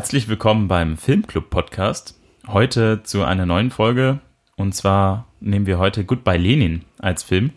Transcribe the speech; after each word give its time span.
Herzlich 0.00 0.28
willkommen 0.28 0.66
beim 0.66 0.96
Filmclub 0.96 1.50
Podcast. 1.50 2.18
Heute 2.46 3.02
zu 3.02 3.22
einer 3.22 3.44
neuen 3.44 3.70
Folge. 3.70 4.20
Und 4.56 4.74
zwar 4.74 5.26
nehmen 5.40 5.66
wir 5.66 5.78
heute 5.78 6.06
Goodbye 6.06 6.38
Lenin 6.38 6.86
als 6.98 7.22
Film. 7.22 7.50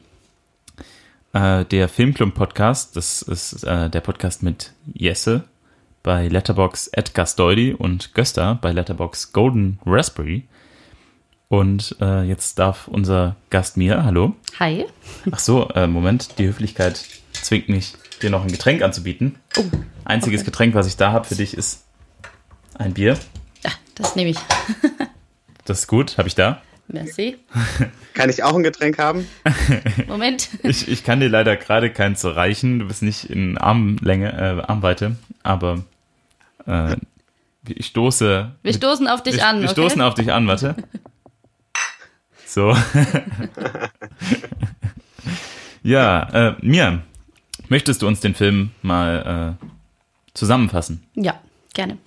Äh, 1.32 1.64
der 1.64 1.88
Filmclub 1.88 2.34
Podcast, 2.34 2.98
das 2.98 3.22
ist 3.22 3.64
äh, 3.64 3.90
der 3.90 4.02
Podcast 4.02 4.44
mit 4.44 4.74
Jesse 4.94 5.46
bei 6.04 6.28
Letterbox 6.28 6.88
Edgar 6.88 7.28
Stoidi 7.28 7.76
und 7.76 8.14
Gösta 8.14 8.60
bei 8.62 8.74
Letterbox 8.74 9.32
Golden 9.32 9.80
Raspberry. 9.86 10.44
Und 11.48 11.96
äh, 12.02 12.24
jetzt 12.24 12.60
darf 12.60 12.90
unser 12.90 13.38
Gast 13.52 13.78
mir, 13.78 14.04
hallo. 14.04 14.36
Hi. 14.60 14.86
Ach 15.32 15.40
so, 15.40 15.70
äh, 15.70 15.88
Moment, 15.88 16.38
die 16.40 16.48
Höflichkeit 16.48 17.06
zwingt 17.32 17.70
mich, 17.70 17.94
dir 18.22 18.30
noch 18.30 18.44
ein 18.44 18.52
Getränk 18.52 18.82
anzubieten. 18.82 19.38
Oh, 19.58 19.64
Einziges 20.04 20.42
okay. 20.42 20.52
Getränk, 20.52 20.76
was 20.76 20.88
ich 20.88 20.98
da 20.98 21.14
habe 21.14 21.26
für 21.26 21.36
dich, 21.36 21.56
ist 21.56 21.83
ein 22.76 22.94
Bier. 22.94 23.18
Ja, 23.64 23.72
das 23.96 24.16
nehme 24.16 24.32
ich. 24.32 24.38
das 25.66 25.82
ist 25.82 25.88
gut, 25.88 26.18
habe 26.18 26.28
ich 26.28 26.36
da. 26.36 26.62
Merci. 26.88 27.38
Kann 28.14 28.30
ich 28.30 28.44
auch 28.44 28.56
ein 28.56 28.64
Getränk 28.64 29.00
haben? 29.00 29.28
Moment. 30.08 30.50
Ich, 30.64 30.88
ich 30.88 31.04
kann 31.04 31.20
dir 31.20 31.30
leider 31.30 31.56
gerade 31.56 31.90
keins 31.90 32.22
so 32.22 32.30
reichen. 32.30 32.80
Du 32.80 32.88
bist 32.88 33.02
nicht 33.02 33.30
in 33.30 33.58
Armlänge, 33.58 34.32
äh, 34.34 34.62
Armweite, 34.70 35.16
aber 35.42 35.84
äh, 36.68 36.96
ich 37.68 37.88
stoße. 37.88 38.52
Wir 38.62 38.74
stoßen 38.74 39.08
auf 39.08 39.24
dich 39.24 39.38
wir, 39.38 39.48
an. 39.48 39.62
Wir 39.62 39.70
okay? 39.70 39.74
stoßen 39.74 40.02
auf 40.02 40.14
dich 40.14 40.32
an, 40.32 40.46
warte. 40.46 40.76
So. 42.46 42.78
ja, 45.82 46.50
äh, 46.50 46.56
Mia, 46.62 47.02
möchtest 47.70 48.04
du 48.04 48.08
uns 48.08 48.20
den 48.20 48.36
Film 48.36 48.70
mal 48.84 49.58
äh, 49.60 49.66
zusammenfassen? 50.36 51.04
Ja, 51.16 51.40
gerne. 51.74 51.98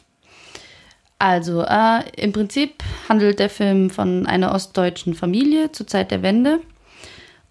Also, 1.19 1.62
äh, 1.62 2.03
im 2.17 2.33
Prinzip 2.33 2.83
handelt 3.09 3.39
der 3.39 3.48
Film 3.48 3.89
von 3.91 4.27
einer 4.27 4.55
ostdeutschen 4.55 5.14
Familie 5.14 5.73
zur 5.73 5.86
Zeit 5.86 6.11
der 6.11 6.23
Wende 6.23 6.61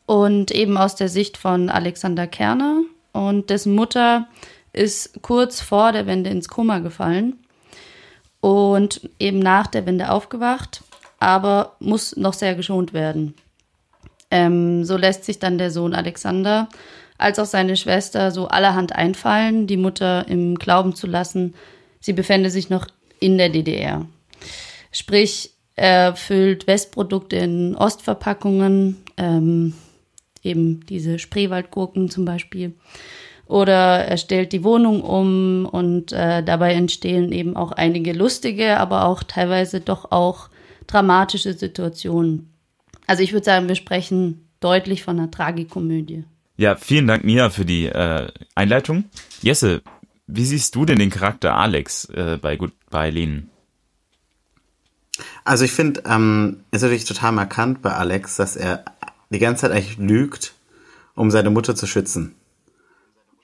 und 0.06 0.52
eben 0.52 0.78
aus 0.78 0.96
der 0.96 1.10
Sicht 1.10 1.38
von 1.38 1.70
Alexander 1.70 2.28
Kerner. 2.28 2.82
Und 3.12 3.50
dessen 3.50 3.74
Mutter 3.74 4.28
ist 4.72 5.22
kurz 5.22 5.62
vor 5.62 5.92
der 5.92 6.06
Wende 6.06 6.30
ins 6.30 6.48
Koma 6.48 6.80
gefallen 6.80 7.40
und 8.42 9.10
eben 9.20 9.40
nach 9.40 9.68
der 9.68 9.86
Wende 9.86 10.12
aufgewacht, 10.12 10.84
aber 11.20 11.76
muss 11.80 12.16
noch 12.16 12.34
sehr 12.34 12.56
geschont 12.56 12.94
werden. 12.94 13.34
Ähm, 14.30 14.84
so 14.84 14.98
lässt 14.98 15.24
sich 15.24 15.40
dann 15.40 15.58
der 15.58 15.72
Sohn 15.72 15.96
Alexander 15.96 16.68
als 17.18 17.40
auch 17.40 17.46
seine 17.46 17.78
Schwester 17.78 18.32
so 18.32 18.48
allerhand 18.48 18.94
einfallen, 18.94 19.68
die 19.68 19.78
Mutter 19.78 20.28
im 20.28 20.56
Glauben 20.56 20.94
zu 20.94 21.08
lassen, 21.08 21.56
sie 22.02 22.14
befände 22.14 22.50
sich 22.50 22.70
noch 22.70 22.88
in 23.26 23.40
der 23.40 23.50
DDR. 23.50 24.06
Sprich, 24.92 25.50
er 25.76 26.16
füllt 26.16 26.68
Westprodukte 26.68 27.38
in 27.38 27.76
Ostverpackungen, 27.76 28.98
ähm, 29.18 29.74
eben 30.44 30.86
diese 30.86 31.18
Spreewaldgurken 31.18 32.10
zum 32.10 32.24
Beispiel. 32.24 32.74
Oder 33.48 34.06
er 34.06 34.18
stellt 34.18 34.54
die 34.54 34.64
Wohnung 34.64 35.02
um 35.02 35.66
und 35.66 36.12
äh, 36.12 36.44
dabei 36.44 36.74
entstehen 36.74 37.32
eben 37.32 37.56
auch 37.56 37.72
einige 37.72 38.14
lustige, 38.14 38.78
aber 38.78 39.06
auch 39.06 39.24
teilweise 39.24 39.82
doch 39.82 40.12
auch 40.12 40.50
dramatische 40.88 41.54
Situationen. 41.54 42.54
Also 43.08 43.24
ich 43.24 43.34
würde 43.34 43.46
sagen, 43.46 43.68
wir 43.68 43.76
sprechen 43.76 44.48
deutlich 44.60 45.04
von 45.04 45.18
einer 45.18 45.32
Tragikomödie. 45.32 46.26
Ja, 46.58 46.76
vielen 46.76 47.08
Dank, 47.08 47.24
Mia, 47.24 47.50
für 47.50 47.66
die 47.66 47.88
äh, 47.88 48.28
Einleitung. 48.56 49.06
Jesse, 49.42 49.82
wie 50.28 50.46
siehst 50.46 50.76
du 50.76 50.86
denn 50.86 51.00
den 51.00 51.10
Charakter 51.10 51.56
Alex 51.56 52.06
äh, 52.06 52.38
bei, 52.42 52.58
bei 52.90 53.10
Lenin? 53.10 53.50
Also 55.44 55.64
ich 55.66 55.72
finde, 55.72 56.04
ähm, 56.06 56.64
ist 56.72 56.82
natürlich 56.82 57.06
total 57.06 57.32
markant 57.32 57.82
bei 57.82 57.94
Alex, 57.94 58.36
dass 58.36 58.56
er 58.56 58.84
die 59.30 59.40
ganze 59.40 59.62
Zeit 59.62 59.72
eigentlich 59.72 59.98
lügt, 59.98 60.54
um 61.14 61.32
seine 61.32 61.50
Mutter 61.50 61.76
zu 61.76 61.88
schützen. 61.88 62.36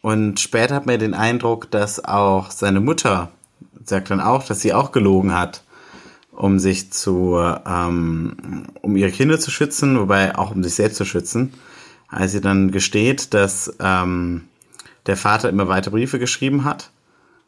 Und 0.02 0.40
später 0.40 0.75
hat 0.75 0.86
man 0.86 1.00
den 1.00 1.14
Eindruck, 1.14 1.70
dass 1.70 2.03
auch 2.03 2.50
seine 2.52 2.80
Mutter 2.80 3.31
sagt 3.86 4.09
dann 4.09 4.20
auch, 4.20 4.44
dass 4.44 4.62
sie 4.62 4.74
auch 4.74 4.91
gelogen 4.91 5.34
hat, 5.34 5.64
um 6.31 6.59
sich 6.59 6.91
zu, 6.91 7.38
ähm, 7.66 8.66
um 8.81 8.96
ihre 8.96 9.12
Kinder 9.12 9.40
zu 9.40 9.52
schützen, 9.52 10.00
wobei 10.00 10.36
auch 10.36 10.52
um 10.52 10.64
sich 10.64 10.75
selbst 10.75 10.97
zu 10.97 11.06
schützen, 11.06 11.53
als 12.08 12.31
sie 12.31 12.41
dann 12.41 12.72
gesteht, 12.72 13.34
dass 13.34 13.74
ähm, 13.80 14.46
der 15.06 15.17
Vater 15.17 15.50
immer 15.50 15.67
weiter 15.67 15.91
Briefe 15.91 16.19
geschrieben 16.19 16.63
hat 16.63 16.91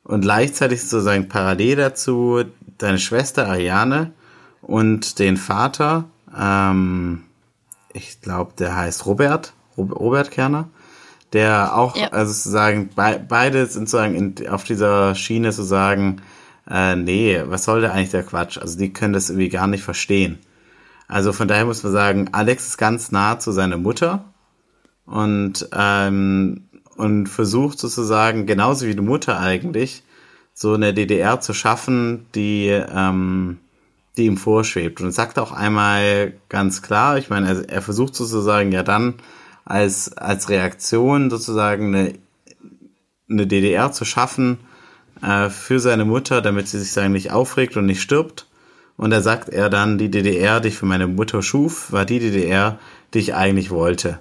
und 0.04 0.22
gleichzeitig 0.22 0.82
sozusagen 0.82 1.30
parallel 1.30 1.76
dazu 1.78 2.44
deine 2.78 3.00
Schwester 3.00 3.48
Ariane 3.48 4.12
und 4.62 5.20
den 5.20 5.38
Vater, 5.38 6.06
ähm, 6.38 7.24
ich 7.94 8.22
glaube, 8.22 8.54
der 8.58 8.76
heißt 8.76 9.06
Robert, 9.06 9.54
Robert 9.78 10.32
Kerner, 10.32 10.70
der 11.34 11.76
auch, 11.76 11.96
ja. 11.96 12.08
also 12.10 12.32
sozusagen, 12.32 12.90
be 12.90 13.24
beide 13.28 13.66
sind 13.66 13.90
sozusagen 13.90 14.16
in, 14.16 14.48
auf 14.48 14.64
dieser 14.64 15.16
Schiene 15.16 15.52
zu 15.52 15.64
sagen, 15.64 16.22
äh, 16.70 16.96
nee, 16.96 17.42
was 17.46 17.66
soll 17.66 17.82
der 17.82 17.94
eigentlich 17.94 18.12
der 18.12 18.24
Quatsch? 18.24 18.58
Also 18.58 18.78
die 18.78 18.94
können 18.94 19.14
das 19.14 19.30
irgendwie 19.30 19.50
gar 19.50 19.68
nicht 19.68 19.84
verstehen. 19.84 20.40
Also 21.08 21.34
von 21.34 21.48
daher 21.48 21.66
muss 21.66 21.84
man 21.84 21.92
sagen, 21.92 22.30
Alex 22.32 22.68
ist 22.68 22.78
ganz 22.78 23.12
nah 23.12 23.40
zu 23.40 23.52
seiner 23.52 23.78
Mutter 23.78 24.26
und 25.06 25.68
ähm, 25.74 26.64
und 26.96 27.28
versucht 27.28 27.80
sozusagen, 27.80 28.46
genauso 28.46 28.86
wie 28.86 28.96
die 28.96 29.02
Mutter 29.02 29.40
eigentlich, 29.40 30.04
so 30.54 30.74
eine 30.74 30.94
DDR 30.94 31.42
zu 31.42 31.54
schaffen, 31.54 32.28
die, 32.36 32.68
ähm, 32.68 33.60
die 34.18 34.26
ihm 34.26 34.38
vorschwebt. 34.38 35.02
Und 35.02 35.12
sagt 35.12 35.40
auch 35.40 35.52
einmal 35.52 36.34
ganz 36.50 36.82
klar, 36.82 37.18
ich 37.18 37.30
meine, 37.30 37.48
er, 37.48 37.70
er 37.70 37.82
versucht 37.82 38.16
sozusagen 38.16 38.72
ja 38.72 38.84
dann 38.84 39.16
als, 39.66 40.16
als 40.18 40.50
Reaktion 40.50 41.30
sozusagen 41.30 41.96
eine, 41.96 42.14
eine 43.30 43.48
DDR 43.48 43.92
zu 43.92 44.06
schaffen 44.06 44.60
äh, 45.22 45.50
für 45.50 45.80
seine 45.80 46.06
Mutter, 46.06 46.42
damit 46.42 46.68
sie 46.68 46.80
sich 46.80 46.92
sagen 46.92 47.14
nicht 47.14 47.32
aufregt 47.32 47.78
und 47.78 47.86
nicht 47.86 48.02
stirbt. 48.02 48.48
Und 48.96 49.10
da 49.10 49.22
sagt 49.22 49.50
er 49.50 49.70
dann, 49.70 49.98
die 49.98 50.12
DDR, 50.12 50.60
die 50.60 50.68
ich 50.68 50.78
für 50.78 50.86
meine 50.86 51.08
Mutter 51.08 51.42
schuf, 51.42 51.92
war 51.92 52.06
die 52.06 52.20
DDR, 52.20 52.78
die 53.14 53.20
ich 53.20 53.34
eigentlich 53.34 53.72
wollte. 53.72 54.20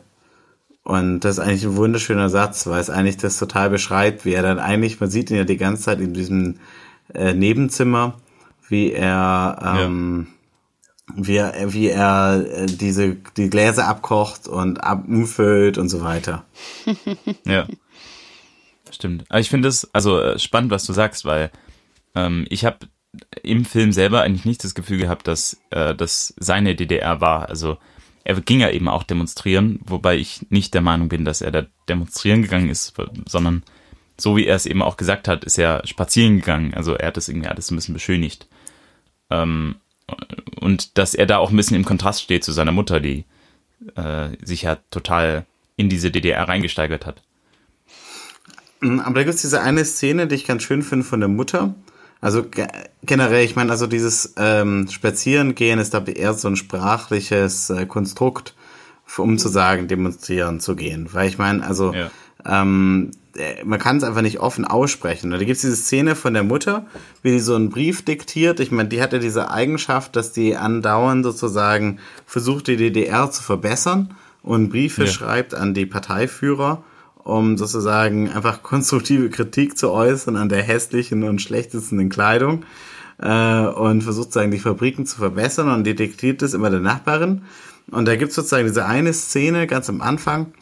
Und 0.85 1.21
das 1.21 1.39
ist 1.39 1.45
eigentlich 1.45 1.65
ein 1.65 1.77
wunderschöner 1.77 2.29
Satz, 2.29 2.67
weil 2.67 2.81
es 2.81 2.91
eigentlich 2.91 3.17
das 3.17 3.39
total 3.39 3.71
beschreibt, 3.71 4.25
wie 4.25 4.35
er 4.35 4.43
dann 4.43 4.59
eigentlich, 4.59 5.01
man 5.01 5.11
sieht 5.11 5.31
ihn 5.31 5.37
ja 5.37 5.45
die 5.45 5.57
ganze 5.57 5.85
Zeit 5.85 6.01
in 6.01 6.13
diesem 6.13 6.59
äh, 7.15 7.35
Nebenzimmer, 7.35 8.21
wie 8.69 8.93
er, 8.93 9.79
ähm, 9.81 10.27
ja. 11.09 11.15
wie 11.17 11.37
er, 11.37 11.73
wie 11.73 11.89
er 11.89 12.45
äh, 12.51 12.67
diese, 12.67 13.17
die 13.37 13.49
Gläser 13.49 13.87
abkocht 13.87 14.49
und 14.49 14.83
ab, 14.83 15.05
umfüllt 15.07 15.79
und 15.79 15.89
so 15.89 16.03
weiter. 16.03 16.45
ja. 17.47 17.67
Stimmt. 18.91 19.25
Aber 19.29 19.41
ich 19.41 19.51
finde 19.51 19.69
es 19.69 19.89
also 19.95 20.21
äh, 20.21 20.39
spannend, 20.39 20.73
was 20.73 20.85
du 20.85 20.93
sagst, 20.93 21.25
weil 21.25 21.53
ähm, 22.15 22.45
ich 22.51 22.65
habe 22.65 22.79
im 23.43 23.65
Film 23.65 23.93
selber 23.93 24.23
eigentlich 24.23 24.45
nicht 24.45 24.65
das 24.65 24.75
Gefühl 24.75 24.99
gehabt, 24.99 25.29
dass 25.29 25.59
äh, 25.71 25.95
das 25.95 26.35
seine 26.39 26.75
DDR 26.75 27.21
war. 27.21 27.49
Also 27.49 27.79
er 28.25 28.41
ging 28.41 28.61
ja 28.61 28.71
eben 28.71 28.89
auch 28.89 29.03
demonstrieren, 29.03 29.81
wobei 29.85 30.17
ich 30.17 30.47
nicht 30.51 30.75
der 30.75 30.81
Meinung 30.81 31.09
bin, 31.09 31.25
dass 31.25 31.41
er 31.41 31.51
da 31.51 31.67
demonstrieren 31.89 32.43
gegangen 32.43 32.69
ist, 32.69 32.95
sondern 33.27 33.63
so 34.17 34.37
wie 34.37 34.47
er 34.47 34.57
es 34.57 34.67
eben 34.67 34.83
auch 34.83 34.97
gesagt 34.97 35.27
hat, 35.27 35.45
ist 35.45 35.59
er 35.59 35.87
spazieren 35.87 36.37
gegangen. 36.37 36.75
Also 36.75 36.95
er 36.95 37.09
hat 37.09 37.17
das 37.17 37.29
irgendwie 37.29 37.49
alles 37.49 37.71
ein 37.71 37.77
bisschen 37.77 37.95
beschönigt. 37.95 38.47
Ähm, 39.31 39.77
und 40.61 40.99
dass 40.99 41.15
er 41.15 41.27
da 41.27 41.39
auch 41.39 41.51
ein 41.51 41.57
bisschen 41.57 41.77
im 41.77 41.85
Kontrast 41.85 42.23
steht 42.23 42.45
zu 42.45 42.53
seiner 42.53 42.73
Mutter, 42.73 43.01
die 43.01 43.25
äh, 43.97 44.29
sich 44.43 44.63
ja 44.63 44.77
total 44.91 45.47
in 45.77 45.89
diese 45.89 46.11
DDR 46.11 46.47
reingesteigert 46.47 47.07
hat. 47.07 47.23
Aber 48.81 49.15
da 49.15 49.23
gibt 49.23 49.35
es 49.35 49.43
diese 49.43 49.63
eine 49.63 49.85
Szene, 49.85 50.27
die 50.27 50.35
ich 50.35 50.47
ganz 50.47 50.63
schön 50.63 50.83
finde 50.83 51.05
von 51.05 51.21
der 51.21 51.29
Mutter, 51.29 51.75
also 52.23 52.45
generell, 53.03 53.45
ich 53.45 53.57
meine, 53.57 53.73
also 53.73 53.89
dieses 53.89 54.35
ähm, 54.37 54.89
Spazierengehen 54.89 55.81
ist 55.81 55.93
da 55.93 56.05
eher 56.05 56.35
so 56.35 56.47
ein 56.47 56.55
sprachliches 56.55 57.69
äh, 57.69 57.85
Konstrukt, 57.85 58.55
um 59.19 59.39
zu 59.39 59.49
sagen, 59.49 59.89
demonstrieren 59.89 60.61
zu 60.61 60.77
gehen. 60.77 61.09
Weil 61.13 61.29
ich 61.29 61.37
meine, 61.37 61.67
also 61.67 61.93
ja. 61.93 62.11
ähm, 62.47 63.11
äh, 63.37 63.65
man 63.65 63.81
kann 63.81 63.97
es 63.97 64.05
einfach 64.05 64.23
nicht 64.23 64.39
offen 64.39 64.65
aussprechen. 64.65 65.33
Da 65.33 65.39
gibt 65.39 65.51
es 65.51 65.63
diese 65.63 65.75
Szene 65.75 66.15
von 66.15 66.33
der 66.33 66.45
Mutter, 66.45 66.87
wie 67.23 67.33
die 67.33 67.41
so 67.41 67.57
einen 67.57 67.71
Brief 67.71 68.05
diktiert. 68.05 68.61
Ich 68.61 68.71
meine, 68.71 68.89
die 68.89 69.03
hatte 69.03 69.19
diese 69.19 69.51
Eigenschaft, 69.51 70.15
dass 70.15 70.31
die 70.31 70.57
andauernd 70.57 71.25
sozusagen 71.25 71.99
versucht, 72.25 72.69
die 72.69 72.77
DDR 72.77 73.33
zu 73.33 73.43
verbessern 73.43 74.15
und 74.45 74.69
Briefe 74.69 75.07
ja. 75.07 75.11
schreibt 75.11 75.55
an 75.55 75.75
die 75.75 75.87
Parteiführer 75.87 76.85
um 77.25 77.59
sozusagen 77.59 78.31
einfach 78.31 78.63
konstruktive 78.63 79.31
Kritik 79.31 79.79
zu 79.79 79.91
äußern 79.91 80.37
an 80.37 80.49
der 80.49 80.63
hässlichen 80.63 81.23
und 81.25 81.41
schlechtesten 81.41 82.09
Kleidung 82.09 82.65
äh, 83.19 83.67
und 83.67 84.03
versucht 84.03 84.27
sozusagen 84.27 84.51
die 84.51 84.59
Fabriken 84.59 85.07
zu 85.07 85.17
verbessern 85.17 85.71
und 85.71 85.85
detektiert 85.85 86.43
das 86.43 86.55
immer 86.55 86.71
der 86.71 86.81
Nachbarin. 86.81 87.43
Und 87.91 88.07
da 88.07 88.17
gibt 88.17 88.31
es 88.31 88.37
sozusagen 88.37 88.67
diese 88.67 88.87
eine 88.87 89.13
Szene 89.13 89.67
ganz 89.67 89.89
am 89.89 90.01
Anfang, 90.01 90.53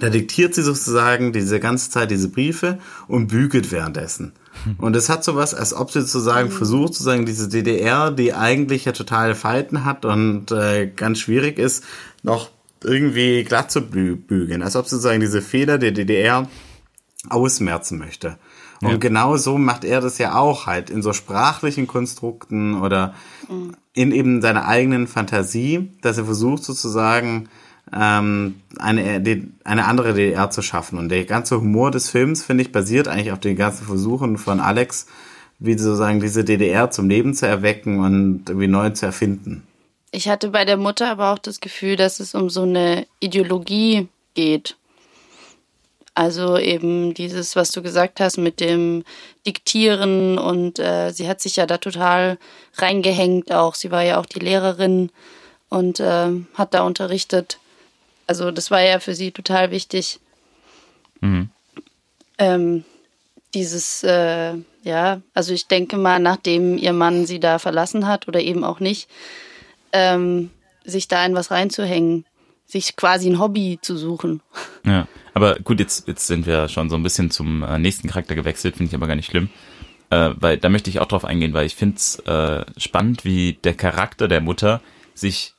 da 0.00 0.10
diktiert 0.10 0.54
sie 0.54 0.62
sozusagen 0.62 1.32
diese 1.32 1.60
ganze 1.60 1.90
Zeit 1.90 2.10
diese 2.10 2.28
Briefe 2.28 2.78
und 3.06 3.28
bügelt 3.28 3.70
währenddessen. 3.70 4.32
Und 4.78 4.96
es 4.96 5.08
hat 5.08 5.24
sowas, 5.24 5.54
als 5.54 5.74
ob 5.74 5.90
sie 5.90 6.00
sozusagen 6.00 6.50
versucht, 6.50 6.94
sozusagen 6.94 7.26
diese 7.26 7.48
DDR, 7.48 8.10
die 8.10 8.34
eigentlich 8.34 8.84
ja 8.86 8.92
totale 8.92 9.34
Falten 9.34 9.84
hat 9.84 10.04
und 10.04 10.50
äh, 10.52 10.86
ganz 10.86 11.18
schwierig 11.20 11.58
ist, 11.58 11.84
noch 12.22 12.50
irgendwie 12.84 13.44
glatt 13.44 13.70
zu 13.70 13.80
bü 13.82 14.16
bügeln. 14.16 14.62
Als 14.62 14.76
ob 14.76 14.86
sozusagen 14.86 15.20
diese 15.20 15.42
Fehler 15.42 15.78
der 15.78 15.92
DDR 15.92 16.48
ausmerzen 17.28 17.98
möchte. 17.98 18.38
Und 18.82 18.90
Ja. 18.90 18.96
genau 18.98 19.36
so 19.36 19.56
macht 19.56 19.84
er 19.84 20.00
das 20.00 20.18
ja 20.18 20.34
auch 20.34 20.66
halt 20.66 20.90
in 20.90 21.00
so 21.02 21.12
sprachlichen 21.12 21.86
Konstrukten 21.86 22.74
oder 22.80 23.14
in 23.94 24.12
eben 24.12 24.42
seiner 24.42 24.66
eigenen 24.66 25.06
Fantasie, 25.06 25.90
dass 26.02 26.18
er 26.18 26.24
versucht 26.24 26.64
sozusagen 26.64 27.48
ähm, 27.92 28.56
eine, 28.78 29.22
eine 29.64 29.84
andere 29.86 30.14
DDR 30.14 30.50
zu 30.50 30.62
schaffen. 30.62 30.98
Und 30.98 31.08
der 31.10 31.24
ganze 31.24 31.60
Humor 31.60 31.90
des 31.90 32.10
Films, 32.10 32.42
finde 32.42 32.62
ich, 32.62 32.72
basiert 32.72 33.08
eigentlich 33.08 33.32
auf 33.32 33.40
den 33.40 33.56
ganzen 33.56 33.86
Versuchen 33.86 34.36
von 34.36 34.60
Alex, 34.60 35.06
wie 35.58 35.78
sozusagen 35.78 36.20
diese 36.20 36.44
DDR 36.44 36.90
zum 36.90 37.08
Leben 37.08 37.34
zu 37.34 37.46
erwecken 37.46 38.00
und 38.00 38.48
irgendwie 38.48 38.68
neu 38.68 38.90
zu 38.90 39.06
erfinden. 39.06 39.62
Ich 40.14 40.28
hatte 40.28 40.50
bei 40.50 40.64
der 40.64 40.76
Mutter 40.76 41.10
aber 41.10 41.32
auch 41.32 41.40
das 41.40 41.58
Gefühl, 41.60 41.96
dass 41.96 42.20
es 42.20 42.36
um 42.36 42.48
so 42.48 42.62
eine 42.62 43.04
Ideologie 43.18 44.06
geht. 44.34 44.76
Also 46.14 46.56
eben 46.56 47.14
dieses, 47.14 47.56
was 47.56 47.72
du 47.72 47.82
gesagt 47.82 48.20
hast 48.20 48.36
mit 48.36 48.60
dem 48.60 49.04
Diktieren 49.44 50.38
und 50.38 50.78
äh, 50.78 51.10
sie 51.10 51.28
hat 51.28 51.40
sich 51.40 51.56
ja 51.56 51.66
da 51.66 51.78
total 51.78 52.38
reingehängt 52.76 53.50
auch. 53.52 53.74
Sie 53.74 53.90
war 53.90 54.02
ja 54.02 54.20
auch 54.20 54.26
die 54.26 54.38
Lehrerin 54.38 55.10
und 55.68 55.98
äh, 55.98 56.30
hat 56.54 56.74
da 56.74 56.82
unterrichtet. 56.82 57.58
Also 58.28 58.52
das 58.52 58.70
war 58.70 58.82
ja 58.82 59.00
für 59.00 59.16
sie 59.16 59.32
total 59.32 59.72
wichtig. 59.72 60.20
Ähm, 62.38 62.84
dieses, 63.52 64.04
äh, 64.04 64.54
ja, 64.84 65.20
also 65.34 65.52
ich 65.52 65.66
denke 65.66 65.96
mal, 65.96 66.20
nachdem 66.20 66.78
ihr 66.78 66.92
Mann 66.92 67.26
sie 67.26 67.40
da 67.40 67.58
verlassen 67.58 68.06
hat 68.06 68.28
oder 68.28 68.40
eben 68.40 68.62
auch 68.62 68.78
nicht, 68.78 69.08
ähm, 69.94 70.50
sich 70.84 71.08
da 71.08 71.24
in 71.24 71.34
was 71.34 71.50
reinzuhängen, 71.50 72.26
sich 72.66 72.96
quasi 72.96 73.30
ein 73.30 73.38
Hobby 73.38 73.78
zu 73.80 73.96
suchen. 73.96 74.42
Ja, 74.84 75.08
aber 75.32 75.54
gut, 75.60 75.80
jetzt, 75.80 76.06
jetzt 76.08 76.26
sind 76.26 76.46
wir 76.46 76.68
schon 76.68 76.90
so 76.90 76.96
ein 76.96 77.02
bisschen 77.02 77.30
zum 77.30 77.62
äh, 77.62 77.78
nächsten 77.78 78.08
Charakter 78.08 78.34
gewechselt, 78.34 78.76
finde 78.76 78.90
ich 78.90 78.94
aber 78.94 79.06
gar 79.06 79.16
nicht 79.16 79.30
schlimm. 79.30 79.48
Äh, 80.10 80.30
weil 80.36 80.58
da 80.58 80.68
möchte 80.68 80.90
ich 80.90 81.00
auch 81.00 81.06
drauf 81.06 81.24
eingehen, 81.24 81.54
weil 81.54 81.66
ich 81.66 81.74
finde 81.74 81.96
es 81.96 82.18
äh, 82.20 82.64
spannend, 82.76 83.24
wie 83.24 83.54
der 83.64 83.74
Charakter 83.74 84.28
der 84.28 84.40
Mutter 84.40 84.82
sich 85.14 85.54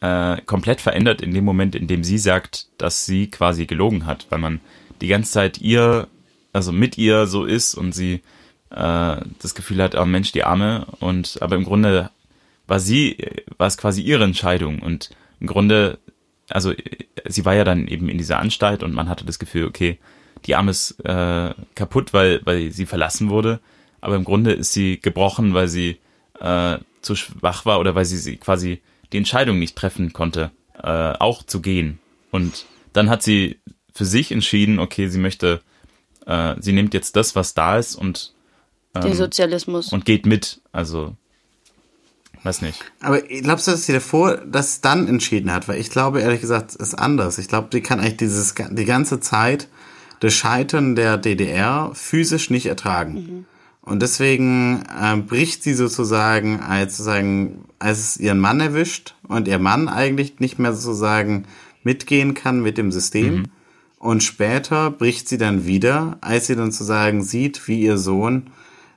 äh, 0.00 0.40
komplett 0.42 0.80
verändert 0.80 1.20
in 1.20 1.34
dem 1.34 1.44
Moment, 1.44 1.74
in 1.74 1.86
dem 1.86 2.04
sie 2.04 2.18
sagt, 2.18 2.68
dass 2.78 3.04
sie 3.04 3.28
quasi 3.30 3.66
gelogen 3.66 4.06
hat, 4.06 4.26
weil 4.30 4.38
man 4.38 4.60
die 5.00 5.08
ganze 5.08 5.32
Zeit 5.32 5.58
ihr, 5.58 6.08
also 6.52 6.72
mit 6.72 6.96
ihr 6.96 7.26
so 7.26 7.44
ist 7.44 7.74
und 7.74 7.92
sie 7.92 8.22
äh, 8.70 9.16
das 9.42 9.54
Gefühl 9.54 9.82
hat, 9.82 9.94
oh 9.94 10.06
Mensch, 10.06 10.32
die 10.32 10.44
Arme, 10.44 10.86
und 11.00 11.42
aber 11.42 11.56
im 11.56 11.64
Grunde 11.64 12.10
war 12.70 12.80
sie, 12.80 13.18
war 13.58 13.66
es 13.66 13.76
quasi 13.76 14.00
ihre 14.00 14.24
Entscheidung 14.24 14.78
und 14.78 15.10
im 15.40 15.48
Grunde, 15.48 15.98
also 16.48 16.72
sie 17.26 17.44
war 17.44 17.54
ja 17.54 17.64
dann 17.64 17.88
eben 17.88 18.08
in 18.08 18.16
dieser 18.16 18.38
Anstalt 18.38 18.82
und 18.84 18.94
man 18.94 19.08
hatte 19.08 19.24
das 19.24 19.40
Gefühl, 19.40 19.66
okay, 19.66 19.98
die 20.46 20.54
Arme 20.54 20.70
ist 20.70 20.92
äh, 21.04 21.52
kaputt, 21.74 22.12
weil, 22.12 22.40
weil 22.44 22.70
sie 22.70 22.86
verlassen 22.86 23.28
wurde, 23.28 23.60
aber 24.00 24.14
im 24.14 24.24
Grunde 24.24 24.52
ist 24.52 24.72
sie 24.72 25.00
gebrochen, 25.00 25.52
weil 25.52 25.66
sie 25.66 25.98
äh, 26.38 26.78
zu 27.02 27.16
schwach 27.16 27.66
war 27.66 27.80
oder 27.80 27.94
weil 27.96 28.04
sie, 28.04 28.18
sie 28.18 28.36
quasi 28.36 28.80
die 29.12 29.18
Entscheidung 29.18 29.58
nicht 29.58 29.74
treffen 29.76 30.12
konnte, 30.12 30.52
äh, 30.80 30.86
auch 30.86 31.42
zu 31.42 31.60
gehen. 31.60 31.98
Und 32.30 32.66
dann 32.92 33.10
hat 33.10 33.24
sie 33.24 33.58
für 33.92 34.04
sich 34.04 34.30
entschieden, 34.30 34.78
okay, 34.78 35.08
sie 35.08 35.18
möchte, 35.18 35.60
äh, 36.24 36.54
sie 36.60 36.72
nimmt 36.72 36.94
jetzt 36.94 37.16
das, 37.16 37.34
was 37.34 37.54
da 37.54 37.78
ist 37.78 37.96
und 37.96 38.32
Den 38.94 39.14
Sozialismus. 39.14 39.92
und 39.92 40.04
geht 40.04 40.24
mit. 40.24 40.60
Also, 40.72 41.16
weiß 42.42 42.62
nicht. 42.62 42.84
Aber 43.00 43.20
glaubst 43.20 43.66
du, 43.66 43.72
dass 43.72 43.86
sie 43.86 43.92
davor 43.92 44.38
das 44.38 44.80
dann 44.80 45.08
entschieden 45.08 45.52
hat? 45.52 45.68
Weil 45.68 45.80
ich 45.80 45.90
glaube, 45.90 46.20
ehrlich 46.20 46.40
gesagt, 46.40 46.70
es 46.70 46.76
ist 46.76 46.94
anders. 46.94 47.38
Ich 47.38 47.48
glaube, 47.48 47.68
die 47.72 47.80
kann 47.80 48.00
eigentlich 48.00 48.16
dieses, 48.18 48.54
die 48.54 48.84
ganze 48.84 49.20
Zeit 49.20 49.68
das 50.20 50.34
Scheitern 50.34 50.96
der 50.96 51.16
DDR 51.16 51.90
physisch 51.94 52.50
nicht 52.50 52.66
ertragen. 52.66 53.46
Und 53.82 54.02
deswegen 54.02 54.82
äh, 54.82 55.16
bricht 55.16 55.62
sie 55.62 55.74
sozusagen, 55.74 56.60
als 56.60 56.98
sozusagen, 56.98 57.64
als 57.78 57.98
es 57.98 58.16
ihren 58.18 58.38
Mann 58.38 58.60
erwischt 58.60 59.14
und 59.26 59.48
ihr 59.48 59.58
Mann 59.58 59.88
eigentlich 59.88 60.38
nicht 60.38 60.58
mehr 60.58 60.74
sozusagen 60.74 61.46
mitgehen 61.82 62.34
kann 62.34 62.60
mit 62.60 62.76
dem 62.76 62.92
System. 62.92 63.46
Und 63.98 64.22
später 64.22 64.90
bricht 64.90 65.28
sie 65.28 65.38
dann 65.38 65.66
wieder, 65.66 66.18
als 66.20 66.46
sie 66.46 66.56
dann 66.56 66.70
sozusagen 66.70 67.22
sieht, 67.22 67.66
wie 67.68 67.82
ihr 67.82 67.98
Sohn 67.98 68.50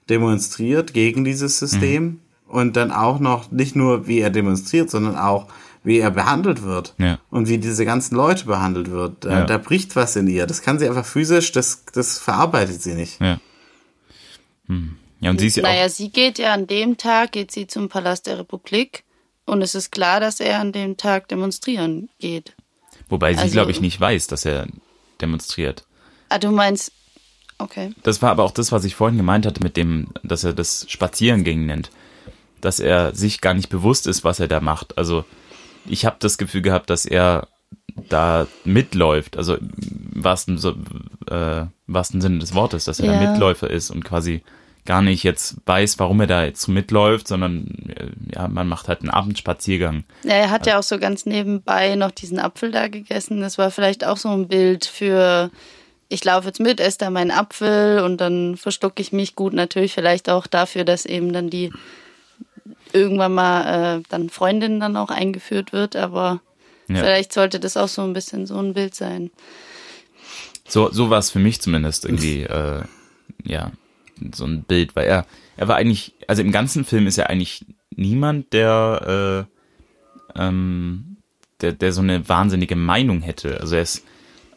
demonstriert 0.10 0.94
gegen 0.94 1.24
dieses 1.24 1.60
System 1.60 2.20
und 2.54 2.76
dann 2.76 2.92
auch 2.92 3.20
noch 3.20 3.52
nicht 3.52 3.76
nur, 3.76 4.08
wie 4.08 4.20
er 4.20 4.30
demonstriert, 4.30 4.90
sondern 4.90 5.16
auch, 5.18 5.48
wie 5.84 6.00
er 6.00 6.12
behandelt 6.12 6.64
wird 6.64 6.94
Ja. 6.98 7.20
und 7.30 7.48
wie 7.50 7.58
diese 7.58 7.84
ganzen 7.86 8.16
Leute 8.16 8.46
behandelt 8.46 8.90
wird. 8.90 9.26
Da, 9.26 9.40
Ja. 9.40 9.46
da 9.46 9.58
bricht 9.58 9.96
was 9.96 10.16
in 10.16 10.28
ihr. 10.28 10.48
Das 10.48 10.62
kann 10.62 10.80
sie 10.80 10.88
einfach 10.88 11.06
physisch, 11.06 11.52
das, 11.52 11.84
das 11.94 12.20
verarbeitet 12.20 12.82
sie 12.82 12.94
nicht. 12.94 13.20
Ja. 13.20 13.40
Hm. 14.68 14.96
Ja, 15.20 15.30
und 15.30 15.40
sie 15.40 15.48
ist 15.48 15.58
ja 15.58 15.64
naja, 15.64 15.86
auch. 15.86 15.90
sie 15.90 16.10
geht 16.10 16.38
ja 16.38 16.54
an 16.54 16.68
dem 16.68 16.98
Tag, 16.98 17.32
geht 17.32 17.52
sie 17.52 17.68
zum 17.68 17.90
Palast 17.90 18.28
der 18.28 18.40
Republik 18.40 19.04
und 19.46 19.62
es 19.62 19.76
ist 19.76 19.92
klar, 19.92 20.20
dass 20.20 20.40
er 20.40 20.60
an 20.60 20.72
dem 20.72 20.98
Tag 20.98 21.28
demonstrieren 21.30 22.10
geht. 22.20 22.56
Wobei 23.10 23.34
sie, 23.34 23.40
also- 23.42 23.54
glaube 23.54 23.72
ich, 23.72 23.82
nicht 23.82 24.00
weiß, 24.00 24.28
dass 24.28 24.46
er 24.46 24.68
demonstriert. 25.22 25.86
Ah, 26.30 26.40
du 26.40 26.52
meinst, 26.52 26.92
okay. 27.58 27.94
Das 28.04 28.22
war 28.22 28.32
aber 28.32 28.44
auch 28.44 28.52
das, 28.52 28.72
was 28.72 28.86
ich 28.86 28.96
vorhin 28.96 29.18
gemeint 29.18 29.46
hatte 29.46 29.62
mit 29.62 29.78
dem, 29.78 30.08
dass 30.24 30.44
er 30.44 30.54
das 30.54 30.86
Spazierengehen 30.90 31.66
nennt. 31.66 31.90
Dass 32.64 32.80
er 32.80 33.14
sich 33.14 33.42
gar 33.42 33.54
nicht 33.54 33.70
bewusst 33.70 34.08
ist, 34.08 34.24
was 34.24 34.40
er 34.40 34.48
da 34.48 34.60
macht. 34.60 34.98
Also 34.98 35.26
ich 35.86 36.06
habe 36.06 36.16
das 36.20 36.38
Gefühl 36.38 36.62
gehabt, 36.62 36.90
dass 36.90 37.06
er 37.06 37.48
da 38.10 38.48
mitläuft, 38.64 39.38
also 39.38 39.56
im 39.56 39.70
wahrsten, 40.16 40.58
so, 40.58 40.72
äh, 41.30 41.66
wahrsten 41.88 42.22
Sinne 42.22 42.40
des 42.40 42.56
Wortes, 42.56 42.86
dass 42.86 43.00
er 43.00 43.08
Ja. 43.08 43.14
da 43.20 43.32
Mitläufer 43.32 43.70
ist 43.70 43.92
und 43.92 44.04
quasi 44.04 44.42
gar 44.86 45.02
nicht 45.02 45.24
jetzt 45.24 45.56
weiß, 45.66 46.00
warum 46.00 46.20
er 46.22 46.28
da 46.28 46.44
jetzt 46.44 46.68
mitläuft, 46.68 47.28
sondern 47.28 47.68
äh, 47.96 48.08
ja, 48.34 48.48
man 48.48 48.68
macht 48.68 48.88
halt 48.88 49.02
einen 49.02 49.10
Abendspaziergang. 49.12 50.04
Ja, 50.24 50.34
er 50.34 50.50
hat 50.50 50.66
ja 50.66 50.80
auch 50.80 50.84
so 50.84 50.98
ganz 51.00 51.26
nebenbei 51.26 51.96
noch 51.96 52.12
diesen 52.12 52.40
Apfel 52.40 52.72
da 52.72 52.88
gegessen. 52.88 53.42
Das 53.42 53.58
war 53.58 53.72
vielleicht 53.72 54.06
auch 54.06 54.18
so 54.18 54.30
ein 54.30 54.48
Bild 54.48 54.86
für, 54.86 55.52
ich 56.10 56.24
laufe 56.26 56.48
jetzt 56.48 56.60
mit, 56.60 56.80
esse 56.80 56.98
da 57.00 57.10
meinen 57.10 57.32
Apfel 57.32 58.00
und 58.00 58.20
dann 58.20 58.58
verschlucke 58.58 59.02
ich 59.02 59.14
mich 59.14 59.36
gut. 59.36 59.54
Natürlich 59.54 59.94
vielleicht 59.94 60.30
auch 60.30 60.48
dafür, 60.48 60.84
dass 60.84 61.06
eben 61.06 61.32
dann 61.32 61.50
die 61.50 61.72
irgendwann 62.94 63.34
mal 63.34 63.98
äh, 63.98 64.04
dann 64.10 64.30
Freundin 64.30 64.80
dann 64.80 64.96
auch 64.98 65.10
eingeführt 65.10 65.74
wird, 65.74 65.96
aber 65.96 66.42
Ja. 66.88 66.98
vielleicht 66.98 67.34
sollte 67.34 67.60
das 67.60 67.78
auch 67.78 67.88
so 67.88 68.02
ein 68.04 68.14
bisschen 68.14 68.46
so 68.46 68.58
ein 68.58 68.74
Bild 68.74 68.96
sein. 68.96 69.32
So, 70.68 70.92
so 70.92 71.10
war 71.10 71.20
es 71.20 71.30
für 71.32 71.40
mich 71.40 71.62
zumindest 71.62 72.06
irgendwie, 72.06 72.44
äh, 72.44 72.84
ja, 73.44 73.72
so 74.34 74.46
ein 74.46 74.64
Bild, 74.64 74.96
weil 74.96 75.08
er, 75.08 75.26
er 75.58 75.68
war 75.68 75.76
eigentlich, 75.76 76.14
also 76.28 76.42
im 76.42 76.52
ganzen 76.52 76.86
Film 76.86 77.08
ist 77.08 77.18
er 77.18 77.30
eigentlich 77.30 77.66
niemand, 77.96 78.54
der, 78.54 79.48
äh, 80.36 80.40
ähm, 80.40 81.18
der, 81.62 81.74
der 81.74 81.94
so 81.94 82.02
eine 82.02 82.28
wahnsinnige 82.28 82.76
Meinung 82.76 83.22
hätte. 83.22 83.60
Also 83.60 83.76
er 83.76 83.82
ist, 83.82 84.04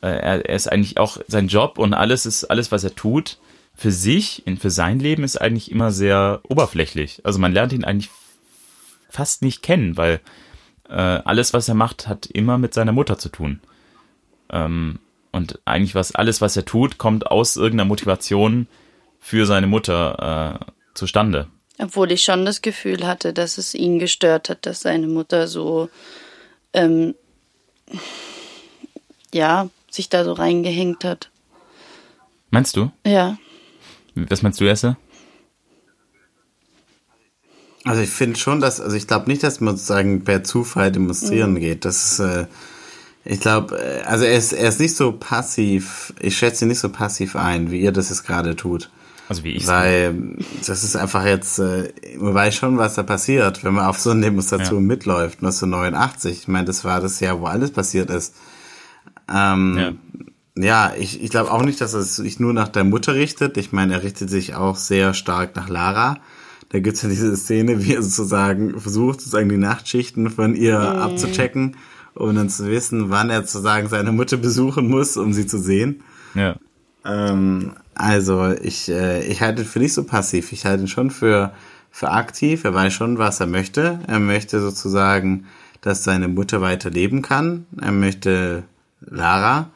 äh, 0.03 0.09
er, 0.09 0.47
er 0.49 0.55
ist 0.57 0.71
eigentlich 0.71 0.99
auch 0.99 1.19
sein 1.29 1.49
Job 1.49 1.79
und 1.79 1.95
alles 1.95 2.27
ist, 2.27 2.45
alles, 2.45 2.73
was 2.73 2.85
er 2.85 2.95
tut, 2.95 3.39
für 3.75 3.91
sich, 3.91 4.43
für 4.59 4.71
sein 4.71 4.99
Leben 5.01 5.23
ist 5.23 5.37
eigentlich 5.41 5.71
immer 5.71 5.91
sehr 5.93 6.41
oberflächlich. 6.49 7.21
Also 7.25 7.39
man 7.39 7.53
lernt 7.53 7.73
ihn 7.75 7.85
eigentlich 7.85 8.09
fast 9.17 9.43
nicht 9.43 9.63
kennen, 9.63 9.97
weil 9.97 10.21
äh, 10.89 10.93
alles, 10.93 11.55
was 11.55 11.69
er 11.69 11.75
macht, 11.75 12.07
hat 12.07 12.27
immer 12.27 12.59
mit 12.59 12.75
seiner 12.75 12.93
Mutter 12.93 13.19
zu 13.19 13.31
tun. 13.31 13.61
Ähm, 14.51 14.99
und 15.33 15.59
eigentlich 15.65 15.95
was 15.95 16.15
alles, 16.15 16.41
was 16.41 16.57
er 16.57 16.65
tut, 16.65 16.99
kommt 16.99 17.27
aus 17.27 17.57
irgendeiner 17.57 17.89
Motivation 17.89 18.69
für 19.19 19.47
seine 19.47 19.67
Mutter 19.67 20.61
äh, 20.61 20.73
zustande. 20.95 21.49
Obwohl 21.79 22.13
ich 22.13 22.25
schon 22.25 22.45
das 22.45 22.63
Gefühl 22.63 23.07
hatte, 23.07 23.33
dass 23.33 23.59
es 23.59 23.75
ihn 23.75 23.99
gestört 23.99 24.49
hat, 24.49 24.65
dass 24.67 24.81
seine 24.81 25.09
Mutter 25.09 25.49
so, 25.49 25.89
ähm, 26.73 27.15
ja, 29.35 29.69
sich 29.91 30.09
da 30.09 30.25
so 30.25 30.33
reingehängt 30.35 31.05
hat. 31.05 31.31
Meinst 32.51 32.77
du? 32.77 32.91
Ja. 33.05 33.39
Was 34.15 34.43
meinst 34.43 34.61
du, 34.61 34.67
Esse? 34.67 34.97
Also 37.87 38.03
ich 38.03 38.11
finde 38.11 38.39
schon, 38.39 38.61
dass, 38.61 38.81
also 38.81 38.97
ich 38.97 39.07
glaube 39.07 39.31
nicht, 39.31 39.43
dass 39.43 39.61
man 39.61 39.77
sozusagen 39.77 40.25
per 40.25 40.43
Zufall 40.45 40.91
demonstrieren 40.93 41.53
Mhm. 41.55 41.61
geht. 41.61 41.85
Das 41.85 42.13
ist, 42.13 42.19
äh, 42.21 42.47
ich 43.25 43.41
glaube, 43.41 43.77
äh, 43.79 44.03
also 44.03 44.25
er 44.25 44.37
ist, 44.37 44.53
er 44.53 44.69
ist 44.69 44.81
nicht 44.81 44.97
so 44.97 45.13
passiv, 45.13 46.13
ich 46.21 46.37
schätze 46.37 46.65
ihn 46.65 46.69
nicht 46.69 46.81
so 46.81 46.89
passiv 46.89 47.37
ein, 47.37 47.71
wie 47.71 47.81
ihr 47.81 47.93
das 47.93 48.09
jetzt 48.11 48.27
gerade 48.27 48.57
tut. 48.57 48.91
Also 49.29 49.43
wie 49.43 49.53
ich 49.57 49.67
Weil 49.67 50.37
das 50.67 50.85
ist 50.85 50.95
einfach 50.97 51.25
jetzt, 51.25 51.59
äh, 51.59 51.93
man 52.19 52.35
weiß 52.35 52.55
schon, 52.55 52.79
was 52.79 52.95
da 52.95 53.03
passiert, 53.03 53.65
wenn 53.65 53.75
man 53.75 53.87
auf 53.87 53.99
so 53.99 54.11
eine 54.11 54.21
Demonstration 54.21 54.83
Ja. 54.83 54.87
mitläuft. 54.87 55.43
1989, 55.43 56.39
ich 56.43 56.49
meine, 56.49 56.67
das 56.67 56.85
war 56.85 57.01
das 57.01 57.19
Jahr, 57.21 57.41
wo 57.41 57.47
alles 57.47 57.73
passiert 57.73 58.11
ist. 58.11 58.35
Ähm, 59.33 59.77
Ja. 59.77 59.93
ja, 60.65 60.93
ich, 60.97 61.23
ich 61.23 61.31
glaube 61.31 61.51
auch 61.51 61.63
nicht, 61.63 61.81
dass 61.81 61.95
er 61.95 62.03
sich 62.03 62.39
nur 62.39 62.53
nach 62.53 62.69
der 62.69 62.85
Mutter 62.85 63.15
richtet. 63.15 63.57
Ich 63.57 63.73
meine, 63.73 63.95
er 63.95 64.03
richtet 64.03 64.31
sich 64.31 64.55
auch 64.55 64.77
sehr 64.77 65.15
stark 65.15 65.57
nach 65.57 65.69
Lara. 65.69 66.19
Da 66.77 66.81
gibt's 66.81 67.01
ja 67.01 67.09
diese 67.09 67.35
Szene, 67.39 67.83
wie 67.83 67.95
er 67.95 68.03
sozusagen 68.03 68.79
versucht, 68.79 69.21
sozusagen 69.23 69.49
die 69.49 69.57
Nachtschichten 69.57 70.29
von 70.29 70.55
ihr 70.55 70.79
Mhm. 70.79 70.99
abzuchecken, 70.99 71.77
um 72.13 72.35
dann 72.35 72.51
zu 72.51 72.67
wissen, 72.67 73.09
wann 73.09 73.31
er 73.31 73.41
sozusagen 73.41 73.89
seine 73.89 74.13
Mutter 74.13 74.37
besuchen 74.37 74.87
muss, 74.87 75.17
um 75.17 75.33
sie 75.33 75.47
zu 75.47 75.59
sehen. 75.59 76.03
Ja. 76.35 76.57
Ähm, 77.07 77.73
also 77.95 78.53
ich, 78.63 78.91
äh, 78.91 79.27
ich 79.27 79.41
halte 79.41 79.63
ihn 79.63 79.69
für 79.69 79.79
nicht 79.79 79.95
so 79.95 80.05
passiv. 80.05 80.53
Ich 80.53 80.67
halte 80.67 80.83
ihn 80.85 80.89
schon 80.89 81.11
für, 81.11 81.53
für 81.91 82.11
aktiv. 82.11 82.65
Er 82.65 82.75
weiß 82.75 82.93
schon, 82.93 83.17
was 83.17 83.41
er 83.41 83.47
möchte. 83.47 84.01
Er 84.07 84.21
möchte 84.21 84.61
sozusagen, 84.61 85.47
dass 85.81 86.05
seine 86.05 86.29
Mutter 86.29 86.61
weiter 86.61 86.91
leben 86.91 87.23
kann. 87.23 87.65
Er 87.81 87.93
möchte 87.93 88.65
Lara. 89.01 89.71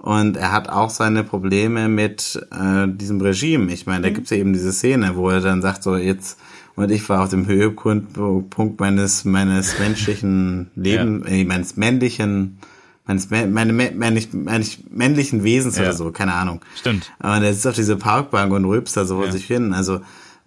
Und 0.00 0.36
er 0.36 0.52
hat 0.52 0.68
auch 0.68 0.90
seine 0.90 1.24
Probleme 1.24 1.88
mit 1.88 2.40
äh, 2.52 2.86
diesem 2.88 3.20
Regime. 3.20 3.72
Ich 3.72 3.84
meine, 3.86 4.02
da 4.02 4.10
gibt's 4.10 4.30
ja 4.30 4.36
eben 4.36 4.52
diese 4.52 4.72
Szene, 4.72 5.16
wo 5.16 5.28
er 5.28 5.40
dann 5.40 5.60
sagt, 5.60 5.82
so 5.82 5.96
jetzt, 5.96 6.38
und 6.76 6.90
ich 6.90 7.08
war 7.08 7.22
auf 7.24 7.30
dem 7.30 7.46
Höhepunkt 7.46 8.12
Punkt 8.50 8.78
meines, 8.80 9.24
meines 9.24 9.78
menschlichen 9.80 10.70
Lebens, 10.76 11.26
äh, 11.26 11.44
meines 11.44 11.76
männlichen, 11.76 12.58
meines, 13.06 13.28
meine, 13.30 13.72
mä- 13.72 13.92
männlich, 13.94 14.32
männlich, 14.32 14.84
männlichen 14.90 15.42
Wesens 15.42 15.76
Ja. 15.76 15.82
oder 15.84 15.92
so, 15.94 16.12
keine 16.12 16.34
Ahnung. 16.34 16.60
Stimmt. 16.76 17.10
Aber 17.18 17.40
der 17.40 17.52
sitzt 17.52 17.66
auf 17.66 17.74
dieser 17.74 17.96
Parkbank 17.96 18.52
und 18.52 18.64
rülpst 18.66 18.96
da 18.96 19.04
so 19.04 19.16
vor 19.16 19.26
Ja. 19.26 19.32
sich 19.32 19.46
hin. 19.46 19.74
Also 19.74 20.00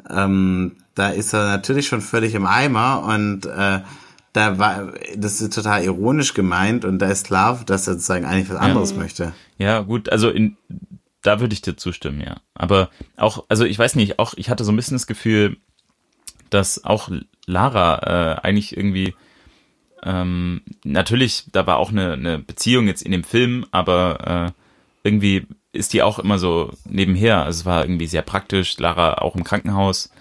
ähm, 0.10 0.72
da 0.96 1.10
ist 1.10 1.34
er 1.34 1.46
natürlich 1.46 1.88
schon 1.88 2.02
völlig 2.02 2.36
im 2.36 2.46
Eimer 2.46 3.04
und 3.04 3.46
äh, 3.46 3.80
da 4.34 4.58
war 4.58 4.94
das 5.16 5.42
ist 5.42 5.54
total 5.54 5.84
ironisch 5.84 6.34
gemeint 6.34 6.86
und 6.86 7.00
da 7.00 7.10
ist 7.10 7.26
klar, 7.26 7.62
dass 7.66 7.88
er 7.88 7.94
sozusagen 7.94 8.26
eigentlich 8.26 8.50
was 8.50 8.58
anderes 8.58 8.96
möchte. 8.96 9.34
Ja, 9.58 9.82
gut, 9.82 10.10
also 10.10 10.30
in, 10.30 10.58
da 11.22 11.40
würde 11.40 11.54
ich 11.54 11.62
dir 11.62 11.76
zustimmen, 11.76 12.22
ja. 12.22 12.38
Aber 12.54 12.90
auch, 13.18 13.46
also 13.50 13.66
ich 13.66 13.78
weiß 13.78 13.96
nicht, 13.96 14.20
auch 14.20 14.34
ich 14.36 14.50
hatte 14.50 14.64
so 14.64 14.72
ein 14.72 14.76
bisschen 14.76 14.96
das 14.96 15.08
Gefühl, 15.08 15.58
dass 16.50 16.84
auch 16.84 17.10
Lara 17.46 18.38
äh, 18.38 18.42
eigentlich 18.42 18.76
irgendwie 18.76 19.14
ähm, 20.04 20.62
natürlich, 20.84 21.46
da 21.52 21.68
war 21.68 21.78
auch 21.78 21.92
eine, 21.92 22.14
eine 22.14 22.40
Beziehung 22.40 22.88
jetzt 22.88 23.04
in 23.04 23.12
dem 23.12 23.24
Film, 23.24 23.66
aber 23.72 24.48
äh, 24.48 24.52
irgendwie 25.04 25.48
ist 25.74 25.94
die 25.94 26.02
auch 26.02 26.20
immer 26.20 26.38
so 26.38 26.72
nebenher. 26.90 27.44
Also 27.44 27.62
es 27.62 27.66
war 27.66 27.84
irgendwie 27.84 28.08
sehr 28.08 28.24
praktisch, 28.24 28.78
Lara 28.78 29.16
auch 29.16 29.36
im 29.36 29.44
Krankenhaus, 29.44 30.12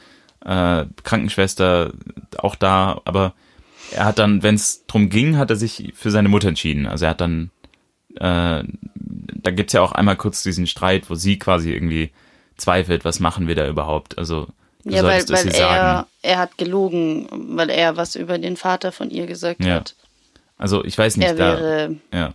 äh, 0.45 0.85
Krankenschwester 1.03 1.93
auch 2.39 2.55
da, 2.55 3.01
aber 3.05 3.35
er 3.93 4.05
hat 4.05 4.19
dann, 4.19 4.43
wenn 4.43 4.55
es 4.55 4.85
drum 4.87 5.09
ging, 5.09 5.37
hat 5.37 5.51
er 5.51 5.57
sich 5.57 5.93
für 5.95 6.11
seine 6.11 6.29
Mutter 6.29 6.49
entschieden. 6.49 6.87
Also 6.87 7.05
er 7.07 7.11
hat 7.13 7.21
dann 7.21 7.51
äh, 8.17 8.65
da 9.43 9.51
gibt's 9.53 9.73
ja 9.73 9.81
auch 9.83 9.93
einmal 9.93 10.17
kurz 10.17 10.43
diesen 10.43 10.67
Streit, 10.67 11.09
wo 11.11 11.15
sie 11.15 11.39
quasi 11.39 11.73
irgendwie 11.73 12.11
zweifelt, 12.57 13.05
was 13.05 13.21
machen 13.21 13.47
wir 13.47 13.55
da 13.55 13.67
überhaupt? 13.69 14.19
Also 14.19 14.49
du 14.85 14.91
Ja, 14.91 15.03
weil, 15.05 15.21
solltest 15.27 15.31
es 15.31 15.39
weil 15.39 15.47
ihr 15.47 15.59
er, 15.59 15.81
sagen. 15.95 16.07
er 16.23 16.39
hat 16.39 16.59
gelogen, 16.59 17.29
weil 17.57 17.71
er 17.71 17.97
was 17.97 18.17
über 18.17 18.37
den 18.39 18.57
Vater 18.57 18.93
von 18.93 19.11
ihr 19.11 19.27
gesagt 19.27 19.65
Ja. 19.65 19.77
hat. 19.77 19.95
Also 20.59 20.85
ich 20.85 20.99
weiß 20.99 21.17
nicht, 21.17 21.27
Er 21.29 21.35
da, 21.35 21.59
wäre, 21.59 21.97
ja, 22.13 22.35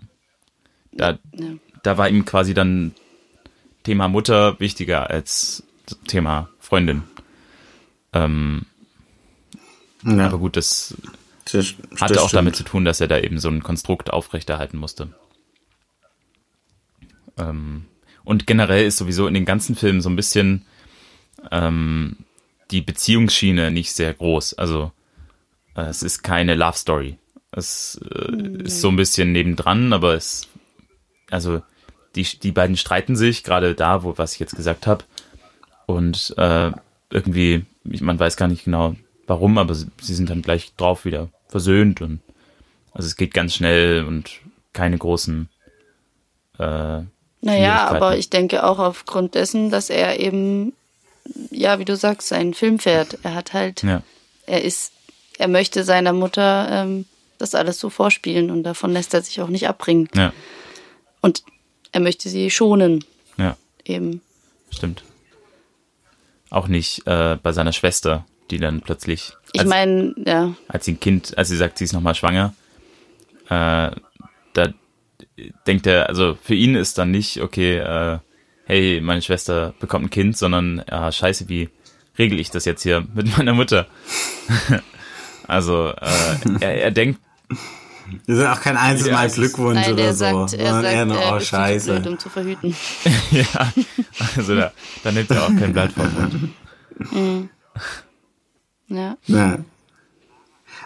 da, 0.93 1.19
ja. 1.33 1.47
da 1.83 1.97
war 1.97 2.09
ihm 2.09 2.25
quasi 2.25 2.53
dann 2.55 2.95
Thema 3.83 4.07
Mutter 4.07 4.59
wichtiger 4.59 5.09
als 5.11 5.61
Thema 6.07 6.49
Freundin. 6.59 7.03
Ähm, 8.13 8.65
Ja, 10.03 10.25
aber 10.27 10.37
gut, 10.39 10.55
das 10.57 10.95
das, 11.51 11.75
hatte 12.01 12.15
das 12.15 12.23
auch 12.23 12.31
damit 12.31 12.55
zu 12.55 12.61
stimmt. 12.63 12.71
tun, 12.71 12.85
dass 12.85 13.01
er 13.01 13.07
da 13.07 13.19
eben 13.19 13.39
so 13.39 13.49
ein 13.49 13.63
Konstrukt 13.63 14.11
aufrechterhalten 14.11 14.77
musste. 14.77 15.09
Ähm, 17.37 17.85
und 18.23 18.47
generell 18.47 18.85
ist 18.85 18.97
sowieso 18.97 19.27
in 19.27 19.33
den 19.33 19.45
ganzen 19.45 19.75
Filmen 19.75 20.01
so 20.01 20.09
ein 20.09 20.15
bisschen 20.15 20.65
ähm, 21.51 22.17
die 22.71 22.81
Beziehungsschiene 22.81 23.71
nicht 23.71 23.93
sehr 23.93 24.13
groß. 24.13 24.55
Also 24.55 24.91
äh, 25.75 25.81
es 25.83 26.01
ist 26.01 26.23
keine 26.23 26.55
Love 26.55 26.77
Story. 26.77 27.17
Es 27.51 27.99
äh, 28.11 28.63
ist 28.63 28.81
so 28.81 28.89
ein 28.89 28.95
bisschen 28.95 29.31
nebendran, 29.31 29.93
aber 29.93 30.15
es 30.15 30.47
also 31.29 31.61
die, 32.15 32.23
die 32.23 32.51
beiden 32.51 32.77
streiten 32.77 33.15
sich, 33.15 33.43
gerade 33.43 33.75
da, 33.75 34.03
wo 34.03 34.17
was 34.17 34.33
ich 34.33 34.39
jetzt 34.39 34.55
gesagt 34.55 34.87
habe. 34.87 35.03
Und 35.85 36.33
äh, 36.37 36.71
irgendwie, 37.11 37.65
ich- 37.83 38.01
man 38.01 38.17
weiß 38.19 38.37
gar 38.37 38.47
nicht 38.47 38.65
genau 38.65 38.95
warum, 39.27 39.57
aber 39.57 39.75
sie, 39.75 39.87
sie 40.01 40.13
sind 40.15 40.29
dann 40.29 40.41
gleich 40.41 40.73
drauf 40.75 41.05
wieder 41.05 41.29
versöhnt 41.47 42.01
und 42.01 42.19
also 42.91 43.07
es 43.07 43.15
geht 43.15 43.33
ganz 43.33 43.55
schnell 43.55 44.03
und 44.05 44.39
keine 44.73 44.97
großen 44.97 45.49
äh, 46.59 47.01
Naja, 47.41 47.87
aber 47.87 48.17
ich 48.17 48.29
denke 48.29 48.63
auch 48.63 48.79
aufgrund 48.79 49.35
dessen, 49.35 49.69
dass 49.69 49.89
er 49.89 50.19
eben, 50.19 50.73
ja, 51.51 51.79
wie 51.79 51.85
du 51.85 51.95
sagst, 51.95 52.29
seinen 52.29 52.53
Film 52.53 52.79
fährt. 52.79 53.19
Er 53.23 53.35
hat 53.35 53.53
halt, 53.53 53.83
ja, 53.83 54.01
er 54.45 54.63
ist, 54.63 54.91
er 55.37 55.47
möchte 55.47 55.83
seiner 55.83 56.13
Mutter 56.13 56.67
ähm, 56.71 57.05
das 57.37 57.55
alles 57.55 57.79
so 57.79 57.89
vorspielen 57.89 58.49
und 58.49 58.63
davon 58.63 58.91
lässt 58.93 59.13
er 59.13 59.21
sich 59.21 59.41
auch 59.41 59.49
nicht 59.49 59.67
abbringen. 59.67 60.07
ja, 60.15 60.31
Und 61.21 61.43
er 61.91 61.99
möchte 61.99 62.29
sie 62.29 62.49
schonen, 62.49 63.03
ja, 63.37 63.57
eben. 63.83 64.21
stimmt. 64.71 65.03
Auch 66.49 66.67
nicht 66.67 67.05
äh, 67.07 67.37
bei 67.41 67.51
seiner 67.51 67.73
Schwester, 67.73 68.25
die 68.49 68.59
dann 68.59 68.81
plötzlich, 68.81 69.33
Ich 69.55 69.65
meine, 69.65 70.13
ja, 70.25 70.53
als 70.67 70.85
sie 70.85 70.93
ein 70.93 70.99
Kind, 70.99 71.37
als 71.37 71.49
sie 71.49 71.57
sagt, 71.57 71.77
sie 71.77 71.83
ist 71.85 71.93
nochmal 71.93 72.15
schwanger, 72.15 72.53
äh, 73.49 73.91
da 74.53 74.67
denkt 75.67 75.85
er, 75.87 76.09
also 76.09 76.37
für 76.41 76.55
ihn 76.55 76.75
ist 76.75 76.97
dann 76.97 77.11
nicht, 77.11 77.41
okay, 77.41 77.77
äh, 77.77 78.19
hey, 78.65 79.01
meine 79.01 79.21
Schwester 79.21 79.73
bekommt 79.79 80.05
ein 80.05 80.09
Kind, 80.09 80.37
sondern, 80.37 80.81
ah, 80.89 81.11
scheiße, 81.11 81.49
wie 81.49 81.69
regel 82.17 82.39
ich 82.39 82.49
das 82.51 82.65
jetzt 82.65 82.83
hier 82.83 83.05
mit 83.13 83.37
meiner 83.37 83.53
Mutter? 83.53 83.87
also, 85.47 85.89
äh, 85.89 86.37
er, 86.61 86.81
er 86.83 86.91
denkt, 86.91 87.19
Wir 88.25 88.35
sind 88.35 88.47
auch 88.47 88.61
kein 88.61 88.77
einziges 88.77 89.11
Mal 89.11 89.25
ist- 89.27 89.35
Glückwunsch 89.35 89.81
nein, 89.81 89.93
oder 89.93 90.03
er 90.05 90.13
so, 90.13 90.19
sagt, 90.19 90.53
er 90.53 90.65
sondern 90.65 90.81
sagt, 90.83 90.93
eher 90.95 91.05
nur, 91.05 91.17
er 91.19 91.33
oh 91.33 91.37
ist 91.37 91.47
scheiße. 91.47 91.91
blöd, 91.93 92.07
um 92.07 92.19
zu 92.19 92.29
verhüten. 92.29 92.75
ja, 93.31 93.73
also 94.37 94.55
da, 94.55 94.71
da 95.03 95.11
nimmt 95.11 95.29
er 95.31 95.43
auch 95.43 95.55
kein 95.59 95.73
Blatt 95.73 95.91
vom 95.91 96.13
Mund. 96.13 97.49
Ja. 98.87 99.17
Ja. 99.25 99.59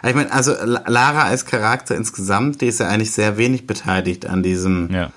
Ich 0.02 0.14
meine, 0.14 0.32
also 0.32 0.52
La- 0.52 0.84
Lara 0.86 1.24
als 1.24 1.44
Charakter 1.44 1.96
insgesamt, 1.96 2.60
die 2.60 2.66
ist 2.66 2.80
ja 2.80 2.88
eigentlich 2.88 3.10
sehr 3.10 3.36
wenig 3.36 3.66
beteiligt 3.66 4.26
an 4.26 4.42
diesem, 4.42 4.90
Ja, 4.92 5.10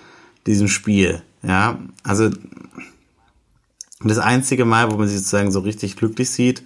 diesem 0.48 0.68
Spiel. 0.68 1.22
Ja, 1.42 1.78
also 2.04 2.30
das 4.04 4.18
einzige 4.20 4.66
Mal, 4.66 4.92
wo 4.92 4.98
man 4.98 5.08
sie 5.08 5.18
sozusagen 5.18 5.52
so 5.52 5.60
richtig 5.60 5.96
glücklich 5.96 6.30
sieht, 6.30 6.64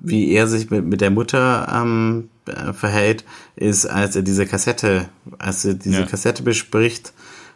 wie 0.00 0.32
er 0.32 0.46
sich 0.48 0.70
mit, 0.70 0.84
mit 0.84 1.00
der 1.00 1.10
Mutter 1.10 1.68
ähm, 1.72 2.28
äh, 2.46 2.72
verhält, 2.72 3.24
ist, 3.54 3.86
als 3.86 4.16
er 4.16 4.22
diese 4.22 4.46
Kassette, 4.46 5.08
als 5.38 5.64
er 5.64 5.74
diese 5.74 6.00
Ja. 6.00 6.06
Kassette 6.06 6.42
bespricht, 6.42 7.12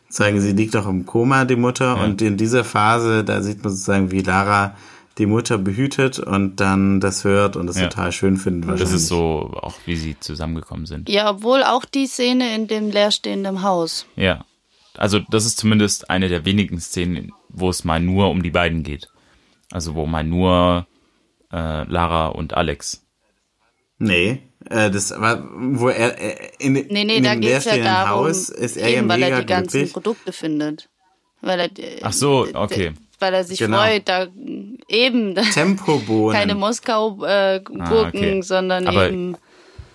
sagen 0.08 0.40
sie 0.40 0.52
liegt 0.52 0.74
noch 0.74 0.88
im 0.88 1.06
Koma, 1.06 1.44
die 1.44 1.56
Mutter, 1.56 1.96
Ja. 1.96 2.04
und 2.04 2.22
in 2.22 2.36
dieser 2.36 2.64
Phase, 2.64 3.24
da 3.24 3.42
sieht 3.42 3.62
man 3.64 3.72
sozusagen, 3.72 4.10
wie 4.10 4.22
Lara 4.22 4.76
die 5.18 5.26
Mutter 5.26 5.58
behütet 5.58 6.18
und 6.18 6.56
dann 6.60 7.00
das 7.00 7.24
hört 7.24 7.56
und 7.56 7.66
das 7.66 7.78
Ja. 7.78 7.88
total 7.88 8.12
schön 8.12 8.36
findet. 8.36 8.80
das 8.80 8.92
ist 8.92 9.08
so 9.08 9.50
auch, 9.60 9.74
wie 9.84 9.96
sie 9.96 10.18
zusammengekommen 10.18 10.86
sind. 10.86 11.08
ja, 11.08 11.30
obwohl 11.30 11.62
auch 11.62 11.84
die 11.84 12.06
Szene 12.06 12.54
in 12.54 12.66
dem 12.68 12.90
leerstehenden 12.90 13.62
Haus. 13.62 14.06
Ja. 14.16 14.44
Also 14.96 15.20
das 15.30 15.44
ist 15.46 15.58
zumindest 15.58 16.10
eine 16.10 16.28
der 16.28 16.44
wenigen 16.44 16.80
Szenen, 16.80 17.32
wo 17.48 17.70
es 17.70 17.84
mal 17.84 18.00
nur 18.00 18.30
um 18.30 18.42
die 18.42 18.50
beiden 18.50 18.82
geht. 18.82 19.08
Also 19.70 19.94
wo 19.94 20.06
mal 20.06 20.24
nur 20.24 20.86
äh, 21.52 21.84
Lara 21.84 22.28
und 22.28 22.54
Alex. 22.54 23.04
Nee, 23.98 24.42
äh, 24.68 24.90
das 24.90 25.10
war, 25.10 25.44
wo 25.52 25.88
er 25.88 26.18
äh, 26.20 26.50
in, 26.58 26.72
Nee, 26.72 26.86
nee, 27.04 27.16
in 27.16 27.24
da 27.24 27.32
dem 27.32 27.40
geht's 27.42 27.64
ja 27.66 27.72
leerstehenden 27.74 27.84
darum, 27.84 28.24
Haus 28.26 28.48
ist 28.48 28.76
er 28.76 28.88
eben, 28.88 29.02
ja 29.02 29.08
weil 29.08 29.20
mega 29.20 29.34
er 29.36 29.40
die 29.42 29.46
ganzen 29.46 29.70
glücklich. 29.72 29.92
Produkte 29.92 30.32
findet. 30.32 30.88
Weil 31.42 31.60
er, 31.60 31.78
äh, 31.78 32.00
Ach 32.02 32.12
so, 32.12 32.46
okay. 32.54 32.92
Weil 33.20 33.34
er 33.34 33.44
sich 33.44 33.58
Genau. 33.58 33.76
freut, 33.78 34.08
da 34.08 34.26
eben 34.88 35.34
Tempobohnen. 35.34 36.32
keine 36.38 36.54
Moskau-Gurken, 36.54 37.80
Ah, 37.82 38.08
okay. 38.08 38.42
sondern 38.42 38.86
Aber- 38.88 39.08
eben. 39.08 39.36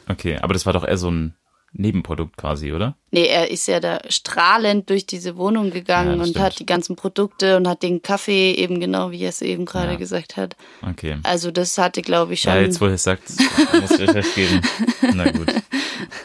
Okay, 0.08 0.38
aber 0.40 0.54
das 0.54 0.66
war 0.68 0.74
doch 0.74 0.88
eher 0.88 0.98
so 0.98 1.10
ein 1.10 1.34
Nebenprodukt 1.78 2.38
quasi, 2.38 2.72
oder? 2.72 2.96
Nee, 3.12 3.26
er 3.28 3.52
ist 3.52 3.68
ja 3.68 3.80
da 3.82 4.00
strahlend 4.10 4.90
durch 4.90 5.06
diese 5.06 5.36
Wohnung 5.36 5.66
Ja, 5.68 5.74
gegangen 5.74 6.20
das 6.20 6.28
und 6.28 6.34
stimmt. 6.34 6.46
hat 6.46 6.60
die 6.60 6.66
ganzen 6.66 6.96
Produkte 6.96 7.58
und 7.58 7.68
hat 7.68 7.84
den 7.84 8.02
Kaffee 8.02 8.54
eben 8.54 8.80
genau, 8.80 9.12
wie 9.12 9.22
er 9.24 9.30
es 9.30 9.42
eben 9.42 9.66
gerade 9.66 9.92
Ja. 9.94 9.98
gesagt 9.98 10.38
hat. 10.38 10.56
Okay. 10.82 11.18
Also 11.24 11.52
das 11.52 11.78
hatte, 11.78 12.02
glaube 12.02 12.34
ich, 12.34 12.42
schon 12.42 12.54
Ja, 12.54 12.62
jetzt 12.62 12.80
wo 12.80 12.86
er 12.86 12.94
es 12.94 13.04
sagt, 13.04 13.30
muss 13.82 14.36
geben. 14.36 14.62
Na 15.14 15.30
gut, 15.32 15.48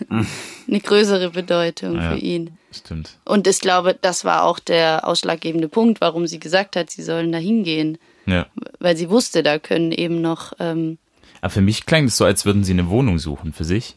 eine 0.09 0.81
größere 0.81 1.31
Bedeutung 1.31 1.97
Ja. 1.97 2.13
für 2.13 2.19
ihn. 2.19 2.57
stimmt. 2.73 3.19
Und 3.25 3.47
ich 3.47 3.61
glaube, 3.61 3.97
das 4.01 4.25
war 4.25 4.45
auch 4.45 4.59
der 4.59 5.07
ausschlaggebende 5.07 5.69
Punkt, 5.69 6.01
warum 6.01 6.27
sie 6.27 6.39
gesagt 6.39 6.77
hat, 6.77 6.91
sie 6.91 7.03
sollen 7.03 7.33
da 7.33 7.39
hingehen. 7.39 7.99
Ja. 8.27 8.47
Weil 8.79 8.97
sie 8.97 9.11
wusste, 9.11 9.43
da 9.43 9.59
können 9.59 9.91
eben 9.93 10.21
noch, 10.21 10.53
ähm, 10.61 10.99
Aber 11.41 11.51
für 11.51 11.61
mich 11.63 11.87
klang 11.87 12.05
das 12.07 12.17
so, 12.17 12.25
als 12.25 12.45
würden 12.45 12.63
sie 12.65 12.73
eine 12.73 12.89
Wohnung 12.91 13.19
suchen 13.19 13.53
für 13.53 13.65
sich. 13.65 13.97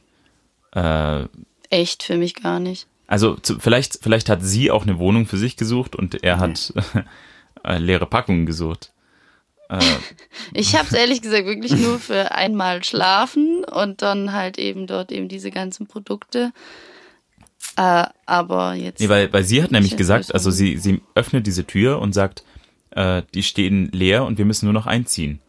Äh, 0.74 1.26
echt 1.70 2.04
für 2.04 2.18
mich 2.18 2.36
gar 2.36 2.60
nicht. 2.60 2.88
Also 3.08 3.36
zu, 3.36 3.60
vielleicht, 3.60 4.00
vielleicht 4.02 4.30
hat 4.30 4.44
sie 4.44 4.72
auch 4.72 4.84
eine 4.84 4.98
Wohnung 4.98 5.26
für 5.26 5.38
sich 5.38 5.58
gesucht 5.58 5.96
und 5.96 6.24
er 6.24 6.40
hat 6.40 6.74
äh, 7.64 7.78
leere 7.78 8.06
Packungen 8.06 8.46
gesucht. 8.46 8.92
Äh, 9.70 9.80
Ich 10.54 10.76
habe 10.76 10.88
es 10.88 10.94
ehrlich 10.94 11.22
gesagt 11.22 11.46
wirklich 11.46 11.74
nur 11.74 12.00
für 12.00 12.32
einmal 12.32 12.84
schlafen 12.84 13.64
und 13.64 14.02
dann 14.02 14.34
halt 14.34 14.58
eben 14.58 14.88
dort 14.88 15.12
eben 15.12 15.28
diese 15.28 15.52
ganzen 15.52 15.88
Produkte. 15.88 16.52
Äh, 17.76 18.06
aber 18.26 18.74
jetzt. 18.74 19.00
nee, 19.00 19.10
weil, 19.10 19.32
weil 19.34 19.44
sie 19.44 19.64
hat 19.64 19.72
nämlich 19.72 19.98
gesagt, 19.98 20.34
also 20.34 20.52
sie, 20.52 20.78
sie 20.78 21.02
öffnet 21.16 21.48
diese 21.48 21.66
Tür 21.66 22.00
und 22.00 22.14
sagt, 22.14 22.44
äh, 22.92 23.24
die 23.34 23.44
stehen 23.44 23.90
leer 23.92 24.26
und 24.26 24.38
wir 24.38 24.46
müssen 24.46 24.66
nur 24.66 24.74
noch 24.74 24.86
einziehen. 24.86 25.40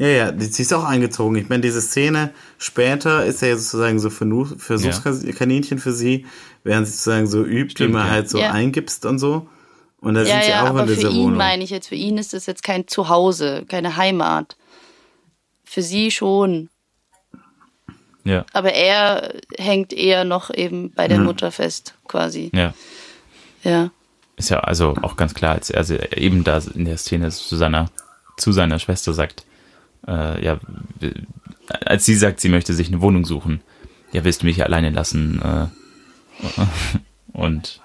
Ja, 0.00 0.08
ja, 0.08 0.32
sie 0.38 0.62
ist 0.62 0.72
auch 0.72 0.84
eingezogen. 0.84 1.36
Ich 1.36 1.50
meine, 1.50 1.60
diese 1.60 1.82
Szene 1.82 2.32
später 2.56 3.26
ist 3.26 3.42
ja 3.42 3.54
sozusagen 3.54 3.98
so 3.98 4.08
Versuchskaninchen 4.08 5.78
für 5.78 5.92
sie, 5.92 6.24
während 6.64 6.86
sie 6.86 6.92
sozusagen 6.94 7.26
so 7.26 7.44
übt, 7.44 7.72
Stimmt, 7.72 7.90
wie 7.90 7.92
man 7.92 8.06
ja. 8.06 8.12
halt 8.12 8.30
so 8.30 8.38
Ja. 8.38 8.52
eingibst 8.52 9.04
und 9.04 9.18
so. 9.18 9.46
Und 10.00 10.14
da 10.14 10.22
ja, 10.22 10.26
sind 10.26 10.44
sie 10.44 10.50
ja, 10.52 10.62
auch 10.62 10.68
aber 10.68 10.82
in 10.84 10.88
für 10.88 10.94
dieser 10.94 11.10
ihn 11.10 11.24
Wohnung. 11.24 11.36
meine 11.36 11.62
ich 11.62 11.68
jetzt, 11.68 11.88
für 11.88 11.96
ihn 11.96 12.16
ist 12.16 12.32
das 12.32 12.46
jetzt 12.46 12.62
kein 12.62 12.88
Zuhause, 12.88 13.66
keine 13.68 13.96
Heimat. 13.98 14.56
Für 15.64 15.82
sie 15.82 16.10
schon. 16.10 16.70
Ja, 18.24 18.44
Aber 18.52 18.72
er 18.72 19.34
hängt 19.58 19.92
eher 19.92 20.24
noch 20.24 20.48
eben 20.52 20.92
bei 20.92 21.08
der 21.08 21.18
Mhm. 21.18 21.24
Mutter 21.24 21.50
fest, 21.52 21.94
quasi. 22.08 22.50
ja. 22.54 22.72
Ja. 23.62 23.90
Ist 24.36 24.48
ja 24.48 24.60
also 24.60 24.94
auch 25.02 25.16
ganz 25.16 25.34
klar, 25.34 25.52
als 25.56 25.68
er 25.68 25.84
sie- 25.84 25.98
eben 26.16 26.42
da 26.44 26.58
in 26.74 26.86
der 26.86 26.96
Szene 26.96 27.28
zu 27.30 27.56
seiner, 27.56 27.90
zu 28.38 28.52
seiner 28.52 28.78
Schwester 28.78 29.12
sagt, 29.12 29.44
äh, 30.06 30.44
ja, 30.44 30.58
als 31.84 32.04
sie 32.04 32.14
sagt, 32.14 32.40
sie 32.40 32.48
möchte 32.48 32.74
sich 32.74 32.88
eine 32.88 33.00
Wohnung 33.00 33.24
suchen, 33.24 33.60
ja, 34.12 34.24
willst 34.24 34.42
du 34.42 34.46
mich 34.46 34.62
alleine 34.62 34.90
lassen? 34.90 35.40
Äh, 35.42 35.66
und 37.32 37.80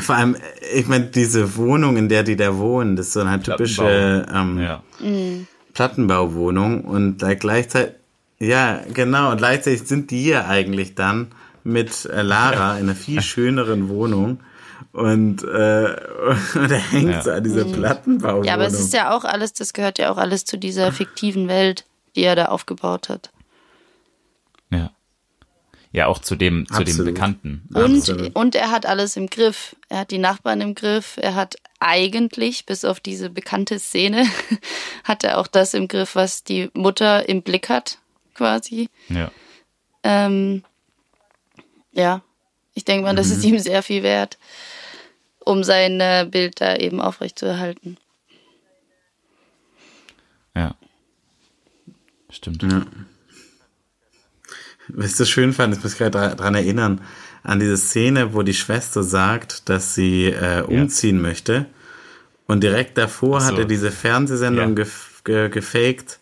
Vor 0.00 0.14
allem, 0.14 0.36
ich 0.74 0.86
meine, 0.86 1.06
diese 1.06 1.56
Wohnung, 1.56 1.96
in 1.96 2.08
der 2.08 2.22
die 2.22 2.36
da 2.36 2.56
wohnen, 2.56 2.96
das 2.96 3.08
ist 3.08 3.12
so 3.14 3.20
eine 3.20 3.42
typische 3.42 4.26
ähm, 4.32 4.58
ja, 4.60 4.82
Plattenbauwohnung 5.74 6.82
und 6.84 7.18
gleich- 7.18 7.38
gleichzeitig, 7.40 7.94
ja, 8.38 8.80
genau, 8.92 9.30
und 9.32 9.38
gleichzeitig 9.38 9.82
sind 9.86 10.10
die 10.10 10.26
ja 10.26 10.46
eigentlich 10.46 10.94
dann 10.94 11.28
mit 11.62 12.06
äh, 12.06 12.22
Lara 12.22 12.74
in 12.78 12.84
einer 12.84 12.94
viel 12.94 13.22
schöneren 13.22 13.88
Wohnung 13.88 14.40
und, 14.94 15.42
äh, 15.42 15.46
und 16.54 16.70
er 16.70 16.78
hängt 16.78 17.10
Ja. 17.10 17.22
so 17.22 17.30
an 17.32 17.44
dieser 17.44 17.64
Plattenbauwohnung. 17.64 18.44
Ja, 18.44 18.54
aber 18.54 18.66
es 18.66 18.78
ist 18.78 18.92
ja 18.94 19.14
auch 19.14 19.24
alles, 19.24 19.52
das 19.52 19.72
gehört 19.72 19.98
ja 19.98 20.10
auch 20.10 20.16
alles 20.16 20.44
zu 20.44 20.56
dieser 20.56 20.92
fiktiven 20.92 21.48
Welt, 21.48 21.84
die 22.16 22.22
er 22.22 22.36
da 22.36 22.46
aufgebaut 22.46 23.08
hat. 23.08 23.30
ja. 24.70 24.90
Ja, 25.92 26.06
auch 26.08 26.18
zu 26.18 26.34
dem, 26.34 26.66
zu 26.66 26.82
dem. 26.82 27.04
Bekannten. 27.04 27.68
Und, 27.72 27.98
Absolut. 27.98 28.34
und 28.34 28.56
er 28.56 28.72
hat 28.72 28.84
alles 28.84 29.16
im 29.16 29.28
Griff. 29.28 29.76
Er 29.88 29.98
hat 30.00 30.10
die 30.10 30.18
Nachbarn 30.18 30.60
im 30.60 30.74
Griff. 30.74 31.18
Er 31.22 31.36
hat 31.36 31.54
eigentlich, 31.78 32.66
bis 32.66 32.84
auf 32.84 32.98
diese 32.98 33.30
bekannte 33.30 33.78
Szene, 33.78 34.26
hat 35.04 35.22
er 35.22 35.38
auch 35.38 35.46
das 35.46 35.72
im 35.72 35.86
Griff, 35.86 36.16
was 36.16 36.42
die 36.42 36.68
Mutter 36.74 37.28
im 37.28 37.42
Blick 37.42 37.68
hat, 37.68 37.98
quasi. 38.34 38.88
Ja. 39.08 39.30
Ähm, 40.02 40.64
ja, 41.92 42.22
ich 42.74 42.84
denke 42.84 43.04
mal, 43.04 43.14
das 43.14 43.30
ist 43.30 43.44
ihm 43.44 43.60
sehr 43.60 43.84
viel 43.84 44.02
wert, 44.02 44.36
um 45.44 45.62
sein 45.64 46.30
Bild 46.30 46.60
da 46.60 46.76
eben 46.76 47.00
aufrechtzuerhalten. 47.00 47.96
Ja. 50.56 50.74
Stimmt. 52.30 52.64
Was 54.88 55.06
ich 55.06 55.16
so 55.16 55.24
schön 55.24 55.52
fand, 55.52 55.76
ich 55.76 55.82
muss 55.82 55.96
gerade 55.96 56.36
dran 56.36 56.54
erinnern, 56.54 57.00
an 57.42 57.60
diese 57.60 57.76
Szene, 57.76 58.34
wo 58.34 58.42
die 58.42 58.54
Schwester 58.54 59.02
sagt, 59.02 59.68
dass 59.68 59.94
sie 59.94 60.26
äh, 60.26 60.62
umziehen 60.62 61.20
möchte. 61.20 61.66
Und 62.46 62.62
direkt 62.62 62.98
davor 62.98 63.40
so. 63.40 63.46
hat 63.46 63.58
er 63.58 63.64
diese 63.64 63.90
Fernsehsendung 63.90 64.70
Ja. 64.70 64.74
gef 64.74 65.22
ge 65.24 65.48
gefaked, 65.48 66.18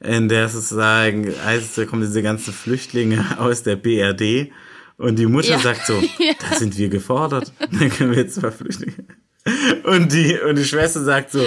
in 0.00 0.28
der 0.28 0.48
sozusagen, 0.48 1.34
also 1.44 1.82
da 1.82 1.88
kommen 1.88 2.02
diese 2.02 2.22
ganzen 2.22 2.52
Flüchtlinge 2.52 3.24
aus 3.38 3.62
der 3.62 3.76
BRD. 3.76 4.52
Und 4.96 5.18
die 5.18 5.26
Mutter 5.26 5.48
Ja. 5.50 5.58
sagt 5.58 5.86
so, 5.86 6.00
da 6.50 6.56
sind 6.56 6.76
wir 6.78 6.88
gefordert. 6.88 7.52
Dann 7.72 7.90
können 7.90 8.12
wir 8.12 8.18
jetzt 8.18 8.36
zwei 8.36 8.50
Flüchtlinge. 8.50 9.04
Und 9.84 10.10
die, 10.12 10.38
und 10.38 10.56
die 10.56 10.64
Schwester 10.64 11.02
sagt 11.04 11.30
so, 11.32 11.46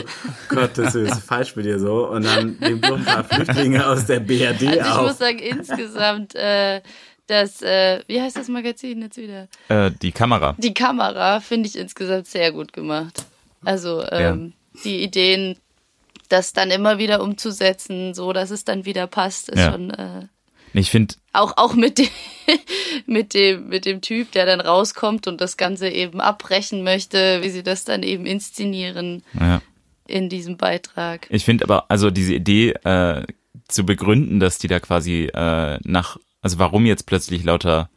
Gott, 0.50 0.72
das 0.78 0.94
ist 0.94 1.20
falsch 1.26 1.56
mit 1.56 1.66
dir 1.66 1.80
so. 1.80 2.08
Und 2.10 2.26
dann 2.26 2.56
nehmen 2.60 2.80
wir 2.84 2.94
ein 2.94 3.04
paar 3.06 3.24
Flüchtlinge 3.24 3.88
aus 3.88 4.06
der 4.06 4.20
BRD 4.20 4.68
Also 4.68 4.80
ich 4.80 4.84
auf. 4.86 5.08
muss 5.08 5.18
sagen, 5.18 5.40
insgesamt, 5.40 6.36
äh, 6.36 6.82
das, 7.26 7.62
äh, 7.64 8.04
wie 8.06 8.22
heißt 8.22 8.38
das 8.38 8.50
Magazin 8.50 9.02
jetzt 9.02 9.18
wieder? 9.18 9.48
Äh, 9.70 9.90
die 10.02 10.12
Kamera. 10.12 10.56
Die 10.60 10.76
Kamera 10.76 11.40
finde 11.40 11.70
ich 11.70 11.76
insgesamt 11.76 12.28
sehr 12.28 12.52
gut 12.52 12.72
gemacht. 12.72 13.26
Also 13.66 14.04
ähm, 14.12 14.54
die 14.84 15.02
Ideen, 15.02 15.58
das 16.30 16.54
dann 16.54 16.70
immer 16.70 17.00
wieder 17.00 17.24
umzusetzen, 17.24 18.14
so 18.14 18.32
dass 18.32 18.52
es 18.52 18.64
dann 18.64 18.86
wieder 18.86 19.08
passt, 19.08 19.50
ist 19.50 19.58
Ja. 19.60 19.72
schon 19.72 19.90
äh, 19.90 20.28
Ich 20.74 20.90
finde, 20.90 21.16
auch 21.34 21.54
auch 21.58 21.76
mit 21.76 21.98
dem 21.98 22.08
mit 23.06 23.34
dem 23.34 23.70
mit 23.70 23.86
dem 23.86 24.02
Typ, 24.02 24.32
der 24.32 24.46
dann 24.46 24.62
rauskommt 24.62 25.28
und 25.28 25.42
das 25.42 25.58
Ganze 25.58 25.90
eben 25.90 26.22
abbrechen 26.22 26.84
möchte, 26.84 27.42
wie 27.42 27.50
sie 27.50 27.64
das 27.64 27.84
dann 27.84 28.04
eben 28.04 28.26
inszenieren 28.26 29.24
ja. 29.40 29.62
in 30.08 30.30
diesem 30.30 30.58
Beitrag. 30.58 31.28
Ich 31.30 31.46
finde 31.46 31.66
aber, 31.66 31.90
also 31.90 32.12
diese 32.12 32.34
Idee 32.34 32.72
äh, 32.84 33.24
zu 33.68 33.86
begründen, 33.86 34.40
dass 34.40 34.60
die 34.60 34.68
da 34.68 34.80
quasi 34.80 35.30
äh, 35.34 35.80
nach, 35.84 36.18
also 36.42 36.60
warum 36.60 36.86
jetzt 36.86 37.06
plötzlich 37.06 37.44
lauter 37.44 37.90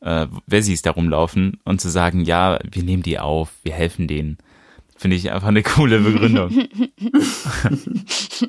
äh, 0.00 0.26
Wessis 0.46 0.82
da 0.82 0.90
rumlaufen 0.90 1.60
und 1.64 1.80
zu 1.80 1.88
sagen, 1.88 2.24
ja, 2.24 2.58
wir 2.70 2.82
nehmen 2.82 3.02
die 3.02 3.18
auf, 3.18 3.50
wir 3.62 3.72
helfen 3.72 4.06
denen, 4.06 4.38
finde 4.96 5.16
ich 5.16 5.30
einfach 5.30 5.48
eine 5.48 5.62
coole 5.62 6.00
Begründung. 6.00 6.50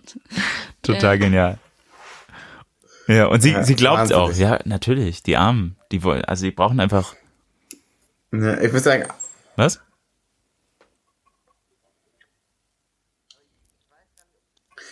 Total 0.82 1.18
genial. 1.18 1.60
Ja, 3.08 3.28
und 3.28 3.42
sie, 3.42 3.52
Ja, 3.52 3.64
sie 3.64 3.76
glaubt 3.76 4.12
auch, 4.14 4.34
ja, 4.34 4.60
natürlich, 4.66 5.22
die 5.24 5.38
Armen, 5.38 5.76
die 5.92 6.04
wollen, 6.04 6.26
also 6.26 6.44
die 6.46 6.52
brauchen 6.52 6.80
einfach, 6.80 7.16
Ja, 8.32 8.60
ich 8.62 8.72
muss 8.74 8.84
sagen, 8.84 9.06
was? 9.56 9.80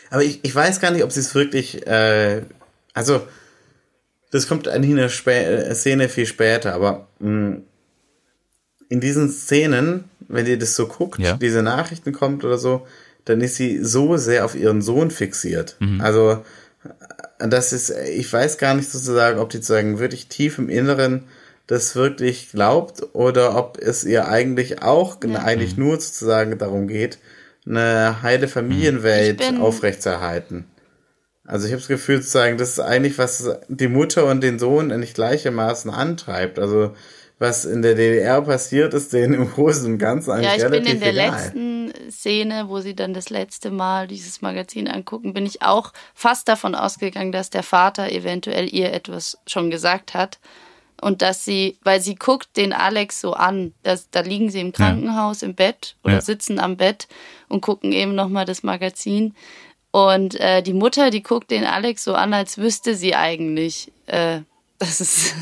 Aber 0.09 0.23
ich, 0.23 0.43
ich 0.43 0.53
weiß 0.53 0.79
gar 0.79 0.91
nicht, 0.91 1.03
ob 1.03 1.11
sie 1.11 1.19
es 1.21 1.33
wirklich, 1.33 1.85
äh, 1.87 2.43
also 2.93 3.27
das 4.31 4.47
kommt 4.47 4.67
eigentlich 4.67 4.91
in 4.91 4.97
der 4.97 5.09
Spä 5.09 5.31
äh, 5.31 5.75
Szene 5.75 6.09
viel 6.09 6.25
später, 6.25 6.73
aber 6.73 7.07
mh, 7.19 7.57
in 8.89 8.99
diesen 8.99 9.29
Szenen, 9.31 10.03
wenn 10.27 10.45
ihr 10.45 10.59
das 10.59 10.75
so 10.75 10.87
guckt, 10.87 11.19
Ja. 11.19 11.33
diese 11.37 11.63
Nachrichten 11.63 12.11
kommt 12.13 12.43
oder 12.43 12.57
so, 12.59 12.85
dann 13.25 13.41
ist 13.41 13.55
sie 13.55 13.83
so 13.83 14.17
sehr 14.17 14.45
auf 14.45 14.53
ihren 14.53 14.81
Sohn 14.81 15.09
fixiert. 15.09 15.77
Also 15.99 16.31
äh, 16.31 16.37
das 17.51 17.73
ist, 17.73 17.89
ich 17.89 18.31
weiß 18.31 18.57
gar 18.57 18.73
nicht 18.73 18.89
sozusagen, 18.89 19.39
ob 19.39 19.49
die 19.49 19.57
sozusagen 19.57 19.99
wirklich 19.99 20.27
tief 20.27 20.57
im 20.57 20.69
Inneren 20.69 21.23
das 21.67 21.95
wirklich 21.95 22.51
glaubt 22.51 23.03
oder 23.13 23.55
ob 23.57 23.77
es 23.77 24.03
ihr 24.03 24.27
eigentlich 24.27 24.81
auch 24.81 25.17
eigentlich 25.21 25.77
nur 25.77 25.99
sozusagen 25.99 26.57
darum 26.57 26.87
geht, 26.87 27.19
eine 27.65 28.21
heile 28.21 28.47
Familienwelt 28.47 29.41
aufrechtzuerhalten. 29.59 30.65
Also 31.45 31.65
ich 31.65 31.73
habe 31.73 31.81
das 31.81 31.87
Gefühl 31.87 32.17
sozusagen, 32.17 32.57
das 32.57 32.69
ist 32.69 32.79
eigentlich, 32.79 33.17
was 33.17 33.49
die 33.67 33.87
Mutter 33.87 34.25
und 34.25 34.41
den 34.41 34.59
Sohn 34.59 34.87
nicht 34.99 35.15
gleichermaßen 35.15 35.91
antreibt. 35.91 36.59
Also 36.59 36.95
was 37.43 37.65
in 37.65 37.81
der 37.81 37.93
DDR 37.93 38.41
passiert, 38.41 38.93
ist 38.93 39.11
denen 39.11 39.33
im 39.33 39.51
Großen 39.51 39.85
und 39.91 39.97
Ganzen 39.99 40.31
eigentlich 40.31 40.61
Ja, 40.61 40.65
ich 40.65 40.71
bin 40.71 40.85
in 40.85 40.99
der 41.01 41.11
egal. 41.11 41.29
letzten 41.31 41.93
Szene, 42.09 42.69
wo 42.69 42.79
sie 42.79 42.95
dann 42.95 43.13
das 43.13 43.29
letzte 43.29 43.69
Mal 43.69 44.07
dieses 44.07 44.41
Magazin 44.41 44.87
angucken, 44.87 45.33
bin 45.33 45.45
ich 45.45 45.61
auch 45.61 45.91
fast 46.15 46.47
davon 46.47 46.73
ausgegangen, 46.73 47.33
dass 47.33 47.49
der 47.49 47.61
Vater 47.63 48.11
eventuell 48.11 48.73
ihr 48.73 48.93
etwas 48.93 49.37
schon 49.45 49.69
gesagt 49.69 50.13
hat. 50.13 50.39
Und 51.01 51.21
dass 51.21 51.43
sie, 51.43 51.77
weil 51.83 51.99
sie 51.99 52.15
guckt 52.15 52.55
den 52.55 52.71
Alex 52.71 53.19
so 53.19 53.33
an, 53.33 53.73
dass, 53.83 54.09
da 54.09 54.21
liegen 54.21 54.49
sie 54.49 54.61
im 54.61 54.71
Krankenhaus 54.71 55.41
im 55.41 55.53
Bett 55.53 55.97
oder 56.05 56.13
Ja. 56.15 56.21
sitzen 56.21 56.59
am 56.59 56.77
Bett 56.77 57.09
und 57.49 57.59
gucken 57.59 57.91
eben 57.91 58.15
nochmal 58.15 58.45
das 58.45 58.63
Magazin. 58.63 59.33
Und 59.91 60.39
äh, 60.39 60.63
die 60.63 60.73
Mutter, 60.73 61.09
die 61.09 61.21
guckt 61.21 61.51
den 61.51 61.65
Alex 61.65 62.05
so 62.05 62.13
an, 62.15 62.33
als 62.33 62.57
wüsste 62.57 62.95
sie 62.95 63.15
eigentlich, 63.15 63.91
äh, 64.07 64.39
das 64.85 65.01
ist, 65.01 65.33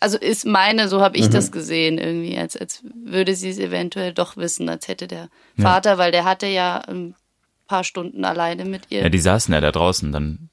also 0.00 0.18
ist 0.18 0.46
meine, 0.46 0.88
so 0.88 1.00
habe 1.00 1.16
ich 1.16 1.26
Mhm. 1.28 1.32
das 1.32 1.52
gesehen 1.52 1.98
irgendwie, 1.98 2.36
als, 2.38 2.56
als 2.56 2.82
würde 3.04 3.34
sie 3.34 3.50
es 3.50 3.58
eventuell 3.58 4.12
doch 4.12 4.36
wissen, 4.36 4.68
als 4.68 4.88
hätte 4.88 5.06
der 5.08 5.28
Vater, 5.58 5.98
weil 5.98 6.12
der 6.12 6.24
hatte 6.24 6.46
ja 6.46 6.78
ein 6.78 7.14
paar 7.66 7.84
Stunden 7.84 8.24
alleine 8.24 8.64
mit 8.64 8.82
ihr. 8.90 9.02
Ja, 9.02 9.08
die 9.08 9.18
saßen 9.20 9.52
ja 9.54 9.60
da 9.60 9.70
draußen, 9.72 10.10
dann, 10.12 10.48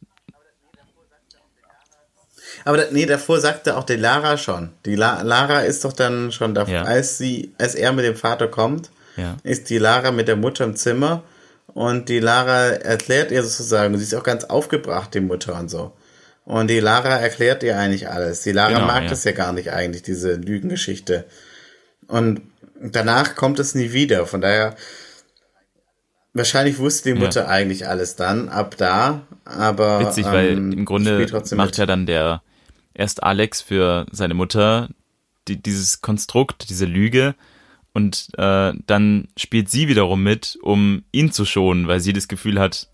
Aber 2.65 2.85
nee, 2.91 3.05
davor 3.05 3.39
sagte 3.39 3.77
auch 3.77 3.83
die 3.83 3.95
Lara 3.95 4.37
schon. 4.37 4.71
Die 4.85 4.95
La 4.95 5.21
Lara 5.21 5.61
ist 5.61 5.85
doch 5.85 5.93
dann 5.93 6.31
schon 6.31 6.53
da, 6.53 6.65
Ja. 6.65 6.83
als 6.83 7.17
sie, 7.17 7.53
als 7.57 7.75
er 7.75 7.91
mit 7.93 8.05
dem 8.05 8.15
Vater 8.15 8.47
kommt, 8.47 8.89
ja. 9.15 9.37
ist 9.43 9.69
die 9.69 9.77
Lara 9.77 10.11
mit 10.11 10.27
der 10.27 10.35
Mutter 10.35 10.63
im 10.65 10.75
Zimmer 10.75 11.23
und 11.67 12.09
die 12.09 12.19
Lara 12.19 12.67
erklärt 12.69 13.31
ihr 13.31 13.43
sozusagen, 13.43 13.97
sie 13.97 14.03
ist 14.03 14.15
auch 14.15 14.23
ganz 14.23 14.43
aufgebracht, 14.45 15.13
die 15.13 15.19
Mutter 15.21 15.57
und 15.59 15.69
so. 15.69 15.93
Und 16.47 16.69
die 16.69 16.79
Lara 16.79 17.17
erklärt 17.17 17.61
ihr 17.61 17.77
eigentlich 17.77 18.07
alles. 18.09 18.41
Die 18.43 18.53
Lara 18.53 18.71
Genau, 18.75 18.85
mag 18.87 19.03
ja. 19.03 19.09
das 19.09 19.25
ja 19.25 19.33
gar 19.33 19.51
nicht 19.51 19.73
eigentlich, 19.73 20.01
diese 20.03 20.35
Lügengeschichte. 20.35 21.25
Und 22.07 22.39
danach 22.79 23.35
kommt 23.35 23.59
es 23.59 23.75
nie 23.75 23.91
wieder. 23.91 24.25
Von 24.25 24.39
daher, 24.39 24.77
wahrscheinlich 26.33 26.77
wusste 26.79 27.11
die 27.11 27.19
Ja. 27.19 27.25
Mutter 27.25 27.49
eigentlich 27.49 27.85
alles 27.87 28.15
dann, 28.15 28.47
ab 28.47 28.75
da. 28.77 29.27
Aber 29.43 29.99
Witzig, 29.99 30.25
weil 30.25 30.51
ähm, 30.51 30.71
im 30.71 30.85
Grunde 30.85 31.27
macht 31.33 31.51
mit. 31.51 31.77
ja 31.77 31.85
dann 31.85 32.05
der 32.05 32.41
erst 32.93 33.23
Alex 33.23 33.61
für 33.61 34.05
seine 34.13 34.33
Mutter 34.33 34.87
die, 35.49 35.61
dieses 35.61 35.99
Konstrukt, 36.01 36.69
diese 36.69 36.85
Lüge 36.85 37.35
und 37.93 38.29
äh, 38.37 38.71
dann 38.85 39.27
spielt 39.37 39.69
sie 39.69 39.89
wiederum 39.89 40.23
mit, 40.23 40.57
um 40.61 41.03
ihn 41.11 41.31
zu 41.33 41.43
schonen, 41.45 41.87
weil 41.89 41.99
sie 41.99 42.13
das 42.13 42.29
Gefühl 42.29 42.57
hat, 42.57 42.87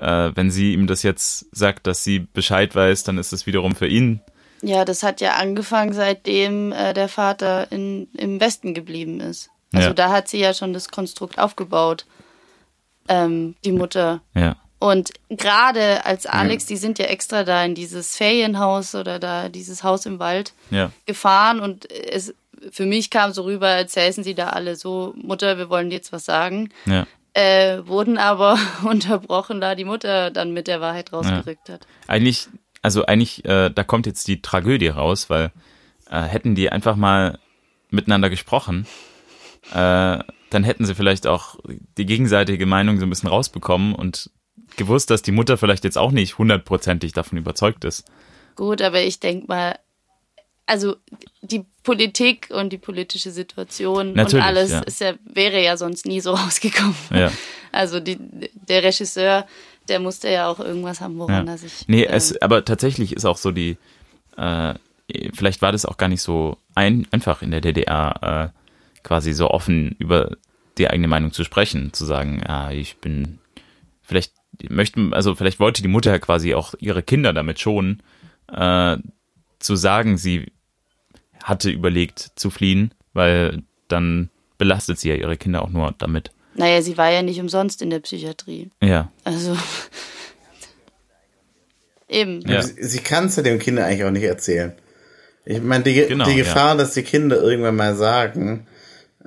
äh, 0.00 0.30
wenn 0.34 0.50
sie 0.50 0.72
ihm 0.72 0.86
das 0.86 1.02
jetzt 1.02 1.46
sagt, 1.54 1.86
dass 1.86 2.02
sie 2.04 2.20
Bescheid 2.20 2.74
weiß, 2.74 3.04
dann 3.04 3.18
ist 3.18 3.32
das 3.32 3.46
wiederum 3.46 3.74
für 3.74 3.86
ihn. 3.86 4.20
Ja, 4.62 4.84
das 4.84 5.02
hat 5.02 5.20
ja 5.20 5.36
angefangen, 5.36 5.92
seitdem 5.92 6.72
äh, 6.72 6.92
der 6.92 7.08
Vater 7.08 7.70
in, 7.72 8.08
im 8.14 8.40
Westen 8.40 8.74
geblieben 8.74 9.20
ist. 9.20 9.50
Also 9.72 9.88
Ja. 9.88 9.94
da 9.94 10.10
hat 10.10 10.28
sie 10.28 10.38
ja 10.40 10.52
schon 10.52 10.72
das 10.72 10.88
Konstrukt 10.90 11.38
aufgebaut, 11.38 12.04
ähm, 13.08 13.54
die 13.64 13.72
Mutter. 13.72 14.20
Ja, 14.34 14.56
Und 14.78 15.12
gerade 15.28 16.04
als 16.04 16.26
Alex, 16.26 16.66
die 16.66 16.76
sind 16.76 16.98
ja 16.98 17.06
extra 17.06 17.44
da 17.44 17.64
in 17.64 17.74
dieses 17.74 18.16
Ferienhaus 18.16 18.94
oder 18.94 19.18
da 19.18 19.48
dieses 19.48 19.82
Haus 19.82 20.06
im 20.06 20.18
Wald 20.18 20.52
ja, 20.70 20.90
gefahren 21.06 21.60
und 21.60 21.90
es 21.90 22.34
für 22.72 22.84
mich 22.84 23.08
kam 23.08 23.32
so 23.32 23.44
rüber, 23.44 23.68
als 23.68 23.92
säßen 23.94 24.22
sie 24.22 24.34
da 24.34 24.50
alle 24.50 24.76
so, 24.76 25.14
Mutter, 25.16 25.56
wir 25.56 25.70
wollen 25.70 25.88
dir 25.88 25.96
jetzt 25.96 26.12
was 26.12 26.24
sagen. 26.26 26.68
ja. 26.84 27.06
Äh, 27.40 27.86
wurden 27.86 28.18
aber 28.18 28.58
unterbrochen, 28.84 29.62
da 29.62 29.74
die 29.74 29.86
Mutter 29.86 30.30
dann 30.30 30.52
mit 30.52 30.66
der 30.66 30.82
Wahrheit 30.82 31.12
rausgerückt 31.12 31.70
hat. 31.70 31.86
Eigentlich, 32.06 32.48
also 32.82 33.06
eigentlich, 33.06 33.46
äh, 33.46 33.70
da 33.70 33.82
kommt 33.82 34.04
jetzt 34.04 34.28
die 34.28 34.42
Tragödie 34.42 34.88
raus, 34.88 35.30
weil 35.30 35.50
äh, 36.10 36.20
hätten 36.20 36.54
die 36.54 36.70
einfach 36.70 36.96
mal 36.96 37.38
miteinander 37.88 38.28
gesprochen, 38.28 38.86
äh, 39.72 40.18
dann 40.50 40.64
hätten 40.64 40.84
sie 40.84 40.94
vielleicht 40.94 41.26
auch 41.26 41.56
die 41.96 42.04
gegenseitige 42.04 42.66
Meinung 42.66 42.98
so 42.98 43.06
ein 43.06 43.10
bisschen 43.10 43.30
rausbekommen 43.30 43.94
und 43.94 44.30
gewusst, 44.76 45.10
dass 45.10 45.22
die 45.22 45.32
Mutter 45.32 45.56
vielleicht 45.56 45.84
jetzt 45.84 45.96
auch 45.96 46.12
nicht 46.12 46.36
hundertprozentig 46.36 47.12
davon 47.12 47.38
überzeugt 47.38 47.84
ist. 47.84 48.04
Gut, 48.54 48.82
aber 48.82 49.00
ich 49.00 49.20
denke 49.20 49.46
mal, 49.48 49.78
also 50.70 50.94
die 51.42 51.64
Politik 51.82 52.48
und 52.52 52.72
die 52.72 52.78
politische 52.78 53.32
Situation 53.32 54.12
Natürlich, 54.12 54.34
und 54.34 54.48
alles 54.48 54.70
ja. 54.70 54.80
ist 54.82 55.00
ja, 55.00 55.14
wäre 55.24 55.60
ja 55.60 55.76
sonst 55.76 56.06
nie 56.06 56.20
so 56.20 56.30
rausgekommen. 56.34 56.94
Ja. 57.12 57.32
Also 57.72 57.98
die, 57.98 58.18
der 58.68 58.84
Regisseur, 58.84 59.46
der 59.88 59.98
musste 59.98 60.30
ja 60.30 60.48
auch 60.48 60.60
irgendwas 60.60 61.00
haben, 61.00 61.18
woran 61.18 61.48
Ja. 61.48 61.54
er 61.54 61.58
sich. 61.58 61.88
Nee, 61.88 62.04
es, 62.04 62.40
aber 62.40 62.64
tatsächlich 62.64 63.14
ist 63.14 63.24
auch 63.24 63.36
so 63.36 63.50
die, 63.50 63.78
äh, 64.36 64.74
vielleicht 65.34 65.60
war 65.60 65.72
das 65.72 65.86
auch 65.86 65.96
gar 65.96 66.08
nicht 66.08 66.22
so 66.22 66.56
ein, 66.76 67.08
einfach 67.10 67.42
in 67.42 67.50
der 67.50 67.60
DDR 67.60 68.52
äh, 68.54 69.02
quasi 69.02 69.32
so 69.32 69.50
offen 69.50 69.96
über 69.98 70.36
die 70.78 70.88
eigene 70.88 71.08
Meinung 71.08 71.32
zu 71.32 71.42
sprechen, 71.42 71.92
zu 71.92 72.04
sagen, 72.04 72.44
ja, 72.46 72.70
ich 72.70 72.98
bin, 72.98 73.40
vielleicht 74.02 74.34
möchten, 74.68 75.14
also 75.14 75.34
vielleicht 75.34 75.58
wollte 75.58 75.82
die 75.82 75.88
Mutter 75.88 76.12
ja 76.12 76.20
quasi 76.20 76.54
auch 76.54 76.74
ihre 76.78 77.02
Kinder 77.02 77.32
damit 77.32 77.58
schonen, 77.58 78.04
äh, 78.52 78.98
zu 79.58 79.74
sagen, 79.74 80.16
sie 80.16 80.52
hatte 81.42 81.70
überlegt 81.70 82.32
zu 82.36 82.50
fliehen, 82.50 82.92
weil 83.12 83.62
dann 83.88 84.30
belastet 84.58 84.98
sie 84.98 85.08
ja 85.08 85.14
ihre 85.14 85.36
Kinder 85.36 85.62
auch 85.62 85.70
nur 85.70 85.94
damit. 85.98 86.30
Naja, 86.54 86.82
sie 86.82 86.98
war 86.98 87.10
ja 87.10 87.22
nicht 87.22 87.40
umsonst 87.40 87.80
in 87.80 87.90
der 87.90 88.00
Psychiatrie. 88.00 88.70
Ja, 88.82 89.10
Also. 89.24 89.56
Eben. 92.08 92.40
Ja. 92.48 92.62
Sie, 92.62 92.82
sie 92.82 92.98
kann 92.98 93.26
es 93.26 93.36
ja 93.36 93.42
dem 93.42 93.58
Kind 93.58 93.78
eigentlich 93.78 94.04
auch 94.04 94.10
nicht 94.10 94.24
erzählen. 94.24 94.72
Ich 95.44 95.62
meine, 95.62 95.84
die, 95.84 95.94
Genau, 95.94 96.24
die 96.24 96.32
ja. 96.32 96.38
Gefahr, 96.38 96.76
dass 96.76 96.94
die 96.94 97.02
Kinder 97.02 97.40
irgendwann 97.40 97.76
mal 97.76 97.94
sagen, 97.94 98.66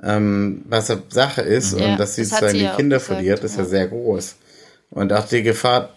ähm, 0.02 0.62
was 0.68 0.92
Sache 1.08 1.40
ist 1.40 1.78
Ja, 1.78 1.92
und 1.92 1.98
dass 1.98 2.16
sie 2.16 2.22
das 2.22 2.32
hat 2.32 2.40
sozusagen 2.40 2.52
sie 2.52 2.58
die 2.58 2.64
ja 2.64 2.76
Kinder 2.76 2.96
gesagt, 2.98 3.14
verliert, 3.14 3.44
ist 3.44 3.56
ja 3.56 3.62
ja. 3.62 3.68
sehr 3.68 3.88
groß. 3.88 4.36
Und 4.90 5.12
auch 5.12 5.26
die 5.26 5.42
Gefahr, 5.42 5.94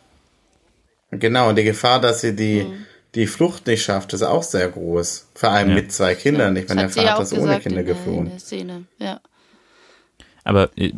genau, 1.12 1.50
und 1.50 1.58
die 1.58 1.64
Gefahr, 1.66 2.00
dass 2.00 2.22
sie 2.22 2.36
die, 2.36 2.64
Mhm. 2.64 2.86
Die 3.16 3.28
Flucht 3.28 3.68
nicht 3.68 3.84
schafft, 3.84 4.14
ist 4.14 4.22
auch 4.24 4.44
sehr 4.44 4.70
groß. 4.70 5.28
Vor 5.34 5.50
allem 5.50 5.70
Ja. 5.70 5.76
mit 5.76 5.92
zwei 5.92 6.14
Kindern. 6.16 6.56
Ich 6.56 6.68
meine, 6.68 6.88
der 6.88 7.04
ja 7.04 7.16
Vater 7.16 7.18
auch 7.18 7.22
ist 7.22 7.34
ohne 7.34 7.60
Kinder 7.60 7.80
in 7.82 7.86
der, 7.86 7.96
in 7.96 8.04
geflohen. 8.04 8.30
der 8.30 8.40
Szene. 8.40 8.86
Ja. 9.00 9.22
Aber 10.44 10.70
äh, 10.78 10.94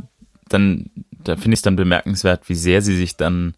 dann, 0.49 0.89
da 1.11 1.35
finde 1.35 1.53
ich 1.53 1.59
es 1.59 1.61
dann 1.63 1.75
bemerkenswert, 1.75 2.49
wie 2.49 2.55
sehr 2.55 2.81
sie 2.81 2.95
sich 2.95 3.15
dann 3.15 3.55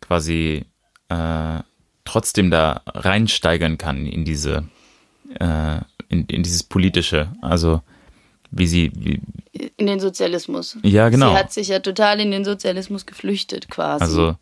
quasi 0.00 0.64
äh, 1.08 1.58
trotzdem 2.04 2.50
da 2.50 2.82
reinsteigern 2.86 3.76
kann 3.78 4.06
in 4.06 4.24
diese, 4.24 4.64
äh, 5.38 5.78
in, 6.08 6.24
in 6.26 6.42
dieses 6.42 6.62
politische. 6.62 7.32
Also 7.42 7.82
wie 8.50 8.66
sie, 8.66 8.90
wie, 8.94 9.20
In 9.76 9.86
den 9.88 10.00
Sozialismus. 10.00 10.78
ja 10.82 11.08
genau. 11.10 11.32
Sie 11.32 11.36
hat 11.38 11.52
sich 11.52 11.68
ja 11.68 11.80
total 11.80 12.18
in 12.20 12.30
den 12.30 12.44
Sozialismus 12.44 13.04
geflüchtet, 13.04 13.68
quasi. 13.68 14.02
Also 14.04 14.36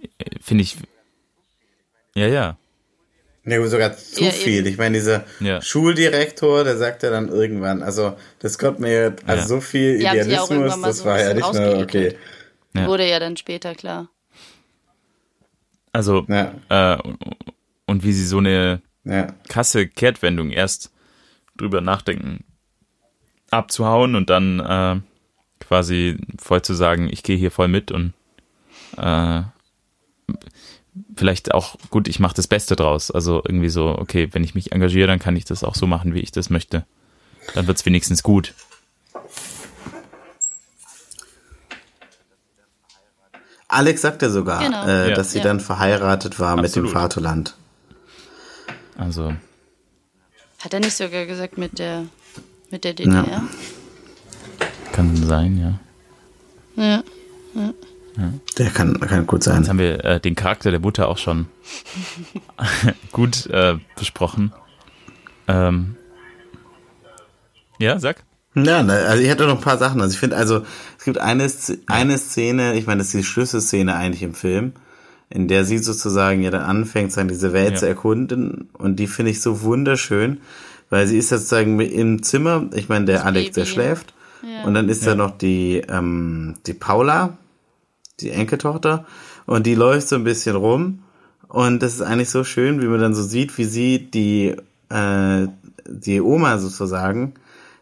äh, 0.00 0.06
finde 0.40 0.62
ich, 0.62 0.76
ja 2.14 2.26
ja, 2.26 2.56
Nee, 3.42 3.66
sogar 3.66 3.96
zu 3.96 4.24
Ja, 4.24 4.30
viel. 4.30 4.58
eben. 4.58 4.66
Ich 4.68 4.76
meine, 4.76 4.98
dieser 4.98 5.24
Ja. 5.40 5.62
Schuldirektor, 5.62 6.62
der 6.62 6.76
sagt 6.76 7.02
ja 7.02 7.10
dann 7.10 7.28
irgendwann, 7.28 7.82
also 7.82 8.16
das 8.40 8.58
kommt 8.58 8.80
mir, 8.80 9.16
also 9.26 9.40
Ja. 9.42 9.46
so 9.48 9.60
viel 9.60 9.98
Die 9.98 10.04
Idealismus, 10.04 10.76
mal 10.76 10.88
das 10.88 10.98
so 10.98 11.04
war 11.06 11.18
ja 11.20 11.32
nicht 11.34 11.52
mehr 11.54 11.78
okay. 11.78 12.16
Wurde 12.74 13.08
ja 13.08 13.18
dann 13.18 13.36
später 13.36 13.74
klar. 13.74 14.08
also 15.92 16.26
Ja, 16.28 16.54
äh, 16.68 16.98
und 17.86 18.04
wie 18.04 18.12
sie 18.12 18.26
so 18.26 18.38
eine 18.38 18.82
ja. 19.04 19.28
krasse 19.48 19.88
Kehrtwendung 19.88 20.50
erst 20.50 20.92
drüber 21.56 21.80
nachdenken, 21.80 22.44
abzuhauen 23.50 24.14
und 24.14 24.30
dann 24.30 24.60
äh, 24.60 25.00
quasi 25.64 26.18
voll 26.38 26.62
zu 26.62 26.74
sagen, 26.74 27.08
ich 27.10 27.22
gehe 27.22 27.36
hier 27.36 27.50
voll 27.50 27.68
mit 27.68 27.90
und 27.90 28.12
äh, 28.96 29.42
vielleicht 31.16 31.52
auch, 31.54 31.76
gut, 31.90 32.08
ich 32.08 32.18
mache 32.20 32.34
das 32.34 32.46
Beste 32.46 32.76
draus. 32.76 33.10
Also 33.10 33.42
irgendwie 33.44 33.68
so, 33.70 33.88
okay, 33.98 34.28
wenn 34.32 34.44
ich 34.44 34.54
mich 34.54 34.72
engagiere, 34.72 35.06
dann 35.06 35.18
kann 35.18 35.36
ich 35.36 35.44
das 35.44 35.64
auch 35.64 35.74
so 35.74 35.86
machen, 35.86 36.14
wie 36.14 36.20
ich 36.20 36.32
das 36.32 36.50
möchte. 36.50 36.84
Dann 37.54 37.66
wird's 37.66 37.86
wenigstens 37.86 38.22
gut. 38.22 38.54
Alex 43.68 44.02
sagt 44.02 44.22
ja 44.22 44.30
sogar, 44.30 44.60
Genau. 44.62 44.84
äh, 44.86 45.10
Ja. 45.10 45.14
dass 45.14 45.32
sie 45.32 45.38
Ja. 45.38 45.44
dann 45.44 45.60
verheiratet 45.60 46.40
war 46.40 46.56
mit 46.56 46.74
dem 46.74 46.84
Absolut. 46.86 46.90
Vaterland. 46.92 47.56
Also, 48.96 49.34
Hat 50.58 50.74
er 50.74 50.80
nicht 50.80 50.96
sogar 50.96 51.24
gesagt 51.26 51.56
mit 51.56 51.78
der, 51.78 52.04
mit 52.70 52.84
der 52.84 52.92
DDR? 52.94 53.42
kann 54.92 55.16
sein, 55.16 55.56
ja. 56.76 56.82
Ja. 56.84 57.02
Der 58.58 58.70
kann, 58.70 58.98
kann 59.00 59.26
gut 59.26 59.42
sein. 59.42 59.58
Jetzt 59.58 59.68
haben 59.68 59.78
wir 59.78 60.04
äh, 60.04 60.20
den 60.20 60.34
Charakter 60.34 60.70
der 60.70 60.80
Mutter 60.80 61.08
auch 61.08 61.18
schon 61.18 61.46
gut 63.12 63.46
äh, 63.46 63.76
besprochen. 63.96 64.52
Ähm, 65.48 65.96
ja, 67.78 67.98
sag. 67.98 68.22
Ja, 68.54 68.82
ne, 68.82 68.92
also 69.06 69.22
ich 69.22 69.30
hatte 69.30 69.46
noch 69.46 69.56
ein 69.56 69.60
paar 69.60 69.78
Sachen. 69.78 70.00
Also 70.00 70.12
ich 70.14 70.18
finde, 70.18 70.36
also 70.36 70.62
es 70.98 71.04
gibt 71.04 71.18
eine, 71.18 71.48
eine 71.86 72.18
Szene, 72.18 72.74
ich 72.74 72.86
meine, 72.86 72.98
das 72.98 73.08
ist 73.08 73.14
die 73.14 73.24
Schlüsselszene 73.24 73.94
eigentlich 73.94 74.22
im 74.22 74.34
Film, 74.34 74.72
in 75.28 75.46
der 75.48 75.64
sie 75.64 75.78
sozusagen 75.78 76.42
ja 76.42 76.50
dann 76.50 76.62
anfängt, 76.62 77.12
sagen, 77.12 77.28
diese 77.28 77.52
Welt 77.52 77.72
Ja. 77.74 77.76
zu 77.78 77.86
erkunden. 77.88 78.68
Und 78.72 78.96
die 78.96 79.06
finde 79.06 79.30
ich 79.30 79.40
so 79.40 79.62
wunderschön, 79.62 80.40
weil 80.90 81.06
sie 81.06 81.16
ist 81.18 81.28
sozusagen 81.28 81.78
im 81.80 82.22
Zimmer, 82.24 82.66
ich 82.74 82.88
meine, 82.88 83.04
der 83.04 83.18
Das 83.18 83.24
Alex, 83.26 83.52
der 83.54 83.62
Baby. 83.62 83.72
schläft. 83.72 84.14
Ja. 84.42 84.64
Und 84.64 84.74
dann 84.74 84.88
ist 84.88 85.06
da 85.06 85.14
noch 85.14 85.36
die, 85.38 85.82
ähm, 85.88 86.56
die 86.66 86.74
Paula, 86.74 87.36
die 88.20 88.30
Enkeltochter, 88.30 89.04
und 89.46 89.66
die 89.66 89.74
läuft 89.74 90.08
so 90.08 90.16
ein 90.16 90.24
bisschen 90.24 90.56
rum. 90.56 91.00
Und 91.48 91.82
das 91.82 91.94
ist 91.94 92.02
eigentlich 92.02 92.30
so 92.30 92.44
schön, 92.44 92.80
wie 92.80 92.86
man 92.86 93.00
dann 93.00 93.14
so 93.14 93.22
sieht, 93.22 93.58
wie 93.58 93.64
sie 93.64 93.98
die, 94.10 94.54
äh, 94.88 95.48
die 95.88 96.20
Oma 96.20 96.58
sozusagen 96.58 97.34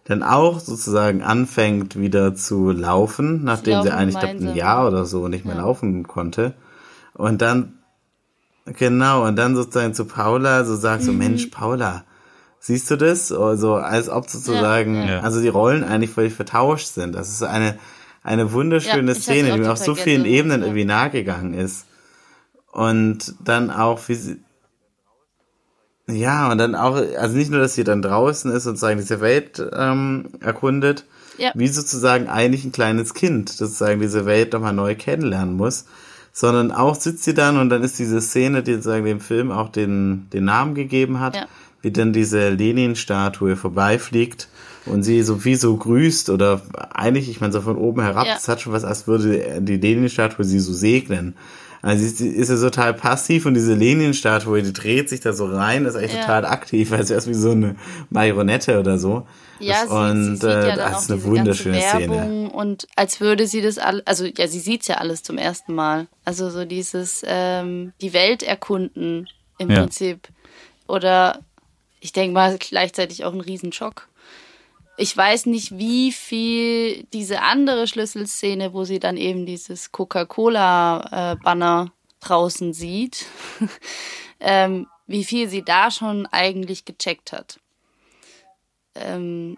dann 0.05 0.23
auch 0.23 0.59
sozusagen 0.59 1.23
anfängt 1.23 2.01
wieder 2.01 2.35
zu 2.35 2.71
laufen, 2.71 3.45
nachdem 3.45 3.83
sie 3.83 3.89
laufen 3.89 3.99
eigentlich 3.99 4.19
glaub, 4.19 4.51
ein. 4.51 4.57
Jahr 4.57 4.89
oder 4.89 5.05
so 5.05 5.29
nicht 5.29 5.45
mehr 5.45 5.57
laufen 5.57 6.05
konnte. 6.09 6.55
Und 7.13 7.43
dann, 7.43 7.75
genau, 8.65 9.27
und 9.27 9.37
dann 9.37 9.55
sozusagen 9.55 9.93
zu 9.93 10.07
Paula 10.07 10.65
so 10.65 10.77
sagt 10.77 11.03
Mhm. 11.03 11.07
so, 11.07 11.13
Mensch, 11.13 11.47
Paula, 11.49 12.05
siehst 12.61 12.91
du 12.91 12.97
das? 12.97 13.31
Also, 13.33 13.75
als 13.75 14.09
ob 14.09 14.31
sozusagen, 14.31 15.07
Ja. 15.07 15.21
also 15.21 15.43
die 15.43 15.49
Rollen 15.49 15.85
eigentlich 15.85 16.11
völlig 16.11 16.33
vertauscht 16.33 16.87
sind. 16.87 17.15
Das 17.15 17.29
ist 17.29 17.43
eine, 17.43 17.79
eine 18.23 18.53
wunderschöne 18.53 19.13
Ja, 19.13 19.19
Szene, 19.19 19.53
die 19.53 19.61
mir 19.61 19.73
auf 19.73 19.79
so 19.79 19.95
vielen 19.95 20.25
Gänsehaut, 20.25 20.39
Ebenen 20.39 20.63
irgendwie 20.63 20.85
nahegegangen 20.85 21.55
ist. 21.55 21.87
Und 22.73 23.35
dann 23.45 23.71
auch, 23.71 24.01
wie 24.09 24.15
sie, 24.15 24.37
ja, 26.11 26.51
und 26.51 26.59
dann 26.59 26.75
auch, 26.75 26.97
also 26.97 27.37
nicht 27.37 27.51
nur, 27.51 27.61
dass 27.61 27.75
sie 27.75 27.85
dann 27.85 28.03
draußen 28.03 28.51
ist 28.51 28.67
und 28.67 28.75
sozusagen 28.77 28.99
diese 28.99 29.21
Welt 29.21 29.63
ähm, 29.75 30.31
erkundet, 30.41 31.05
Ja. 31.37 31.53
wie 31.55 31.69
sozusagen 31.69 32.29
eigentlich 32.29 32.65
ein 32.65 32.73
kleines 32.73 33.15
Kind 33.15 33.49
sozusagen 33.51 34.01
diese 34.01 34.25
Welt 34.27 34.53
nochmal 34.53 34.73
neu 34.73 34.95
kennenlernen 34.95 35.55
muss, 35.57 35.85
sondern 36.33 36.73
auch 36.73 36.95
sitzt 36.95 37.25
sie 37.25 37.35
dann 37.35 37.59
und 37.59 37.69
dann 37.69 37.83
ist 37.83 37.99
diese 37.99 38.21
Szene, 38.21 38.63
die 38.63 38.75
sozusagen 38.75 39.05
dem 39.05 39.21
Film 39.21 39.51
auch 39.51 39.69
den, 39.69 40.29
den 40.33 40.45
Namen 40.45 40.75
gegeben 40.75 41.21
hat, 41.21 41.35
Ja. 41.37 41.47
wie 41.83 41.91
dann 41.91 42.13
diese 42.13 42.49
Lenin-Statue 42.51 43.57
vorbeifliegt 43.57 44.49
und 44.91 45.03
sie 45.03 45.23
so 45.23 45.45
wie 45.45 45.55
so 45.55 45.77
grüßt 45.77 46.31
oder 46.31 46.63
eigentlich, 46.93 47.29
ich 47.29 47.41
meine, 47.41 47.53
so 47.53 47.61
von 47.61 47.77
oben 47.77 48.03
herab, 48.03 48.27
Ja. 48.27 48.35
das 48.35 48.49
hat 48.49 48.61
schon 48.61 48.73
was, 48.73 48.85
als 48.85 49.07
würde 49.07 49.61
die 49.61 49.77
Lenin-Statue 49.77 50.45
sie 50.45 50.59
so 50.61 50.73
segnen. 50.73 51.37
Also 51.81 52.05
sie 52.09 52.27
ist 52.29 52.49
ja 52.49 52.57
total 52.57 52.93
passiv 52.93 53.47
und 53.47 53.55
diese 53.55 53.75
Lenin-Statue, 53.75 54.63
die 54.63 54.73
dreht 54.73 55.09
sich 55.09 55.21
da 55.21 55.33
so 55.33 55.47
rein, 55.47 55.85
ist 55.85 55.95
eigentlich 55.95 56.15
Ja. 56.15 56.21
total 56.23 56.45
aktiv, 56.47 56.91
also 56.93 57.15
erst 57.15 57.29
wie 57.29 57.35
so 57.35 57.53
eine 57.53 57.77
Marionette 58.11 58.81
oder 58.81 58.99
so. 58.99 59.27
Ja, 59.61 59.75
das, 59.83 59.91
sie, 59.91 59.95
und 59.97 60.25
sie 60.25 60.31
sieht 60.37 60.45
äh, 60.45 60.69
ja 60.69 60.77
dann 60.77 60.93
das 60.93 61.03
ist 61.03 61.11
eine 61.13 61.23
wunderschöne 61.25 61.81
Szene. 61.81 62.51
Und 62.53 62.87
als 62.97 63.21
würde 63.21 63.47
sie 63.47 63.61
das 63.61 63.79
alles, 63.79 64.07
also 64.07 64.25
ja, 64.25 64.49
sie 64.49 64.61
sieht's 64.61 64.89
ja 64.89 64.97
alles 64.97 65.23
zum 65.23 65.39
ersten 65.39 65.75
Mal. 65.75 66.07
Also 66.25 66.51
so 66.51 66.65
dieses 66.65 67.23
ähm, 67.27 67.93
die 68.01 68.13
Welt 68.13 68.43
erkunden 68.43 69.29
im 69.59 69.71
Ja. 69.71 69.81
Prinzip. 69.83 70.29
Oder 70.89 71.41
ich 72.01 72.13
denke 72.13 72.35
mal 72.35 72.57
gleichzeitig 72.59 73.25
auch 73.25 73.33
ein 73.33 73.41
Riesenschock. 73.41 74.09
Ich 75.01 75.17
weiß 75.17 75.47
nicht, 75.47 75.79
wie 75.79 76.11
viel 76.11 77.05
diese 77.13 77.43
andere 77.43 77.87
Schlüsselszene, 77.87 78.73
wo 78.73 78.83
sie 78.85 78.99
dann 78.99 79.17
eben 79.17 79.47
dieses 79.47 79.93
Coca-Cola-Banner 79.93 81.93
draußen 82.19 82.73
sieht, 82.73 83.27
ähm, 84.41 84.89
wie 85.07 85.23
viel 85.25 85.49
sie 85.49 85.63
da 85.63 85.93
schon 85.93 86.27
eigentlich 86.27 86.85
gecheckt 86.85 87.31
hat. 87.33 87.61
Ähm, 88.97 89.57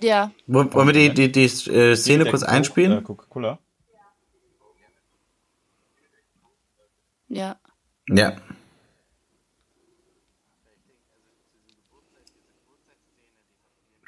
ja, 0.00 0.30
Wollen 0.46 0.72
wir 0.88 0.92
die, 0.94 1.12
die, 1.12 1.30
die 1.30 1.44
äh, 1.44 1.96
Szene 1.96 2.30
kurz 2.30 2.42
Äh, 2.42 2.46
einspielen? 2.46 3.04
Coca-Cola. 3.04 3.58
ja. 7.28 7.58
Ja. 8.08 8.36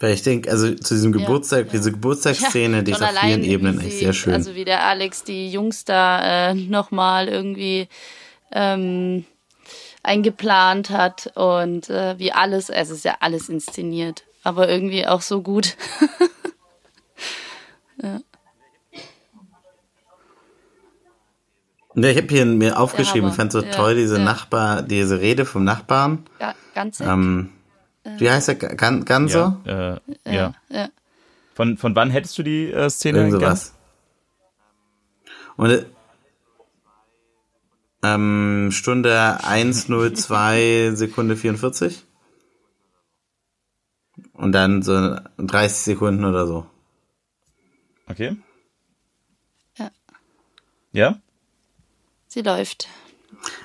Weil 0.00 0.12
ich 0.14 0.22
denke, 0.22 0.50
also 0.50 0.72
zu 0.74 0.94
diesem 0.94 1.12
Ja, 1.12 1.20
Geburtstag, 1.20 1.66
ja. 1.66 1.72
diese 1.72 1.90
Geburtstagsszene, 1.90 2.84
die 2.84 2.92
ist 2.92 3.02
auf 3.02 3.18
vielen 3.18 3.42
Ebenen 3.42 3.80
echt 3.80 3.98
sehr 3.98 4.12
schön. 4.12 4.32
Also 4.32 4.54
wie 4.54 4.64
der 4.64 4.84
Alex 4.84 5.24
die 5.24 5.50
Jungs 5.50 5.84
da 5.84 6.50
äh, 6.50 6.54
nochmal 6.54 7.26
irgendwie 7.28 7.88
ähm, 8.52 9.24
eingeplant 10.04 10.90
hat 10.90 11.32
und 11.34 11.90
äh, 11.90 12.16
wie 12.18 12.30
alles, 12.32 12.70
also 12.70 12.92
es 12.92 12.98
ist 12.98 13.04
ja 13.04 13.16
alles 13.20 13.48
inszeniert, 13.48 14.24
aber 14.44 14.68
irgendwie 14.68 15.04
auch 15.04 15.20
so 15.20 15.42
gut. 15.42 15.76
ja, 18.02 18.20
ich 21.96 22.16
habe 22.16 22.28
hier 22.28 22.46
mir 22.46 22.78
aufgeschrieben, 22.78 23.30
ich 23.30 23.34
fand 23.34 23.50
so 23.50 23.62
Ja, 23.62 23.72
toll 23.72 23.96
diese 23.96 24.18
ja. 24.18 24.24
Nachbar, 24.24 24.82
diese 24.82 25.20
Rede 25.20 25.44
vom 25.44 25.64
Nachbarn. 25.64 26.24
Ja, 26.40 26.54
ganz 26.72 27.00
Ähm, 27.00 27.50
wie 28.18 28.30
heißt 28.30 28.48
der? 28.48 28.54
Gan 28.56 29.04
Ganso? 29.04 29.60
Ja, 29.64 29.94
äh, 30.24 30.34
ja. 30.34 30.54
ja. 30.68 30.88
Von, 31.54 31.76
von 31.76 31.94
wann 31.96 32.10
hättest 32.10 32.38
du 32.38 32.42
die 32.42 32.70
äh, 32.72 32.88
Szene 32.88 33.18
Irgend 33.18 33.32
sowas. 33.32 33.74
Und 35.56 35.70
äh, 35.70 35.84
ähm, 38.02 38.68
Stunde 38.70 39.38
102 39.44 40.90
Sekunde 40.94 41.36
44. 41.36 42.04
Und 44.32 44.52
dann 44.52 44.82
so 44.82 45.16
30 45.38 45.76
Sekunden 45.78 46.24
oder 46.24 46.46
so. 46.46 46.66
Okay. 48.06 48.36
Ja. 49.76 49.90
Ja? 50.92 51.18
Sie 52.28 52.42
läuft. 52.42 52.88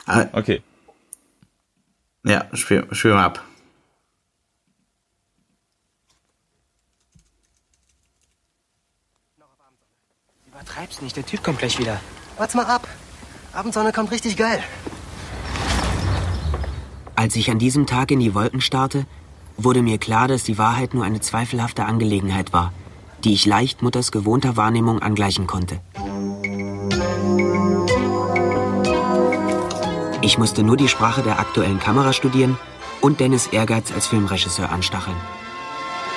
Ah, 0.06 0.28
Okay. 0.34 0.62
ja, 2.24 2.46
spiel, 2.54 2.88
spiel 2.92 3.14
mal 3.14 3.26
ab. 3.26 3.44
Übertreib's 10.64 11.02
nicht, 11.02 11.18
der 11.18 11.26
Typ 11.26 11.44
kommt 11.44 11.60
gleich 11.60 11.78
wieder. 11.78 12.00
Warte 12.38 12.56
mal 12.56 12.66
ab. 12.66 12.88
Abendsonne 13.52 13.92
kommt 13.92 14.12
richtig 14.12 14.38
geil. 14.38 14.64
Als 17.16 17.36
ich 17.36 17.52
an 17.52 17.60
diesem 17.60 17.86
Tag 17.86 18.12
in 18.12 18.22
die 18.22 18.34
Wolken 18.34 18.62
starrte, 18.62 19.06
wurde 19.58 19.82
mir 19.82 19.98
klar, 19.98 20.30
dass 20.30 20.46
die 20.46 20.58
Wahrheit 20.58 20.94
nur 20.94 21.04
eine 21.04 21.20
zweifelhafte 21.20 21.84
Angelegenheit 21.84 22.54
war, 22.54 22.72
die 23.26 23.34
ich 23.34 23.46
leicht 23.46 23.82
Mutters 23.82 24.14
gewohnter 24.14 24.56
Wahrnehmung 24.56 25.02
angleichen 25.02 25.48
konnte. 25.48 25.82
Ich 30.22 30.38
musste 30.38 30.64
nur 30.64 30.78
die 30.78 30.88
Sprache 30.88 31.24
der 31.24 31.40
aktuellen 31.40 31.82
Kamera 31.82 32.14
studieren 32.14 32.58
und 33.02 33.20
Dennis 33.20 33.48
Ehrgeiz 33.48 33.92
als 33.92 34.08
Filmregisseur 34.08 34.72
anstacheln. 34.72 35.18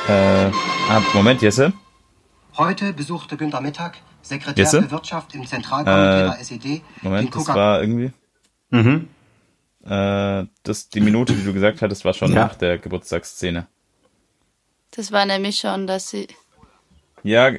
Äh, 0.07 0.53
ah, 0.89 1.03
Moment, 1.15 1.43
Jesse. 1.43 1.73
Heute 2.57 2.93
besuchte 2.93 3.37
Günter 3.37 3.61
Mittag, 3.61 3.99
Sekretär 4.29 4.65
Jesse? 4.65 4.83
für 4.83 4.91
Wirtschaft 4.91 5.35
im 5.35 5.47
Zentralkomitee 5.47 6.21
Äh, 6.21 6.31
der 6.31 6.41
SED, 6.41 6.83
Moment, 7.03 7.35
das 7.35 7.49
war 7.49 7.81
irgendwie. 7.81 8.13
Mhm. 8.71 9.09
Äh, 9.85 10.47
das, 10.63 10.89
die 10.89 11.01
Minute, 11.01 11.33
die 11.35 11.45
du 11.45 11.53
gesagt 11.53 11.81
hattest, 11.83 12.05
war 12.05 12.13
schon 12.13 12.33
Ja. 12.33 12.47
nach 12.47 12.55
der 12.57 12.79
Geburtstagsszene. 12.79 13.67
Das 14.91 15.13
war 15.13 15.25
nämlich 15.27 15.59
schon, 15.59 15.87
dass 15.87 16.11
sie. 16.11 16.27
Ja, 17.23 17.51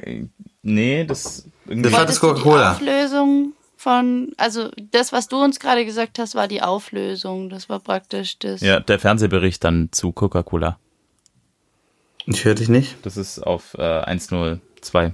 nee, 0.62 1.06
das 1.06 1.47
irgendwie. 1.65 1.89
Das 1.89 1.99
war 1.99 2.06
das 2.06 2.19
Coca-Cola. 2.19 2.71
Auflösung 2.73 3.53
von, 3.77 4.32
also 4.38 4.69
das, 4.91 5.12
was 5.12 5.27
du 5.27 5.41
uns 5.41 5.60
gerade 5.60 5.86
gesagt 5.86 6.19
hast, 6.19 6.36
war 6.36 6.47
die 6.47 6.62
Auflösung. 6.62 7.49
Das 7.49 7.69
war 7.69 7.80
praktisch 7.80 8.39
das. 8.39 8.62
Ja, 8.62 8.80
der 8.80 8.99
Fernsehbericht 8.99 9.63
dann 9.63 9.89
zu 9.91 10.12
Coca-Cola. 10.12 10.80
Ich 12.25 12.43
höre 12.43 12.56
dich 12.56 12.67
nicht. 12.69 12.97
Das 13.03 13.15
ist 13.15 13.39
auf 13.39 13.73
äh, 13.77 14.01
102. 14.01 15.13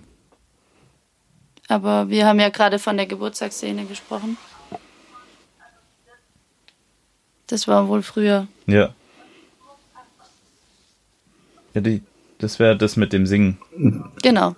Aber 1.68 2.10
wir 2.10 2.26
haben 2.28 2.40
ja 2.40 2.50
gerade 2.50 2.78
von 2.80 2.98
der 2.98 3.06
Geburtstagsszene 3.06 3.86
gesprochen. 3.86 4.38
Das 7.48 7.68
war 7.68 7.88
wohl 7.88 8.02
früher. 8.04 8.48
Ja. 8.68 8.94
Ja, 11.74 11.82
die, 11.82 12.04
das 12.40 12.60
wäre 12.60 12.78
das 12.78 12.96
mit 12.98 13.14
dem 13.14 13.26
Singen. 13.26 13.58
Genau. 14.22 14.56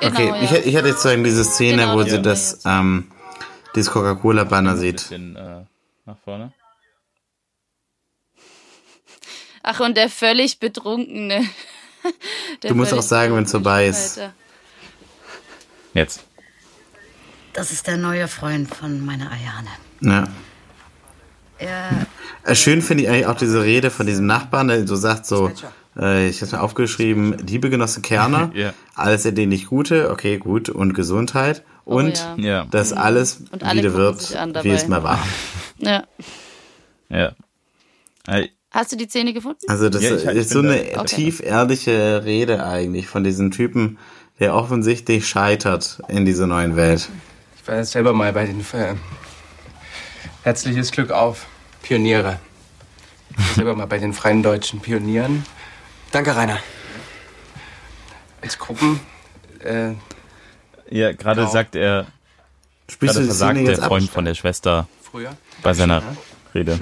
Genau, 0.00 0.12
Okay, 0.12 0.28
ja. 0.28 0.42
ich, 0.42 0.66
ich 0.66 0.76
hatte 0.76 0.88
jetzt 0.88 1.02
sagen 1.02 1.24
diese 1.24 1.44
Szene, 1.44 1.82
Genau, 1.82 1.94
wo 1.96 2.02
das 2.02 2.10
sie 2.10 2.22
das, 2.22 2.60
ähm, 2.64 3.10
dieses 3.74 3.92
Coca-Cola-Banner 3.92 4.72
Ein 4.72 4.76
sieht. 4.76 4.96
bisschen 4.96 5.36
äh, 5.36 5.64
nach 6.06 6.18
vorne. 6.24 6.52
Ach, 9.62 9.80
und 9.80 9.96
der 9.96 10.08
völlig 10.08 10.58
betrunkene. 10.60 11.44
Der 12.62 12.70
Du 12.70 12.76
musst 12.76 12.94
auch 12.94 13.02
sagen, 13.02 13.34
wenn's 13.34 13.50
vorbei 13.50 13.88
betrunkene 13.88 13.88
ist. 13.88 14.20
Jetzt. 15.94 16.24
Das 17.52 17.72
ist 17.72 17.86
der 17.88 17.96
neue 17.96 18.28
Freund 18.28 18.72
von 18.72 19.04
meiner 19.04 19.30
Ayane. 19.32 19.68
Ja. 20.00 20.28
Er, 21.58 22.06
Äh, 22.44 22.54
Schön 22.54 22.82
finde 22.82 23.02
ich 23.02 23.08
eigentlich 23.10 23.26
auch 23.26 23.36
diese 23.36 23.62
Rede 23.64 23.90
von 23.90 24.06
diesem 24.06 24.26
Nachbarn, 24.26 24.68
der 24.68 24.86
so 24.86 24.94
sagt 24.94 25.26
so, 25.26 25.50
äh, 25.98 26.28
ich 26.28 26.40
habe 26.40 26.52
mir 26.56 26.62
aufgeschrieben, 26.62 27.36
liebe 27.38 27.68
Genosse 27.68 28.00
Kerner, 28.00 28.52
Ja. 28.54 28.72
alles 28.94 29.24
erdehnlich 29.24 29.66
Gute, 29.66 30.10
okay, 30.10 30.38
gut, 30.38 30.68
und 30.68 30.94
Gesundheit 30.94 31.64
und 31.84 32.16
ja. 32.16 32.36
Ja. 32.36 32.64
dass 32.70 32.92
alles 32.92 33.42
Und 33.50 33.64
alle 33.64 33.80
wieder 33.80 33.94
wird, 33.94 34.30
wie 34.62 34.70
es 34.70 34.86
mal 34.86 35.02
war. 35.02 35.26
Ja. 35.78 36.04
Ja. 37.10 37.32
Hast 38.70 38.92
du 38.92 38.96
die 38.96 39.08
Szene 39.08 39.32
gefunden? 39.32 39.60
Also 39.68 39.88
das 39.88 40.02
Ja, 40.02 40.14
ich- 40.16 40.24
ich 40.26 40.30
ist 40.36 40.50
so 40.50 40.58
eine 40.60 40.84
da- 40.84 41.00
Okay. 41.00 41.16
tief 41.16 41.40
ehrliche 41.40 42.22
Rede 42.24 42.64
eigentlich 42.64 43.06
von 43.08 43.24
diesem 43.24 43.50
Typen, 43.50 43.98
der 44.40 44.54
offensichtlich 44.54 45.26
scheitert 45.26 46.00
in 46.08 46.24
dieser 46.26 46.46
neuen 46.46 46.76
Welt. 46.76 47.08
Ich 47.60 47.66
war 47.68 47.76
jetzt 47.76 47.92
selber 47.92 48.12
mal 48.12 48.32
bei 48.32 48.44
den 48.46 48.60
äh, 48.72 48.94
Herzliches 50.42 50.90
Glück 50.92 51.10
auf 51.10 51.46
Pioniere. 51.82 52.38
Ich 53.30 53.38
war 53.38 53.54
selber 53.54 53.74
mal 53.76 53.86
bei 53.86 53.98
den 53.98 54.12
Freien 54.12 54.42
Deutschen 54.42 54.80
Pionieren 54.80 55.44
Danke, 56.10 56.34
Rainer. 56.36 56.58
als 58.42 58.58
Gruppen. 58.58 59.00
Äh, 59.62 59.92
ja, 60.90 61.12
gerade 61.12 61.40
Genau. 61.42 61.50
sagt 61.52 61.74
er, 61.74 62.06
Spielst 62.90 63.14
gerade 63.16 63.26
versagt 63.26 63.56
der 63.58 63.64
jetzt 63.64 63.80
ab? 63.80 63.88
Freund 63.88 64.08
von 64.08 64.24
der 64.24 64.34
Schwester 64.34 64.88
früher. 65.02 65.36
bei 65.62 65.74
seiner 65.74 66.02
Rede. 66.54 66.78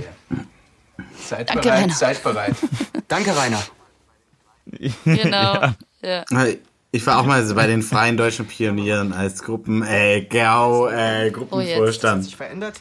Seid 1.26 1.48
Danke, 1.50 1.62
bereit, 1.62 1.82
Rainer. 1.82 1.94
seid 1.94 2.22
bereit. 2.22 2.54
Danke, 3.08 3.36
Rainer. 3.36 3.62
Genau. 5.04 5.68
ja. 6.02 6.24
Ich 6.92 7.06
war 7.06 7.18
auch 7.18 7.26
mal 7.26 7.44
so 7.44 7.54
bei 7.54 7.66
den 7.66 7.82
Freien 7.82 8.16
Deutschen 8.16 8.46
Pionieren 8.46 9.12
als 9.12 9.42
Gruppen, 9.42 9.82
äh, 9.82 10.22
Gau, 10.22 10.88
äh, 10.88 11.28
Oh, 11.28 11.32
Gruppenvorstand. 11.32 12.24
Sich 12.24 12.36
verändert. 12.36 12.80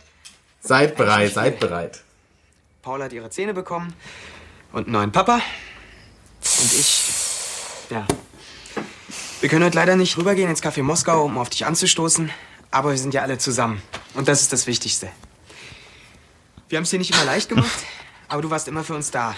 seid 0.61 0.95
bereit, 0.95 1.33
seid 1.33 1.59
bereit. 1.59 2.01
Paula 2.81 3.05
hat 3.05 3.13
ihre 3.13 3.29
Zähne 3.29 3.53
bekommen 3.53 3.93
und 4.71 4.83
einen 4.85 4.91
neuen 4.93 5.11
Papa. 5.11 5.35
Und 5.35 5.41
und 6.61 6.73
ich. 6.73 7.03
Ja. 7.89 8.05
Wir 9.41 9.49
können 9.49 9.65
heute 9.65 9.75
leider 9.75 9.95
nicht 9.95 10.17
rübergehen 10.17 10.49
ins 10.49 10.61
Café 10.63 10.81
Moskau, 10.83 11.25
um 11.25 11.37
auf 11.37 11.49
dich 11.49 11.65
anzustoßen. 11.65 12.31
Aber 12.71 12.91
wir 12.91 12.97
sind 12.97 13.13
ja 13.13 13.21
alle 13.21 13.37
zusammen. 13.37 13.81
Und 14.13 14.27
das 14.27 14.41
ist 14.41 14.53
das 14.53 14.65
Wichtigste. 14.67 15.09
Wir 16.69 16.77
haben 16.77 16.83
es 16.83 16.89
dir 16.89 16.99
nicht 16.99 17.13
immer 17.13 17.25
leicht 17.25 17.49
gemacht, 17.49 17.69
aber 18.27 18.41
du 18.41 18.49
warst 18.49 18.67
immer 18.67 18.83
für 18.83 18.95
uns 18.95 19.11
da. 19.11 19.35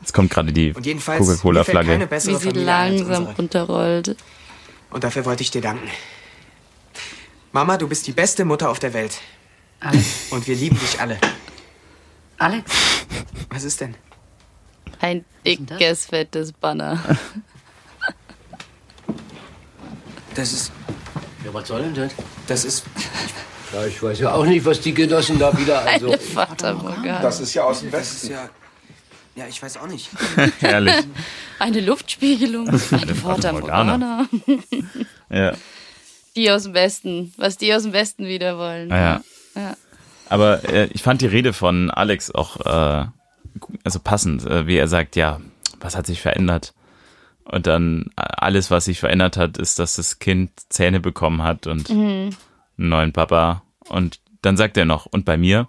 Jetzt 0.00 0.12
kommt 0.14 0.30
gerade 0.30 0.52
die 0.52 0.72
Und 0.72 0.86
jedenfalls 0.86 1.20
mir 1.20 1.36
fällt 1.36 1.42
keine 1.42 2.06
Coca-Cola-Flagge. 2.06 2.10
Wie 2.10 2.20
sie 2.20 2.34
Familie 2.38 2.64
langsam 2.64 3.26
runterrollt. 3.26 4.16
Und 4.90 5.04
dafür 5.04 5.24
wollte 5.24 5.42
ich 5.42 5.50
dir 5.50 5.60
danken. 5.60 5.88
Mama, 7.52 7.76
du 7.76 7.88
bist 7.88 8.06
die 8.06 8.12
beste 8.12 8.44
Mutter 8.44 8.70
auf 8.70 8.78
der 8.78 8.92
Welt. 8.92 9.20
Alex. 9.80 10.26
Und 10.30 10.46
wir 10.46 10.54
lieben 10.54 10.78
dich 10.78 11.00
alle. 11.00 11.18
Alex. 12.38 12.70
Was 13.50 13.64
ist 13.64 13.80
denn? 13.80 13.94
Ein 15.00 15.24
dickes, 15.44 16.06
fettes 16.06 16.52
Banner. 16.52 16.98
Das 20.34 20.52
ist. 20.52 20.72
Ja, 21.44 21.52
was 21.52 21.68
soll 21.68 21.82
denn 21.82 21.94
das? 21.94 22.12
Das 22.46 22.64
ist. 22.64 22.84
Ja, 23.72 23.86
ich 23.86 24.02
weiß 24.02 24.18
ja 24.20 24.32
auch 24.32 24.44
nicht, 24.46 24.64
was 24.64 24.80
die 24.80 24.92
Genossen 24.94 25.38
da 25.38 25.56
wieder. 25.56 25.80
Also, 25.86 26.08
Eine 26.08 26.18
Fata 26.18 26.72
Morgana. 26.74 27.20
Das 27.22 27.40
ist 27.40 27.54
ja 27.54 27.64
aus 27.64 27.80
dem 27.80 27.92
Westen. 27.92 28.32
ja. 28.32 28.48
Ja, 29.36 29.46
ich 29.46 29.62
weiß 29.62 29.76
auch 29.78 29.86
nicht. 29.86 30.08
Herrlich. 30.60 30.94
Eine 31.60 31.80
Luftspiegelung. 31.80 32.68
Eine 32.68 33.14
Fata 33.14 33.52
Morgana. 33.52 34.26
Ja. 35.32 35.52
Die 36.34 36.50
aus 36.50 36.64
dem 36.64 36.74
Westen. 36.74 37.32
Was 37.36 37.56
die 37.56 37.72
aus 37.72 37.84
dem 37.84 37.92
Westen 37.92 38.26
wieder 38.26 38.58
wollen. 38.58 38.88
Naja. 38.88 39.20
Ja. 39.54 39.76
Aber 40.28 40.64
äh, 40.68 40.86
ich 40.92 41.04
fand 41.04 41.20
die 41.22 41.26
Rede 41.26 41.52
von 41.52 41.88
Alex 41.90 42.32
auch 42.32 42.56
äh, 42.66 43.06
also 43.84 44.00
passend, 44.00 44.44
äh, 44.44 44.66
wie 44.66 44.76
er 44.76 44.88
sagt, 44.88 45.14
ja, 45.14 45.40
was 45.78 45.96
hat 45.96 46.06
sich 46.06 46.20
verändert? 46.20 46.74
Und 47.44 47.68
dann 47.68 48.10
äh, 48.16 48.22
alles, 48.22 48.70
was 48.72 48.86
sich 48.86 48.98
verändert 48.98 49.36
hat, 49.36 49.56
ist, 49.58 49.78
dass 49.78 49.94
das 49.94 50.18
Kind 50.18 50.50
Zähne 50.68 50.98
bekommen 50.98 51.42
hat 51.44 51.68
und 51.68 51.88
einen 52.80 52.88
neuen 52.88 53.12
Papa. 53.12 53.62
Und 53.88 54.20
dann 54.42 54.56
sagt 54.56 54.76
er 54.76 54.84
noch, 54.84 55.06
und 55.06 55.24
bei 55.24 55.36
mir? 55.36 55.68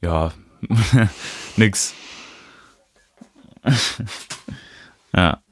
Ja, 0.00 0.32
nix. 1.56 1.92
ja, 5.14 5.42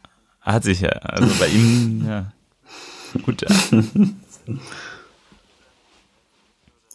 hat 0.40 0.64
sich 0.64 0.80
ja, 0.80 0.90
also 0.90 1.34
bei 1.38 1.48
ihm, 1.48 2.06
ja, 2.06 2.32
gut, 3.22 3.42
ja. 3.42 3.48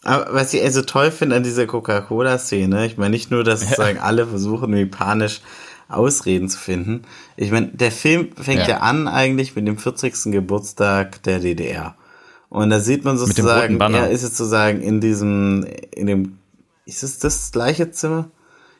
Aber 0.04 0.34
was 0.34 0.52
ich 0.52 0.60
also 0.62 0.82
toll 0.82 1.12
finde 1.12 1.36
an 1.36 1.44
dieser 1.44 1.66
Coca-Cola-Szene, 1.66 2.86
ich 2.86 2.96
meine 2.96 3.10
nicht 3.10 3.30
nur, 3.30 3.44
dass 3.44 3.60
sozusagen 3.60 3.98
alle 3.98 4.26
versuchen, 4.26 4.72
irgendwie 4.72 4.90
panisch 4.90 5.42
Ausreden 5.88 6.48
zu 6.48 6.58
finden. 6.58 7.02
Ich 7.36 7.52
meine, 7.52 7.68
der 7.68 7.92
Film 7.92 8.32
fängt 8.34 8.62
ja. 8.62 8.68
Ja. 8.68 8.76
an 8.78 9.06
eigentlich 9.06 9.54
mit 9.54 9.68
dem 9.68 9.78
40. 9.78 10.32
Geburtstag 10.32 11.22
der 11.22 11.38
DDR. 11.38 11.94
Und 12.52 12.68
da 12.68 12.80
sieht 12.80 13.02
man 13.02 13.16
sozusagen, 13.16 13.80
er 13.80 14.10
ist 14.10 14.22
jetzt 14.22 14.36
sozusagen 14.36 14.82
in 14.82 15.00
diesem, 15.00 15.66
in 15.90 16.06
dem, 16.06 16.38
ist 16.84 17.02
es 17.02 17.18
das 17.18 17.50
gleiche 17.50 17.90
Zimmer? 17.92 18.28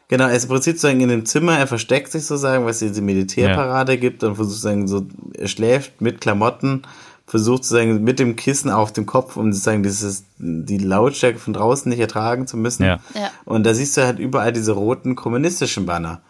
Genau, 0.08 0.24
er 0.24 0.34
ist 0.34 0.42
im 0.42 0.50
Prinzip 0.50 0.74
sozusagen 0.74 1.00
in 1.00 1.08
dem 1.08 1.24
Zimmer, 1.24 1.56
er 1.56 1.66
versteckt 1.66 2.12
sich 2.12 2.26
sozusagen, 2.26 2.64
weil 2.64 2.72
es 2.72 2.80
diese 2.80 3.00
Militärparade 3.00 3.96
gibt 3.96 4.24
und 4.24 4.34
versucht 4.34 4.56
sozusagen 4.56 4.88
so, 4.88 5.06
er 5.38 5.48
schläft 5.48 6.02
mit 6.02 6.20
Klamotten, 6.20 6.82
versucht 7.26 7.64
sozusagen 7.64 8.04
mit 8.04 8.18
dem 8.18 8.36
Kissen 8.36 8.70
auf 8.70 8.92
dem 8.92 9.06
Kopf, 9.06 9.38
um 9.38 9.54
sozusagen 9.54 9.82
dieses, 9.82 10.24
die 10.36 10.76
Lautstärke 10.76 11.38
von 11.38 11.54
draußen 11.54 11.88
nicht 11.88 12.00
ertragen 12.00 12.46
zu 12.46 12.58
müssen. 12.58 12.82
Ja. 12.82 13.00
Ja. 13.14 13.30
Und 13.46 13.64
da 13.64 13.72
siehst 13.72 13.96
du 13.96 14.02
halt 14.04 14.18
überall 14.18 14.52
diese 14.52 14.72
roten 14.72 15.16
kommunistischen 15.16 15.86
Banner. 15.86 16.20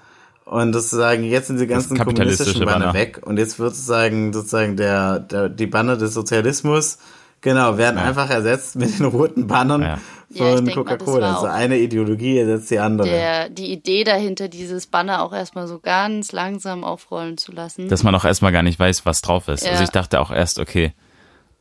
Und 0.45 0.71
das 0.71 0.91
sozusagen, 0.91 1.25
jetzt 1.25 1.49
sind 1.49 1.59
die 1.59 1.67
ganzen 1.67 1.99
kommunistischen 1.99 2.65
Banner 2.65 2.87
Banner. 2.87 2.95
weg 2.95 3.21
und 3.25 3.37
jetzt 3.37 3.59
wird 3.59 3.75
sozusagen, 3.75 4.33
sozusagen 4.33 4.77
der, 4.77 5.19
der, 5.19 5.49
die 5.49 5.67
Banner 5.67 5.97
des 5.97 6.15
Sozialismus, 6.15 6.99
genau, 7.43 7.77
werden 7.77 7.99
einfach 7.99 8.31
ersetzt 8.31 8.77
mit 8.77 8.99
den 8.99 9.07
roten 9.07 9.47
Bannern 9.47 9.83
Ja. 9.83 9.99
Ja, 10.35 10.57
von 10.57 10.65
das 10.65 10.75
Coca-Cola. 10.75 11.35
Also 11.35 11.47
eine 11.47 11.77
Ideologie 11.77 12.39
ersetzt 12.39 12.71
die 12.71 12.79
andere. 12.79 13.07
Der, 13.07 13.51
die 13.51 13.71
Idee 13.71 14.03
dahinter, 14.05 14.49
dieses 14.49 14.87
Banner 14.87 15.23
auch 15.23 15.35
erstmal 15.35 15.67
so 15.69 15.79
ganz 15.79 16.33
langsam 16.33 16.85
aufrollen 16.85 17.37
zu 17.37 17.53
lassen. 17.53 17.91
dass 17.91 18.03
man 18.03 18.15
auch 18.15 18.25
erstmal 18.25 18.51
gar 18.51 18.63
nicht 18.63 18.79
weiß, 18.81 19.05
was 19.05 19.21
drauf 19.21 19.49
ist. 19.49 19.63
Ja. 19.67 19.73
Also 19.73 19.85
ich 19.85 19.91
dachte 19.91 20.21
auch 20.23 20.31
erst, 20.31 20.59
okay, 20.59 20.95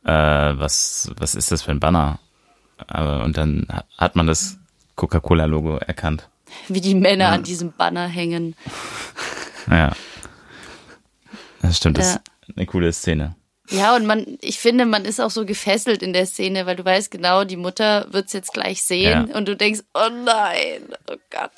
äh, 0.04 0.08
was, 0.10 1.10
was 1.18 1.34
ist 1.34 1.52
das 1.52 1.60
für 1.60 1.70
ein 1.70 1.80
Banner? 1.80 2.18
Aber, 2.86 3.24
und 3.24 3.36
dann 3.36 3.66
ha- 3.70 3.84
hat 3.98 4.16
man 4.16 4.26
das 4.26 4.56
Coca-Cola-Logo 4.96 5.76
erkannt. 5.76 6.30
wie 6.68 6.80
die 6.80 6.94
Männer 6.94 7.28
an 7.28 7.42
diesem 7.42 7.72
Banner 7.72 8.06
hängen. 8.08 8.56
Ja. 9.70 9.92
Das 11.60 11.76
stimmt, 11.76 11.98
das 11.98 12.14
Ja. 12.14 12.20
ist 12.48 12.56
eine 12.56 12.66
coole 12.66 12.90
Szene. 12.92 13.36
Ja, 13.70 13.94
und 13.94 14.06
man, 14.06 14.26
ich 14.40 14.58
finde, 14.58 14.84
man 14.86 15.04
ist 15.04 15.20
auch 15.20 15.30
so 15.30 15.46
gefesselt 15.46 16.02
in 16.02 16.12
der 16.12 16.26
Szene, 16.26 16.66
weil 16.66 16.76
du 16.76 16.84
weißt 16.84 17.10
genau, 17.10 17.44
die 17.44 17.56
Mutter 17.56 18.06
wird's 18.12 18.32
jetzt 18.32 18.52
gleich 18.52 18.82
sehen 18.82 19.28
Ja. 19.30 19.36
und 19.36 19.46
du 19.46 19.56
denkst, 19.56 19.80
oh 19.94 20.08
nein, 20.24 20.82
oh 21.10 21.16
Gott. 21.30 21.50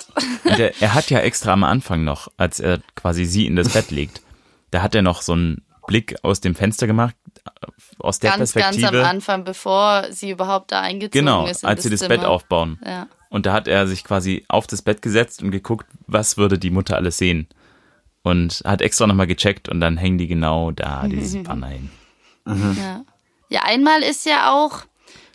Und 0.43 0.59
er, 0.59 0.93
hat 0.93 1.09
ja 1.09 1.19
extra 1.19 1.53
am 1.53 1.63
Anfang 1.63 2.03
noch, 2.03 2.27
als 2.37 2.59
er 2.59 2.79
quasi 2.95 3.25
sie 3.25 3.47
in 3.47 3.55
das 3.55 3.69
Bett 3.69 3.89
legt, 3.91 4.21
da 4.71 4.81
hat 4.81 4.93
er 4.95 5.01
noch 5.01 5.21
so 5.23 5.33
einen 5.33 5.65
Blick 5.87 6.15
aus 6.23 6.41
dem 6.41 6.53
Fenster 6.55 6.85
gemacht, 6.87 7.15
aus 7.99 8.19
der 8.19 8.31
ganz, 8.31 8.53
ganz 8.53 8.75
Perspektive. 8.77 9.01
am 9.03 9.09
Anfang, 9.09 9.43
bevor 9.43 10.05
sie 10.11 10.29
überhaupt 10.31 10.71
da 10.71 10.81
eingezogen 10.81 11.25
Genau, 11.25 11.47
ist. 11.47 11.63
in 11.63 11.69
als 11.69 11.83
sie 11.83 11.89
das 11.89 12.01
Bett 12.01 12.19
Zimmer. 12.21 12.29
aufbauen. 12.29 12.79
Ja. 12.85 13.07
Und 13.29 13.45
da 13.45 13.53
hat 13.53 13.67
er 13.67 13.87
sich 13.87 14.03
quasi 14.03 14.45
auf 14.47 14.67
das 14.67 14.81
Bett 14.81 15.01
gesetzt 15.01 15.41
und 15.41 15.51
geguckt, 15.51 15.87
was 16.07 16.37
würde 16.37 16.57
die 16.59 16.69
Mutter 16.69 16.95
alles 16.95 17.17
sehen. 17.17 17.47
Und 18.25 18.63
hat 18.65 18.81
extra 18.81 19.05
nochmal 19.05 19.27
gecheckt 19.27 19.69
und 19.69 19.79
dann 19.79 19.97
hängen 19.97 20.17
die 20.17 20.25
genau 20.25 20.71
da, 20.71 21.07
dieses 21.07 21.43
Banner 21.43 21.67
hin. 21.67 21.91
Ja. 22.47 23.05
ja, 23.49 23.61
einmal 23.61 24.01
ist 24.01 24.25
ja 24.25 24.51
auch, 24.51 24.81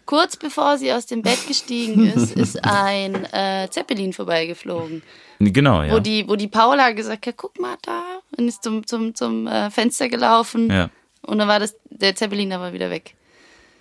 kurz 0.07 0.37
bevor 0.37 0.77
sie 0.77 0.93
aus 0.93 1.07
dem 1.07 1.23
Bett 1.23 1.47
gestiegen 1.47 2.05
ist, 2.15 2.33
ist 2.33 2.65
ein 2.65 3.27
äh, 3.33 3.69
Zeppelin 3.71 4.13
vorbeigeflogen. 4.13 5.05
Genau, 5.39 5.85
ja. 5.85 5.93
Wo, 5.93 6.01
die, 6.01 6.29
wo 6.29 6.35
die 6.35 6.49
Paula 6.49 6.91
gesagt 6.91 7.29
hat, 7.29 7.37
guck 7.37 7.61
mal 7.61 7.77
da, 7.83 8.03
und 8.37 8.49
ist 8.49 8.65
zum, 8.65 8.85
zum, 8.85 9.15
zum 9.15 9.47
äh, 9.47 9.71
Fenster 9.71 10.09
gelaufen. 10.09 10.69
ja, 10.69 10.91
Und 11.23 11.39
dann 11.39 11.47
war 11.47 11.61
das, 11.61 11.77
der 11.91 12.17
Zeppelin 12.17 12.53
aber 12.53 12.73
wieder 12.73 12.91
weg. 12.91 13.15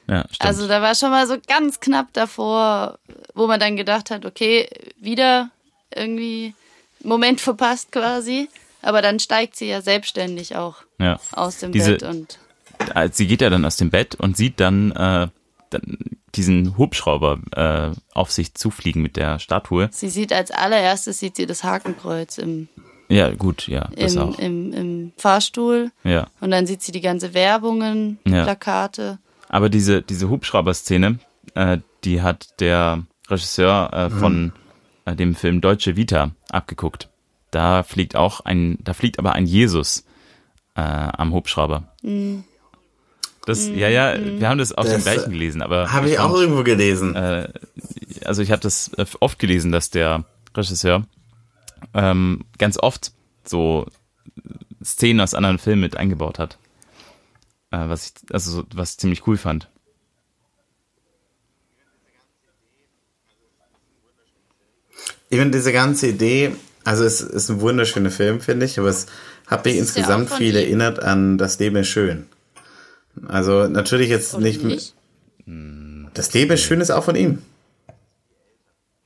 ja, 0.08 0.24
stimmt. 0.26 0.46
Also 0.46 0.68
da 0.68 0.84
war 0.84 0.94
schon 0.94 1.10
mal 1.10 1.26
so 1.26 1.38
ganz 1.48 1.80
knapp 1.80 2.14
davor, 2.14 3.00
wo 3.34 3.48
man 3.48 3.60
dann 3.60 3.76
gedacht 3.76 4.12
hat, 4.12 4.24
okay, 4.24 4.70
wieder 5.00 5.50
irgendwie 5.96 6.54
Moment 7.04 7.42
verpasst 7.42 7.92
quasi. 7.92 8.50
Aber 8.82 9.02
dann 9.02 9.20
steigt 9.20 9.56
sie 9.56 9.68
ja 9.68 9.82
selbstständig 9.82 10.56
auch 10.56 10.78
ja. 11.00 11.20
aus 11.34 11.58
dem 11.60 11.72
Diese- 11.72 11.94
Bett 11.94 12.04
und 12.04 12.40
Als 12.96 13.18
Sie 13.18 13.28
geht 13.28 13.42
ja 13.42 13.50
dann 13.50 13.66
aus 13.66 13.76
dem 13.76 13.90
Bett 13.90 14.16
und 14.16 14.38
sieht 14.38 14.60
dann, 14.60 14.92
äh, 14.92 15.28
dann 15.70 15.98
diesen 16.36 16.78
Hubschrauber 16.78 17.40
äh, 17.56 17.92
auf 18.14 18.32
sich 18.32 18.54
zufliegen 18.54 19.02
mit 19.02 19.18
der 19.18 19.40
Statue. 19.40 19.90
sie 19.92 20.10
sieht 20.10 20.32
als 20.32 20.52
allererstes 20.52 21.20
sieht 21.20 21.36
sie 21.36 21.46
das 21.46 21.64
Hakenkreuz 21.64 22.38
im, 22.38 22.70
Ja, 23.10 23.32
gut, 23.34 23.68
ja, 23.68 23.90
das 23.98 24.14
im, 24.16 24.22
auch. 24.22 24.40
im, 24.40 24.72
im 24.74 25.12
Fahrstuhl 25.18 25.92
Ja. 26.04 26.28
und 26.40 26.52
dann 26.52 26.66
sieht 26.68 26.82
sie 26.84 26.92
die 26.92 27.02
ganze 27.02 27.34
Werbungen, 27.34 28.20
Ja. 28.26 28.44
Plakate. 28.44 29.18
Aber 29.50 29.70
diese, 29.70 30.02
diese 30.04 30.30
Hubschrauber-Szene, 30.30 31.20
äh, 31.56 31.80
die 32.04 32.22
hat 32.22 32.50
der 32.62 33.04
Regisseur 33.28 33.92
äh, 33.92 34.10
von 34.12 34.54
äh, 35.06 35.16
dem 35.16 35.34
Film 35.36 35.60
Deutsche 35.62 35.96
Vita 35.98 36.32
abgeguckt. 36.52 37.10
Da 37.52 37.84
fliegt 37.84 38.16
auch 38.16 38.42
ein, 38.42 38.78
da 38.82 38.94
fliegt 38.94 39.18
aber 39.20 39.34
ein 39.34 39.46
Jesus 39.46 40.06
äh, 40.76 40.82
am 40.82 41.34
Hubschrauber. 41.34 41.84
Das, 43.46 43.68
ja, 43.68 43.90
ja, 43.90 44.16
wir 44.20 44.48
haben 44.48 44.60
das 44.60 44.72
auf 44.72 44.86
dem 44.86 44.94
Das, 44.96 45.04
gleichen 45.04 45.32
gelesen, 45.32 45.62
aber 45.62 45.92
Habe 45.92 46.10
ich 46.10 46.18
fand- 46.18 46.30
auch 46.32 46.38
irgendwo 46.40 46.64
gelesen. 46.64 47.16
äh, 47.16 47.52
also 48.26 48.42
ich 48.44 48.52
habe 48.52 48.62
das 48.62 48.90
äh, 48.98 49.06
oft 49.20 49.40
gelesen, 49.40 49.72
dass 49.72 49.90
der 49.90 50.26
Regisseur 50.56 51.06
ähm, 51.94 52.46
ganz 52.58 52.78
oft 52.78 53.14
so 53.44 53.88
Szenen 54.84 55.22
aus 55.22 55.34
anderen 55.34 55.58
Filmen 55.58 55.82
mit 55.82 55.98
eingebaut 55.98 56.38
hat. 56.38 56.60
Äh, 57.72 57.90
was 57.90 58.08
ich, 58.08 58.34
also 58.34 58.52
so- 58.52 58.64
was 58.76 58.92
ich 58.92 58.98
ziemlich 59.00 59.26
cool 59.26 59.38
fand. 59.38 59.70
Ich 65.30 65.38
finde 65.38 65.58
diese 65.58 65.72
ganze 65.72 66.08
Idee, 66.08 66.56
also 66.90 67.04
es 67.04 67.22
ist 67.22 67.50
ein 67.50 67.62
wunderschöner 67.62 68.10
Film, 68.12 68.42
finde 68.42 68.66
ich, 68.66 68.80
aber 68.80 68.90
es 68.90 69.06
hat 69.48 69.64
mich 69.66 69.78
insgesamt 69.78 70.32
viel 70.34 70.56
ihm. 70.56 70.64
erinnert 70.64 71.02
an 71.02 71.38
Das 71.38 71.60
Leben 71.60 71.76
ist 71.78 71.88
schön. 71.88 72.26
Also 73.28 73.68
natürlich 73.68 74.10
jetzt 74.10 74.32
Von 74.32 74.44
nicht. 74.44 74.64
nicht? 74.64 74.96
Das 76.14 76.34
Leben 76.34 76.52
ist 76.52 76.62
schön 76.64 76.82
ist 76.82 76.92
auch 76.92 77.04
von 77.04 77.16
ihm. 77.16 77.40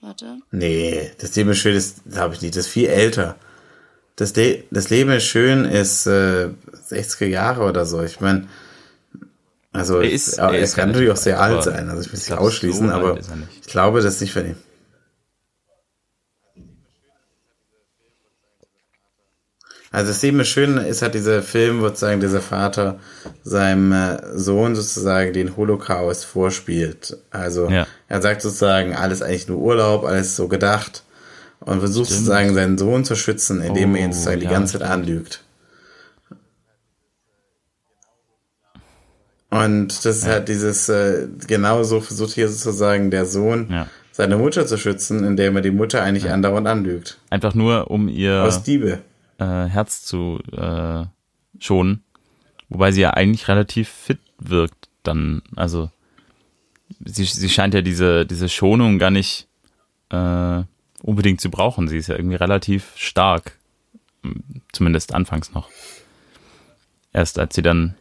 Warte. 0.02 0.38
Nee, 0.52 1.12
das 1.20 1.36
Leben 1.36 1.50
ist 1.52 1.60
schön 1.60 1.76
ist, 1.76 1.98
glaube 2.12 2.36
ich 2.36 2.42
nicht, 2.42 2.56
das 2.56 2.66
ist 2.68 2.72
viel 2.72 2.88
älter. 2.90 3.36
Das, 4.16 4.36
Le 4.36 4.64
das 4.70 4.90
Leben 4.90 5.10
ist 5.12 5.24
schön 5.26 5.66
ist 5.66 6.06
äh, 6.06 6.50
60er 6.90 7.26
Jahre 7.26 7.64
oder 7.64 7.86
so. 7.86 8.04
Ich 8.04 8.20
meine, 8.22 8.48
also 9.72 10.00
Er 10.02 10.12
ist- 10.12 10.38
er 10.38 10.54
er, 10.54 10.60
ist 10.60 10.76
kann 10.76 10.90
natürlich 10.90 11.10
auch 11.12 11.18
sehr 11.18 11.42
alt, 11.42 11.64
sein. 11.64 11.90
Also 11.90 12.02
ich 12.02 12.08
will 12.12 12.20
es 12.20 12.26
ich 12.26 12.30
nicht 12.30 12.40
ausschließen, 12.40 12.88
so 12.90 12.94
aber 12.94 13.18
er 13.18 13.24
ich 13.62 13.68
glaube, 13.68 14.02
das 14.02 14.16
ist 14.16 14.22
nicht 14.22 14.34
von 14.34 14.46
ihm. 14.46 14.56
Also 19.94 20.08
das 20.10 20.24
eben 20.24 20.44
schön 20.44 20.78
ist 20.78 21.04
halt 21.04 21.14
dieser 21.14 21.44
Film, 21.44 21.80
wo 21.80 21.86
sozusagen 21.88 22.20
dieser 22.20 22.42
Vater 22.42 23.00
seinem 23.44 23.92
äh, 23.94 24.18
Sohn 24.38 24.76
sozusagen 24.76 25.34
den 25.34 25.56
Holocaust 25.56 26.26
vorspielt. 26.26 27.16
Also 27.30 27.70
Ja. 27.70 27.86
er 28.10 28.22
sagt 28.22 28.42
sozusagen, 28.42 28.96
alles 28.96 29.22
eigentlich 29.22 29.48
nur 29.48 29.60
Urlaub, 29.60 30.04
alles 30.04 30.36
so 30.36 30.48
gedacht 30.48 31.04
und 31.60 31.80
versucht 31.80 32.08
Stimmt. 32.08 32.22
sozusagen 32.26 32.54
seinen 32.56 32.78
Sohn 32.80 33.06
zu 33.06 33.16
schützen, 33.16 33.62
indem 33.62 33.94
er 33.96 34.02
ihn 34.02 34.10
Oh, 34.10 34.14
sozusagen 34.14 34.40
die 34.40 34.46
ja, 34.48 34.52
ganze 34.52 34.80
Zeit 34.80 34.90
anlügt. 34.90 35.44
Und 39.52 39.90
das 40.04 40.18
ist 40.18 40.26
halt 40.26 40.48
dieses, 40.50 40.90
äh, 40.90 41.28
genauso 41.48 42.02
versucht 42.02 42.34
hier 42.34 42.50
sozusagen 42.50 43.12
der 43.12 43.28
Sohn 43.28 43.68
Ja. 43.70 43.88
seine 44.12 44.38
Mutter 44.38 44.66
zu 44.66 44.78
schützen, 44.78 45.24
indem 45.24 45.56
er 45.56 45.62
die 45.62 45.70
Mutter 45.70 46.02
eigentlich 46.02 46.32
andauernd 46.32 46.68
anlügt. 46.68 47.20
Einfach 47.30 47.54
nur, 47.54 47.92
um 47.92 48.10
ihr 48.10 48.42
Aus 48.44 48.64
Diebe. 48.64 49.00
Äh, 49.40 49.66
Herz 49.66 50.04
zu 50.04 50.40
äh, 50.52 51.06
schonen. 51.60 52.04
Wobei 52.70 52.92
sie 52.92 53.02
ja 53.02 53.12
eigentlich 53.12 53.48
relativ 53.48 53.90
fit 53.90 54.20
wirkt 54.40 54.90
dann. 55.04 55.42
Also 55.56 55.92
sie, 57.06 57.26
sie 57.26 57.50
scheint 57.50 57.74
ja 57.74 57.82
diese, 57.82 58.26
diese 58.26 58.50
Schonung 58.50 59.00
gar 59.00 59.12
nicht 59.12 59.48
äh, 60.10 60.64
unbedingt 61.02 61.42
zu 61.42 61.50
brauchen. 61.50 61.88
Sie 61.88 61.98
ist 61.98 62.08
ja 62.08 62.16
irgendwie 62.16 62.36
relativ 62.36 62.94
stark. 62.96 63.58
Zumindest 64.72 65.14
anfangs 65.14 65.52
noch. 65.54 65.70
Erst 67.12 67.38
als 67.38 67.56
sie 67.56 67.62
dann. 67.62 67.96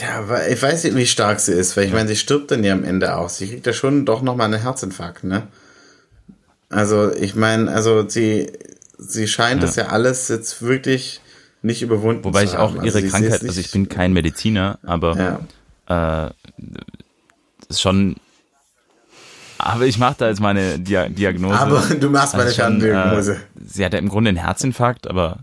Ja, 0.00 0.18
aber 0.18 0.48
ich 0.48 0.60
weiß 0.60 0.84
nicht, 0.84 0.96
wie 0.96 1.06
stark 1.06 1.40
sie 1.40 1.52
ist, 1.52 1.76
weil 1.76 1.86
ich 1.86 1.92
meine, 1.92 2.08
sie 2.08 2.16
stirbt 2.16 2.50
dann 2.50 2.64
ja 2.64 2.72
am 2.72 2.84
Ende 2.84 3.16
auch. 3.16 3.28
Sie 3.28 3.48
kriegt 3.48 3.66
ja 3.66 3.72
schon 3.72 4.04
doch 4.04 4.22
nochmal 4.22 4.52
einen 4.52 4.60
Herzinfarkt, 4.60 5.24
ne? 5.24 5.48
Also, 6.70 7.12
ich 7.12 7.34
meine, 7.34 7.70
also 7.72 8.08
sie, 8.08 8.52
sie 8.98 9.26
scheint 9.28 9.60
Ja. 9.62 9.66
das 9.66 9.76
ja 9.76 9.86
alles 9.88 10.28
jetzt 10.28 10.60
wirklich 10.62 11.20
nicht 11.62 11.82
überwunden 11.82 12.24
Wobei 12.24 12.44
zu 12.44 12.52
ich 12.52 12.58
auch 12.58 12.74
haben. 12.76 12.84
ihre 12.84 13.00
ist 13.00 13.10
Krankheit, 13.12 13.42
also 13.42 13.60
ich 13.60 13.70
bin 13.70 13.88
kein 13.88 14.12
Mediziner, 14.12 14.78
aber 14.82 15.40
Ja. 15.88 16.26
äh, 16.28 16.30
ist 17.68 17.80
schon. 17.80 18.16
Aber 19.60 19.86
ich 19.86 19.98
mache 19.98 20.14
da 20.18 20.28
jetzt 20.28 20.40
meine 20.40 20.78
Dia 20.78 21.08
Diagnose. 21.08 21.58
Aber 21.58 21.80
du 21.98 22.10
machst 22.10 22.36
meine 22.36 22.52
schon, 22.52 22.78
Diagnose. 22.78 23.34
Äh, 23.34 23.38
sie 23.66 23.84
hatte 23.84 23.96
im 23.98 24.08
Grunde 24.08 24.28
einen 24.28 24.38
Herzinfarkt, 24.38 25.08
aber 25.08 25.40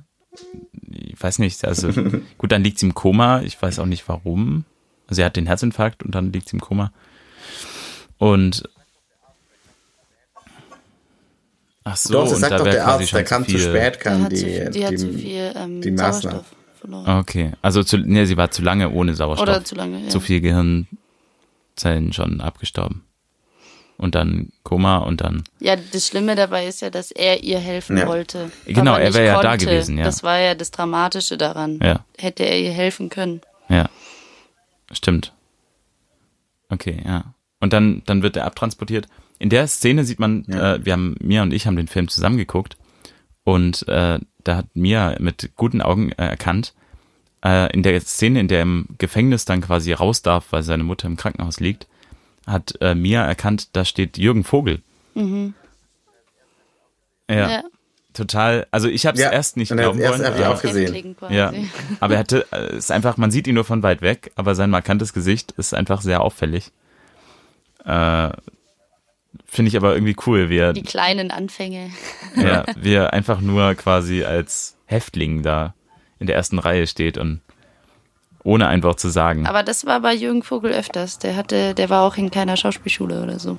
ich 0.90 1.22
weiß 1.22 1.40
nicht. 1.40 1.66
Also 1.66 1.90
gut, 2.38 2.52
dann 2.52 2.64
liegt 2.64 2.80
sie 2.80 2.86
im 2.86 2.94
Koma. 2.94 3.42
Ich 3.42 3.62
weiß 3.62 3.80
auch 3.80 3.86
nicht 3.86 4.08
warum. 4.08 4.64
Sie 5.10 5.24
hat 5.24 5.36
den 5.36 5.48
Herzinfarkt 5.48 6.02
und 6.04 6.16
dann 6.16 6.32
liegt 6.32 6.48
sie 6.50 6.56
im 6.56 6.62
Koma. 6.62 6.92
Und 8.18 8.64
ach 11.86 11.96
so, 11.96 12.12
doch, 12.14 12.24
das 12.26 12.34
und 12.34 12.40
sagt 12.42 12.52
da 12.52 12.58
doch 12.58 12.66
der 12.66 12.86
Arzt, 12.86 13.14
der 13.14 13.24
kam 13.24 13.46
zu 13.46 13.52
viel- 13.52 13.60
spät, 13.62 13.96
Die 13.96 14.00
kam 14.00 14.24
hat, 14.24 14.32
die, 14.34 14.36
zu, 14.36 14.46
viel- 14.46 14.70
die, 14.72 14.86
hat 14.86 14.92
die, 14.92 14.98
zu 14.98 15.14
viel 15.14 15.54
ähm, 15.56 15.82
die 15.82 15.92
Maßnahmen. 15.92 16.22
Sauerstoff 16.22 16.46
verloren. 16.82 17.20
Okay, 17.20 17.52
also 17.62 17.82
zu, 17.84 17.98
nee, 17.98 18.26
sie 18.26 18.36
war 18.38 18.52
zu 18.52 18.62
lange 18.62 18.90
ohne 18.92 19.16
Sauerstoff. 19.16 19.48
Oder 19.48 19.64
zu 19.64 19.76
lange, 19.76 20.02
ja. 20.04 20.10
Zu 20.10 20.20
viel 20.20 20.42
Gehirnzellen 20.42 22.12
schon 22.12 22.42
abgestorben. 22.42 23.04
Und 23.98 24.14
dann 24.14 24.50
Koma 24.64 24.98
und 24.98 25.22
dann. 25.22 25.46
Ja, 25.62 25.78
das 25.78 26.06
Schlimme 26.08 26.36
dabei 26.36 26.68
ist 26.68 26.82
ja, 26.82 26.90
dass 26.90 27.12
er 27.12 27.44
ihr 27.46 27.60
helfen 27.60 27.98
Ja. 27.98 28.08
wollte. 28.08 28.52
Genau, 28.66 28.98
er 28.98 29.14
wäre 29.14 29.26
ja 29.28 29.42
da 29.42 29.56
gewesen, 29.56 29.98
ja. 29.98 30.04
Das 30.04 30.22
war 30.22 30.38
ja 30.38 30.54
das 30.54 30.72
Dramatische 30.72 31.38
daran. 31.38 31.80
Ja. 31.82 32.04
Hätte 32.18 32.44
er 32.44 32.60
ihr 32.60 32.74
helfen 32.74 33.08
können. 33.08 33.40
Ja. 33.70 33.90
Stimmt. 34.92 35.32
Okay, 36.68 37.02
ja. 37.06 37.34
Und 37.62 37.72
dann, 37.72 38.02
dann 38.06 38.22
wird 38.22 38.36
er 38.36 38.46
abtransportiert. 38.46 39.08
In 39.40 39.50
der 39.50 39.68
Szene 39.68 40.06
sieht 40.06 40.20
man, 40.20 40.46
Ja. 40.48 40.76
äh, 40.76 40.86
wir 40.86 40.94
haben, 40.94 41.16
Mia 41.20 41.42
und 41.44 41.54
ich 41.54 41.68
haben 41.68 41.76
den 41.76 41.88
Film 41.88 42.08
zusammengeguckt 42.08 42.78
und 43.44 43.88
äh, 43.88 44.20
da 44.44 44.56
hat 44.58 44.68
Mia 44.76 45.16
mit 45.20 45.52
guten 45.56 45.82
Augen 45.82 46.12
äh, 46.14 46.26
erkannt, 46.28 46.74
äh, 47.44 47.72
in 47.74 47.84
der 47.84 48.00
Szene, 48.02 48.40
in 48.40 48.48
der 48.48 48.60
er 48.60 48.64
im 48.64 48.88
Gefängnis 48.98 49.46
dann 49.46 49.62
quasi 49.62 49.92
raus 49.94 50.22
darf, 50.22 50.48
weil 50.52 50.64
seine 50.64 50.84
Mutter 50.84 51.08
im 51.08 51.18
Krankenhaus 51.18 51.60
liegt, 51.60 51.88
hat 52.48 52.76
äh, 52.82 52.96
Mia 52.96 53.26
erkannt, 53.26 53.70
da 53.74 53.84
steht 53.86 54.18
Jürgen 54.18 54.44
Vogel. 54.44 54.82
Ja, 57.30 57.50
Ja. 57.50 57.64
total. 58.14 58.68
Also 58.72 58.88
ich 58.88 59.06
habe 59.06 59.18
es 59.18 59.24
Ja, 59.24 59.32
erst 59.32 59.58
nicht 59.58 59.72
und 59.72 59.80
er- 59.80 59.86
glauben 59.86 60.00
erst 60.00 60.20
wollen. 60.20 60.34
aber- 60.34 60.50
auch 60.54 60.62
gesehen. 60.62 61.16
Ja, 61.30 61.52
aber 62.00 62.14
er 62.14 62.20
hatte, 62.20 62.46
äh, 62.52 62.58
es 62.70 62.86
ist 62.86 62.92
einfach, 62.92 63.18
man 63.18 63.32
sieht 63.32 63.48
ihn 63.48 63.56
nur 63.56 63.66
von 63.66 63.84
weit 63.84 64.02
weg, 64.02 64.32
aber 64.36 64.56
sein 64.56 64.70
markantes 64.70 65.12
Gesicht 65.14 65.52
ist 65.58 65.74
einfach 65.74 66.02
sehr 66.02 66.22
auffällig. 66.22 66.72
Äh, 67.84 68.30
Finde 69.46 69.70
ich 69.70 69.78
aber 69.78 69.94
irgendwie 69.94 70.16
cool, 70.26 70.50
wie 70.50 70.58
er, 70.58 70.74
Die 70.74 70.84
kleinen 70.84 71.32
Anfänge. 71.32 71.92
ja, 72.36 72.66
wie 72.76 72.94
er 72.94 73.14
einfach 73.14 73.42
nur 73.42 73.76
quasi 73.76 74.24
als 74.24 74.78
Häftling 74.86 75.44
da 75.44 75.74
in 76.20 76.28
der 76.28 76.36
ersten 76.36 76.60
Reihe 76.60 76.88
steht 76.88 77.18
und 77.18 77.42
ohne 78.44 78.68
ein 78.68 78.84
Wort 78.84 79.00
zu 79.00 79.10
sagen. 79.10 79.48
Aber 79.48 79.64
das 79.64 79.86
war 79.86 80.00
bei 80.02 80.14
Jürgen 80.14 80.44
Vogel 80.44 80.72
öfters. 80.72 81.18
Der 81.20 81.36
hatte, 81.36 81.74
der 81.74 81.90
war 81.90 82.04
auch 82.04 82.16
in 82.18 82.30
keiner 82.32 82.56
Schauspielschule 82.58 83.24
oder 83.24 83.40
so. 83.40 83.58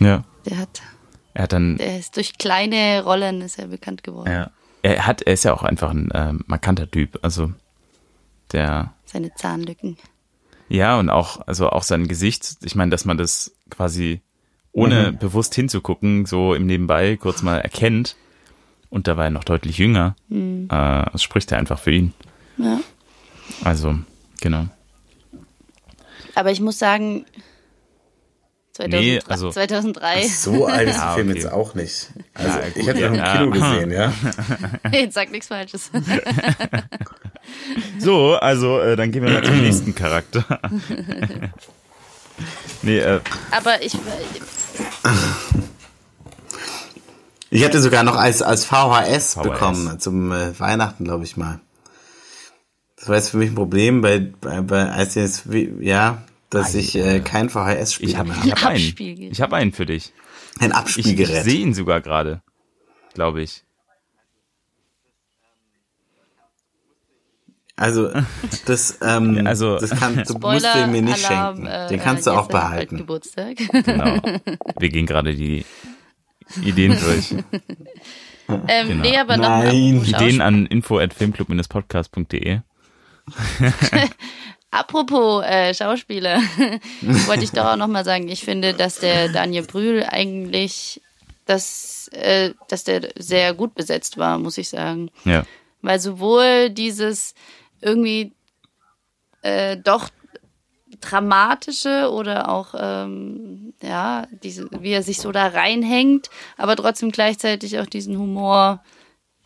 ja, 0.00 0.24
Der 0.44 0.58
hat, 0.58 0.82
er 1.34 1.44
hat 1.44 1.52
dann, 1.52 1.76
der 1.76 1.98
ist 1.98 2.16
durch 2.16 2.36
kleine 2.38 3.02
Rollen 3.04 3.40
ist 3.42 3.58
er 3.58 3.68
bekannt 3.68 4.02
geworden. 4.02 4.30
ja, 4.30 4.50
er 4.82 5.06
hat, 5.06 5.22
er 5.22 5.34
ist 5.34 5.44
ja 5.44 5.54
auch 5.54 5.62
einfach 5.62 5.90
ein 5.90 6.10
äh, 6.10 6.32
markanter 6.46 6.90
Typ, 6.90 7.18
also 7.22 7.52
der, 8.52 8.92
Seine 9.04 9.32
Zahnlücken. 9.34 9.96
Ja, 10.68 10.98
und 10.98 11.10
auch, 11.10 11.46
also 11.46 11.70
auch 11.70 11.84
sein 11.84 12.08
Gesicht, 12.08 12.56
ich 12.62 12.74
meine, 12.74 12.90
dass 12.90 13.04
man 13.04 13.16
das 13.16 13.54
quasi 13.70 14.20
ohne 14.76 15.12
bewusst 15.12 15.54
hinzugucken, 15.54 16.26
so 16.26 16.54
im 16.54 16.66
Nebenbei 16.66 17.16
kurz 17.16 17.42
mal 17.42 17.58
erkennt. 17.60 18.16
Und 18.90 19.08
da 19.08 19.16
war 19.16 19.24
er 19.24 19.30
noch 19.30 19.44
deutlich 19.44 19.78
jünger. 19.78 20.14
Äh, 20.30 20.66
das 20.68 21.22
spricht 21.22 21.50
er 21.52 21.58
einfach 21.58 21.78
für 21.78 21.92
ihn. 21.92 22.12
Ja. 22.58 22.80
Also, 23.64 23.96
genau. 24.40 24.66
Aber 26.34 26.50
ich 26.50 26.60
muss 26.60 26.78
sagen, 26.78 27.24
2003, 28.74 29.00
Nee, 29.00 29.20
also- 29.26 29.50
2003, 29.50 30.28
So 30.28 30.66
alt 30.66 30.88
ist 30.90 30.96
Ja, 30.96 31.06
der 31.06 31.14
Film 31.14 31.28
okay. 31.30 31.38
jetzt 31.38 31.52
auch 31.52 31.74
nicht. 31.74 32.08
Also, 32.34 32.48
Ja, 32.58 32.64
gut, 32.68 32.76
ich 32.76 32.88
habe 32.88 32.98
ihn 32.98 33.14
ja. 33.14 33.32
im 33.42 33.52
Kino 33.52 33.66
gesehen, 33.70 33.90
ja. 33.90 34.12
jetzt 34.92 35.14
sag 35.14 35.30
nichts 35.30 35.48
Falsches. 35.48 35.90
So, 37.98 38.34
also, 38.34 38.80
äh, 38.80 38.96
dann 38.96 39.12
gehen 39.12 39.22
wir 39.24 39.30
mal 39.32 39.44
zum 39.44 39.60
nächsten 39.60 39.94
Charakter. 39.94 40.44
nee, 42.82 42.98
äh, 42.98 43.20
Aber 43.52 43.80
ich, 43.82 43.92
Ich 47.50 47.64
hatte 47.64 47.80
sogar 47.80 48.02
noch 48.02 48.16
als, 48.16 48.42
als 48.42 48.64
VHS, 48.64 49.34
VHS. 49.34 49.42
bekommen, 49.42 50.00
zum 50.00 50.32
äh, 50.32 50.58
Weihnachten, 50.58 51.04
glaube 51.04 51.24
ich 51.24 51.36
mal. 51.36 51.60
Das 52.96 53.08
war 53.08 53.16
jetzt 53.16 53.30
für 53.30 53.36
mich 53.36 53.50
ein 53.50 53.54
Problem, 53.54 54.00
bei, 54.00 54.18
bei, 54.40 54.60
bei 54.62 54.90
als 54.90 55.14
jetzt, 55.14 55.50
wie- 55.50 55.72
ja, 55.80 56.22
dass 56.50 56.74
ich 56.74 56.96
äh, 56.96 57.20
kein 57.20 57.48
VHS-Spiel 57.50 58.08
ich 58.08 58.16
habe 58.16 58.30
mehr 58.30 58.38
ich 58.44 58.50
habe. 58.52 58.60
hab 58.62 58.68
einen. 58.70 58.76
Abspielgerät. 58.88 59.32
Ich 59.32 59.40
habe 59.40 59.56
einen 59.56 59.72
für 59.72 59.86
dich. 59.86 60.12
Ein 60.58 60.70
Ich, 60.70 60.70
ich 60.70 60.74
Abspielgerät. 60.74 61.44
sehe 61.44 61.60
ihn 61.60 61.74
sogar 61.74 62.00
gerade, 62.00 62.40
glaube 63.14 63.42
ich. 63.42 63.62
Also, 67.76 68.10
das, 68.64 68.98
ähm, 69.02 69.36
Ja, 69.36 69.42
also- 69.44 69.76
das 69.78 69.90
kann, 69.90 70.14
du 70.14 70.20
musst 70.20 70.30
Spoiler, 70.38 70.74
den 70.74 70.92
mir 70.92 71.02
nicht 71.02 71.28
Alarm, 71.30 71.56
schenken. 71.56 71.70
äh, 71.70 71.88
Den 71.88 72.00
kannst 72.00 72.26
du 72.26 72.30
äh, 72.30 72.34
auch 72.34 72.48
bald 72.48 72.64
behalten. 72.64 72.96
Geburtstag. 72.98 73.56
Genau. 73.72 74.20
Wir 74.78 74.88
gehen 74.88 75.06
gerade 75.06 75.34
die 75.34 75.64
Ideen 76.62 76.96
durch. 76.98 77.32
ähm, 78.68 78.88
Genau. 78.88 79.02
Nee, 79.02 79.18
aber 79.18 79.36
Nein. 79.36 79.96
noch 79.98 80.06
Ideen 80.06 80.40
an 80.40 80.66
info 80.66 80.98
at 80.98 81.12
filmclub-podcast.de. 81.12 82.60
Apropos 84.70 85.44
äh, 85.44 85.72
Schauspieler, 85.74 86.40
wollte 87.26 87.44
ich 87.44 87.52
doch 87.52 87.64
auch 87.64 87.76
nochmal 87.76 88.04
sagen, 88.04 88.28
ich 88.28 88.44
finde, 88.44 88.74
dass 88.74 88.98
der 88.98 89.28
Daniel 89.28 89.62
Brühl 89.64 90.04
eigentlich, 90.08 91.00
dass, 91.46 92.08
äh, 92.12 92.52
dass 92.68 92.84
der 92.84 93.08
sehr 93.16 93.54
gut 93.54 93.74
besetzt 93.74 94.18
war, 94.18 94.38
muss 94.38 94.58
ich 94.58 94.68
sagen. 94.68 95.10
Ja. 95.24 95.44
Weil 95.82 96.00
sowohl 96.00 96.70
dieses 96.70 97.34
irgendwie 97.80 98.32
äh, 99.42 99.76
doch 99.76 100.10
dramatische 101.00 102.10
oder 102.10 102.48
auch, 102.48 102.74
ähm, 102.78 103.74
ja, 103.82 104.26
diese, 104.42 104.68
wie 104.80 104.92
er 104.92 105.02
sich 105.02 105.18
so 105.20 105.32
da 105.32 105.48
reinhängt, 105.48 106.30
aber 106.56 106.76
trotzdem 106.76 107.10
gleichzeitig 107.10 107.78
auch 107.78 107.86
diesen 107.86 108.18
Humor, 108.18 108.82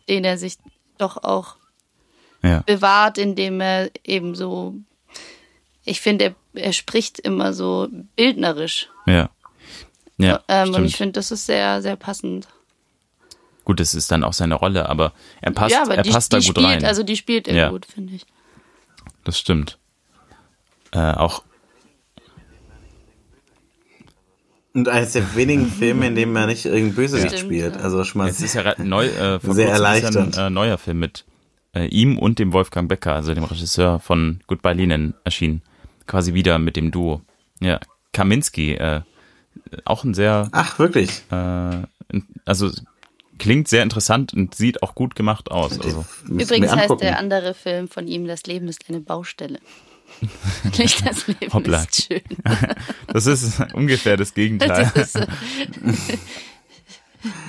den 0.07 0.23
er 0.23 0.37
sich 0.37 0.57
doch 0.97 1.17
auch 1.17 1.57
Ja. 2.43 2.63
bewahrt, 2.65 3.17
indem 3.17 3.61
er 3.61 3.91
eben 4.03 4.35
so, 4.35 4.75
ich 5.83 6.01
finde, 6.01 6.25
er, 6.25 6.35
er 6.63 6.73
spricht 6.73 7.19
immer 7.19 7.53
so 7.53 7.87
bildnerisch. 8.15 8.89
Ja. 9.05 9.29
Ja, 10.17 10.43
ähm, 10.47 10.73
und 10.75 10.85
ich 10.85 10.97
finde, 10.97 11.13
das 11.13 11.31
ist 11.31 11.47
sehr, 11.47 11.81
sehr 11.81 11.95
passend. 11.95 12.47
Gut, 13.65 13.79
das 13.79 13.93
ist 13.93 14.11
dann 14.11 14.23
auch 14.23 14.33
seine 14.33 14.55
Rolle, 14.55 14.89
aber 14.89 15.13
er 15.41 15.51
passt, 15.51 15.71
ja, 15.75 15.83
aber 15.83 15.95
er 15.95 16.03
die, 16.03 16.09
passt 16.09 16.31
die 16.31 16.37
da 16.37 16.39
gut 16.39 16.45
spielt, 16.47 16.65
rein. 16.67 16.85
also 16.85 17.03
die 17.03 17.15
spielt 17.15 17.47
er 17.47 17.55
Ja. 17.55 17.69
gut, 17.69 17.85
finde 17.85 18.13
ich. 18.15 18.25
das 19.23 19.37
stimmt. 19.39 19.77
Äh, 20.93 21.13
auch 21.13 21.43
Und 24.73 24.87
eines 24.87 25.11
der 25.13 25.35
wenigen 25.35 25.67
Filme, 25.67 26.07
in 26.07 26.15
denen 26.15 26.31
man 26.31 26.47
nicht 26.47 26.65
irgendein 26.65 26.95
Bösewicht 26.95 27.27
Stimmt, 27.27 27.43
spielt. 27.45 27.75
ja. 27.75 27.81
Also 27.81 28.03
schon 28.05 28.19
mal 28.19 28.29
Es 28.29 28.39
ist 28.41 28.53
ja 28.55 28.73
neu, 28.81 29.05
äh, 29.07 29.39
Sehr 29.43 29.67
ja 29.67 29.73
erleichternd. 29.73 30.37
ein 30.37 30.47
äh, 30.47 30.49
neuer 30.49 30.77
Film 30.77 30.99
mit 30.99 31.25
äh, 31.75 31.85
ihm 31.87 32.17
und 32.17 32.39
dem 32.39 32.53
Wolfgang 32.53 32.87
Becker, 32.87 33.13
also 33.13 33.33
dem 33.33 33.43
Regisseur 33.43 33.99
von 33.99 34.39
Goodbye 34.47 34.73
Lenin, 34.73 35.13
erschienen. 35.25 35.61
Quasi 36.07 36.33
wieder 36.33 36.57
mit 36.57 36.77
dem 36.77 36.91
Duo. 36.91 37.21
Ja, 37.59 37.79
Kaminski, 38.13 38.73
äh, 38.75 39.01
auch 39.85 40.03
ein 40.05 40.13
sehr, 40.13 40.47
Ach, 40.53 40.79
wirklich? 40.79 41.21
äh, 41.31 41.81
also 42.45 42.71
klingt 43.41 43.67
sehr 43.67 43.81
interessant 43.81 44.33
und 44.35 44.53
sieht 44.53 44.83
auch 44.83 44.93
gut 44.93 45.15
gemacht 45.15 45.49
aus. 45.49 45.79
Also 45.79 46.05
Müssen 46.25 46.37
wir 46.37 46.45
Übrigens 46.45 46.75
heißt 46.75 47.01
der 47.01 47.17
andere 47.17 47.55
Film 47.55 47.87
von 47.87 48.07
ihm, 48.07 48.27
Das 48.27 48.43
Leben 48.43 48.67
ist 48.67 48.83
eine 48.87 48.99
Baustelle. 48.99 49.59
Nicht 50.77 51.03
das 51.07 51.25
Leben 51.25 51.51
Hoppla. 51.51 51.79
ist 51.81 52.05
schön. 52.05 52.21
das 53.07 53.25
ist 53.25 53.59
ungefähr 53.73 54.15
das 54.15 54.35
Gegenteil. 54.35 54.91
Das 54.93 55.07
ist 55.07 55.13
so. 55.13 55.21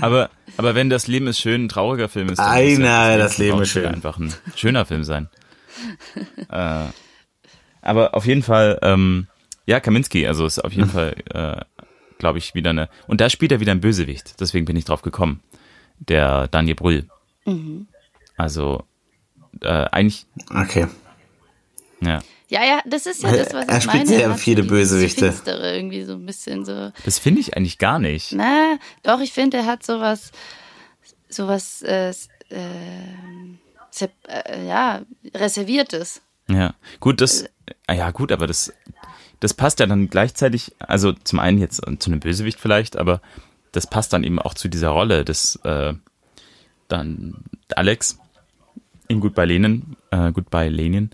Aber, 0.02 0.28
aber 0.58 0.74
wenn 0.74 0.90
das 0.90 1.06
Leben 1.06 1.26
ist 1.28 1.38
schön 1.40 1.64
ein 1.64 1.68
trauriger 1.70 2.10
Film 2.10 2.28
ist, 2.28 2.38
dann 2.38 2.50
Ei, 2.50 2.76
nein, 2.78 3.18
das 3.18 3.38
Leben 3.38 3.62
ist 3.62 3.70
schön. 3.70 3.86
einfach 3.86 4.18
ein 4.18 4.30
schöner 4.54 4.84
Film 4.84 5.02
sein. 5.02 5.30
äh, 6.50 6.84
aber 7.80 8.14
auf 8.14 8.26
jeden 8.26 8.42
Fall, 8.42 8.78
ähm, 8.82 9.28
ja, 9.64 9.80
Kaminski, 9.80 10.26
also 10.26 10.44
ist 10.44 10.58
auf 10.58 10.74
jeden 10.74 10.90
Fall, 10.90 11.14
äh, 11.32 11.86
glaube 12.18 12.36
ich, 12.36 12.54
wieder 12.54 12.68
eine. 12.68 12.90
Und 13.06 13.22
da 13.22 13.30
spielt 13.30 13.50
er 13.50 13.60
wieder 13.60 13.72
ein 13.72 13.80
Bösewicht, 13.80 14.40
deswegen 14.40 14.66
bin 14.66 14.76
ich 14.76 14.84
drauf 14.84 15.00
gekommen. 15.00 15.40
Der 16.08 16.48
Daniel 16.48 16.74
Brühl. 16.74 17.08
Also, 18.36 18.84
äh, 19.60 19.68
eigentlich, 19.68 20.26
Okay. 20.50 20.86
ja. 22.00 22.20
Ja, 22.48 22.62
ja, 22.64 22.82
das 22.84 23.06
ist 23.06 23.22
ja 23.22 23.34
das, 23.34 23.54
was 23.54 23.66
Er 23.66 23.78
ich 23.78 23.84
spielt 23.84 24.04
meine. 24.04 24.06
sehr 24.08 24.30
hat 24.30 24.38
viele 24.38 24.62
Bösewichte. 24.62 25.32
Finstere 25.32 25.74
irgendwie 25.74 26.02
so 26.04 26.12
ein 26.12 26.26
bisschen 26.26 26.66
so. 26.66 26.92
Das 27.06 27.18
finde 27.18 27.40
ich 27.40 27.56
eigentlich 27.56 27.78
gar 27.78 27.98
nicht. 27.98 28.32
Na, 28.32 28.78
doch, 29.02 29.20
ich 29.20 29.32
finde, 29.32 29.56
er 29.58 29.64
hat 29.66 29.82
sowas, 29.86 30.32
sowas, 31.30 31.80
äh, 31.80 32.10
äh, 32.10 32.14
äh, 34.28 34.66
ja, 34.66 35.00
reserviertes. 35.34 36.20
Ja, 36.48 36.74
gut, 37.00 37.22
das, 37.22 37.46
ah 37.86 37.94
ja, 37.94 38.10
gut, 38.10 38.30
aber 38.32 38.46
das, 38.46 38.70
das 39.40 39.54
passt 39.54 39.80
ja 39.80 39.86
dann 39.86 40.10
gleichzeitig, 40.10 40.72
also 40.78 41.12
zum 41.12 41.38
einen 41.38 41.56
jetzt 41.58 41.80
zu 42.00 42.10
einem 42.10 42.20
Bösewicht 42.20 42.60
vielleicht, 42.60 42.96
aber 42.98 43.22
das 43.72 43.86
passt 43.86 44.12
dann 44.12 44.24
eben 44.24 44.38
auch 44.38 44.54
zu 44.54 44.68
dieser 44.68 44.90
Rolle 44.90 45.24
des, 45.24 45.56
äh, 45.64 45.94
dann 46.88 47.44
Alex 47.74 48.18
in 49.08 49.20
Goodbye 49.20 49.46
Lenin, 49.46 49.96
äh, 50.10 50.32
Goodbye 50.32 50.68
Lenin, 50.68 51.10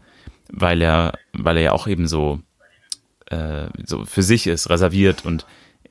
weil 0.51 0.83
er, 0.83 1.13
weil 1.33 1.57
er 1.57 1.63
ja 1.63 1.73
auch 1.73 1.87
eben 1.87 2.07
so, 2.07 2.41
äh, 3.27 3.69
so 3.85 4.05
für 4.05 4.23
sich 4.23 4.47
ist, 4.47 4.71
reserviert 4.71 5.25
und 5.25 5.47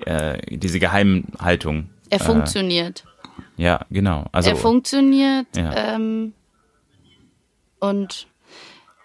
äh, 0.05 0.55
diese 0.55 0.79
Geheimhaltung. 0.79 1.89
Er 2.09 2.21
äh, 2.21 2.23
funktioniert. 2.23 3.05
Ja, 3.55 3.85
genau. 3.89 4.25
Also, 4.31 4.51
er 4.51 4.55
funktioniert. 4.55 5.47
Ja. 5.55 5.95
Ähm, 5.95 6.33
und 7.79 8.27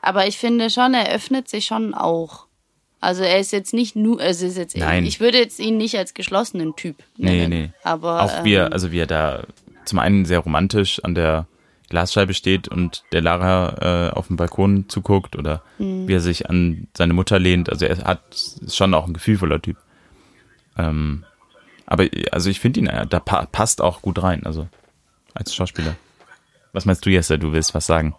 aber 0.02 0.26
ich 0.26 0.36
finde 0.36 0.68
schon, 0.68 0.94
er 0.94 1.14
öffnet 1.14 1.48
sich 1.48 1.64
schon 1.66 1.94
auch. 1.94 2.46
Also 3.02 3.24
er 3.24 3.40
ist 3.40 3.50
jetzt 3.52 3.74
nicht 3.74 3.96
nur, 3.96 4.20
also 4.20 4.46
ist 4.46 4.56
jetzt, 4.56 4.76
Nein. 4.76 5.04
ich 5.04 5.18
würde 5.18 5.36
jetzt 5.38 5.58
ihn 5.58 5.76
nicht 5.76 5.98
als 5.98 6.14
geschlossenen 6.14 6.76
Typ 6.76 6.96
Nee, 7.18 7.38
nennen. 7.48 7.50
nee. 7.50 7.70
Aber 7.82 8.22
auch 8.22 8.44
wie 8.44 8.54
er, 8.54 8.66
ähm, 8.66 8.72
also 8.72 8.92
wie 8.92 9.00
er 9.00 9.06
da 9.06 9.42
zum 9.84 9.98
einen 9.98 10.24
sehr 10.24 10.38
romantisch 10.38 11.02
an 11.02 11.14
der 11.16 11.46
Glasscheibe 11.90 12.32
steht 12.32 12.68
und 12.68 13.02
der 13.10 13.20
Lara 13.20 14.08
äh, 14.08 14.10
auf 14.12 14.28
dem 14.28 14.36
Balkon 14.36 14.88
zuguckt 14.88 15.34
oder 15.36 15.62
Mhm. 15.78 16.06
wie 16.06 16.14
er 16.14 16.20
sich 16.20 16.48
an 16.48 16.86
seine 16.96 17.12
Mutter 17.12 17.38
lehnt. 17.40 17.68
Also 17.70 17.86
er 17.86 17.98
hat 18.04 18.22
ist 18.30 18.76
schon 18.76 18.94
auch 18.94 19.06
ein 19.08 19.14
gefühlvoller 19.14 19.60
Typ. 19.60 19.76
Ähm, 20.78 21.24
aber 21.86 22.06
also 22.30 22.48
ich 22.50 22.60
finde 22.60 22.80
ihn, 22.80 22.86
äh, 22.86 23.06
da 23.06 23.18
pa 23.20 23.46
passt 23.50 23.82
auch 23.82 24.00
gut 24.00 24.22
rein, 24.22 24.46
also 24.46 24.68
als 25.34 25.54
Schauspieler. 25.54 25.96
Was 26.72 26.84
meinst 26.86 27.04
du, 27.04 27.10
Jesse? 27.10 27.38
Du 27.38 27.52
willst 27.52 27.74
was 27.74 27.84
sagen? 27.86 28.14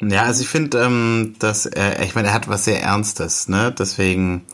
Ja, 0.00 0.24
also 0.24 0.42
ich 0.42 0.48
finde, 0.48 0.78
ähm, 0.82 1.34
dass 1.38 1.66
er, 1.66 2.02
ich 2.02 2.14
meine, 2.14 2.28
er 2.28 2.34
hat 2.34 2.48
was 2.48 2.64
sehr 2.64 2.82
Ernstes, 2.82 3.48
ne? 3.48 3.74
Deswegen 3.76 4.44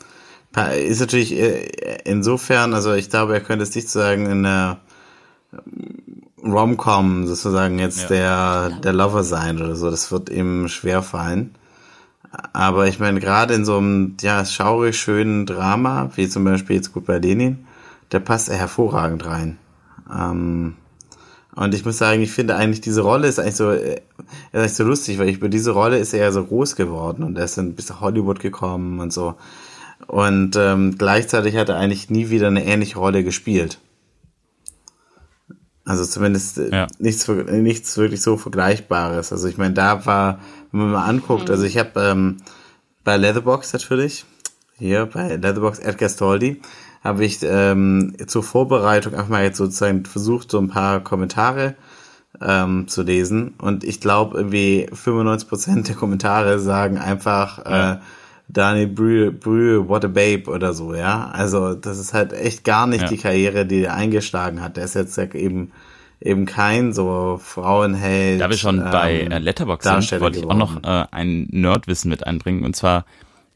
ist 0.86 1.00
natürlich 1.00 1.32
äh, 1.32 1.98
insofern, 2.04 2.74
also 2.74 2.92
ich 2.92 3.10
glaube, 3.10 3.34
er 3.34 3.40
könnte 3.40 3.64
es 3.64 3.74
nicht 3.74 3.88
sagen 3.88 4.26
in 4.26 4.42
der 4.42 4.78
Rom-Com 6.42 7.26
sozusagen 7.26 7.78
jetzt 7.78 8.10
der, 8.10 8.70
der 8.82 8.92
Lover 8.92 9.24
sein 9.24 9.60
oder 9.60 9.76
so. 9.76 9.90
Das 9.90 10.10
wird 10.12 10.28
ihm 10.28 10.68
schwer 10.68 11.02
fallen. 11.02 11.54
Aber 12.52 12.86
ich 12.86 12.98
meine, 12.98 13.20
gerade 13.20 13.54
in 13.54 13.64
so 13.64 13.78
einem, 13.78 14.16
ja, 14.20 14.44
schaurig 14.44 14.98
schönen 14.98 15.46
Drama, 15.46 16.10
wie 16.14 16.28
zum 16.28 16.44
Beispiel 16.44 16.76
jetzt 16.76 16.92
gut 16.92 17.06
bei 17.06 17.18
Lenin, 17.18 17.66
da 18.08 18.18
passt 18.18 18.48
er 18.48 18.56
hervorragend 18.56 19.26
rein. 19.26 19.58
Ähm, 20.12 20.76
und 21.54 21.74
ich 21.74 21.84
muss 21.84 21.98
sagen, 21.98 22.22
ich 22.22 22.30
finde 22.32 22.56
eigentlich 22.56 22.80
diese 22.80 23.02
Rolle 23.02 23.28
ist 23.28 23.38
eigentlich 23.38 23.56
so, 23.56 23.70
äh, 23.70 23.94
ist 23.96 24.00
eigentlich 24.52 24.74
so 24.74 24.84
lustig, 24.84 25.18
weil 25.18 25.28
ich 25.28 25.36
über 25.36 25.48
diese 25.48 25.72
Rolle 25.72 25.98
ist 25.98 26.14
er 26.14 26.20
ja 26.20 26.32
so 26.32 26.44
groß 26.44 26.76
geworden 26.76 27.22
und 27.22 27.36
er 27.36 27.44
ist 27.44 27.58
dann 27.58 27.74
bis 27.74 27.88
nach 27.90 28.00
Hollywood 28.00 28.40
gekommen 28.40 29.00
und 29.00 29.12
so. 29.12 29.34
Und 30.06 30.56
ähm, 30.56 30.96
gleichzeitig 30.98 31.56
hat 31.56 31.68
er 31.68 31.76
eigentlich 31.76 32.10
nie 32.10 32.30
wieder 32.30 32.48
eine 32.48 32.64
ähnliche 32.64 32.98
Rolle 32.98 33.22
gespielt. 33.22 33.78
Also 35.84 36.04
zumindest 36.04 36.58
äh, 36.58 36.70
Ja. 36.70 36.86
nichts, 36.98 37.28
nichts 37.28 37.96
wirklich 37.96 38.22
so 38.22 38.36
Vergleichbares. 38.36 39.32
Also 39.32 39.48
ich 39.48 39.58
meine, 39.58 39.74
da 39.74 40.06
war, 40.06 40.38
wenn 40.70 40.80
man 40.80 40.90
mal 40.92 41.04
anguckt, 41.06 41.50
also 41.50 41.64
ich 41.64 41.76
habe 41.78 42.00
ähm, 42.00 42.38
bei 43.04 43.16
Leatherbox 43.16 43.72
natürlich, 43.72 44.24
hier 44.78 45.06
bei 45.06 45.36
Leatherbox 45.36 45.80
Edgar 45.80 46.08
Stoldi, 46.08 46.60
habe 47.02 47.24
ich 47.24 47.38
ähm, 47.42 48.14
zur 48.26 48.42
Vorbereitung 48.42 49.14
einfach 49.14 49.28
mal 49.28 49.42
jetzt 49.42 49.58
sozusagen 49.58 50.04
versucht, 50.04 50.50
so 50.50 50.58
ein 50.58 50.68
paar 50.68 51.00
Kommentare 51.00 51.74
ähm, 52.40 52.88
zu 52.88 53.02
lesen. 53.02 53.54
Und 53.58 53.84
ich 53.84 54.00
glaube, 54.00 54.36
irgendwie 54.38 54.88
95% 54.90 55.86
der 55.86 55.96
Kommentare 55.96 56.58
sagen 56.58 56.98
einfach 56.98 57.58
äh, 57.66 57.98
Daniel 58.48 58.86
Brühl, 58.88 59.32
Brühl, 59.32 59.88
what 59.88 60.04
a 60.04 60.08
babe 60.08 60.44
oder 60.48 60.74
so, 60.74 60.94
ja. 60.94 61.30
Also 61.32 61.74
das 61.74 61.98
ist 61.98 62.12
halt 62.14 62.32
echt 62.32 62.64
gar 62.64 62.86
nicht 62.86 63.02
Ja. 63.02 63.08
die 63.08 63.16
Karriere, 63.16 63.66
die 63.66 63.84
er 63.84 63.94
eingeschlagen 63.94 64.62
hat. 64.62 64.76
Der 64.76 64.84
ist 64.84 64.94
jetzt 64.94 65.16
ja 65.16 65.24
eben 65.34 65.72
eben 66.20 66.46
kein 66.46 66.92
so 66.92 67.40
Frauenheld. 67.42 68.40
Da 68.40 68.48
wir 68.48 68.56
schon 68.56 68.78
bei 68.78 69.22
ähm, 69.22 69.32
äh, 69.32 69.38
Letterboxd 69.38 70.08
sind, 70.08 70.20
wollte 70.20 70.38
ich 70.38 70.46
auch 70.46 70.54
noch 70.54 70.82
äh, 70.84 71.06
ein 71.10 71.48
Nerdwissen 71.50 72.10
mit 72.10 72.26
einbringen. 72.26 72.64
Und 72.64 72.76
zwar 72.76 73.04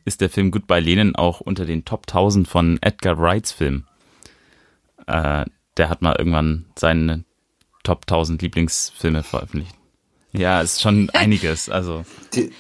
ist 0.07 0.21
der 0.23 0.31
Film 0.31 0.51
Goodbye 0.51 0.81
Lenin 0.81 1.15
auch 1.15 1.41
unter 1.41 1.67
den 1.67 1.85
Top 1.85 2.05
1000 2.09 2.49
von 2.49 2.79
Edgar 2.81 3.19
Wrights 3.19 3.53
Film. 3.53 3.85
Äh, 5.07 5.45
der 5.77 5.89
hat 5.91 6.01
mal 6.01 6.17
irgendwann 6.17 6.65
seine 6.79 7.25
Top 7.83 8.03
1000 8.03 8.41
Lieblingsfilme 8.41 9.23
veröffentlicht. 9.23 9.75
Ja, 10.33 10.61
ist 10.63 10.81
schon 10.81 11.11
einiges. 11.15 11.69
Also, 11.69 12.05
Die 12.35 12.53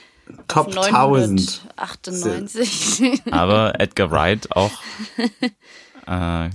Top 0.49 0.66
1000. 0.76 1.62
998. 1.76 3.22
aber 3.32 3.80
Edgar 3.80 4.11
Wright 4.11 4.49
auch 4.57 4.72
äh, 6.07 6.51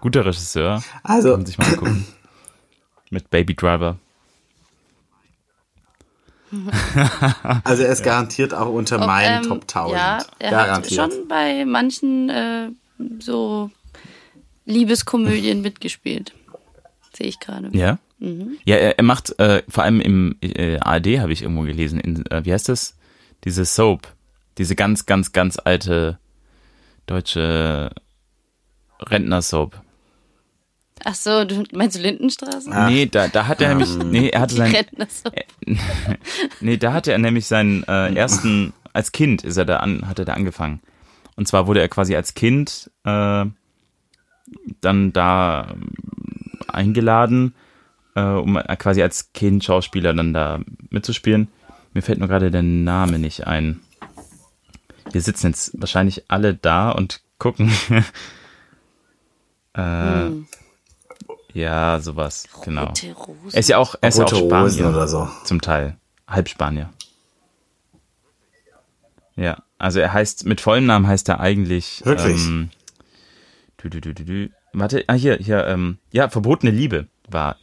guter 0.00 0.24
Regisseur. 0.26 0.82
Also- 1.02 1.30
Kann 1.30 1.40
man 1.40 1.46
sich 1.46 1.58
mal 1.58 1.68
angucken. 1.68 2.06
Mit 3.10 3.30
Baby 3.30 3.54
Driver. 3.54 3.98
Also 7.64 7.82
er 7.82 7.92
ist 7.92 8.02
garantiert 8.04 8.54
auch 8.54 8.72
unter 8.72 8.98
meinen 9.04 9.44
Ähm, 9.44 9.48
Top 9.48 9.62
1000. 9.62 9.92
Ja, 9.96 10.18
er 10.38 10.50
garantiert. 10.50 11.00
hat 11.00 11.12
schon 11.12 11.28
bei 11.28 11.64
manchen 11.64 12.28
äh, 12.30 12.68
so 13.18 13.70
Liebeskomödien 14.66 15.60
mitgespielt. 15.62 16.32
Sehe 17.16 17.26
ich 17.26 17.40
gerade. 17.40 17.70
Ja? 17.72 17.98
Ja, 18.64 18.76
er, 18.76 18.98
er 18.98 19.04
macht 19.04 19.38
äh, 19.38 19.62
vor 19.68 19.84
allem 19.84 20.00
im 20.00 20.36
äh, 20.40 20.78
ARD 20.78 21.18
habe 21.20 21.32
ich 21.32 21.42
irgendwo 21.42 21.62
gelesen, 21.62 22.00
in, 22.00 22.24
äh, 22.26 22.44
wie 22.44 22.52
heißt 22.52 22.68
das? 22.68 22.96
Diese 23.44 23.64
Soap, 23.64 24.08
diese 24.56 24.74
ganz, 24.74 25.04
ganz, 25.04 25.32
ganz 25.32 25.58
alte 25.58 26.18
deutsche 27.06 27.90
Rentner-Soap. 29.00 29.80
Ach 31.04 31.14
so, 31.14 31.44
du 31.44 31.64
meinst 31.72 31.96
du 31.96 32.00
Lindenstraße? 32.00 32.70
Nee, 32.86 33.06
da, 33.06 33.28
da 33.28 33.46
hat 33.46 33.60
er 33.60 33.68
nämlich, 33.68 33.94
nee, 33.96 34.30
er 34.30 34.40
hatte 34.40 34.54
seinen, 34.54 34.86
so. 35.08 35.30
nee, 36.60 36.78
da 36.78 36.94
hatte 36.94 37.12
er 37.12 37.18
nämlich 37.18 37.46
seinen 37.46 37.82
äh, 37.84 38.14
ersten, 38.14 38.72
als 38.94 39.12
Kind 39.12 39.44
ist 39.44 39.58
er 39.58 39.66
da 39.66 39.78
an, 39.78 40.08
hat 40.08 40.18
er 40.18 40.24
da 40.24 40.32
angefangen. 40.32 40.80
Und 41.36 41.46
zwar 41.46 41.66
wurde 41.66 41.80
er 41.80 41.88
quasi 41.88 42.16
als 42.16 42.32
Kind 42.32 42.90
äh, 43.04 43.44
dann 44.80 45.12
da 45.12 45.68
ähm, 45.70 45.90
eingeladen, 46.68 47.54
äh, 48.14 48.22
um 48.22 48.56
quasi 48.78 49.02
als 49.02 49.32
Kind 49.32 49.62
Schauspieler 49.62 50.14
dann 50.14 50.32
da 50.32 50.60
mitzuspielen. 50.90 51.48
Mir 51.92 52.02
fällt 52.02 52.18
nur 52.18 52.28
gerade 52.28 52.50
der 52.50 52.62
Name 52.62 53.18
nicht 53.18 53.46
ein. 53.46 53.80
Wir 55.12 55.20
sitzen 55.20 55.48
jetzt 55.48 55.78
wahrscheinlich 55.80 56.24
alle 56.28 56.54
da 56.54 56.90
und 56.90 57.20
gucken. 57.38 57.70
äh, 59.74 60.30
Ja, 61.54 62.00
sowas, 62.00 62.48
genau. 62.64 62.86
Rote 62.86 63.12
Rosen. 63.12 63.50
Er 63.52 63.60
ist 63.60 63.68
ja 63.68 63.78
auch, 63.78 63.94
er 64.00 64.08
ist 64.08 64.18
ja 64.18 64.24
auch 64.24 64.28
Spanier. 64.28 64.62
Rosen 64.64 64.86
oder 64.86 65.08
so. 65.08 65.28
Zum 65.44 65.60
Teil. 65.60 65.96
Halb 66.28 66.48
Spanier. 66.48 66.90
Ja, 69.36 69.62
also 69.78 70.00
er 70.00 70.12
heißt, 70.12 70.44
mit 70.46 70.60
vollem 70.60 70.86
Namen 70.86 71.06
heißt 71.06 71.28
er 71.28 71.40
eigentlich. 71.40 72.04
Wirklich? 72.04 72.44
Ähm, 72.44 72.70
dü, 73.82 73.90
dü, 73.90 74.00
dü, 74.00 74.14
dü, 74.14 74.24
dü. 74.24 74.50
Warte, 74.72 75.04
ah, 75.06 75.14
hier, 75.14 75.36
hier, 75.36 75.66
ähm, 75.66 75.98
ja, 76.12 76.28
verbotene 76.28 76.72
Liebe 76.72 77.06
war 77.28 77.56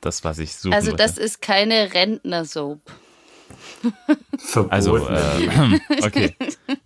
das, 0.00 0.24
was 0.24 0.38
ich 0.38 0.54
suchen 0.56 0.74
Also 0.74 0.90
wollte. 0.90 1.02
das 1.04 1.16
ist 1.18 1.40
keine 1.40 1.94
Rentner-Soap. 1.94 2.80
Verboten. 4.38 4.72
Also, 4.72 4.96
äh, 4.96 5.78
okay. 6.02 6.34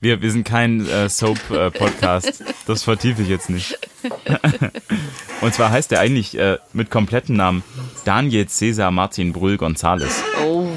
Wir, 0.00 0.22
wir 0.22 0.30
sind 0.30 0.44
kein 0.44 0.86
äh, 0.86 1.08
Soap-Podcast. 1.08 2.44
das 2.66 2.82
vertiefe 2.82 3.22
ich 3.22 3.28
jetzt 3.28 3.50
nicht. 3.50 3.78
Und 5.40 5.54
zwar 5.54 5.70
heißt 5.70 5.92
er 5.92 6.00
eigentlich 6.00 6.38
äh, 6.38 6.58
mit 6.72 6.90
kompletten 6.90 7.36
Namen 7.36 7.62
Daniel 8.04 8.48
Cesar 8.48 8.90
Martin 8.90 9.32
Brüll 9.32 9.56
González. 9.56 10.22
Oh, 10.44 10.68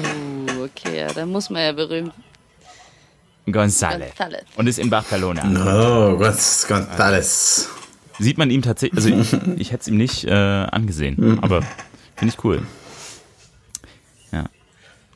okay, 0.62 0.98
ja, 0.98 1.12
da 1.12 1.26
muss 1.26 1.50
man 1.50 1.62
ja 1.62 1.72
berühmt. 1.72 2.12
González. 3.46 4.14
González. 4.16 4.44
Und 4.56 4.66
ist 4.66 4.78
in 4.78 4.88
Barcelona. 4.90 5.42
oh 5.44 6.16
Gott, 6.16 6.38
Gonzales. 6.68 7.68
Sieht 8.18 8.38
man 8.38 8.50
ihm 8.50 8.62
tatsächlich, 8.62 8.96
also 8.96 9.08
ich, 9.08 9.32
ich 9.58 9.72
hätte 9.72 9.82
es 9.82 9.88
ihm 9.88 9.96
nicht 9.96 10.24
äh, 10.24 10.30
angesehen, 10.30 11.40
aber 11.42 11.62
finde 12.16 12.32
ich 12.32 12.44
cool. 12.44 12.62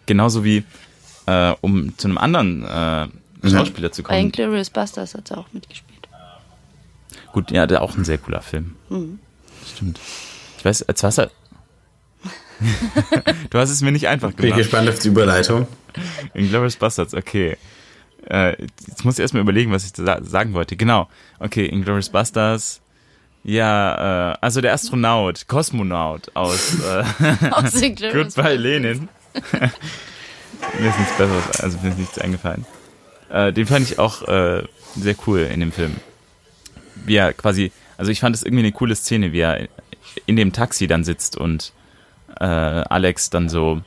Genauso 0.08 0.42
wie, 0.42 0.64
äh, 1.26 1.52
um 1.60 1.96
zu 1.98 2.08
einem 2.08 2.16
anderen 2.18 2.64
äh, 2.64 3.06
Schauspieler 3.48 3.92
zu 3.92 4.02
Bei 4.02 4.08
kommen. 4.08 4.20
Inglourious 4.20 4.70
Basterds 4.70 5.14
hat 5.14 5.30
er 5.30 5.38
auch 5.38 5.52
mitgespielt. 5.52 6.08
Gut, 7.32 7.50
ja, 7.50 7.66
der 7.66 7.82
auch 7.82 7.94
ein 7.96 8.04
sehr 8.04 8.16
cooler 8.18 8.40
Film. 8.40 8.74
Stimmt. 9.70 10.00
Ich 10.58 10.64
weiß, 10.64 10.82
als 10.88 11.02
Wasser. 11.02 11.30
du 13.50 13.58
hast 13.58 13.70
es 13.70 13.82
mir 13.82 13.92
nicht 13.92 14.08
einfach 14.08 14.32
Bin 14.32 14.46
ich 14.46 14.52
gemacht. 14.54 14.58
gespannt 14.62 14.88
auf 14.88 14.98
die 14.98 15.08
Überleitung. 15.08 15.68
Inglourious 16.34 16.76
Bastards, 16.76 17.12
okay. 17.14 17.56
Äh, 18.28 18.60
jetzt 18.86 19.04
muss 19.04 19.14
ich 19.14 19.20
erstmal 19.20 19.42
überlegen, 19.42 19.70
was 19.70 19.84
ich 19.84 19.92
da 19.92 20.24
sagen 20.24 20.54
wollte. 20.54 20.74
Genau. 20.76 21.08
Okay, 21.38 21.66
Inglourious 21.66 22.08
Bastards. 22.08 22.80
Ja, 23.44 24.32
äh, 24.32 24.38
also 24.40 24.60
der 24.62 24.72
Astronaut, 24.72 25.46
Kosmonaut 25.48 26.34
aus 26.34 26.76
äh, 26.80 27.04
Aus 27.52 27.74
Inglourious 27.74 28.34
Goodbye. 28.34 28.56
Lenin. 28.56 29.08
Mir 29.34 30.88
ist 30.88 30.98
nichts 30.98 31.16
Besseres, 31.16 31.60
also 31.60 31.78
mir 31.82 31.90
ist 31.90 31.98
nichts 31.98 32.18
eingefallen. 32.18 32.66
Äh, 33.30 33.52
den 33.52 33.66
fand 33.66 33.90
ich 33.90 33.98
auch 33.98 34.22
äh, 34.26 34.64
sehr 34.96 35.14
cool 35.26 35.40
in 35.40 35.60
dem 35.60 35.72
Film. 35.72 35.96
Wie 36.94 37.16
er 37.16 37.32
quasi, 37.32 37.72
also 37.96 38.10
ich 38.10 38.20
fand 38.20 38.34
es 38.34 38.42
irgendwie 38.42 38.64
eine 38.64 38.72
coole 38.72 38.96
Szene, 38.96 39.32
wie 39.32 39.40
er 39.40 39.68
in 40.26 40.36
dem 40.36 40.52
Taxi 40.52 40.86
dann 40.86 41.04
sitzt 41.04 41.36
und 41.36 41.72
äh, 42.40 42.44
Alex 42.44 43.30
dann 43.30 43.48
so 43.48 43.82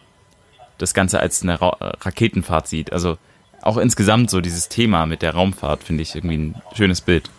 das 0.77 0.93
Ganze 0.93 1.19
als 1.19 1.43
eine 1.43 1.61
Ra 1.61 1.77
Raketenfahrt 2.01 2.67
sieht. 2.67 2.93
Also 2.93 3.17
auch 3.61 3.77
insgesamt 3.77 4.29
so 4.29 4.41
dieses 4.41 4.69
Thema 4.69 5.05
mit 5.05 5.21
der 5.21 5.33
Raumfahrt 5.33 5.83
finde 5.83 6.03
ich 6.03 6.15
irgendwie 6.15 6.37
ein 6.37 6.61
schönes 6.75 7.01
Bild. 7.01 7.29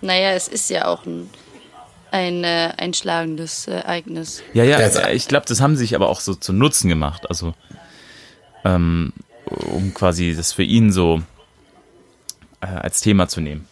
Naja, 0.00 0.30
es 0.32 0.48
ist 0.48 0.70
ja 0.70 0.86
auch 0.86 1.04
ein, 1.06 1.30
ein 2.14 2.44
äh, 2.44 2.72
einschlagendes 2.76 3.66
Ereignis. 3.66 4.44
Ja, 4.52 4.62
ja, 4.62 4.78
äh, 4.78 5.16
ich 5.16 5.26
glaube, 5.26 5.46
das 5.48 5.60
haben 5.60 5.74
sie 5.74 5.80
sich 5.80 5.96
aber 5.96 6.08
auch 6.08 6.20
so 6.20 6.36
zu 6.36 6.52
Nutzen 6.52 6.88
gemacht. 6.88 7.28
Also, 7.28 7.54
ähm, 8.64 9.12
um 9.46 9.92
quasi 9.94 10.32
das 10.36 10.52
für 10.52 10.62
ihn 10.62 10.92
so 10.92 11.22
äh, 12.60 12.66
als 12.66 13.00
Thema 13.00 13.26
zu 13.26 13.40
nehmen. 13.40 13.66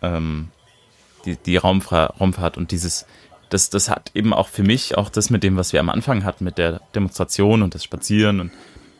Ähm, 0.00 0.48
die 1.26 1.36
die 1.36 1.58
Raumfra 1.58 2.06
Raumfahrt 2.18 2.56
und 2.56 2.70
dieses, 2.70 3.04
das, 3.50 3.68
das 3.68 3.90
hat 3.90 4.12
eben 4.14 4.32
auch 4.32 4.48
für 4.48 4.62
mich 4.62 4.96
auch 4.96 5.10
das 5.10 5.28
mit 5.28 5.42
dem, 5.42 5.58
was 5.58 5.74
wir 5.74 5.80
am 5.80 5.90
Anfang 5.90 6.24
hatten, 6.24 6.44
mit 6.44 6.56
der 6.56 6.80
Demonstration 6.94 7.62
und 7.62 7.74
das 7.74 7.84
Spazieren 7.84 8.40
und 8.40 8.50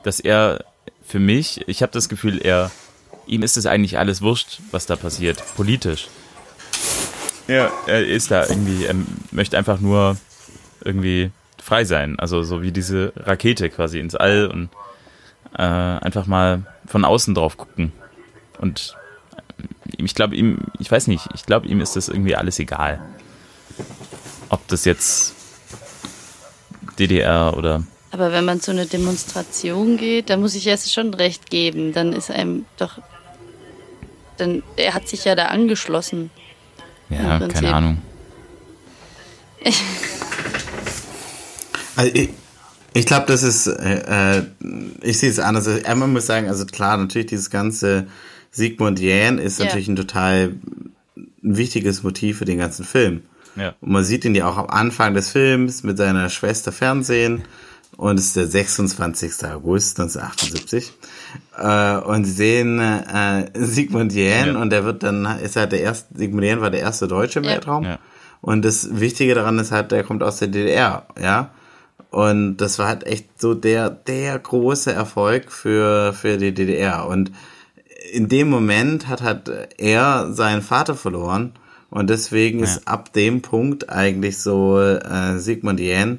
dass 0.03 0.21
er 0.21 0.67
für 1.03 1.21
mich, 1.21 1.67
ich 1.69 1.81
habe 1.83 1.93
das 1.93 2.11
Gefühl, 2.11 2.39
er, 2.39 2.71
ihm 3.27 3.43
ist 3.43 3.57
es 3.57 3.65
eigentlich 3.65 3.99
alles 3.99 4.21
wurscht, 4.21 4.61
was 4.73 4.85
da 4.85 4.95
passiert, 4.95 5.43
politisch. 5.57 6.09
Ja, 7.49 7.71
er 7.87 8.07
ist 8.07 8.31
da 8.31 8.47
irgendwie, 8.47 8.85
er 8.85 8.95
möchte 9.31 9.59
einfach 9.59 9.81
nur 9.81 10.17
irgendwie 10.85 11.31
frei 11.63 11.85
sein. 11.85 12.19
Also 12.19 12.43
so 12.43 12.63
wie 12.63 12.73
diese 12.73 13.13
Rakete 13.17 13.71
quasi 13.71 13.99
ins 13.99 14.15
All 14.15 14.47
und 14.47 14.69
äh, 15.57 15.63
einfach 15.63 16.27
mal 16.27 16.63
von 16.87 17.05
außen 17.05 17.35
drauf 17.35 17.57
gucken. 17.57 17.93
Und 18.59 18.97
äh, 19.59 20.03
ich 20.05 20.15
glaube 20.15 20.37
ihm, 20.37 20.59
ich 20.79 20.91
weiß 20.91 21.07
nicht, 21.07 21.29
ich 21.35 21.47
glaube 21.47 21.67
ihm 21.67 21.81
ist 21.81 21.97
das 21.97 22.09
irgendwie 22.09 22.37
alles 22.37 22.59
egal. 22.59 23.01
Ob 24.49 24.67
das 24.69 24.85
jetzt 24.85 25.35
DDR 26.99 27.57
oder 27.57 27.85
Aber 28.11 28.33
wenn 28.33 28.45
man 28.45 28.61
zu 28.61 28.71
einer 28.71 28.87
Demonstration 28.87 29.97
geht, 29.97 30.31
da 30.31 30.37
muss 30.37 30.55
ich 30.55 30.67
erst 30.67 30.93
schon 30.93 31.15
recht 31.15 31.51
geben. 31.51 31.93
Dann 31.93 32.13
ist 32.13 32.31
einem 32.31 32.67
doch. 32.77 32.99
Dann, 34.37 34.63
er 34.77 34.95
hat 34.95 35.09
sich 35.09 35.25
ja 35.25 35.35
da 35.35 35.47
angeschlossen. 35.47 36.31
Ja, 37.13 37.49
keine 37.49 37.75
Ahnung. 37.75 37.99
Also 41.97 42.11
ich, 42.15 42.31
ich 42.95 43.07
glaube, 43.07 43.27
das 43.27 43.43
ist, 43.43 43.67
äh, 43.67 44.39
äh, 44.39 44.43
ich 45.03 45.19
sehe 45.19 45.31
es 45.31 45.39
anders. 45.39 45.69
Einmal 45.85 46.09
muss 46.09 46.23
ich 46.23 46.27
sagen, 46.27 46.49
also 46.49 46.65
klar, 46.65 46.97
natürlich 46.97 47.27
dieses 47.27 47.51
ganze 47.51 48.07
Sigmund 48.51 48.99
Jähn 49.01 49.39
ist 49.39 49.59
Ja. 49.59 49.67
natürlich 49.67 49.89
ein 49.89 49.97
total 49.97 50.55
wichtiges 51.43 52.03
Motiv 52.03 52.39
für 52.39 52.45
den 52.45 52.59
ganzen 52.59 52.85
Film. 52.85 53.23
Ja. 53.57 53.75
Und 53.81 53.93
man 53.93 54.05
sieht 54.05 54.25
ihn 54.25 54.35
ja 54.35 54.49
auch 54.49 54.57
am 54.57 54.69
Anfang 54.69 55.15
des 55.15 55.31
Films 55.31 55.83
mit 55.83 55.99
seiner 55.99 56.29
Schwester 56.31 56.73
Fernsehen. 56.73 57.43
Und 57.99 58.19
es 58.19 58.27
ist 58.29 58.37
der 58.37 58.47
26. 58.47 59.45
August 59.45 60.01
1978. 60.01 60.93
Äh, 61.59 61.97
und 61.97 62.25
sie 62.25 62.33
sehen 62.33 62.79
äh, 62.81 63.51
Sigmund 63.55 64.13
Jähn 64.13 64.55
Ja. 64.55 64.61
und 64.61 64.71
der 64.71 64.85
wird 64.85 65.03
dann, 65.03 65.25
ist 65.43 65.57
halt 65.57 65.73
der 65.73 65.81
erste, 65.81 66.17
Sigmund 66.17 66.45
Jähn 66.45 66.61
war 66.61 66.71
der 66.71 66.81
erste 66.81 67.09
Deutsche 67.09 67.39
im 67.41 67.45
Ja. 67.45 67.53
Weltraum. 67.53 67.85
Ja. 67.85 67.99
Und 68.41 68.65
das 68.65 69.01
Wichtige 69.01 69.35
daran 69.35 69.59
ist 69.59 69.71
halt, 69.73 69.93
der 69.93 70.03
kommt 70.05 70.23
aus 70.23 70.39
der 70.39 70.49
DDR, 70.49 71.07
ja. 71.21 71.51
Und 72.11 72.59
das 72.59 72.79
war 72.79 72.89
halt 72.89 73.07
echt 73.07 73.41
so 73.41 73.55
der, 73.55 73.89
der 73.89 74.39
große 74.39 74.93
Erfolg 74.93 75.51
für, 75.51 76.13
für 76.13 76.37
die 76.37 76.53
DDR. 76.53 77.07
Und 77.07 77.33
in 78.13 78.29
dem 78.29 78.51
Moment 78.51 79.09
hat 79.09 79.23
halt 79.23 79.51
er 79.79 80.33
seinen 80.33 80.61
Vater 80.61 80.95
verloren. 80.95 81.53
Und 81.89 82.11
deswegen 82.11 82.63
ist 82.63 82.89
ab 82.89 83.13
dem 83.13 83.41
Punkt 83.43 83.89
eigentlich 83.89 84.39
so 84.39 84.79
äh, 84.81 85.39
Sigmund 85.39 85.79
Jähn 85.81 86.19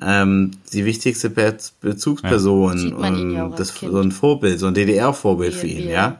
ähm, 0.00 0.52
die 0.72 0.84
wichtigste 0.84 1.30
Be 1.30 1.56
Bezugsperson 1.80 2.90
ja 2.90 3.44
und 3.44 3.58
das, 3.58 3.74
so 3.78 4.00
ein 4.00 4.12
Vorbild, 4.12 4.58
so 4.58 4.66
ein 4.66 4.74
DDR-Vorbild 4.74 5.54
für 5.54 5.66
ihn, 5.66 5.88
ja. 5.88 6.18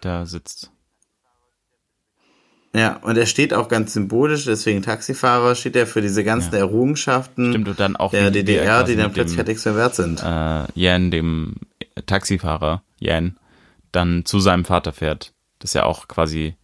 Da 0.00 0.26
sitzt. 0.26 0.70
Ja, 2.74 2.96
und 3.02 3.16
er 3.16 3.26
steht 3.26 3.54
auch 3.54 3.68
ganz 3.68 3.92
symbolisch, 3.92 4.46
deswegen 4.46 4.82
Taxifahrer 4.82 5.54
steht 5.54 5.76
er 5.76 5.86
für 5.86 6.02
diese 6.02 6.24
ganzen 6.24 6.54
Ja. 6.54 6.58
Errungenschaften 6.58 7.50
Stimmt, 7.52 7.78
dann 7.78 7.94
auch 7.94 8.10
der 8.10 8.22
er 8.22 8.30
DDR, 8.32 8.82
die 8.82 8.96
dann 8.96 9.12
plötzlich 9.12 9.38
halt 9.38 9.46
nichts 9.46 9.64
mehr 9.64 9.76
wert 9.76 9.94
sind. 9.94 10.20
äh, 10.24 10.66
Jan, 10.74 11.12
dem 11.12 11.54
Taxifahrer, 12.06 12.82
Jan, 12.98 13.36
dann 13.92 14.24
zu 14.24 14.40
seinem 14.40 14.64
Vater 14.64 14.92
fährt. 14.92 15.32
Das 15.60 15.70
ist 15.70 15.74
ja 15.74 15.84
auch 15.84 16.08
quasi, 16.08 16.56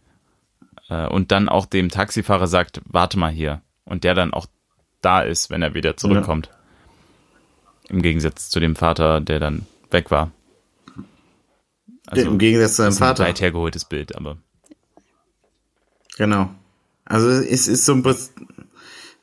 äh, 0.89 1.07
und 1.07 1.31
dann 1.31 1.47
auch 1.47 1.65
dem 1.65 1.87
Taxifahrer 1.87 2.47
sagt, 2.47 2.81
warte 2.85 3.17
mal 3.17 3.31
hier. 3.31 3.61
Und 3.85 4.03
der 4.03 4.13
dann 4.13 4.33
auch 4.33 4.47
da 5.01 5.21
ist, 5.21 5.49
wenn 5.49 5.61
er 5.61 5.73
wieder 5.73 5.97
zurückkommt. 5.97 6.49
Im 7.89 8.01
Gegensatz 8.01 8.49
zu 8.49 8.59
dem 8.59 8.75
Vater, 8.75 9.19
der 9.21 9.39
dann 9.39 9.65
weg 9.89 10.11
war. 10.11 10.31
Also, 12.07 12.25
Im 12.27 12.37
Gegensatz 12.39 12.71
zu 12.71 12.81
seinem 12.83 12.89
ist 12.89 12.95
ein 13.01 13.07
Vater. 13.07 13.23
weit 13.25 13.41
hergeholtes 13.41 13.85
Bild, 13.85 14.15
aber 14.15 14.37
Genau. 16.17 16.49
Also 17.05 17.29
es 17.29 17.67
ist 17.67 17.85
so 17.85 17.93
ein 17.93 18.03
Prinz- 18.03 18.31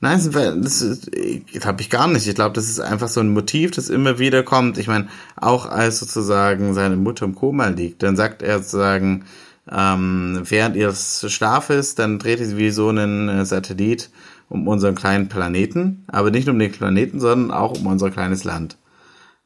Nein, 0.00 0.18
das 0.62 0.80
ist- 0.80 1.10
das 1.54 1.64
habe 1.66 1.80
ich 1.82 1.90
gar 1.90 2.06
nicht. 2.06 2.26
Ich 2.28 2.34
glaube, 2.36 2.54
das 2.54 2.68
ist 2.68 2.78
einfach 2.80 3.08
so 3.08 3.20
ein 3.20 3.30
Motiv, 3.32 3.72
das 3.72 3.88
immer 3.88 4.18
wieder 4.20 4.42
kommt. 4.44 4.78
Ich 4.78 4.86
meine, 4.86 5.08
auch 5.36 5.66
als 5.66 5.98
sozusagen 5.98 6.72
seine 6.74 6.96
Mutter 6.96 7.24
im 7.24 7.34
Koma 7.34 7.68
liegt, 7.68 8.02
dann 8.04 8.16
sagt 8.16 8.42
er 8.42 8.58
sozusagen, 8.60 9.24
ähm, 9.70 10.40
während 10.44 10.76
ihres 10.76 11.24
Schlafes, 11.32 11.94
dann 11.96 12.18
dreht 12.20 12.38
sie 12.38 12.56
wie 12.56 12.70
so 12.70 12.88
einen 12.88 13.28
äh, 13.28 13.44
Satellit 13.44 14.10
um 14.48 14.66
unseren 14.66 14.94
kleinen 14.94 15.28
Planeten, 15.28 16.04
aber 16.06 16.30
nicht 16.30 16.46
nur 16.46 16.54
um 16.54 16.58
den 16.58 16.72
Planeten, 16.72 17.20
sondern 17.20 17.50
auch 17.50 17.78
um 17.78 17.86
unser 17.86 18.10
kleines 18.10 18.44
Land. 18.44 18.76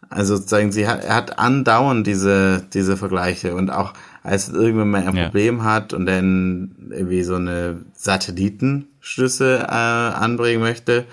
Also 0.09 0.37
sozusagen, 0.37 0.73
sie 0.73 0.87
hat, 0.87 1.05
er 1.05 1.15
hat 1.15 1.39
andauernd 1.39 2.07
diese, 2.07 2.67
diese 2.73 2.97
Vergleiche 2.97 3.55
und 3.55 3.71
auch 3.71 3.95
als 4.23 4.49
irgendwann 4.51 4.91
mal 4.91 5.07
ein 5.07 5.17
Ja. 5.17 5.25
Problem 5.25 5.65
hat 5.65 5.95
und 5.95 6.07
dann 6.07 6.91
irgendwie 6.91 7.23
so 7.23 7.37
eine 7.37 7.81
Satellitenschlüsse 7.95 9.59
äh, 9.61 9.73
anbringen 9.73 10.61
möchte, 10.61 11.07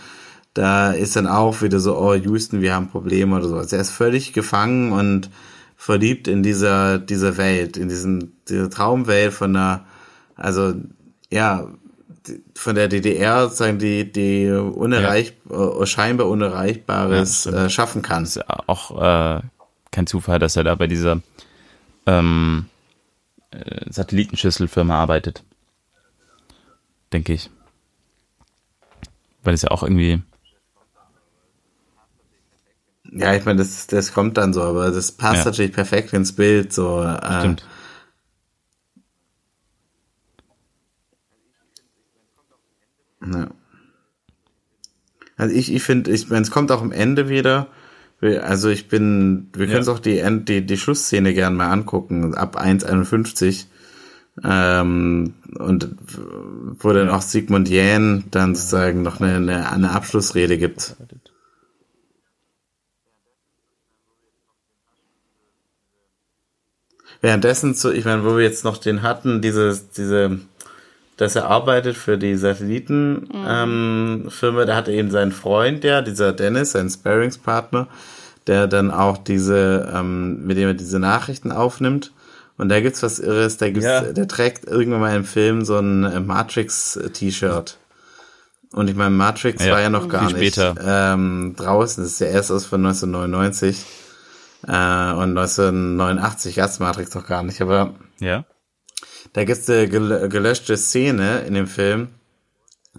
da 0.54 0.92
ist 0.92 1.16
dann 1.16 1.28
auch 1.28 1.62
wieder 1.62 1.80
so, 1.80 1.98
oh 1.98 2.14
Houston, 2.14 2.62
wir 2.62 2.74
haben 2.76 2.90
Probleme 2.90 3.36
oder 3.38 3.48
so. 3.48 3.56
Also 3.58 3.76
er 3.76 3.82
ist 3.82 3.92
völlig 3.92 4.34
gefangen 4.34 4.92
und 4.92 5.30
verliebt 5.78 6.28
in 6.28 6.44
dieser, 6.44 7.00
dieser 7.00 7.38
Welt, 7.38 7.78
in 7.78 7.88
diesen, 7.88 8.34
dieser 8.50 8.70
Traumwelt 8.70 9.34
von 9.34 9.56
einer, 9.56 9.86
also, 10.36 10.74
ja, 11.30 11.68
von 12.56 12.76
der 12.76 12.88
DDR, 12.88 13.50
sagen 13.50 13.80
die, 13.80 14.12
die 14.12 14.50
unerreich, 14.50 15.34
äh, 15.50 15.86
scheinbar 15.86 16.28
Unerreichbares 16.28 17.46
Ja, 17.46 17.66
äh, 17.66 17.70
schaffen 17.70 18.02
kann. 18.02 18.24
ist 18.24 18.36
ja 18.36 18.44
auch 18.68 18.92
äh, 19.40 19.42
kein 19.92 20.08
Zufall, 20.08 20.40
dass 20.40 20.56
er 20.56 20.64
da 20.64 20.76
bei 20.76 20.88
dieser 20.88 21.22
ähm, 22.06 22.66
äh, 23.52 23.86
Satellitenschüsselfirma 23.90 24.96
arbeitet. 25.00 25.44
Denke 27.12 27.34
ich. 27.34 27.50
Weil 29.44 29.54
es 29.54 29.62
ja 29.64 29.72
auch 29.72 29.84
irgendwie. 29.84 30.22
Ja, 33.12 33.34
ich 33.34 33.44
meine, 33.46 33.58
das, 33.60 33.88
das 33.88 34.14
kommt 34.14 34.38
dann 34.38 34.54
so, 34.54 34.62
aber 34.62 34.92
das 34.92 35.12
passt 35.12 35.40
Ja. 35.40 35.46
natürlich 35.46 35.72
perfekt 35.72 36.14
ins 36.14 36.36
Bild. 36.36 36.74
So, 36.74 37.02
äh, 37.02 37.40
Stimmt. 37.40 37.66
Ja. 43.26 43.50
Also 45.38 45.56
ich, 45.56 45.74
ich 45.74 45.84
finde, 45.84 46.12
ich 46.12 46.30
es 46.30 46.52
kommt 46.52 46.72
auch 46.72 46.82
am 46.82 46.92
Ende 46.92 47.30
wieder. 47.30 47.68
Also 48.22 48.68
ich 48.68 48.90
bin, 48.90 49.50
wir 49.54 49.68
können 49.68 49.80
uns 49.80 49.88
auch 49.88 50.00
die, 50.00 50.20
End, 50.20 50.50
die, 50.50 50.66
die 50.66 50.78
Schlussszene 50.78 51.34
gern 51.34 51.56
mal 51.56 51.72
angucken, 51.72 52.36
ab 52.36 52.60
1,51. 52.62 53.66
Ähm, 54.44 55.34
und 55.58 55.96
wo 56.80 56.94
dann 56.94 57.10
auch 57.10 57.22
Sigmund 57.22 57.70
Jähn 57.70 58.26
dann 58.32 58.56
sozusagen 58.56 59.02
noch 59.02 59.22
eine, 59.22 59.36
eine, 59.36 59.72
eine 59.72 59.92
Abschlussrede 59.92 60.58
gibt. 60.58 60.96
Währenddessen, 67.22 67.74
so, 67.74 67.92
ich 67.92 68.06
meine, 68.06 68.24
wo 68.24 68.38
wir 68.38 68.44
jetzt 68.44 68.64
noch 68.64 68.78
den 68.78 69.02
hatten, 69.02 69.42
diese, 69.42 69.80
diese, 69.98 70.40
dass 71.20 71.36
er 71.36 71.48
arbeitet 71.48 71.98
für 71.98 72.18
die 72.18 72.36
Satellitenfirma, 72.38 73.64
ähm, 73.64 74.26
Firma, 74.30 74.64
da 74.66 74.76
hat 74.76 74.88
er 74.88 74.94
eben 74.94 75.12
seinen 75.12 75.34
Freund, 75.34 75.84
ja, 75.84 76.02
dieser 76.02 76.32
Dennis, 76.32 76.72
sein 76.72 76.90
Sparringspartner, 76.90 77.88
der 78.48 78.68
dann 78.68 78.90
auch 78.90 79.18
diese, 79.18 79.92
ähm, 79.94 80.46
mit 80.46 80.56
dem 80.58 80.70
er 80.70 80.74
diese 80.74 80.98
Nachrichten 80.98 81.52
aufnimmt. 81.52 82.14
Und 82.58 82.70
da 82.70 82.80
gibt's 82.80 83.04
was 83.04 83.20
Irres, 83.20 83.58
da 83.58 83.68
gibt's, 83.70 83.86
Ja. 83.86 84.02
der 84.02 84.28
trägt 84.30 84.66
irgendwann 84.66 85.02
mal 85.02 85.16
im 85.16 85.26
Film 85.26 85.66
so 85.66 85.78
ein 85.78 86.06
äh, 86.06 86.20
Matrix-T-Shirt. 86.22 87.78
Und 88.72 88.90
ich 88.90 88.96
meine, 88.96 89.10
Matrix 89.12 89.66
Ja, 89.66 89.74
war 89.74 89.82
ja 89.82 89.90
noch 89.90 90.08
gar 90.08 90.30
viel 90.30 90.38
nicht 90.40 90.54
später. 90.56 90.76
ähm, 91.14 91.54
draußen. 91.58 92.04
Das 92.04 92.14
ist 92.14 92.20
ja 92.22 92.28
erst 92.28 92.52
aus 92.52 92.66
von 92.66 92.86
1999. 92.86 93.84
Äh, 94.68 94.72
und 94.72 95.38
1989 95.38 96.56
gab's 96.56 96.80
Matrix 96.80 97.14
noch 97.16 97.26
gar 97.28 97.44
nicht. 97.44 97.62
Aber 97.62 97.94
Ja. 98.20 98.46
Da 99.34 99.44
gibt's 99.44 99.70
eine 99.70 99.88
gel 99.88 100.30
gelöschte 100.30 100.78
Szene 100.78 101.40
in 101.48 101.54
dem 101.54 101.68
Film, 101.68 102.10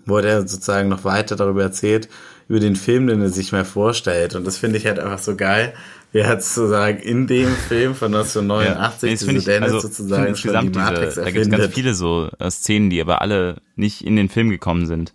wo 0.06 0.20
der 0.20 0.46
sozusagen 0.46 0.88
noch 0.88 1.04
weiter 1.04 1.36
darüber 1.36 1.62
erzählt, 1.62 2.08
über 2.48 2.60
den 2.60 2.76
Film, 2.76 3.06
den 3.06 3.22
er 3.22 3.28
sich 3.28 3.52
mal 3.52 3.64
vorstellt. 3.64 4.34
Und 4.34 4.46
das 4.46 4.58
finde 4.58 4.78
ich 4.78 4.86
halt 4.86 4.98
einfach 4.98 5.18
so 5.18 5.36
geil. 5.36 5.74
Wie 6.12 6.24
hat 6.24 6.42
sozusagen 6.42 6.98
in 6.98 7.28
dem 7.28 7.54
Film 7.54 7.94
von 7.94 8.12
1989 8.12 9.02
Nee, 9.08 9.14
das 9.14 9.20
finde 9.24 9.34
diese 9.34 9.38
ich, 9.38 9.44
Dennis 9.56 9.72
also, 9.74 9.86
sozusagen 9.86 10.34
schon 10.36 10.52
die 10.52 10.66
insgesamt 10.66 10.74
Matrix 10.74 11.14
diese, 11.14 11.24
da 11.24 11.30
gibt 11.30 11.46
es 11.46 11.50
ganz 11.50 11.74
viele 11.74 11.94
so 11.94 12.28
äh, 12.40 12.50
Szenen, 12.50 12.90
die 12.90 13.00
aber 13.00 13.20
alle 13.22 13.62
nicht 13.76 14.04
in 14.04 14.16
den 14.16 14.28
Film 14.28 14.50
gekommen 14.50 14.86
sind, 14.86 15.12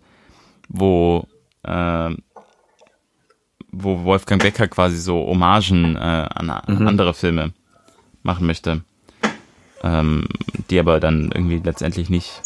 wo 0.68 1.28
äh, 1.64 2.10
wo 3.70 4.04
Wolfgang 4.04 4.40
Becker 4.40 4.68
quasi 4.68 4.96
so 4.96 5.26
Hommagen 5.26 5.96
äh, 5.96 5.98
an, 5.98 6.48
an 6.48 6.78
Mhm. 6.78 6.88
andere 6.88 7.12
Filme 7.12 7.52
machen 8.22 8.46
möchte, 8.46 8.82
ähm, 9.86 10.26
die 10.70 10.80
aber 10.80 10.98
dann 11.00 11.30
irgendwie 11.32 11.60
letztendlich 11.62 12.10
nicht 12.10 12.42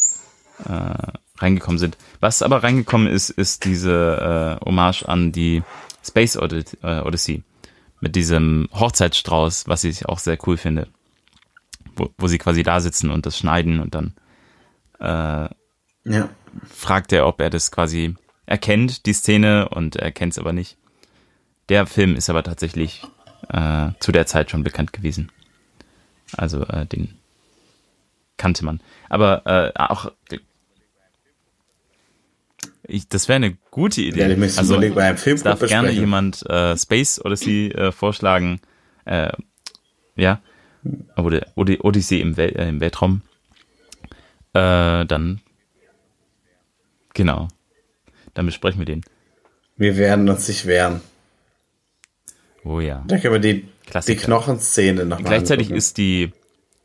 äh, 0.65 1.17
reingekommen 1.37 1.79
sind. 1.79 1.97
Was 2.19 2.41
aber 2.43 2.61
reingekommen 2.63 3.07
ist, 3.07 3.31
ist 3.31 3.65
diese 3.65 4.59
äh, 4.61 4.65
Hommage 4.65 5.03
an 5.07 5.31
die 5.31 5.63
Space 6.05 6.37
Odyssey, 6.37 6.77
äh, 6.83 7.01
Odyssey 7.01 7.43
mit 7.99 8.15
diesem 8.15 8.67
Hochzeitsstrauß, 8.73 9.67
was 9.67 9.83
ich 9.83 10.07
auch 10.07 10.19
sehr 10.19 10.37
cool 10.45 10.57
finde, 10.57 10.87
wo, 11.95 12.09
wo 12.17 12.27
sie 12.27 12.37
quasi 12.37 12.63
da 12.63 12.79
sitzen 12.79 13.09
und 13.11 13.25
das 13.25 13.37
schneiden 13.37 13.79
und 13.79 13.95
dann 13.95 14.13
äh, 14.99 15.49
Ja. 16.03 16.29
fragt 16.69 17.11
er, 17.13 17.27
ob 17.27 17.41
er 17.41 17.49
das 17.49 17.71
quasi 17.71 18.15
erkennt, 18.45 19.05
die 19.05 19.13
Szene, 19.13 19.69
und 19.69 19.95
er 19.95 20.11
kennt 20.11 20.33
es 20.33 20.39
aber 20.39 20.53
nicht. 20.53 20.77
Der 21.69 21.85
Film 21.87 22.15
ist 22.15 22.29
aber 22.29 22.43
tatsächlich 22.43 23.03
äh, 23.49 23.89
zu 23.99 24.11
der 24.11 24.25
Zeit 24.25 24.51
schon 24.51 24.63
bekannt 24.63 24.93
gewesen. 24.93 25.31
Also 26.35 26.63
äh, 26.65 26.85
den 26.85 27.13
kannte 28.41 28.65
man. 28.65 28.81
Aber 29.09 29.43
äh, 29.45 29.71
auch 29.79 30.11
ich, 32.87 33.07
das 33.07 33.27
wäre 33.29 33.37
eine 33.37 33.57
gute 33.69 34.01
Idee. 34.01 34.21
Ja, 34.21 34.27
ich 34.29 34.37
müsste 34.37 34.59
also 34.59 34.79
bei 34.79 35.03
einem 35.07 35.17
Filmclub 35.17 35.43
darf 35.59 35.59
gerne 35.59 35.87
besprechen. 35.89 35.99
jemand 36.01 36.49
äh, 36.49 36.75
Space 36.75 37.23
Odyssey 37.23 37.67
äh, 37.69 37.91
vorschlagen. 37.91 38.59
Äh, 39.05 39.31
ja. 40.15 40.41
Oder 41.15 41.47
Ody- 41.55 41.79
Odyssey 41.79 42.19
im, 42.19 42.35
Wel 42.37 42.49
äh, 42.57 42.67
im 42.67 42.81
Weltraum. 42.81 43.21
Äh, 44.53 45.05
dann 45.05 45.41
genau. 47.13 47.47
Dann 48.33 48.45
besprechen 48.47 48.79
wir 48.79 48.85
den. 48.85 49.01
Wir 49.77 49.95
werden 49.97 50.27
uns 50.27 50.47
nicht 50.47 50.65
wehren. 50.65 51.01
Oh 52.63 52.79
ja. 52.79 53.03
Da 53.07 53.17
können 53.19 53.33
wir 53.35 53.39
die, 53.39 53.67
die. 54.07 54.15
Knochenszene 54.15 55.05
noch 55.05 55.19
mal 55.19 55.27
Gleichzeitig 55.29 55.67
angucken. 55.67 55.77
ist 55.77 55.97
die, 55.97 56.33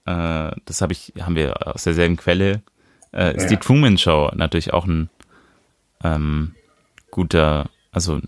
äh, 0.06 0.52
das 0.64 0.80
habe 0.80 0.92
ich, 0.92 1.12
haben 1.20 1.36
wir 1.36 1.66
aus 1.66 1.84
derselben 1.84 2.16
Quelle, 2.16 2.62
äh, 3.12 3.36
ist 3.36 3.44
Ja. 3.44 3.48
die 3.50 3.56
Truman 3.56 3.98
Show 3.98 4.30
natürlich 4.34 4.72
auch 4.72 4.86
ein 4.86 5.10
ähm, 6.04 6.54
guter, 7.10 7.68
also 7.92 8.20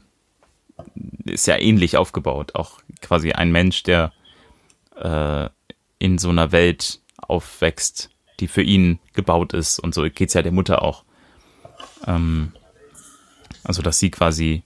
ist 1.25 1.47
ja 1.47 1.59
ähnlich 1.59 1.97
aufgebaut. 1.97 2.55
Auch 2.55 2.81
quasi 3.01 3.33
ein 3.33 3.53
Mensch, 3.53 3.83
der 3.83 4.13
äh, 4.97 5.49
in 5.99 6.19
so 6.19 6.31
einer 6.31 6.53
Welt 6.53 7.01
aufwächst, 7.17 8.11
die 8.41 8.49
für 8.49 8.63
ihn 8.63 8.99
gebaut 9.13 9.53
ist. 9.53 9.79
Und 9.79 9.95
so 9.95 10.03
geht's 10.09 10.35
ja 10.35 10.43
der 10.43 10.53
Mutter 10.53 10.83
auch. 10.83 11.05
Ähm, 12.07 12.53
also, 13.65 13.83
dass 13.83 13.99
sie 13.99 14.11
quasi 14.11 14.63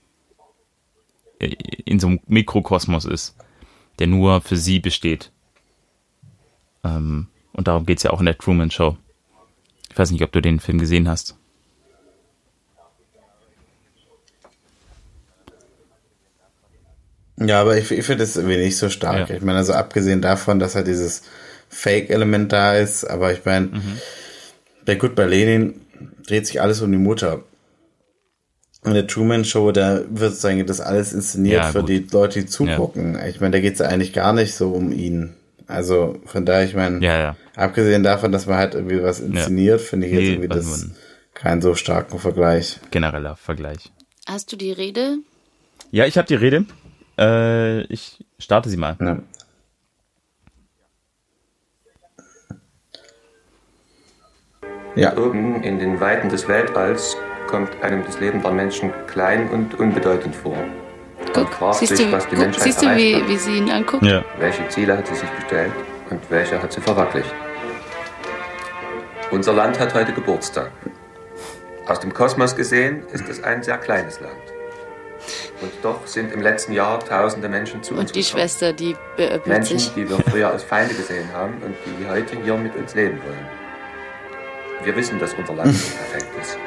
in 1.39 1.99
so 1.99 2.07
einem 2.07 2.19
Mikrokosmos 2.27 3.05
ist, 3.05 3.35
der 3.99 4.07
nur 4.07 4.39
für 4.41 4.55
sie 4.55 4.79
besteht. 4.79 5.31
Ähm, 6.83 7.27
und 7.53 7.67
darum 7.67 7.85
geht's 7.85 8.03
ja 8.03 8.11
auch 8.11 8.19
in 8.19 8.25
der 8.25 8.37
Truman 8.37 8.71
Show. 8.71 8.97
Ich 9.91 9.97
weiß 9.97 10.11
nicht, 10.11 10.23
ob 10.23 10.31
du 10.31 10.41
den 10.41 10.59
Film 10.59 10.79
gesehen 10.79 11.07
hast. 11.07 11.35
Ja, 17.39 17.61
aber 17.61 17.77
ich, 17.77 17.91
ich 17.91 18.05
finde 18.05 18.23
es 18.23 18.35
irgendwie 18.37 18.57
nicht 18.57 18.77
so 18.77 18.89
stark. 18.89 19.29
Ja. 19.29 19.35
Ich 19.35 19.41
meine, 19.41 19.57
also 19.57 19.73
abgesehen 19.73 20.21
davon, 20.21 20.59
dass 20.59 20.75
halt 20.75 20.87
dieses 20.87 21.23
Fake-Element 21.69 22.51
da 22.51 22.75
ist, 22.75 23.05
aber 23.05 23.33
ich 23.33 23.43
meine, 23.43 23.67
Mhm. 23.67 23.97
bei 24.85 24.95
Gut 24.95 25.15
bei 25.15 25.25
Lenin 25.25 25.81
dreht 26.27 26.45
sich 26.45 26.61
alles 26.61 26.81
um 26.81 26.91
die 26.91 26.97
Mutter. 26.97 27.43
In 28.85 28.93
der 28.93 29.07
Truman 29.07 29.45
Show, 29.45 29.71
da 29.71 30.01
wird 30.09 30.31
sozusagen 30.31 30.65
das 30.67 30.81
alles 30.81 31.13
inszeniert 31.13 31.63
Ja, 31.63 31.71
für 31.71 31.83
die 31.83 32.05
Leute, 32.11 32.41
die 32.41 32.45
zugucken. 32.45 33.17
Ich 33.27 33.39
meine, 33.39 33.51
da 33.51 33.59
geht 33.61 33.73
es 33.73 33.79
ja 33.79 33.87
eigentlich 33.87 34.13
gar 34.13 34.33
nicht 34.33 34.53
so 34.55 34.71
um 34.71 34.91
ihn. 34.91 35.33
Also 35.67 36.17
von 36.25 36.45
daher, 36.45 36.65
ich 36.65 36.75
meine, 36.75 37.03
Ja, 37.03 37.17
ja. 37.19 37.35
abgesehen 37.55 38.03
davon, 38.03 38.31
dass 38.31 38.45
man 38.47 38.57
halt 38.57 38.75
irgendwie 38.75 39.01
was 39.01 39.19
inszeniert, 39.19 39.81
finde 39.81 40.07
ich 40.07 40.13
jetzt 40.13 40.21
Nee, 40.21 40.29
irgendwie 40.31 40.47
das 40.49 40.65
man- 40.65 40.95
keinen 41.33 41.61
so 41.61 41.73
starken 41.75 42.19
Vergleich. 42.19 42.79
Genereller 42.91 43.35
Vergleich. 43.35 43.91
Hast 44.27 44.51
du 44.51 44.55
die 44.55 44.71
Rede? 44.71 45.17
Ja, 45.91 46.05
ich 46.05 46.17
habe 46.17 46.27
die 46.27 46.35
Rede. 46.35 46.65
Äh, 47.17 47.81
ich 47.83 48.23
starte 48.39 48.69
sie 48.69 48.77
mal. 48.77 48.97
Ja. 48.99 49.19
Ja. 54.95 55.17
Oben 55.17 55.63
in 55.63 55.79
den 55.79 55.99
Weiten 55.99 56.29
des 56.29 56.47
Weltalls 56.47 57.17
kommt 57.47 57.81
einem 57.81 58.03
das 58.05 58.19
Leben 58.19 58.41
der 58.41 58.51
Menschen 58.51 58.91
klein 59.07 59.49
und 59.49 59.79
unbedeutend 59.79 60.35
vor. 60.35 60.57
Fragt 61.33 61.75
Siehst 61.75 61.97
sich, 61.97 62.05
du, 62.07 62.11
was 62.11 62.23
die 62.27 62.35
guck, 62.35 62.39
Menschheit 62.45 62.63
siehst 62.63 62.81
du 62.81 62.95
wie, 62.95 63.15
hat. 63.15 63.27
wie 63.27 63.37
sie 63.37 63.57
ihn 63.57 63.69
anguckt? 63.69 64.03
Ja. 64.03 64.23
Welche 64.39 64.67
Ziele 64.69 64.97
hat 64.97 65.07
sie 65.07 65.15
sich 65.15 65.35
gestellt 65.35 65.71
und 66.09 66.19
welche 66.29 66.61
hat 66.61 66.71
sie 66.71 66.81
verwirklicht? 66.81 67.33
Unser 69.31 69.53
Land 69.53 69.79
hat 69.79 69.93
heute 69.93 70.13
Geburtstag. 70.13 70.71
Aus 71.87 71.99
dem 71.99 72.13
Kosmos 72.13 72.55
gesehen 72.55 73.03
ist 73.11 73.27
es 73.27 73.43
ein 73.43 73.63
sehr 73.63 73.77
kleines 73.77 74.19
Land. 74.19 74.33
Und 75.61 75.71
doch 75.81 76.05
sind 76.05 76.33
im 76.33 76.41
letzten 76.41 76.73
Jahr 76.73 76.99
tausende 76.99 77.47
Menschen 77.49 77.81
zu 77.81 77.93
uns 77.93 78.01
Und 78.01 78.15
die 78.15 78.21
gekommen. 78.21 78.41
Schwester, 78.41 78.73
die 78.73 78.95
beöppelt 79.15 79.47
Menschen, 79.47 79.79
sich. 79.79 79.93
die 79.93 80.07
wir 80.09 80.17
früher 80.29 80.49
als 80.49 80.63
Feinde 80.63 80.93
gesehen 80.93 81.27
haben 81.33 81.53
und 81.65 81.75
die 81.85 82.07
heute 82.09 82.35
hier 82.43 82.55
mit 82.57 82.75
uns 82.75 82.93
leben 82.93 83.19
wollen. 83.25 83.47
Wir 84.83 84.95
wissen, 84.95 85.17
dass 85.19 85.33
unser 85.33 85.53
Land 85.55 85.71
nicht 85.71 85.97
perfekt 85.97 86.27
ist. 86.41 86.57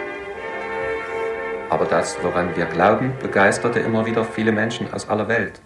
Aber 1.87 1.99
das, 1.99 2.19
woran 2.21 2.57
wir 2.57 2.65
glauben, 2.65 3.13
begeisterte 3.23 3.79
immer 3.79 4.07
wieder 4.07 4.25
viele 4.25 4.51
Menschen 4.51 4.93
aus 4.93 5.09
aller 5.09 5.29
Welt. 5.29 5.61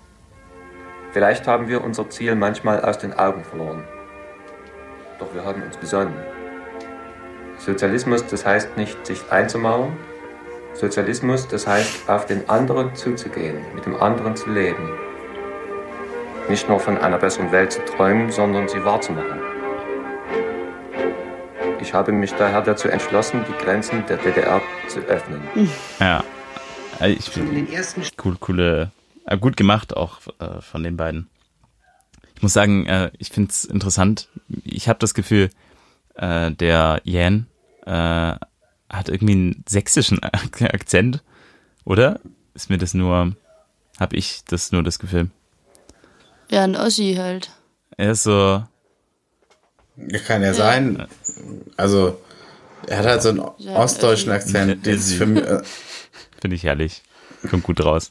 Vielleicht 1.12 1.46
haben 1.46 1.66
wir 1.66 1.82
unser 1.82 2.10
Ziel 2.10 2.34
manchmal 2.34 2.84
aus 2.84 2.98
den 2.98 3.14
Augen 3.14 3.42
verloren. 3.42 3.84
Doch 5.18 5.32
wir 5.32 5.46
haben 5.46 5.62
uns 5.62 5.78
besonnen. 5.78 6.12
Sozialismus, 7.56 8.26
das 8.26 8.44
heißt 8.44 8.76
nicht, 8.76 9.06
sich 9.06 9.32
einzumauern. 9.32 9.96
Sozialismus, 10.74 11.48
das 11.48 11.66
heißt, 11.66 12.10
auf 12.10 12.26
den 12.26 12.46
anderen 12.50 12.94
zuzugehen, 12.94 13.56
mit 13.74 13.86
dem 13.86 13.96
anderen 13.96 14.36
zu 14.36 14.50
leben. 14.50 14.90
Nicht 16.50 16.68
nur 16.68 16.80
von 16.80 16.98
einer 16.98 17.16
besseren 17.16 17.50
Welt 17.50 17.72
zu 17.72 17.82
träumen, 17.86 18.30
sondern 18.30 18.68
sie 18.68 18.84
wahrzumachen. 18.84 19.49
Ich 21.80 21.94
habe 21.94 22.12
mich 22.12 22.32
daher 22.32 22.60
dazu 22.60 22.88
entschlossen, 22.88 23.44
die 23.48 23.64
Grenzen 23.64 24.04
der 24.06 24.18
DDR 24.18 24.60
zu 24.88 25.00
öffnen. 25.00 25.40
Ja. 25.98 26.22
Ich 27.06 27.30
finde 27.30 27.66
cool, 28.22 28.36
coole, 28.38 28.90
äh, 29.24 29.38
gut 29.38 29.56
gemacht 29.56 29.96
auch 29.96 30.20
äh, 30.38 30.60
von 30.60 30.82
den 30.82 30.98
beiden. 30.98 31.30
Ich 32.34 32.42
muss 32.42 32.52
sagen, 32.52 32.86
äh, 32.86 33.10
ich 33.18 33.30
finde 33.30 33.50
es 33.50 33.64
interessant. 33.64 34.28
Ich 34.64 34.88
habe 34.88 34.98
das 34.98 35.14
Gefühl, 35.14 35.50
der 36.16 37.00
Jan 37.04 37.46
hat 37.86 39.08
irgendwie 39.08 39.32
einen 39.32 39.64
sächsischen 39.66 40.22
Akzent, 40.22 41.22
oder? 41.86 42.20
Ist 42.52 42.68
mir 42.68 42.76
das 42.76 42.92
nur, 42.92 43.34
habe 43.98 44.16
ich 44.16 44.44
das 44.44 44.70
nur 44.70 44.82
das 44.82 44.98
Gefühl? 44.98 45.30
Ja, 46.50 46.64
ein 46.64 46.76
Ossi 46.76 47.14
halt. 47.18 47.50
Er 47.96 48.10
ist 48.10 48.24
so, 48.24 48.62
Kann 50.26 50.42
ja 50.42 50.52
sein. 50.52 51.06
Also, 51.76 52.20
er 52.86 52.98
hat 52.98 53.06
halt 53.06 53.22
so 53.22 53.28
einen 53.30 53.42
Ja, 53.58 53.76
ostdeutschen. 53.76 54.32
Akzent. 54.32 54.86
Das 54.86 54.94
ist 54.96 55.14
für 55.18 55.26
mich, 55.26 55.42
äh, 55.44 55.62
finde 56.40 56.56
ich 56.56 56.64
herrlich. 56.64 57.02
Kommt 57.48 57.62
gut 57.64 57.84
raus. 57.84 58.10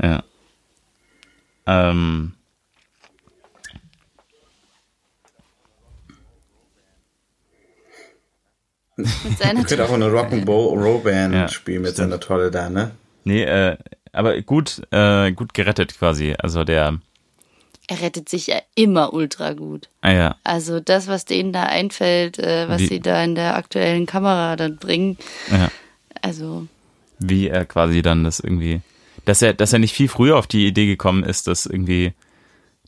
Ja. 0.00 0.22
Ähm, 1.66 2.34
Mit 8.96 9.38
seiner 9.38 9.64
könnte 9.64 9.84
auch 9.84 9.92
eine 9.92 10.06
Rock'n'Roll-Band 10.06 11.34
Ja, 11.34 11.48
spielen 11.48 11.82
mit 11.82 11.92
stimmt. 11.92 12.10
seiner 12.10 12.20
Tolle 12.20 12.50
da, 12.50 12.68
ne? 12.68 12.92
nee, 13.24 13.42
äh, 13.42 13.76
aber 14.12 14.40
gut, 14.42 14.82
äh, 14.90 15.32
gut 15.32 15.54
gerettet 15.54 15.96
quasi. 15.98 16.34
Also 16.38 16.64
der, 16.64 16.98
Er 17.92 18.00
rettet 18.00 18.28
sich 18.30 18.46
ja 18.46 18.56
immer 18.74 19.12
ultra 19.12 19.52
gut. 19.52 19.88
ah 20.00 20.12
ja, 20.12 20.36
Also 20.44 20.80
das, 20.80 21.08
was 21.08 21.26
denen 21.26 21.52
da 21.52 21.64
einfällt, 21.64 22.38
äh, 22.38 22.66
was 22.68 22.80
Wie- 22.80 22.86
sie 22.86 23.00
da 23.00 23.22
in 23.22 23.34
der 23.34 23.54
aktuellen 23.56 24.06
Kamera 24.06 24.56
dann 24.56 24.78
bringen, 24.78 25.18
ja. 25.50 25.70
also 26.22 26.66
wie 27.18 27.48
er 27.48 27.66
quasi 27.66 28.00
dann 28.00 28.24
das 28.24 28.40
irgendwie, 28.40 28.80
dass 29.26 29.42
er, 29.42 29.52
dass 29.52 29.72
er 29.74 29.78
nicht 29.78 29.92
viel 29.94 30.08
früher 30.08 30.38
auf 30.38 30.46
die 30.46 30.66
Idee 30.66 30.86
gekommen 30.86 31.22
ist, 31.22 31.46
das 31.48 31.66
irgendwie 31.66 32.14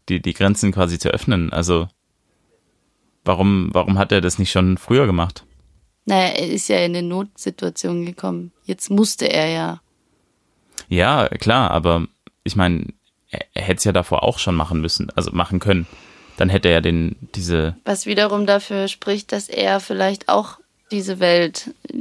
die, 0.08 0.20
die 0.22 0.32
Grenzen 0.32 0.72
quasi 0.72 0.98
zu 0.98 1.10
öffnen. 1.10 1.52
Also 1.52 1.88
warum, 3.24 3.68
warum 3.72 3.98
hat 3.98 4.10
er 4.12 4.20
das 4.20 4.38
nicht 4.38 4.50
schon 4.50 4.78
früher 4.78 5.06
gemacht? 5.06 5.44
naja, 6.06 6.34
er 6.34 6.48
ist 6.48 6.68
ja 6.68 6.76
in 6.78 6.96
eine 6.96 7.02
Notsituation 7.06 8.04
gekommen. 8.06 8.52
Jetzt 8.64 8.90
musste 8.90 9.26
er 9.26 9.48
ja. 9.48 9.80
Ja, 10.88 11.28
klar, 11.28 11.70
aber 11.70 12.06
ich 12.42 12.56
meine, 12.56 12.86
er, 13.54 13.62
hätte 13.62 13.78
es 13.78 13.84
ja 13.84 13.92
davor 13.92 14.22
auch 14.22 14.38
schon 14.38 14.54
machen 14.54 14.80
müssen, 14.80 15.10
also 15.14 15.30
machen 15.32 15.60
können. 15.60 15.86
Dann 16.36 16.48
hätte 16.48 16.68
er 16.68 16.80
den, 16.80 17.16
diese, 17.34 17.76
Was 17.84 18.06
wiederum 18.06 18.46
dafür 18.46 18.88
spricht, 18.88 19.30
dass 19.32 19.48
er 19.48 19.78
vielleicht 19.80 20.28
auch 20.28 20.58
diese 20.90 21.20
Welt 21.20 21.70
äh, 21.92 21.96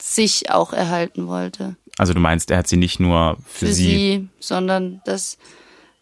sich 0.00 0.50
auch 0.50 0.72
erhalten 0.72 1.26
wollte. 1.26 1.76
also 1.98 2.14
du 2.14 2.20
meinst, 2.20 2.50
er 2.50 2.58
hat 2.58 2.68
sie 2.68 2.76
nicht 2.76 3.00
nur 3.00 3.36
für, 3.46 3.66
Für, 3.66 3.72
sie. 3.72 3.82
sie. 3.84 4.28
sondern 4.40 5.02
das, 5.04 5.36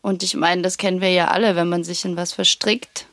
und 0.03 0.22
ich 0.22 0.34
meine, 0.34 0.62
das 0.62 0.76
kennen 0.78 1.01
wir 1.01 1.11
ja 1.11 1.28
alle, 1.28 1.57
wenn 1.57 1.68
man 1.68 1.82
sich 1.84 2.05
in 2.05 2.16
was 2.16 2.32
verstrickt 2.32 3.07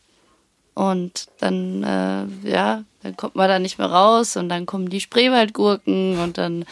und 0.74 1.28
dann, 1.40 1.84
äh, 1.84 2.50
ja, 2.50 2.84
dann 3.04 3.18
kommt 3.18 3.36
man 3.36 3.48
da 3.48 3.60
nicht 3.60 3.78
mehr 3.78 3.88
raus 3.90 4.38
und 4.38 4.50
dann 4.50 4.66
kommen 4.66 4.90
die 4.90 5.02
Spreewaldgurken 5.02 6.20
und 6.20 6.38
dann 6.38 6.66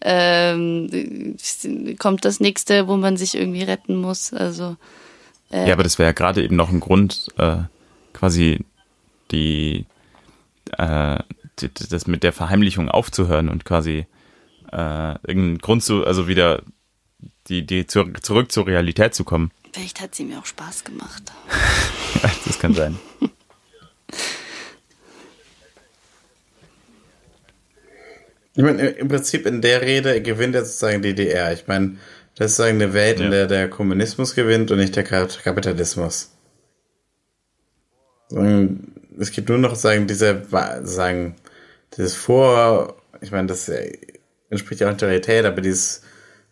ähm, 0.00 1.36
kommt 1.98 2.24
das 2.24 2.40
nächste, 2.40 2.88
wo 2.88 2.96
man 2.96 3.16
sich 3.16 3.34
irgendwie 3.34 3.62
retten 3.62 3.96
muss. 3.96 4.32
Also 4.32 4.76
äh, 5.50 5.66
Ja, 5.66 5.74
aber 5.74 5.82
das 5.82 5.98
wäre 5.98 6.08
ja 6.08 6.12
gerade 6.12 6.42
eben 6.42 6.56
noch 6.56 6.70
ein 6.70 6.80
Grund, 6.80 7.28
äh, 7.38 7.58
quasi 8.12 8.64
die, 9.30 9.86
äh, 10.76 11.18
die, 11.58 11.70
das 11.88 12.06
mit 12.06 12.22
der 12.22 12.32
Verheimlichung 12.32 12.88
aufzuhören 12.88 13.48
und 13.48 13.64
quasi 13.64 14.06
äh, 14.72 15.12
irgendeinen 15.26 15.58
Grund 15.58 15.82
zu, 15.82 16.04
also 16.04 16.28
wieder 16.28 16.62
die, 17.48 17.66
die 17.66 17.86
zu, 17.86 18.04
zurück 18.22 18.52
zur 18.52 18.66
Realität 18.66 19.14
zu 19.14 19.24
kommen. 19.24 19.50
vielleicht 19.72 20.00
hat 20.00 20.14
sie 20.14 20.24
mir 20.24 20.38
auch 20.38 20.46
Spaß 20.46 20.84
gemacht. 20.84 21.22
das 22.44 22.58
kann 22.58 22.74
sein. 22.74 22.98
Ich 28.60 28.66
meine, 28.66 28.88
im 28.90 29.08
Prinzip 29.08 29.46
in 29.46 29.62
der 29.62 29.80
Rede 29.80 30.20
gewinnt 30.20 30.54
er 30.54 30.66
sozusagen 30.66 31.00
die 31.00 31.14
DDR. 31.14 31.50
Ich 31.54 31.66
meine, 31.66 31.96
das 32.36 32.50
ist 32.50 32.56
sozusagen 32.58 32.82
eine 32.82 32.92
Welt, 32.92 33.18
in 33.18 33.24
Ja. 33.24 33.30
der 33.30 33.46
der 33.46 33.70
Kommunismus 33.70 34.34
gewinnt 34.34 34.70
und 34.70 34.76
nicht 34.78 34.94
der 34.96 35.02
Kap- 35.04 35.42
Kapitalismus. 35.42 36.30
Es 39.18 39.30
gibt 39.32 39.48
nur 39.48 39.56
noch 39.58 39.74
sagen 39.76 40.06
diese 40.06 40.42
sagen 40.84 41.36
dieses 41.96 42.14
Vor, 42.14 42.96
ich 43.22 43.32
meine, 43.32 43.48
das 43.48 43.68
äh, 43.68 43.92
entspricht 44.50 44.80
ja 44.82 44.90
auch 44.90 44.96
der 44.96 45.08
Realität, 45.08 45.44
aber 45.46 45.60
dieses 45.62 46.02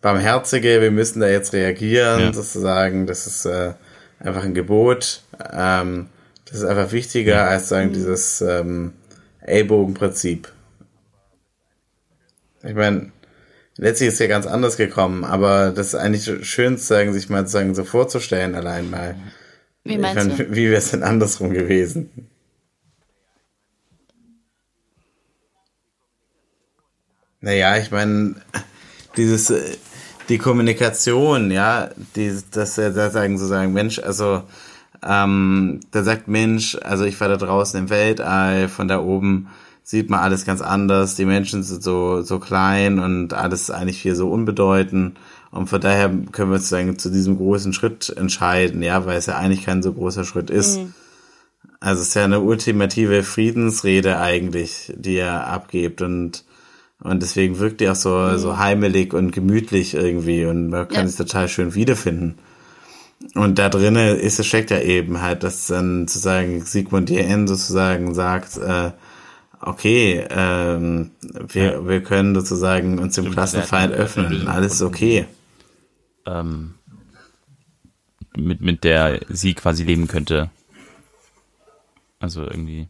barmherzige, 0.00 0.80
wir 0.80 0.90
müssen 0.90 1.20
da 1.20 1.28
jetzt 1.28 1.52
reagieren, 1.52 2.20
Ja. 2.20 2.32
sozusagen, 2.32 3.06
das 3.06 3.26
ist 3.26 3.44
äh, 3.44 3.74
einfach 4.18 4.44
ein 4.44 4.54
Gebot. 4.54 5.22
Ähm, 5.52 6.06
das 6.46 6.58
ist 6.58 6.64
einfach 6.64 6.90
wichtiger 6.92 7.46
als 7.48 7.68
sagen 7.68 7.92
dieses 7.92 8.40
ähm, 8.40 8.94
Ellbogenprinzip. 9.42 10.50
Ich 12.68 12.74
meine, 12.74 13.12
letztlich 13.78 14.10
ist 14.10 14.20
ja 14.20 14.26
ganz 14.26 14.46
anders 14.46 14.76
gekommen, 14.76 15.24
aber 15.24 15.70
das 15.70 15.88
ist 15.88 15.94
eigentlich 15.94 16.46
schön, 16.46 16.76
sagen, 16.76 17.14
sich 17.14 17.30
mal 17.30 17.48
sagen, 17.48 17.74
so 17.74 17.82
vorzustellen, 17.82 18.54
allein 18.54 18.90
mal. 18.90 19.16
Wie 19.84 19.94
ich 19.94 19.98
meinst 19.98 20.28
meine, 20.28 20.36
du? 20.36 20.54
wie 20.54 20.66
wäre 20.66 20.76
es 20.76 20.90
denn 20.90 21.02
andersrum 21.02 21.54
gewesen? 21.54 22.28
Naja, 27.40 27.78
ich 27.78 27.90
meine, 27.90 28.34
dieses, 29.16 29.48
äh, 29.48 29.78
die 30.28 30.36
Kommunikation, 30.36 31.50
ja, 31.50 31.88
die, 32.16 32.38
dass 32.50 32.76
er 32.76 32.90
da 32.90 33.08
sagen, 33.08 33.38
so 33.38 33.46
sagen, 33.46 33.72
Mensch, 33.72 33.98
also, 33.98 34.42
ähm, 35.02 35.80
da 35.90 36.02
sagt 36.02 36.28
Mensch, 36.28 36.76
also 36.82 37.04
ich 37.04 37.18
war 37.18 37.28
da 37.28 37.38
draußen 37.38 37.80
im 37.80 37.88
Weltall, 37.88 38.68
von 38.68 38.88
da 38.88 39.00
oben 39.00 39.48
sieht 39.88 40.10
man 40.10 40.20
alles 40.20 40.44
ganz 40.44 40.60
anders, 40.60 41.14
die 41.14 41.24
Menschen 41.24 41.62
sind 41.62 41.82
so, 41.82 42.20
so 42.20 42.38
klein 42.38 42.98
und 42.98 43.32
alles 43.32 43.70
eigentlich 43.70 44.02
hier 44.02 44.14
so 44.14 44.28
unbedeutend 44.28 45.16
und 45.50 45.68
von 45.68 45.80
daher 45.80 46.10
können 46.30 46.50
wir 46.50 46.56
uns 46.56 46.68
sagen, 46.68 46.98
zu 46.98 47.08
diesem 47.08 47.38
großen 47.38 47.72
Schritt 47.72 48.14
entscheiden, 48.14 48.82
ja, 48.82 49.06
weil 49.06 49.16
es 49.16 49.24
ja 49.24 49.38
eigentlich 49.38 49.64
kein 49.64 49.82
so 49.82 49.94
großer 49.94 50.24
Schritt 50.24 50.50
ist. 50.50 50.78
Also 51.80 52.02
es 52.02 52.08
ist 52.08 52.14
ja 52.14 52.24
eine 52.24 52.40
ultimative 52.40 53.22
Friedensrede 53.22 54.20
eigentlich, 54.20 54.92
die 54.94 55.16
er 55.16 55.46
abgibt 55.46 56.02
und 56.02 56.44
und 57.02 57.22
deswegen 57.22 57.58
wirkt 57.58 57.80
die 57.80 57.88
auch 57.88 57.94
so, 57.94 58.36
so 58.36 58.58
heimelig 58.58 59.14
und 59.14 59.30
gemütlich 59.30 59.94
irgendwie 59.94 60.44
und 60.44 60.68
man 60.68 60.86
kann 60.88 61.04
Ja. 61.04 61.06
sich 61.08 61.16
total 61.16 61.48
schön 61.48 61.74
wiederfinden. 61.74 62.34
Und 63.34 63.58
da 63.58 63.70
drinnen 63.70 64.18
ist, 64.18 64.38
es 64.38 64.46
steckt 64.46 64.70
ja 64.70 64.80
eben 64.80 65.22
halt, 65.22 65.44
dass 65.44 65.68
dann 65.68 66.06
sozusagen 66.06 66.62
Sigmund 66.66 67.08
Jähn 67.08 67.48
sozusagen 67.48 68.14
sagt, 68.14 68.58
äh, 68.58 68.90
okay, 69.60 70.26
ähm, 70.30 71.10
wir, 71.22 71.86
wir 71.86 72.02
können 72.02 72.34
sozusagen 72.34 72.98
uns 72.98 73.14
dem 73.14 73.30
Klassenfeind 73.30 73.92
öffnen, 73.92 74.48
alles 74.48 74.82
okay. 74.82 75.26
Ähm, 76.26 76.74
mit, 78.36 78.60
mit 78.60 78.84
der 78.84 79.20
sie 79.28 79.54
quasi 79.54 79.84
leben 79.84 80.06
könnte. 80.06 80.50
Also 82.20 82.42
irgendwie. 82.42 82.88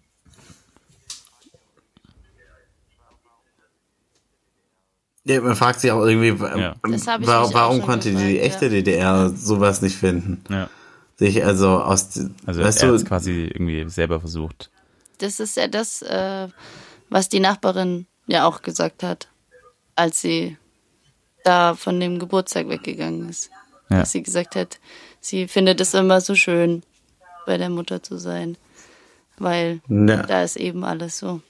Ja, 5.24 5.42
man 5.42 5.56
fragt 5.56 5.80
sich 5.80 5.90
auch 5.90 6.04
irgendwie, 6.04 6.28
Ja. 6.28 6.76
Warum 6.82 7.78
schon 7.78 7.86
konnte 7.86 8.10
die 8.10 8.14
gefragt, 8.14 8.40
echte 8.40 8.64
ja. 8.66 8.70
DDR 8.70 9.30
sowas 9.30 9.82
nicht 9.82 9.96
finden? 9.96 10.42
Ja. 10.48 10.70
Sich 11.16 11.44
also 11.44 11.68
aus, 11.80 12.18
Also 12.46 12.62
weißt 12.62 12.82
er 12.82 12.88
du, 12.88 12.94
hat 12.94 13.00
es 13.00 13.06
quasi 13.06 13.50
irgendwie 13.52 13.88
selber 13.90 14.20
versucht. 14.20 14.70
Das 15.18 15.40
ist 15.40 15.56
ja 15.56 15.66
das, 15.68 16.02
äh, 16.02 16.48
was 17.08 17.28
die 17.28 17.40
Nachbarin 17.40 18.06
ja 18.26 18.46
auch 18.46 18.62
gesagt 18.62 19.02
hat, 19.02 19.28
als 19.94 20.20
sie 20.20 20.56
da 21.44 21.74
von 21.74 21.98
dem 21.98 22.18
Geburtstag 22.18 22.68
weggegangen 22.68 23.28
ist. 23.28 23.50
Ja. 23.90 24.00
Dass 24.00 24.12
sie 24.12 24.22
gesagt 24.22 24.54
hat, 24.54 24.78
sie 25.20 25.48
findet 25.48 25.80
es 25.80 25.94
immer 25.94 26.20
so 26.20 26.34
schön, 26.34 26.82
bei 27.46 27.56
der 27.56 27.70
Mutter 27.70 28.02
zu 28.02 28.18
sein. 28.18 28.56
Weil 29.38 29.80
Ja. 29.88 30.22
da 30.22 30.42
ist 30.42 30.56
eben 30.56 30.84
alles 30.84 31.18
so. 31.18 31.40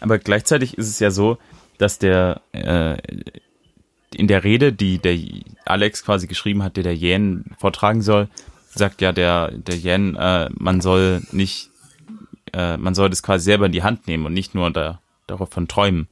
Aber 0.00 0.18
gleichzeitig 0.18 0.78
ist 0.78 0.88
es 0.88 0.98
ja 1.00 1.10
so, 1.10 1.38
dass 1.78 1.98
der 1.98 2.40
äh, 2.52 2.96
in 4.14 4.26
der 4.26 4.42
Rede, 4.44 4.72
die 4.72 4.98
der 4.98 5.18
Alex 5.64 6.04
quasi 6.04 6.26
geschrieben 6.26 6.62
hat, 6.62 6.76
der 6.76 6.84
der 6.84 6.96
Jän 6.96 7.44
vortragen 7.58 8.02
soll, 8.02 8.28
sagt 8.74 9.00
ja 9.00 9.12
der 9.12 9.50
der 9.52 9.76
Jän, 9.76 10.16
äh, 10.16 10.48
man 10.54 10.80
soll 10.80 11.22
nicht, 11.32 11.69
äh, 12.52 12.76
man 12.76 12.94
soll 12.94 13.10
das 13.10 13.22
quasi 13.22 13.44
selber 13.44 13.66
in 13.66 13.72
die 13.72 13.82
Hand 13.82 14.06
nehmen 14.06 14.26
und 14.26 14.32
nicht 14.32 14.54
nur 14.54 14.70
da, 14.70 15.00
davon 15.26 15.68
träumen. 15.68 16.08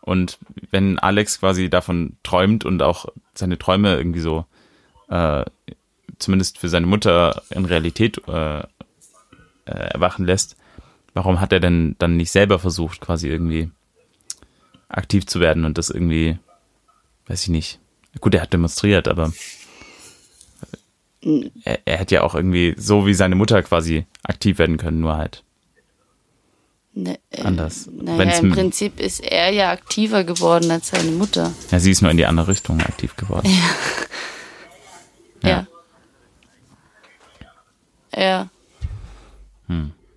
Und 0.00 0.38
wenn 0.70 0.98
Alex 0.98 1.40
quasi 1.40 1.68
davon 1.68 2.16
träumt 2.22 2.64
und 2.64 2.82
auch 2.82 3.06
seine 3.34 3.58
Träume 3.58 3.96
irgendwie 3.96 4.20
so 4.20 4.46
äh, 5.08 5.44
zumindest 6.18 6.58
für 6.58 6.68
seine 6.68 6.86
Mutter 6.86 7.42
in 7.50 7.64
Realität 7.64 8.20
äh, 8.28 8.60
äh, 8.60 8.64
erwachen 9.64 10.24
lässt, 10.24 10.56
warum 11.14 11.40
hat 11.40 11.52
er 11.52 11.60
denn 11.60 11.96
dann 11.98 12.16
nicht 12.16 12.30
selber 12.30 12.58
versucht, 12.58 13.00
quasi 13.00 13.28
irgendwie 13.28 13.70
aktiv 14.88 15.26
zu 15.26 15.40
werden 15.40 15.64
und 15.64 15.78
das 15.78 15.90
irgendwie, 15.90 16.38
weiß 17.26 17.42
ich 17.42 17.48
nicht. 17.48 17.78
Gut, 18.20 18.34
er 18.34 18.42
hat 18.42 18.52
demonstriert, 18.52 19.06
aber 19.06 19.32
er, 21.64 21.78
er 21.84 21.96
hätte 21.98 22.16
ja 22.16 22.22
auch 22.22 22.34
irgendwie 22.34 22.74
so 22.76 23.06
wie 23.06 23.14
seine 23.14 23.36
Mutter 23.36 23.62
quasi 23.62 24.06
aktiv 24.22 24.58
werden 24.58 24.78
können, 24.78 25.00
nur 25.00 25.16
halt 25.16 25.44
Ne, 26.92 27.18
äh, 27.30 27.42
anders. 27.42 27.88
Naja, 27.92 28.18
Wenn's 28.18 28.40
im 28.40 28.50
Prinzip 28.52 28.98
ist 28.98 29.20
er 29.20 29.50
ja 29.50 29.70
aktiver 29.70 30.24
geworden 30.24 30.70
als 30.70 30.88
seine 30.88 31.12
Mutter. 31.12 31.52
Ja, 31.70 31.78
sie 31.78 31.92
ist 31.92 32.02
nur 32.02 32.10
in 32.10 32.16
die 32.16 32.26
andere 32.26 32.48
Richtung 32.48 32.80
aktiv 32.80 33.14
geworden. 33.16 33.48
Ja. 35.42 35.66
Ja. 38.14 38.50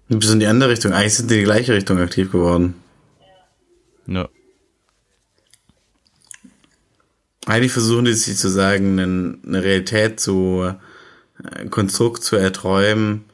Du 0.10 0.20
bist 0.20 0.32
in 0.32 0.40
die 0.40 0.48
andere 0.48 0.70
Richtung. 0.72 0.94
Eigentlich 0.94 1.16
sind 1.16 1.30
die 1.30 1.36
in 1.36 1.40
die 1.42 1.46
gleiche 1.46 1.74
Richtung 1.74 2.00
aktiv 2.00 2.32
geworden. 2.32 2.76
Ja. 4.08 4.28
Eigentlich 7.46 7.72
versuchen 7.72 8.06
die 8.06 8.14
sich 8.14 8.38
zu 8.38 8.50
sagen, 8.50 9.00
eine, 9.00 9.38
eine 9.46 9.64
Realität 9.64 10.20
zu, 10.20 10.74
ein 11.44 11.70
Konstrukt 11.70 12.24
zu 12.24 12.36
erträumen, 12.36 13.26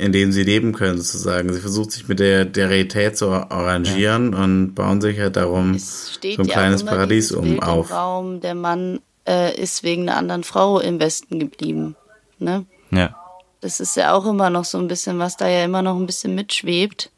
in 0.00 0.12
dem 0.12 0.32
sie 0.32 0.42
leben 0.42 0.72
können, 0.72 0.96
sozusagen. 0.98 1.52
Sie 1.52 1.60
versuchen 1.60 1.90
sich 1.90 2.08
mit 2.08 2.18
der, 2.18 2.44
der 2.44 2.70
Realität 2.70 3.16
zu 3.16 3.30
arrangieren 3.30 4.34
und 4.34 4.74
bauen 4.74 5.00
sich 5.00 5.18
halt 5.18 5.36
darum 5.36 5.78
Steht 5.78 6.36
so 6.36 6.42
ein 6.42 6.48
ja 6.48 6.54
kleines 6.54 6.84
Paradies 6.84 7.32
um 7.32 7.60
auf. 7.60 7.90
Im 7.90 7.96
Raum, 7.96 8.40
der 8.40 8.54
Mann 8.54 9.00
äh, 9.28 9.54
ist 9.60 9.82
wegen 9.82 10.08
einer 10.08 10.16
anderen 10.16 10.44
Frau 10.44 10.80
im 10.80 10.98
Westen 10.98 11.38
geblieben. 11.38 11.96
Ne? 12.38 12.64
Ja. 12.90 13.14
Das 13.60 13.78
ist 13.78 13.96
ja 13.96 14.14
auch 14.14 14.26
immer 14.26 14.48
noch 14.48 14.64
so 14.64 14.78
ein 14.78 14.88
bisschen, 14.88 15.18
was 15.18 15.36
da 15.36 15.48
ja 15.48 15.64
immer 15.64 15.82
noch 15.82 15.96
ein 15.96 16.06
bisschen 16.06 16.34
mitschwebt 16.34 17.10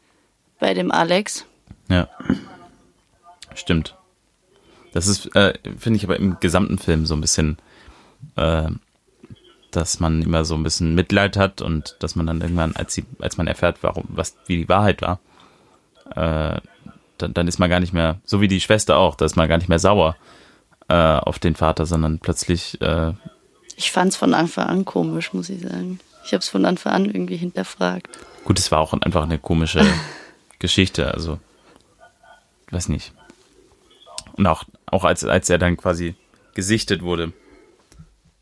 bei 0.59 0.73
dem 0.73 0.91
Alex. 0.91 1.45
Ja. 1.89 2.09
Stimmt. 3.55 3.95
Das 4.93 5.07
ist, 5.07 5.35
äh, 5.35 5.53
finde 5.79 5.97
ich 5.97 6.03
aber 6.03 6.17
im 6.17 6.37
gesamten 6.39 6.77
Film 6.77 7.05
so 7.05 7.15
ein 7.15 7.21
bisschen, 7.21 7.57
äh, 8.35 8.69
dass 9.75 9.99
man 9.99 10.21
immer 10.21 10.45
so 10.45 10.55
ein 10.55 10.63
bisschen 10.63 10.95
Mitleid 10.95 11.37
hat 11.37 11.61
und 11.61 11.95
dass 11.99 12.15
man 12.15 12.27
dann 12.27 12.41
irgendwann, 12.41 12.75
als, 12.75 12.93
sie, 12.93 13.05
als 13.19 13.37
man 13.37 13.47
erfährt, 13.47 13.77
warum, 13.81 14.05
was, 14.09 14.35
wie 14.45 14.57
die 14.57 14.69
Wahrheit 14.69 15.01
war, 15.01 15.19
äh, 16.15 16.59
dann, 17.17 17.33
dann 17.33 17.47
ist 17.47 17.59
man 17.59 17.69
gar 17.69 17.79
nicht 17.79 17.93
mehr, 17.93 18.19
so 18.25 18.41
wie 18.41 18.47
die 18.47 18.61
Schwester 18.61 18.97
auch, 18.97 19.15
da 19.15 19.25
ist 19.25 19.35
man 19.35 19.49
gar 19.49 19.57
nicht 19.57 19.69
mehr 19.69 19.79
sauer 19.79 20.15
äh, 20.89 20.93
auf 20.93 21.39
den 21.39 21.55
Vater, 21.55 21.85
sondern 21.85 22.19
plötzlich, 22.19 22.79
äh, 22.81 23.13
Ich 23.75 23.91
fand 23.91 24.11
es 24.11 24.17
von 24.17 24.33
Anfang 24.33 24.67
an 24.67 24.85
komisch, 24.85 25.33
muss 25.33 25.49
ich 25.49 25.61
sagen. 25.61 25.99
Ich 26.25 26.33
habe 26.33 26.39
es 26.39 26.49
von 26.49 26.65
Anfang 26.65 26.93
an 26.93 27.05
irgendwie 27.05 27.37
hinterfragt. 27.37 28.17
gut, 28.45 28.59
es 28.59 28.71
war 28.71 28.79
auch 28.79 28.93
einfach 28.93 29.23
eine 29.23 29.39
komische 29.39 29.85
Geschichte, 30.59 31.13
also, 31.13 31.39
weiß 32.71 32.89
nicht. 32.89 33.13
Und 34.33 34.47
auch, 34.47 34.63
auch 34.85 35.03
als, 35.03 35.23
als 35.23 35.49
er 35.49 35.57
dann 35.57 35.77
quasi 35.77 36.15
gesichtet 36.53 37.01
wurde. 37.01 37.33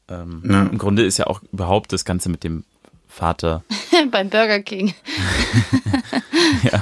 Ähm, 0.10 0.44
Ja. 0.50 0.64
Im 0.64 0.78
Grunde 0.78 1.04
ist 1.04 1.18
ja 1.18 1.28
auch 1.28 1.42
überhaupt 1.52 1.94
das 1.94 2.06
Ganze 2.06 2.30
mit 2.30 2.44
dem 2.44 2.64
Vater. 3.08 3.64
Beim 4.12 4.30
Burger 4.30 4.60
King. 4.62 4.94
Ja. 6.64 6.82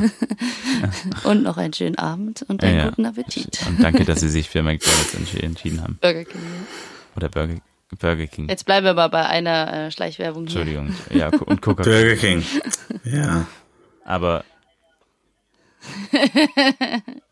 Und 1.24 1.44
noch 1.44 1.58
einen 1.58 1.74
schönen 1.74 1.98
Abend 1.98 2.44
und 2.48 2.64
einen 2.64 2.76
Ja, 2.78 2.84
ja. 2.84 2.90
guten 2.90 3.06
Appetit. 3.06 3.60
Und 3.68 3.82
danke, 3.84 4.04
dass 4.06 4.20
Sie 4.22 4.30
sich 4.30 4.50
für 4.50 4.62
McDonalds 4.64 5.16
entschi- 5.16 5.42
entschieden 5.44 5.82
haben. 5.82 5.98
Burger 6.02 6.24
King. 6.26 6.42
ja. 6.42 6.68
Oder 7.16 7.30
Burger, 7.30 7.56
Burger 7.98 8.28
King. 8.28 8.50
Jetzt 8.50 8.66
bleiben 8.66 8.86
wir 8.86 8.94
mal 8.94 9.08
bei 9.10 9.26
einer 9.26 9.74
äh, 9.88 9.92
Schleichwerbung 9.92 10.48
hier. 10.48 10.62
Entschuldigung. 10.62 10.96
Ja, 11.12 11.28
und 11.28 11.62
Coca-Cola. 11.62 11.96
Burger 11.98 12.16
King. 12.16 12.44
Ja. 13.04 13.48
Aber. 14.06 14.44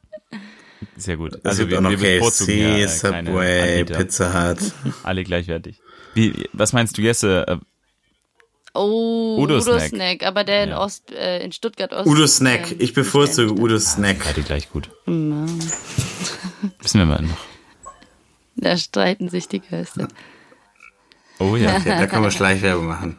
Sehr 0.96 1.18
gut. 1.18 1.40
Also 1.46 1.68
wir, 1.70 1.78
auch 1.78 1.82
noch 1.82 1.90
wir 1.92 1.98
bevorzugen 1.98 2.54
KFC, 2.56 2.62
ja, 2.62 2.78
äh, 2.78 2.88
Subway. 2.88 3.84
Pizza 3.86 4.50
Hut. 4.52 4.58
Alle 5.04 5.24
gleichwertig. 5.24 5.80
Wie, 6.14 6.48
was 6.54 6.74
meinst 6.74 6.98
du, 6.98 7.02
Jesse? 7.02 7.46
Äh, 7.48 7.58
Oh, 8.74 9.38
Udo 9.42 9.56
Udo, 9.56 9.62
Snack. 9.80 9.90
Snack. 9.90 10.24
aber 10.24 10.44
der 10.44 10.64
in 10.66 10.70
Ja. 10.70 10.80
Ost, 10.82 11.12
äh, 11.12 11.44
in 11.44 11.52
Stuttgart 11.52 11.94
Ost. 11.94 12.06
Udo 12.08 12.28
Snack. 12.28 12.72
ähm, 12.74 12.78
Ich 12.80 12.94
bevorzuge. 12.94 13.60
Udo 13.60 13.80
Snack. 13.80 14.18
beide 14.24 14.44
gleich 14.44 14.70
gut. 14.70 14.90
Ja, 15.08 15.14
Wissen 16.82 17.00
wir 17.00 17.06
mal 17.06 17.24
noch. 17.24 17.38
Da 18.56 18.78
streiten 18.78 19.30
sich 19.30 19.48
die 19.48 19.62
Geister. 19.62 20.08
Oh 21.40 21.56
ja. 21.56 21.78
Okay, 21.78 21.90
da 21.90 22.06
kann 22.08 22.22
man 22.22 22.32
Schleichwerbung 22.32 22.86
machen. 22.88 23.18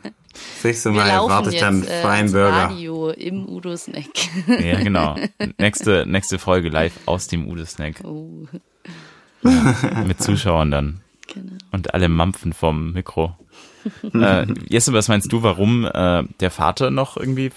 Nächste 0.62 0.92
Wir 0.92 1.00
Mal 1.00 1.08
laufen 1.08 1.30
erwarte 1.30 1.48
ich 1.48 1.54
jetzt 1.54 1.62
dann 1.62 1.82
äh, 1.82 2.00
Fine 2.02 2.12
ans 2.12 2.32
Burger. 2.32 2.52
Radio 2.52 3.10
im 3.10 3.48
Udo 3.48 3.76
Snack. 3.76 4.06
Ja, 4.46 4.80
genau. 4.82 5.16
Nächste, 5.58 6.04
nächste 6.06 6.38
Folge 6.38 6.68
live 6.68 6.94
aus 7.06 7.26
dem 7.28 7.48
Udo-Snack. 7.48 8.02
Oh, 8.04 8.46
Mit 10.06 10.20
Zuschauern 10.22 10.70
dann. 10.70 11.00
genau. 11.32 11.52
Und 11.70 11.94
alle 11.94 12.08
mampfen 12.08 12.52
vom 12.52 12.92
Mikro. 12.92 13.36
äh, 14.14 14.46
Jesse, 14.68 14.92
was 14.92 15.08
meinst 15.08 15.32
du, 15.32 15.42
warum 15.42 15.84
äh, 15.84 16.24
der 16.40 16.50
Vater 16.50 16.90
noch 16.90 17.16
irgendwie, 17.16 17.50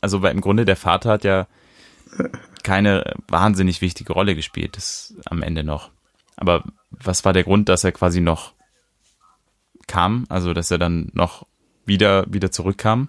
also 0.00 0.22
weil 0.22 0.32
im 0.32 0.40
Grunde 0.40 0.64
der 0.64 0.76
Vater 0.76 1.10
hat 1.10 1.24
ja 1.24 1.46
keine 2.62 3.14
wahnsinnig 3.28 3.80
wichtige 3.80 4.12
Rolle 4.12 4.34
gespielt, 4.34 4.76
das 4.76 5.14
am 5.26 5.42
Ende 5.42 5.64
noch. 5.64 5.90
Aber 6.36 6.64
was 6.90 7.24
war 7.24 7.32
der 7.32 7.44
Grund, 7.44 7.68
dass 7.68 7.84
er 7.84 7.92
quasi 7.92 8.20
noch 8.20 8.52
kam, 9.86 10.26
also 10.28 10.52
dass 10.52 10.70
er 10.70 10.78
dann 10.78 11.10
noch 11.14 11.46
wieder, 11.86 12.26
wieder 12.32 12.50
zurückkam? 12.50 13.08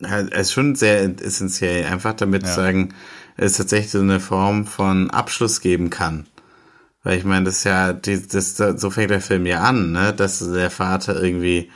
Ja, 0.00 0.20
Es 0.20 0.48
ist 0.48 0.52
schon 0.52 0.74
sehr 0.74 1.02
essentiell, 1.22 1.84
einfach 1.86 2.14
damit 2.14 2.46
zu 2.46 2.52
sagen, 2.54 2.94
es 3.36 3.56
tatsächlich 3.56 3.92
so 3.92 4.00
eine 4.00 4.20
Form 4.20 4.66
von 4.66 5.10
Abschluss 5.10 5.60
geben 5.60 5.90
kann. 5.90 6.26
Weil 7.04 7.18
ich 7.18 7.24
meine, 7.24 7.46
das 7.46 7.58
ist 7.58 7.64
ja, 7.64 7.92
die, 7.92 8.26
das, 8.26 8.56
so 8.56 8.90
fängt 8.90 9.10
der 9.10 9.20
Film 9.20 9.46
ja 9.46 9.62
an, 9.62 9.92
ne, 9.92 10.12
dass 10.14 10.40
der 10.40 10.70
Vater 10.70 11.22
irgendwie 11.22 11.70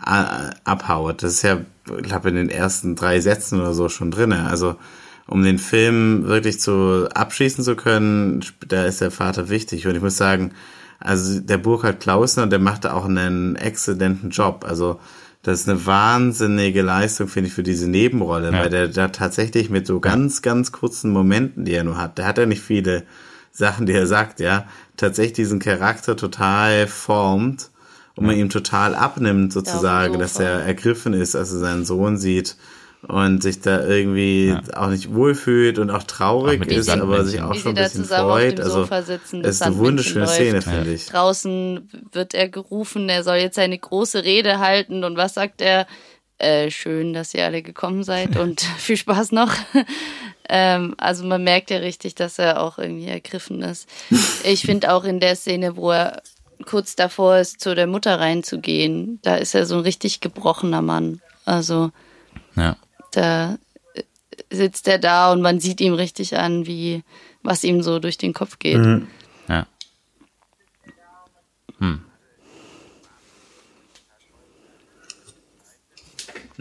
a- 0.00 0.50
abhaut. 0.64 1.22
Das 1.22 1.34
ist 1.34 1.42
ja, 1.42 1.60
ich 1.98 2.04
glaube, 2.04 2.30
in 2.30 2.36
den 2.36 2.50
ersten 2.50 2.96
drei 2.96 3.20
Sätzen 3.20 3.60
oder 3.60 3.74
so 3.74 3.88
schon 3.88 4.10
drinne. 4.12 4.48
Also, 4.48 4.76
um 5.26 5.42
den 5.42 5.58
Film 5.58 6.26
wirklich 6.26 6.60
zu 6.60 7.08
abschließen 7.14 7.64
zu 7.64 7.76
können, 7.76 8.44
da 8.66 8.84
ist 8.84 9.00
der 9.00 9.10
Vater 9.10 9.48
wichtig. 9.48 9.86
Und 9.86 9.94
ich 9.94 10.02
muss 10.02 10.16
sagen, 10.16 10.52
also 10.98 11.40
der 11.40 11.58
Burkhard 11.58 12.00
Klausner, 12.00 12.46
der 12.46 12.58
macht 12.58 12.84
da 12.84 12.92
auch 12.92 13.04
einen 13.04 13.56
exzellenten 13.56 14.30
Job. 14.30 14.64
Also 14.68 15.00
das 15.42 15.60
ist 15.62 15.68
eine 15.68 15.84
wahnsinnige 15.86 16.82
Leistung, 16.82 17.26
finde 17.26 17.48
ich, 17.48 17.54
für 17.54 17.64
diese 17.64 17.88
Nebenrolle, 17.88 18.52
Ja. 18.52 18.60
weil 18.60 18.70
der 18.70 18.88
da 18.88 19.08
tatsächlich 19.08 19.70
mit 19.70 19.86
so 19.86 19.98
ganz, 19.98 20.42
ganz 20.42 20.70
kurzen 20.70 21.10
Momenten, 21.10 21.64
die 21.64 21.72
er 21.74 21.82
nur 21.84 21.98
hat, 21.98 22.18
der 22.18 22.26
hat 22.26 22.38
ja 22.38 22.46
nicht 22.46 22.62
viele 22.62 23.02
Sachen, 23.50 23.86
die 23.86 23.92
er 23.92 24.06
sagt, 24.06 24.38
ja, 24.40 24.66
tatsächlich 24.96 25.32
diesen 25.34 25.58
Charakter 25.58 26.16
total 26.16 26.86
formt 26.86 27.70
und 28.14 28.26
man 28.26 28.36
ihm 28.36 28.50
total 28.50 28.94
abnimmt, 28.94 29.52
sozusagen, 29.52 30.18
dass 30.18 30.34
Sofa. 30.34 30.44
er 30.48 30.60
ergriffen 30.64 31.12
ist, 31.12 31.34
als 31.34 31.52
er 31.52 31.58
seinen 31.58 31.84
Sohn 31.84 32.18
sieht 32.18 32.56
und 33.08 33.42
sich 33.42 33.60
da 33.60 33.84
irgendwie 33.84 34.56
auch 34.74 34.88
nicht 34.88 35.12
wohlfühlt 35.12 35.78
und 35.78 35.90
auch 35.90 36.04
traurig 36.04 36.62
Auch 36.62 36.66
ist, 36.66 36.88
aber 36.88 37.24
sich 37.24 37.40
auch 37.40 37.54
Wie 37.54 37.58
schon 37.58 37.76
ein 37.76 37.82
bisschen 37.82 38.04
freut. 38.04 38.60
Also 38.60 38.86
sitzen, 39.02 39.42
ist 39.42 39.62
eine 39.62 39.76
wunderschöne 39.76 40.26
läuft. 40.26 40.34
Szene, 40.34 40.62
finde 40.62 40.92
ich. 40.92 41.06
Draußen 41.06 41.88
wird 42.12 42.34
er 42.34 42.48
gerufen, 42.48 43.08
er 43.08 43.24
soll 43.24 43.36
jetzt 43.36 43.58
eine 43.58 43.78
große 43.78 44.24
Rede 44.24 44.60
halten. 44.60 45.02
Und 45.04 45.16
was 45.16 45.34
sagt 45.34 45.60
er? 45.60 45.86
Äh, 46.38 46.70
schön, 46.70 47.12
dass 47.12 47.34
ihr 47.34 47.44
alle 47.44 47.62
gekommen 47.62 48.02
seid 48.02 48.36
und 48.36 48.60
viel 48.78 48.96
Spaß 48.96 49.32
noch. 49.32 49.52
ähm, 50.48 50.94
also 50.98 51.24
man 51.24 51.44
merkt 51.44 51.70
ja 51.70 51.78
richtig, 51.78 52.14
dass 52.14 52.38
er 52.38 52.60
auch 52.60 52.78
irgendwie 52.78 53.08
ergriffen 53.08 53.62
ist. 53.62 53.88
Ich 54.44 54.62
finde 54.62 54.92
auch 54.92 55.04
in 55.04 55.20
der 55.20 55.36
Szene, 55.36 55.76
wo 55.76 55.92
er 55.92 56.22
kurz 56.66 56.96
davor 56.96 57.38
ist, 57.38 57.60
zu 57.60 57.74
der 57.74 57.86
Mutter 57.86 58.18
reinzugehen, 58.18 59.20
da 59.22 59.36
ist 59.36 59.54
er 59.54 59.66
so 59.66 59.76
ein 59.76 59.80
richtig 59.82 60.20
gebrochener 60.20 60.82
Mann. 60.82 61.20
Also 61.44 61.90
Ja. 62.56 62.76
Da 63.16 63.58
äh, 63.94 64.02
sitzt 64.50 64.88
er 64.88 64.98
da 64.98 65.32
und 65.32 65.42
man 65.42 65.60
sieht 65.60 65.80
ihm 65.80 65.94
richtig 65.94 66.36
an, 66.36 66.66
wie 66.66 67.02
was 67.42 67.64
ihm 67.64 67.82
so 67.82 67.98
durch 67.98 68.18
den 68.18 68.34
Kopf 68.34 68.58
geht. 68.58 68.84
Ja. 68.84 69.06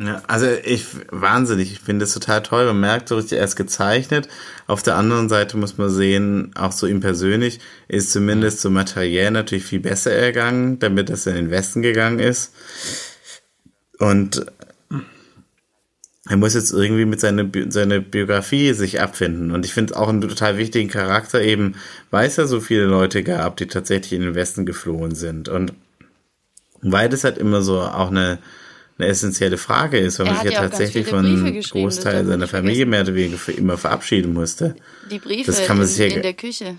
Ja, 0.03 0.23
also 0.27 0.47
ich 0.47 0.85
wahnsinnig, 1.11 1.73
ich 1.73 1.79
finde 1.79 2.05
es 2.05 2.13
total 2.13 2.41
toll. 2.41 2.65
Man 2.65 2.79
merkt 2.79 3.09
so 3.09 3.17
richtig, 3.17 3.37
er 3.37 3.45
ist 3.45 3.55
gezeichnet. 3.55 4.27
Auf 4.65 4.81
der 4.81 4.95
anderen 4.95 5.29
Seite 5.29 5.57
muss 5.57 5.77
man 5.77 5.91
sehen, 5.91 6.51
auch 6.55 6.71
so 6.71 6.87
ihm 6.87 7.01
persönlich 7.01 7.59
ist 7.87 8.11
zumindest 8.11 8.61
so 8.61 8.71
materiell 8.71 9.29
natürlich 9.29 9.65
viel 9.65 9.79
besser 9.79 10.11
ergangen, 10.11 10.79
damit 10.79 11.09
dass 11.09 11.27
er 11.27 11.35
in 11.35 11.45
den 11.45 11.51
Westen 11.51 11.83
gegangen 11.83 12.19
ist. 12.19 12.53
Und 13.99 14.43
er 16.31 16.37
muss 16.37 16.53
jetzt 16.53 16.71
irgendwie 16.71 17.03
mit 17.03 17.19
seiner, 17.19 17.43
Bi 17.43 17.65
seiner 17.69 17.99
Biografie 17.99 18.71
sich 18.71 19.01
abfinden. 19.01 19.51
Und 19.51 19.65
ich 19.65 19.73
finde 19.73 19.91
es 19.91 19.99
auch 19.99 20.07
einen 20.07 20.21
total 20.21 20.57
wichtigen 20.57 20.89
Charakter 20.89 21.41
eben, 21.41 21.75
weil 22.09 22.25
es 22.25 22.37
ja 22.37 22.45
so 22.47 22.61
viele 22.61 22.85
Leute 22.85 23.21
gab, 23.21 23.57
die 23.57 23.67
tatsächlich 23.67 24.13
in 24.13 24.21
den 24.21 24.33
Westen 24.33 24.65
geflohen 24.65 25.13
sind. 25.13 25.49
Und 25.49 25.73
Weil 26.81 27.09
das 27.09 27.25
halt 27.25 27.37
immer 27.37 27.61
so 27.61 27.81
auch 27.81 28.11
eine, 28.11 28.39
eine 28.97 29.07
essentielle 29.09 29.57
Frage 29.57 29.97
ist, 29.97 30.19
weil 30.19 30.27
man 30.27 30.41
sich 30.41 30.53
ja 30.53 30.61
tatsächlich 30.61 31.05
von 31.07 31.59
Großteil 31.69 32.25
seiner 32.25 32.47
Familie 32.47 32.85
mehr 32.85 33.01
oder 33.01 33.13
weniger 33.13 33.37
für 33.37 33.51
immer 33.51 33.77
verabschieden 33.77 34.31
musste. 34.33 34.75
Die 35.11 35.19
Briefe 35.19 35.51
Das 35.51 35.65
kann 35.65 35.77
man 35.79 35.85
in, 35.85 35.91
sich 35.91 36.09
ja- 36.11 36.15
in 36.15 36.21
der 36.23 36.33
Küche. 36.33 36.77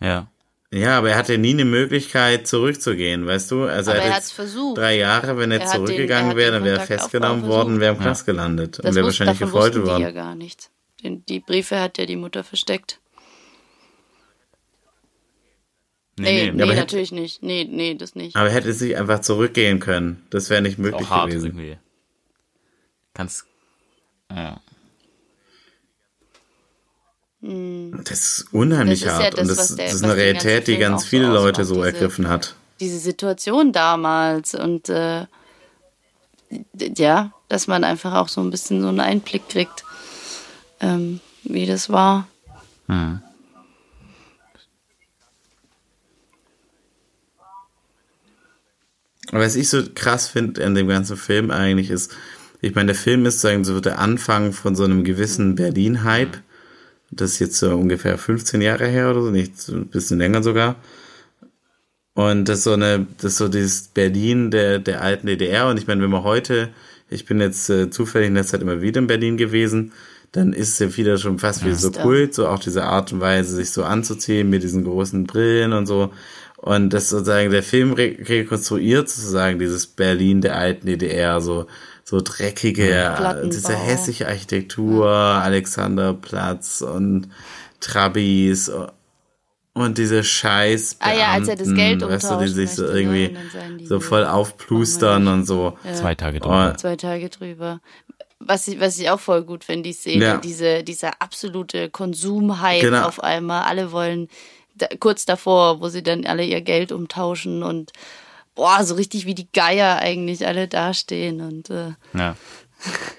Ja. 0.00 0.28
Ja, 0.72 0.98
aber 0.98 1.10
er 1.10 1.16
hatte 1.16 1.36
nie 1.36 1.50
eine 1.50 1.64
Möglichkeit 1.64 2.46
zurückzugehen, 2.46 3.26
weißt 3.26 3.50
du? 3.50 3.64
Also 3.64 3.90
Aber 3.90 4.00
er 4.00 4.10
hat 4.10 4.16
jetzt 4.18 4.32
versucht. 4.32 4.78
drei 4.78 4.96
Jahre, 4.98 5.36
wenn 5.36 5.50
er, 5.50 5.58
Er 5.60 5.66
hat 5.66 5.74
den- 5.74 5.80
er 5.80 5.86
zurückgegangen 5.86 6.36
wäre, 6.36 6.52
dann 6.52 6.64
wäre 6.64 6.78
er 6.78 6.86
festgenommen 6.86 7.44
worden, 7.48 7.80
wäre 7.80 7.94
im. 7.96 8.00
Knast 8.00 8.24
gelandet 8.24 8.78
und 8.78 8.84
Das 8.84 8.94
wäre 8.94 9.04
wusste, 9.06 9.20
wahrscheinlich 9.26 9.40
gefoltert 9.40 9.74
wussten 9.82 9.84
die 9.86 9.90
worden. 9.90 10.02
ja 10.02 10.10
gar 10.12 10.34
nichts. 10.36 10.70
Den, 11.02 11.24
die 11.26 11.40
Briefe 11.40 11.80
hat 11.80 11.98
ja 11.98 12.06
die 12.06 12.14
Mutter 12.16 12.44
versteckt. 12.44 13.00
Nee, 16.18 16.50
nee, 16.52 16.62
aber 16.62 16.72
hätte- 16.72 16.80
natürlich 16.82 17.12
nicht. 17.12 17.42
Nee, 17.42 17.64
nee, 17.68 17.94
das 17.94 18.14
nicht. 18.14 18.36
Aber 18.36 18.48
er 18.48 18.54
hätte 18.54 18.72
sich 18.72 18.96
einfach 18.96 19.20
zurückgehen 19.22 19.80
können. 19.80 20.24
Das 20.30 20.50
wäre 20.50 20.60
nicht 20.60 20.78
möglich 20.78 21.06
Auch 21.06 21.10
hart 21.10 21.30
gewesen. 21.30 21.46
irgendwie. 21.46 21.78
Kannst. 23.14 23.46
Ja. 24.30 24.60
Das 27.42 28.10
ist 28.20 28.46
unheimlich 28.52 29.00
Das 29.02 29.12
ist 29.14 29.18
ja 29.18 29.24
hart. 29.24 29.32
das, 29.38 29.40
und 29.40 29.56
das, 29.56 29.74
der- 29.76 29.86
das 29.86 29.94
ist 29.94 30.04
eine 30.04 30.16
Realität, 30.16 30.66
die 30.68 30.76
ganz 30.76 30.96
auch 31.00 31.04
so 31.04 31.08
viele 31.08 31.26
Leute 31.28 31.64
so 31.64 31.74
diese- 31.76 31.86
ergriffen 31.86 32.28
hat. 32.28 32.54
Diese 32.80 32.98
Situation 32.98 33.72
damals 33.72 34.54
und 34.54 34.88
äh, 34.88 35.26
ja, 36.96 37.32
dass 37.48 37.66
man 37.66 37.84
einfach 37.84 38.14
auch 38.14 38.28
so 38.28 38.40
ein 38.42 38.50
bisschen 38.50 38.82
so 38.82 38.88
einen 38.88 39.00
Einblick 39.00 39.48
kriegt, 39.48 39.84
ähm, 40.80 41.20
wie 41.44 41.66
das 41.66 41.90
war. 41.90 42.26
Hm. 42.88 43.20
Aber 49.30 49.40
was 49.40 49.56
ich 49.56 49.68
so 49.68 49.82
krass 49.94 50.28
finde 50.28 50.64
an 50.64 50.74
dem 50.74 50.88
ganzen 50.88 51.16
Film 51.16 51.50
eigentlich 51.50 51.90
ist, 51.90 52.12
ich 52.60 52.74
meine, 52.74 52.88
der 52.92 52.96
Film 53.00 53.24
ist 53.26 53.40
sozusagen 53.40 53.64
so 53.64 53.80
der 53.80 53.98
Anfang 53.98 54.52
von 54.52 54.74
so 54.76 54.84
einem 54.84 55.04
gewissen 55.04 55.54
Berlin-Hype. 55.54 56.38
Das 57.10 57.32
ist 57.32 57.38
jetzt 57.40 57.56
so 57.56 57.76
ungefähr 57.76 58.18
15 58.18 58.60
Jahre 58.60 58.86
her 58.86 59.10
oder 59.10 59.22
so, 59.22 59.30
nicht 59.30 59.60
so 59.60 59.74
ein 59.74 59.86
bisschen 59.86 60.18
länger 60.18 60.42
sogar. 60.42 60.76
Und 62.14 62.48
das 62.48 62.58
ist 62.58 62.64
so 62.64 62.72
eine, 62.72 63.06
das 63.18 63.32
ist 63.32 63.38
so 63.38 63.48
dieses 63.48 63.88
Berlin 63.88 64.50
der, 64.50 64.78
der 64.78 65.02
alten 65.02 65.26
DDR. 65.26 65.68
Und 65.68 65.78
ich 65.78 65.86
meine, 65.86 66.02
wenn 66.02 66.10
man 66.10 66.24
heute, 66.24 66.70
ich 67.08 67.24
bin 67.24 67.40
jetzt 67.40 67.70
äh, 67.70 67.90
zufällig 67.90 68.28
in 68.28 68.34
der 68.34 68.46
Zeit 68.46 68.62
immer 68.62 68.82
wieder 68.82 69.00
in 69.00 69.06
Berlin 69.06 69.36
gewesen, 69.36 69.92
dann 70.32 70.52
ist 70.52 70.74
es 70.74 70.78
ja 70.78 70.96
wieder 70.96 71.18
schon 71.18 71.38
fast 71.38 71.64
wie 71.64 71.74
so. 71.74 71.90
Kult, 71.90 72.34
so 72.34 72.46
auch 72.46 72.60
diese 72.60 72.84
Art 72.84 73.12
und 73.12 73.20
Weise, 73.20 73.56
sich 73.56 73.70
so 73.70 73.84
anzuziehen 73.84 74.48
mit 74.48 74.62
diesen 74.62 74.84
großen 74.84 75.24
Brillen 75.24 75.72
und 75.72 75.86
so. 75.86 76.12
Und 76.56 76.90
das 76.90 77.08
sozusagen, 77.08 77.50
der 77.50 77.62
Film 77.62 77.94
re 77.94 78.16
rekonstruiert 78.20 79.08
sozusagen 79.08 79.58
dieses 79.58 79.86
Berlin 79.86 80.40
der 80.40 80.56
alten 80.56 80.86
DDR, 80.86 81.40
so, 81.40 81.66
so 82.10 82.20
dreckige, 82.20 82.90
äh, 82.90 83.48
diese 83.48 83.76
hässliche 83.76 84.26
Architektur, 84.26 85.06
Alexanderplatz 85.08 86.80
und 86.82 87.28
Trabis 87.78 88.70
und 89.74 89.96
diese 89.98 90.24
scheiß 90.24 90.96
Ah 90.98 91.12
ja, 91.14 91.28
als 91.32 91.46
er 91.48 91.54
das 91.56 91.72
Geld 91.72 92.02
weißt 92.02 92.30
du, 92.32 92.38
die 92.40 92.48
sich 92.48 92.72
so 92.72 92.84
irgendwie 92.84 93.36
so 93.84 94.00
voll 94.00 94.24
aufplustern 94.26 95.28
und 95.28 95.44
so. 95.46 95.78
Ja. 95.84 95.94
Zwei 95.94 96.14
Tage 96.16 96.40
drüber. 96.40 96.74
Zwei 96.76 96.96
Tage 96.96 97.28
drüber. 97.28 97.80
Was 98.40 98.66
ich, 98.66 98.80
was 98.80 98.98
ich 98.98 99.08
auch 99.10 99.20
voll 99.20 99.44
gut 99.44 99.62
finde, 99.64 99.82
die 99.88 99.92
Szene, 99.92 100.24
Ja. 100.24 100.36
diese, 100.38 100.82
dieser 100.82 101.22
absolute 101.22 101.90
Konsumhype 101.90 102.80
Genau. 102.86 103.06
auf 103.06 103.22
einmal. 103.22 103.62
Alle 103.64 103.92
wollen, 103.92 104.28
da, 104.74 104.86
kurz 104.98 105.26
davor, 105.26 105.80
wo 105.80 105.88
sie 105.88 106.02
dann 106.02 106.26
alle 106.26 106.44
ihr 106.44 106.60
Geld 106.62 106.90
umtauschen 106.90 107.62
und 107.62 107.92
boah, 108.60 108.84
so 108.84 108.94
richtig 108.94 109.24
wie 109.24 109.34
die 109.34 109.48
Geier 109.54 110.00
eigentlich 110.00 110.46
alle 110.46 110.68
dastehen 110.68 111.40
und 111.40 111.70
äh, 111.70 111.92
Ja. 112.12 112.36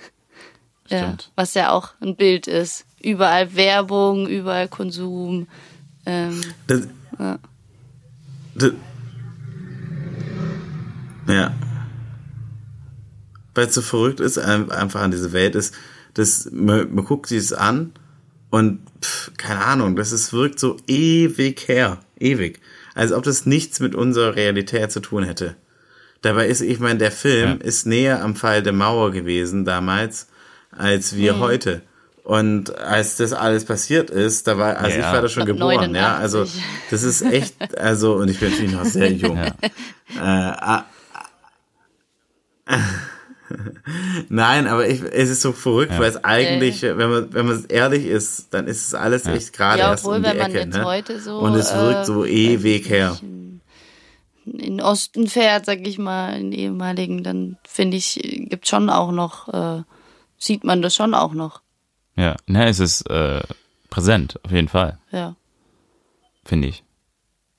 ja, 0.89 1.16
was 1.36 1.56
ja 1.56 1.72
auch 1.72 1.89
ein 2.00 2.16
Bild 2.16 2.46
ist. 2.46 2.86
Überall 3.02 3.56
Werbung, 3.56 4.28
überall 4.28 4.68
Konsum. 4.68 5.48
Ähm, 6.06 6.42
Das, 6.68 6.82
ja. 7.18 7.39
das, 8.54 8.72
ja. 11.28 11.54
Weil 13.56 13.66
es 13.68 13.74
so 13.74 13.82
verrückt 13.82 14.20
ist, 14.20 14.38
ein- 14.38 14.70
einfach 14.72 15.02
an 15.02 15.10
diese 15.12 15.34
Welt 15.34 15.56
ist, 15.56 15.74
dass 16.14 16.50
man, 16.52 16.94
man 16.94 17.04
guckt 17.06 17.28
sich 17.28 17.39
das 17.50 17.54
an 17.58 17.94
und 18.52 18.80
pff, 19.02 19.32
keine 19.38 19.66
Ahnung, 19.66 19.96
das 19.96 20.12
ist, 20.12 20.34
wirkt 20.34 20.60
so 20.60 20.78
ewig 20.88 21.68
her. 21.68 21.98
Ewig. 22.20 22.60
Als 22.96 23.12
ob 23.12 23.24
das 23.24 23.46
nichts 23.46 23.80
mit 23.80 23.96
unserer 23.96 24.36
Realität 24.36 24.92
zu 24.92 25.00
tun 25.00 25.24
hätte. 25.24 25.56
Dabei 26.22 26.48
ist, 26.48 26.62
ich 26.62 26.80
meine, 26.80 27.00
der 27.00 27.12
Film 27.12 27.60
Ja. 27.60 27.66
ist 27.66 27.86
näher 27.88 28.22
am 28.24 28.36
Fall 28.36 28.62
der 28.62 28.74
Mauer 28.74 29.12
gewesen 29.12 29.66
damals, 29.66 30.28
als 30.72 31.16
wir 31.16 31.34
Mhm. 31.34 31.39
heute. 31.39 31.82
Und 32.24 32.78
als 32.78 33.16
das 33.18 33.34
alles 33.34 33.66
passiert 33.66 34.12
ist, 34.12 34.46
da 34.48 34.58
war, 34.58 34.78
also 34.78 34.98
Ja. 35.00 35.08
ich 35.08 35.14
war 35.14 35.22
da 35.24 35.28
schon 35.28 35.46
geboren, 35.46 35.96
ja. 35.96 36.18
Also 36.18 36.39
89. 36.39 36.64
das 36.92 37.04
ist 37.04 37.22
echt, 37.24 37.78
also, 37.80 38.14
und 38.16 38.30
ich 38.30 38.39
bin 38.39 38.52
natürlich 38.52 38.72
noch 38.72 38.86
sehr 38.86 39.12
jung. 39.12 39.39
Ja. 40.16 40.86
Äh, 42.68 42.74
Nein, 44.30 44.68
aber 44.68 44.88
ich, 44.88 45.02
es 45.02 45.30
ist 45.30 45.41
so 45.41 45.52
verrückt, 45.52 45.91
Ja. 45.93 45.99
weil 45.99 46.10
es 46.10 46.24
eigentlich, 46.24 46.82
wenn 46.82 47.10
man, 47.10 47.34
wenn 47.34 47.45
man 47.47 47.66
ehrlich 47.70 48.06
ist, 48.06 48.54
dann 48.54 48.68
ist 48.68 48.88
es 48.88 48.93
alles 48.93 49.26
echt 49.26 49.54
gerade 49.54 49.80
Ja, 49.80 49.91
erst 49.91 50.04
obwohl, 50.04 50.18
um 50.18 50.24
die 50.24 50.30
wenn 50.30 50.38
man 50.38 50.52
Ecke, 50.52 50.60
jetzt 50.60 50.78
ne? 50.78 50.86
heute 50.86 51.20
so, 51.20 51.39
Und 51.39 51.56
es 51.56 51.74
wirkt 51.74 52.02
äh, 52.02 52.06
so 52.06 52.26
ewig 52.26 52.89
her. 52.89 53.18
in 53.22 53.62
den 54.45 54.82
Osten 54.82 55.28
fährt, 55.28 55.66
sag 55.66 55.86
ich 55.88 55.97
mal, 55.97 56.39
in 56.39 56.52
ehemaligen, 56.52 57.24
dann 57.24 57.58
finde 57.68 57.97
ich, 57.97 58.20
gibt 58.49 58.68
schon 58.68 58.89
auch 58.89 59.12
noch, 59.12 59.47
äh, 59.54 59.84
sieht 60.38 60.64
man 60.64 60.82
das 60.82 60.95
schon 60.95 61.14
auch 61.14 61.34
noch. 61.34 61.62
Ja. 62.16 62.36
Na, 62.47 62.66
es 62.67 62.80
ist 62.80 63.01
äh, 63.09 63.42
präsent, 63.89 64.39
auf 64.43 64.51
jeden 64.51 64.67
Fall, 64.67 64.97
Ja. 65.12 65.36
finde 66.43 66.67
ich. 66.70 66.84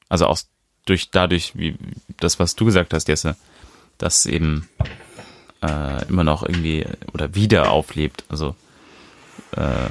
Also 0.08 0.26
auch 0.26 0.38
durch 0.84 1.10
dadurch, 1.10 1.56
wie 1.56 1.76
das, 2.18 2.38
was 2.38 2.56
du 2.56 2.64
gesagt 2.64 2.92
hast, 2.92 3.06
Jesse, 3.08 3.36
dass 3.98 4.26
eben 4.26 4.68
äh, 5.62 6.08
immer 6.08 6.24
noch 6.24 6.42
irgendwie 6.42 6.86
oder 7.12 7.34
wieder 7.34 7.70
auflebt. 7.70 8.24
Also 8.28 8.54
äh, 9.56 9.88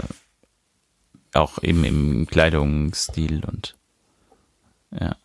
auch 1.33 1.63
eben 1.63 1.83
im 1.85 2.27
Kleidungsstil 2.27 3.43
und 3.45 3.75
ja. 4.99 5.15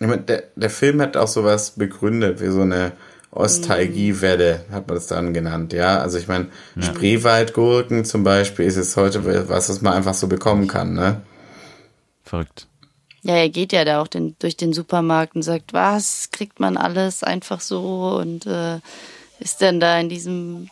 Der, 0.00 0.44
der 0.54 0.70
Film 0.70 1.00
hat 1.00 1.16
auch 1.16 1.28
sowas 1.28 1.72
begründet, 1.72 2.40
wie 2.40 2.48
so 2.48 2.60
eine 2.60 2.92
Ostalgiewelle, 3.30 4.64
hat 4.70 4.86
man 4.86 4.96
das 4.96 5.06
dann 5.06 5.32
genannt, 5.32 5.72
ja. 5.72 5.98
Also 5.98 6.18
ich 6.18 6.28
meine, 6.28 6.48
Spreewaldgurken 6.78 8.04
zum 8.04 8.22
Beispiel 8.22 8.66
ist 8.66 8.76
jetzt 8.76 8.96
heute 8.96 9.48
was, 9.48 9.68
was 9.68 9.82
man 9.82 9.94
einfach 9.94 10.14
so 10.14 10.26
bekommen 10.26 10.68
kann, 10.68 10.94
ne? 10.94 11.22
Verrückt. 12.22 12.68
Ja, 13.24 13.36
er 13.36 13.48
geht 13.48 13.72
ja 13.72 13.86
da 13.86 14.02
auch 14.02 14.06
den, 14.06 14.36
durch 14.38 14.56
den 14.56 14.74
Supermarkt 14.74 15.34
und 15.34 15.42
sagt, 15.42 15.72
was, 15.72 16.30
kriegt 16.30 16.60
man 16.60 16.76
alles 16.76 17.24
einfach 17.24 17.60
so 17.60 18.18
und 18.20 18.46
äh, 18.46 18.80
ist 19.40 19.62
dann 19.62 19.80
da 19.80 19.98
in 19.98 20.10
diesem 20.10 20.68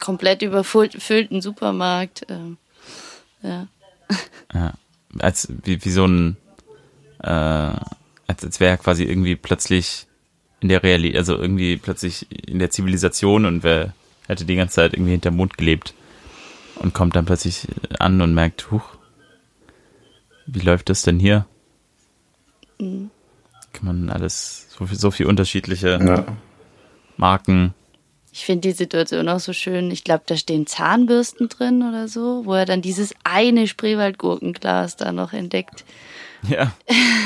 komplett 0.00 0.40
überfüllten 0.42 1.40
Supermarkt. 1.40 2.26
Äh, 2.28 3.46
ja. 3.46 3.66
Ja. 4.54 4.74
Als 5.18 5.48
wie, 5.64 5.82
wie 5.82 5.90
so 5.90 6.06
ein 6.06 6.36
äh, 7.22 7.28
als, 7.28 8.44
als 8.44 8.60
wäre 8.60 8.72
er 8.72 8.78
quasi 8.78 9.04
irgendwie 9.04 9.36
plötzlich 9.36 10.06
in 10.60 10.68
der 10.68 10.82
Realität, 10.82 11.16
also 11.16 11.36
irgendwie 11.36 11.76
plötzlich 11.76 12.26
in 12.48 12.58
der 12.58 12.70
Zivilisation 12.70 13.46
und 13.46 13.62
wer 13.62 13.94
hätte 14.26 14.44
die 14.44 14.56
ganze 14.56 14.76
Zeit 14.76 14.94
irgendwie 14.94 15.12
hinterm 15.12 15.36
Mond 15.36 15.58
gelebt 15.58 15.94
und 16.76 16.94
kommt 16.94 17.16
dann 17.16 17.24
plötzlich 17.24 17.66
an 17.98 18.20
und 18.20 18.34
merkt, 18.34 18.70
huch, 18.70 18.84
wie 20.46 20.60
läuft 20.60 20.88
das 20.88 21.02
denn 21.02 21.18
hier? 21.18 21.46
Mhm. 22.82 23.10
Kann 23.72 23.86
man 23.86 24.10
alles, 24.10 24.66
so 24.76 24.86
viel, 24.86 24.98
so 24.98 25.10
viel 25.10 25.26
unterschiedliche 25.26 25.98
Ja. 26.04 26.24
Marken. 27.16 27.74
Ich 28.34 28.44
finde 28.46 28.68
die 28.68 28.72
Situation 28.74 29.28
auch 29.28 29.40
so 29.40 29.52
schön. 29.52 29.90
Ich 29.90 30.04
glaube, 30.04 30.22
da 30.26 30.36
stehen 30.36 30.66
Zahnbürsten 30.66 31.48
drin 31.50 31.82
oder 31.82 32.08
so, 32.08 32.42
wo 32.46 32.54
er 32.54 32.64
dann 32.64 32.80
dieses 32.80 33.14
eine 33.24 33.66
Spreewaldgurkenglas 33.66 34.96
da 34.96 35.12
noch 35.12 35.32
entdeckt. 35.34 35.84
Ja. 36.48 36.72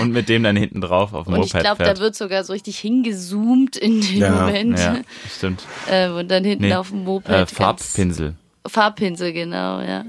Und 0.01 0.13
mit 0.13 0.29
dem 0.29 0.43
dann 0.43 0.57
hinten 0.57 0.81
drauf 0.81 1.15
auf 1.15 1.25
dem 1.27 1.35
Und 1.35 1.45
ich 1.47 1.55
Moped 1.55 1.65
glaube, 1.65 1.85
da 1.85 1.99
wird 1.99 2.15
sogar 2.17 2.43
so 2.45 2.53
richtig 2.53 2.79
hingezoomt 2.81 3.77
in 3.77 4.01
den 4.03 4.17
Ja, 4.19 4.31
Moment. 4.33 4.79
ja, 4.79 4.97
stimmt. 5.35 5.63
Äh, 5.89 6.11
und 6.11 6.29
dann 6.31 6.45
hinten 6.45 6.65
Nee, 6.65 6.75
auf 6.75 6.91
dem 6.91 7.05
Moped. 7.05 7.31
äh, 7.31 7.47
Farbpinsel. 7.47 8.35
Farbpinsel, 8.67 9.33
genau, 9.33 9.81
ja. 9.81 10.05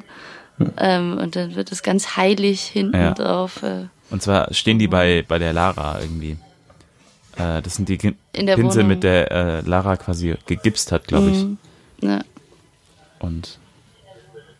Ähm, 0.78 1.18
und 1.20 1.36
dann 1.36 1.54
wird 1.56 1.72
es 1.72 1.84
ganz 1.84 2.18
heilig 2.18 2.62
hinten 2.64 2.98
Ja. 3.00 3.14
drauf. 3.14 3.62
Äh, 3.64 3.86
Und 4.10 4.22
zwar 4.22 4.54
stehen 4.54 4.80
die 4.80 4.88
bei, 4.88 5.24
bei 5.28 5.38
der 5.40 5.54
Lara 5.54 6.00
irgendwie. 6.00 6.38
Äh, 7.36 7.62
das 7.62 7.76
sind 7.76 7.90
die 7.90 7.98
G 7.98 8.14
Pinsel, 8.34 8.58
Wohnung. 8.64 8.88
mit 8.88 9.04
der 9.04 9.32
äh, 9.32 9.62
Lara 9.62 9.98
quasi 9.98 10.36
gegipst 10.46 10.92
hat, 10.92 11.08
glaube 11.08 11.30
ich. 11.30 11.38
Mhm. 11.44 11.58
ja, 12.02 12.22
Und 13.20 13.60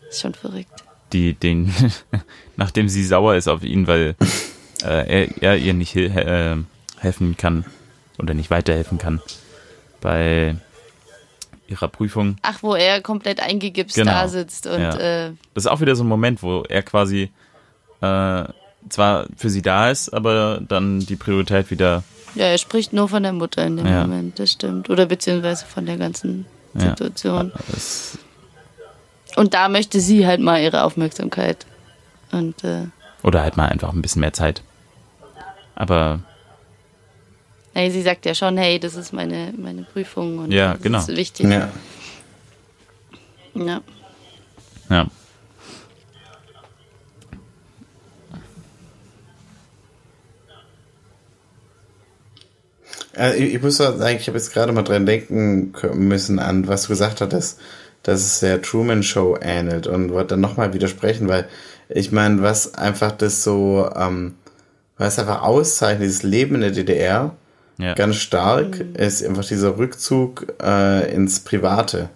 ist 0.08 0.20
schon 0.20 0.34
verrückt. 0.34 0.84
die 1.12 1.34
den, 1.34 1.74
nachdem 2.56 2.88
sie 2.88 3.04
sauer 3.04 3.36
ist 3.36 3.48
auf 3.48 3.62
ihn, 3.64 3.86
weil 3.86 4.14
äh, 4.84 5.24
er, 5.26 5.42
er 5.42 5.56
ihr 5.56 5.74
nicht 5.74 5.94
hel- 5.94 6.16
äh, 6.16 6.56
helfen 7.00 7.36
kann 7.36 7.64
oder 8.18 8.34
nicht 8.34 8.50
weiterhelfen 8.50 8.98
kann 8.98 9.20
bei 10.00 10.54
ihrer 11.68 11.88
Prüfung. 11.88 12.36
Ach, 12.42 12.62
wo 12.62 12.74
er 12.74 13.00
komplett 13.02 13.40
eingegipst 13.40 13.96
Genau. 13.96 14.12
da 14.12 14.28
sitzt 14.28 14.66
und 14.66 14.80
Ja. 14.80 15.26
äh, 15.26 15.32
Das 15.54 15.64
ist 15.64 15.70
auch 15.70 15.80
wieder 15.80 15.96
so 15.96 16.04
ein 16.04 16.08
Moment, 16.08 16.42
wo 16.42 16.62
er 16.62 16.82
quasi 16.82 17.30
äh, 18.00 18.44
zwar 18.88 19.26
für 19.36 19.50
sie 19.50 19.62
da 19.62 19.90
ist, 19.90 20.08
aber 20.12 20.60
dann 20.66 21.00
die 21.00 21.16
Priorität 21.16 21.70
wieder 21.70 22.02
ja, 22.34 22.44
er 22.44 22.58
spricht 22.58 22.92
nur 22.92 23.08
von 23.08 23.22
der 23.22 23.32
Mutter 23.32 23.64
in 23.66 23.78
dem 23.78 23.86
Ja. 23.86 24.02
Moment, 24.02 24.38
das 24.38 24.52
stimmt. 24.52 24.90
Oder 24.90 25.06
beziehungsweise 25.06 25.64
von 25.64 25.86
der 25.86 25.96
ganzen 25.96 26.44
Ja. 26.74 26.90
Situation. 26.90 27.50
es, 27.74 28.18
Und 29.34 29.54
da 29.54 29.68
möchte 29.68 29.98
sie 30.00 30.26
halt 30.26 30.40
mal 30.40 30.60
ihre 30.62 30.84
Aufmerksamkeit. 30.84 31.66
Und 32.30 32.62
äh, 32.64 32.84
oder 33.22 33.40
halt 33.42 33.56
mal 33.56 33.68
einfach 33.68 33.92
ein 33.92 34.02
bisschen 34.02 34.20
mehr 34.20 34.34
Zeit. 34.34 34.62
Aber 35.74 36.20
hey, 37.72 37.90
sie 37.90 38.02
sagt 38.02 38.26
ja 38.26 38.34
schon, 38.34 38.58
hey, 38.58 38.78
das 38.78 38.94
ist 38.94 39.12
meine, 39.12 39.52
meine 39.56 39.82
Prüfung 39.82 40.38
und 40.38 40.52
Ja, 40.52 40.74
das 40.74 40.82
genau. 40.82 40.98
ist 40.98 41.08
wichtig. 41.08 41.46
Ja. 41.48 41.70
Ja. 43.54 43.80
ja. 44.90 45.06
Also 53.18 53.38
ich, 53.38 53.54
ich 53.54 53.62
muss 53.62 53.76
sagen, 53.76 54.16
ich 54.16 54.26
habe 54.28 54.38
jetzt 54.38 54.52
gerade 54.52 54.72
mal 54.72 54.82
dran 54.82 55.06
denken 55.06 55.72
müssen 55.94 56.38
an, 56.38 56.68
was 56.68 56.82
du 56.82 56.88
gesagt 56.88 57.20
hattest, 57.20 57.58
dass 58.02 58.20
es 58.20 58.40
der 58.40 58.62
Truman 58.62 59.02
Show 59.02 59.36
ähnelt 59.40 59.86
und 59.86 60.12
wollte 60.12 60.28
dann 60.28 60.40
nochmal 60.40 60.72
widersprechen, 60.72 61.28
weil 61.28 61.46
ich 61.88 62.12
meine, 62.12 62.42
was 62.42 62.74
einfach 62.74 63.12
das 63.12 63.42
so, 63.44 63.90
ähm, 63.96 64.34
was 64.96 65.18
einfach 65.18 65.42
auszeichnet, 65.42 66.04
dieses 66.06 66.22
Leben 66.22 66.56
in 66.56 66.60
der 66.62 66.70
DDR, 66.70 67.34
Ja. 67.78 67.94
ganz 67.94 68.16
stark, 68.16 68.80
ist 68.94 69.24
einfach 69.24 69.44
dieser 69.44 69.78
Rückzug 69.78 70.46
äh, 70.62 71.12
ins 71.14 71.40
Private. 71.40 72.08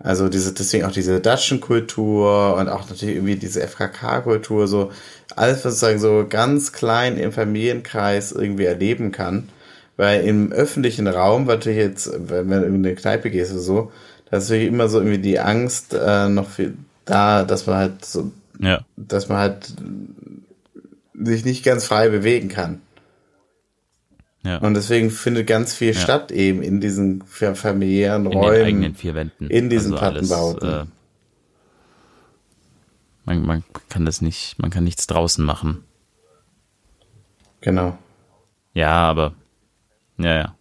Also 0.00 0.28
diese, 0.28 0.52
deswegen 0.52 0.84
auch 0.84 0.92
diese 0.92 1.20
Datschenkultur 1.20 2.54
und 2.56 2.68
auch 2.68 2.88
natürlich 2.88 3.16
irgendwie 3.16 3.36
diese 3.36 3.60
FKK-Kultur, 3.60 4.68
so 4.68 4.92
alles, 5.34 5.64
was 5.64 5.74
sozusagen 5.80 5.98
so 5.98 6.26
ganz 6.28 6.72
klein 6.72 7.16
im 7.16 7.32
Familienkreis 7.32 8.32
irgendwie 8.32 8.64
erleben 8.64 9.10
kann. 9.10 9.48
Weil 9.98 10.22
im 10.24 10.52
öffentlichen 10.52 11.06
Raum, 11.08 11.46
weil 11.46 11.58
du 11.58 11.70
jetzt, 11.72 12.10
wenn 12.30 12.48
du 12.48 12.64
in 12.64 12.74
eine 12.76 12.94
Kneipe 12.94 13.30
gehst 13.30 13.50
oder 13.52 13.60
so, 13.60 13.92
da 14.30 14.36
ist 14.38 14.44
natürlich 14.48 14.68
immer 14.68 14.88
so 14.88 14.98
irgendwie 15.00 15.18
die 15.18 15.38
Angst 15.40 15.92
äh, 15.92 16.28
noch 16.30 16.48
viel 16.48 16.76
da, 17.04 17.42
dass 17.44 17.66
man 17.66 17.76
halt 17.76 18.04
so, 18.04 18.30
Ja. 18.60 18.80
dass 18.96 19.28
man 19.28 19.38
halt 19.38 19.74
sich 21.14 21.44
nicht 21.44 21.64
ganz 21.64 21.84
frei 21.86 22.08
bewegen 22.10 22.48
kann. 22.48 22.80
Ja. 24.44 24.58
Und 24.58 24.74
deswegen 24.74 25.10
findet 25.10 25.48
ganz 25.48 25.74
viel 25.74 25.88
Ja. 25.94 26.00
statt 26.00 26.30
eben 26.30 26.62
in 26.62 26.80
diesen 26.80 27.22
fa- 27.22 27.54
familiären 27.56 28.24
in 28.26 28.30
den 28.30 28.38
Räumen. 28.40 28.64
eigenen 28.66 28.94
vier 28.94 29.14
Wänden. 29.16 29.48
in 29.50 29.68
diesen 29.68 29.94
Also 29.94 30.04
alles, 30.06 30.28
Plattenbauten. 30.28 30.68
äh, 30.68 30.84
man, 33.24 33.42
man 33.44 33.64
kann 33.88 34.04
das 34.04 34.20
nicht, 34.22 34.58
man 34.60 34.70
kann 34.70 34.84
nichts 34.84 35.06
draußen 35.08 35.44
machen. 35.44 35.82
Genau. 37.62 37.98
Ja, 38.74 38.92
aber 38.92 39.34
ja, 40.18 40.34
ja. 40.36 40.54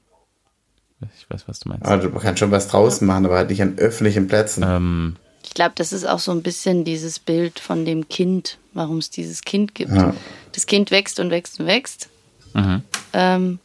Ich 1.20 1.30
weiß, 1.30 1.48
was 1.48 1.60
du 1.60 1.70
meinst. 1.70 1.86
Also 1.86 2.10
man 2.10 2.22
kann 2.22 2.38
schon 2.38 2.50
was 2.50 2.68
draußen 2.70 3.06
machen, 3.06 3.26
aber 3.26 3.38
halt 3.38 3.50
nicht 3.52 3.62
an 3.62 3.78
öffentlichen 3.78 4.28
Plätzen. 4.28 4.64
Ähm, 4.64 5.16
Ich 5.44 5.54
glaube, 5.54 5.74
das 5.76 5.94
ist 5.94 6.06
auch 6.06 6.20
so 6.20 6.32
ein 6.32 6.42
bisschen 6.42 6.84
dieses 6.86 7.20
Bild 7.20 7.60
von 7.60 7.86
dem 7.86 8.10
Kind, 8.10 8.58
warum 8.74 8.98
es 8.98 9.10
dieses 9.12 9.44
Kind 9.44 9.76
gibt. 9.76 9.92
Ja. 9.92 10.16
Das 10.54 10.66
Kind 10.66 10.90
wächst 10.90 11.20
und 11.20 11.30
wächst 11.30 11.60
und 11.60 11.68
wächst. 11.68 12.10
mhm. 12.54 12.82
Ähm, 13.14 13.60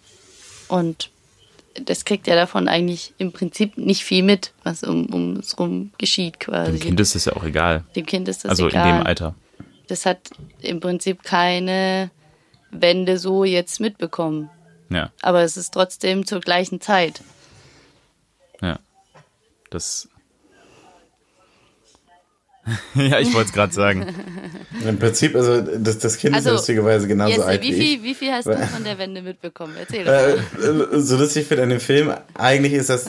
und 0.69 1.11
das 1.87 2.05
kriegt 2.05 2.27
ja 2.27 2.35
davon 2.35 2.69
eigentlich 2.69 3.15
im 3.17 3.33
Prinzip 3.33 3.79
nicht 3.79 4.05
viel 4.05 4.23
mit, 4.23 4.53
was 4.63 4.83
um, 4.85 5.07
um 5.07 5.37
es 5.37 5.59
rum 5.59 5.91
geschieht 5.97 6.39
quasi. 6.39 6.73
Dem 6.73 6.81
Kind 6.81 7.01
ist 7.01 7.15
es 7.17 7.25
ja 7.25 7.33
auch 7.35 7.45
egal. 7.45 7.85
Dem 7.97 8.05
Kind 8.05 8.29
ist 8.29 8.45
das 8.45 8.51
Also 8.51 8.69
egal. 8.69 8.89
in 8.91 8.97
dem 8.99 9.07
Alter. 9.07 9.35
Das 9.89 10.05
hat 10.05 10.19
im 10.61 10.81
Prinzip 10.81 11.23
keine 11.23 12.11
Wende 12.71 13.19
so 13.19 13.45
jetzt 13.45 13.81
mitbekommen. 13.81 14.51
Ja, 14.95 15.11
Aber 15.23 15.43
es 15.43 15.57
ist 15.57 15.73
trotzdem 15.73 16.27
zur 16.27 16.41
gleichen 16.41 16.81
Zeit. 16.81 17.21
ja. 18.61 18.79
Das. 19.71 20.09
ja, 22.95 23.19
ich 23.19 23.33
wollte 23.35 23.49
es 23.49 23.53
gerade 23.53 23.73
sagen. 23.73 24.07
Im 24.87 24.99
Prinzip, 24.99 25.35
also 25.35 25.61
das, 25.61 25.99
das 25.99 26.17
Kind 26.17 26.33
ist 26.37 26.37
Also, 26.41 26.51
ja 26.51 26.55
lustigerweise 26.57 27.09
genauso 27.09 27.33
Jesse, 27.33 27.45
alt 27.47 27.63
wie 27.63 27.69
wie 27.69 27.73
ich. 27.73 27.79
viel, 27.99 28.03
wie 28.05 28.15
viel 28.15 28.33
hast 28.33 28.47
du 28.47 28.57
von 28.69 28.85
der 28.85 28.99
Wende 28.99 29.23
mitbekommen? 29.23 29.75
Erzähl 29.79 30.05
doch 30.05 30.13
Äh, 30.13 30.73
mal. 30.73 31.01
so 31.01 31.17
lustig 31.17 31.47
finde 31.49 31.65
an 31.65 31.71
dem 31.71 31.81
Film, 31.81 32.13
eigentlich 32.35 32.75
ist 32.75 32.89
das 32.91 33.09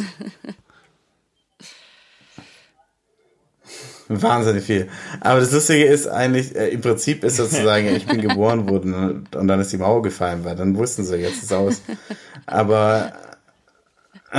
wahnsinnig 4.22 4.64
viel. 4.64 4.88
Aber 5.22 5.40
das 5.40 5.52
Lustige 5.52 5.86
ist 5.86 6.08
eigentlich, 6.08 6.56
äh, 6.56 6.70
im 6.70 6.82
Prinzip 6.82 7.24
ist 7.24 7.38
sozusagen, 7.38 7.88
ich 7.88 8.06
bin 8.06 8.22
geboren 8.22 8.70
worden 8.70 9.26
und 9.36 9.48
dann 9.48 9.60
ist 9.60 9.72
die 9.74 9.78
Mauer 9.78 10.02
gefallen, 10.02 10.44
weil 10.44 10.56
dann 10.56 10.76
wussten 10.78 11.04
sie, 11.04 11.16
jetzt 11.18 11.38
ist 11.38 11.44
es 11.46 11.52
aus. 11.54 11.82
Aber 12.46 13.14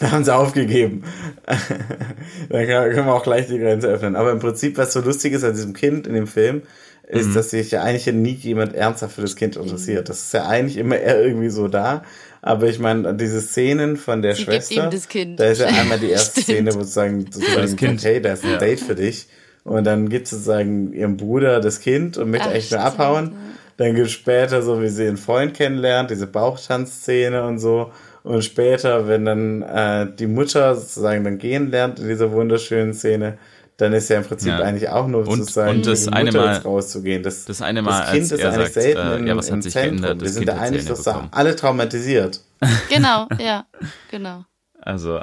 da 0.00 0.10
haben 0.10 0.24
sie 0.24 0.34
aufgegeben. 0.34 1.04
dann 1.46 2.66
kann- 2.66 2.90
können 2.90 3.06
wir 3.06 3.14
auch 3.14 3.22
gleich 3.22 3.46
die 3.46 3.58
Grenze 3.58 3.88
öffnen. 3.88 4.16
Aber 4.16 4.32
im 4.32 4.40
Prinzip, 4.40 4.76
was 4.78 4.92
so 4.92 5.00
lustig 5.00 5.32
ist 5.32 5.44
an 5.44 5.54
diesem 5.54 5.72
Kind 5.74 6.06
in 6.06 6.14
dem 6.14 6.26
Film, 6.26 6.62
ist, 7.08 7.28
Mhm. 7.28 7.34
dass 7.34 7.50
sich 7.50 7.70
ja 7.72 7.82
eigentlich 7.82 8.12
nie 8.14 8.32
jemand 8.34 8.74
ernsthaft 8.74 9.14
für 9.16 9.22
das 9.22 9.36
Kind 9.36 9.56
interessiert. 9.56 10.08
Das 10.08 10.22
ist 10.22 10.32
ja 10.34 10.46
eigentlich 10.46 10.76
immer 10.76 10.96
eher 10.96 11.20
irgendwie 11.20 11.50
so 11.50 11.66
da. 11.68 12.04
Aber 12.42 12.66
ich 12.68 12.78
meine, 12.78 13.14
diese 13.14 13.40
Szenen 13.40 13.96
von 13.96 14.22
der 14.22 14.34
Sie 14.34 14.44
gibt 14.44 14.52
Schwester, 14.52 14.84
ihm 14.86 14.90
das 14.90 15.08
Kind. 15.08 15.38
da 15.40 15.44
ist 15.44 15.60
ja 15.60 15.66
einmal 15.66 15.98
die 15.98 16.10
erste. 16.10 16.40
Szene, 16.42 16.74
wo 16.74 16.80
sozusagen, 16.80 17.26
sozusagen 17.30 17.60
Das 17.62 17.76
Kind. 17.76 18.02
hey, 18.04 18.20
da 18.22 18.32
ist 18.32 18.44
ein 18.44 18.52
Ja. 18.52 18.58
Date 18.58 18.80
für 18.80 18.94
dich. 18.94 19.26
Und 19.64 19.84
dann 19.84 20.08
gibt 20.08 20.26
sozusagen 20.26 20.92
ihrem 20.94 21.16
Bruder 21.18 21.60
das 21.60 21.80
Kind 21.80 22.16
und 22.16 22.30
möchte 22.30 22.46
Ach, 22.48 22.52
eigentlich 22.52 22.70
nur 22.70 22.80
abhauen. 22.80 23.32
Dann 23.76 23.94
gibt 23.94 24.06
es 24.06 24.12
später 24.12 24.62
so, 24.62 24.80
wie 24.82 24.88
sie 24.88 25.04
ihren 25.04 25.16
Freund 25.18 25.52
kennenlernt, 25.54 26.10
diese 26.10 26.26
Bauchtanzszene 26.26 27.44
und 27.44 27.58
so. 27.58 27.90
Und 28.22 28.42
später, 28.44 29.08
wenn 29.08 29.24
dann 29.24 29.62
äh, 29.62 30.06
die 30.18 30.26
Mutter 30.26 30.74
sozusagen 30.74 31.24
dann 31.24 31.38
gehen 31.38 31.70
lernt 31.70 31.98
in 31.98 32.08
dieser 32.08 32.32
wunderschönen 32.32 32.92
Szene, 32.94 33.38
dann 33.80 33.92
ist 33.92 34.08
ja 34.10 34.18
im 34.18 34.24
Prinzip 34.24 34.48
Ja. 34.48 34.58
eigentlich 34.60 34.88
auch 34.88 35.06
nur 35.06 35.26
Und- 35.26 35.38
sozusagen 35.38 35.76
und 35.78 35.86
das 35.86 36.04
die 36.04 36.12
eine 36.12 36.30
Mutter 36.32 36.44
Mal- 36.44 36.54
jetzt 36.56 36.64
rauszugehen. 36.64 37.22
Das, 37.22 37.44
das 37.44 37.62
eine 37.62 37.82
Mal, 37.82 38.00
das 38.00 38.10
Kind 38.10 38.22
als 38.22 38.32
ist 38.32 38.40
er 38.40 38.48
eigentlich 38.52 38.62
sagt, 38.64 38.72
selten 38.74 39.00
äh, 39.00 39.16
im, 39.16 39.26
ja, 39.26 39.36
was 39.36 39.50
hat 39.50 39.62
sich 39.62 39.72
Zentrum. 39.72 39.90
geändert? 40.02 40.20
Wir 40.20 40.24
Das 40.24 40.34
sind 40.34 40.44
Kind 40.46 40.58
da 40.58 40.62
eigentlich 40.62 40.84
sozusagen 40.84 41.28
alle 41.32 41.56
traumatisiert. 41.56 42.40
Genau, 42.90 43.26
ja, 43.38 43.64
genau. 44.10 44.44
Also 44.80 45.20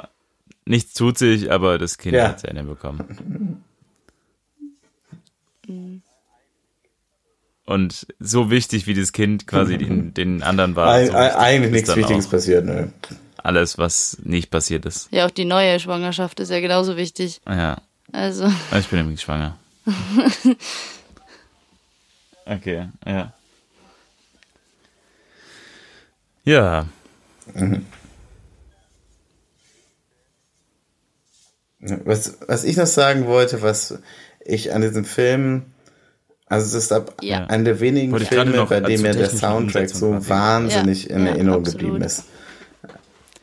nichts 0.64 0.94
tut 0.94 1.18
sich, 1.18 1.50
aber 1.52 1.78
das 1.78 1.98
Kind 1.98 2.14
Ja. 2.16 2.28
hat 2.28 2.40
Zähne 2.40 2.64
bekommen. 2.64 3.62
Und 7.66 8.06
so 8.18 8.50
wichtig 8.50 8.86
wie 8.86 8.94
das 8.94 9.12
Kind 9.12 9.46
quasi 9.46 9.76
den, 9.76 10.14
den 10.14 10.42
anderen 10.42 10.74
war. 10.76 10.88
Eig 10.88 11.08
so 11.08 11.14
eigentlich 11.14 11.72
nichts 11.72 11.94
Wichtiges 11.94 12.26
passiert, 12.28 12.64
ne? 12.64 12.92
Alles, 13.36 13.78
was 13.78 14.18
nicht 14.22 14.50
passiert 14.50 14.84
ist. 14.86 15.08
Ja, 15.12 15.26
auch 15.26 15.30
die 15.30 15.44
neue 15.44 15.78
Schwangerschaft 15.78 16.40
ist 16.40 16.50
ja 16.50 16.60
genauso 16.60 16.96
wichtig. 16.96 17.40
Ja, 17.46 17.78
Also, 18.12 18.50
ich 18.78 18.88
bin 18.88 19.00
nämlich 19.00 19.20
schwanger. 19.20 19.56
Okay, 22.50 22.88
ja. 23.04 23.34
Ja, 26.44 26.86
Was, 31.80 32.38
was 32.46 32.64
ich 32.64 32.76
noch 32.76 32.86
sagen 32.86 33.26
wollte, 33.26 33.62
was 33.62 33.98
ich 34.44 34.72
an 34.72 34.80
diesem 34.80 35.04
Film, 35.04 35.66
also 36.46 36.66
es 36.76 36.84
ist 36.84 36.92
ab 36.92 37.16
Ja. 37.22 37.44
einer 37.46 37.64
der 37.64 37.80
wenigen 37.80 38.12
Wollte 38.12 38.26
Filme, 38.26 38.56
noch 38.56 38.68
bei 38.68 38.80
dem 38.80 39.02
mir 39.02 39.12
der 39.12 39.30
Soundtrack 39.30 39.88
so 39.90 40.28
wahnsinnig 40.28 41.04
Ja, 41.04 41.16
in 41.16 41.26
ja, 41.26 41.32
Erinnerung 41.32 41.60
absolut. 41.60 41.80
geblieben 41.80 42.02
ist. 42.04 42.24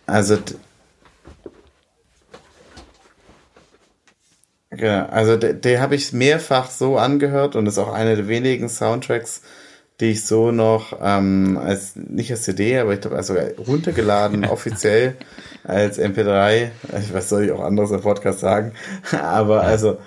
Also, 0.06 0.38
Genau, 4.78 5.06
also 5.08 5.38
den, 5.38 5.62
den 5.62 5.80
habe 5.80 5.96
ich 5.96 6.14
mehrfach 6.14 6.70
so 6.70 6.98
angehört 6.98 7.56
und 7.56 7.68
ist 7.68 7.78
auch 7.78 7.92
einer 7.92 8.16
der 8.16 8.28
wenigen 8.28 8.70
Soundtracks, 8.70 9.42
die 10.00 10.12
ich 10.12 10.26
so 10.26 10.52
noch 10.52 11.00
ähm, 11.02 11.58
als 11.58 11.96
nicht 11.96 12.32
als 12.32 12.44
CD, 12.44 12.80
aber 12.80 12.94
ich 12.94 13.02
glaube 13.02 13.16
also 13.16 13.36
runtergeladen 13.68 14.46
offiziell 14.50 15.16
als 15.64 16.00
MP3. 16.00 16.70
Ich 17.00 17.14
was 17.14 17.30
soll 17.30 17.46
ich 17.46 17.52
auch 17.52 17.62
anderes 17.62 17.92
im 17.92 18.02
Podcast 18.02 18.40
sagen, 18.40 18.74
aber 19.22 19.62
also 19.62 19.98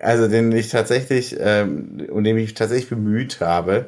also 0.00 0.28
den 0.28 0.52
ich 0.52 0.70
tatsächlich 0.70 1.36
ähm, 1.38 2.06
um 2.10 2.24
den 2.24 2.38
ich 2.38 2.54
tatsächlich 2.54 2.88
bemüht 2.88 3.40
habe 3.40 3.86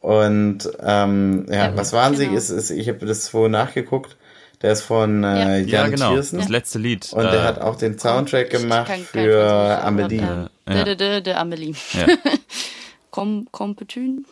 und 0.00 0.70
ähm, 0.80 1.46
ja, 1.48 1.66
Ja, 1.68 1.76
was 1.76 1.92
wahnsinnig 1.92 2.28
genau. 2.28 2.38
ist, 2.38 2.50
ist 2.50 2.70
ich 2.70 2.88
habe 2.88 3.04
das 3.04 3.28
vorhin 3.28 3.52
nachgeguckt. 3.52 4.16
Der 4.62 4.72
ist 4.72 4.82
von 4.82 5.22
äh, 5.22 5.58
Jan 5.60 5.68
Ja, 5.68 5.86
genau. 5.88 6.12
Tiersen. 6.14 6.38
Das 6.40 6.48
letzte 6.48 6.78
Lied. 6.78 7.12
Und 7.12 7.22
der 7.22 7.32
äh, 7.34 7.42
hat 7.42 7.60
auch 7.60 7.76
den 7.76 7.98
Soundtrack 7.98 8.50
gemacht 8.50 8.88
kein 8.88 9.02
für 9.02 9.48
Französisch, 9.48 9.84
Amelie. 9.84 10.20
Ja. 10.20 10.50
Ja. 10.68 10.84
Der, 10.84 10.96
der, 10.96 11.20
der 11.22 11.40
Amelie. 11.40 11.74
Ja. 11.94 12.06
Com, 13.10 13.48
Competün. 13.50 14.26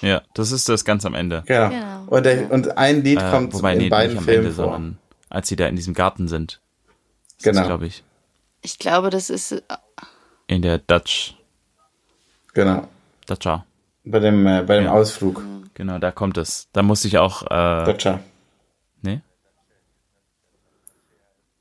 Ja, 0.00 0.22
das 0.34 0.52
ist 0.52 0.68
das 0.68 0.84
ganz 0.84 1.04
am 1.04 1.14
Ende. 1.14 1.42
Genau. 1.46 1.68
Genau. 1.70 2.04
Und, 2.06 2.24
der, 2.24 2.50
und 2.52 2.78
ein 2.78 3.02
Lied 3.02 3.20
Äh, 3.20 3.30
kommt 3.30 3.52
wobei, 3.52 3.72
in 3.72 3.78
nee, 3.80 3.88
beiden 3.88 4.10
nicht 4.12 4.18
am 4.20 4.24
Filmen 4.24 4.44
Ende, 4.46 4.54
vor. 4.54 4.64
sondern 4.72 4.98
als 5.28 5.48
sie 5.48 5.56
da 5.56 5.66
in 5.66 5.74
diesem 5.76 5.92
Garten 5.94 6.28
sind. 6.28 6.60
Ist 7.38 7.44
Genau. 7.44 7.58
Das, 7.60 7.66
glaube 7.66 7.86
ich. 7.86 8.02
Ich 8.62 8.78
glaube, 8.78 9.10
das 9.10 9.28
ist. 9.28 9.52
äh, 9.52 9.60
In 10.46 10.62
der 10.62 10.78
Dutch. 10.78 11.34
Genau. 12.54 12.86
Dacia. 13.26 13.64
Bei 14.10 14.18
dem, 14.18 14.46
äh, 14.46 14.62
bei 14.66 14.76
dem 14.76 14.84
Ja. 14.86 14.92
Ausflug. 14.92 15.42
Genau, 15.74 15.98
da 15.98 16.10
kommt 16.10 16.36
es. 16.36 16.68
Da 16.72 16.82
musste 16.82 17.08
ich 17.08 17.18
auch. 17.18 17.42
Äh, 17.42 17.48
Dacia. 17.84 18.20
nee? 19.02 19.20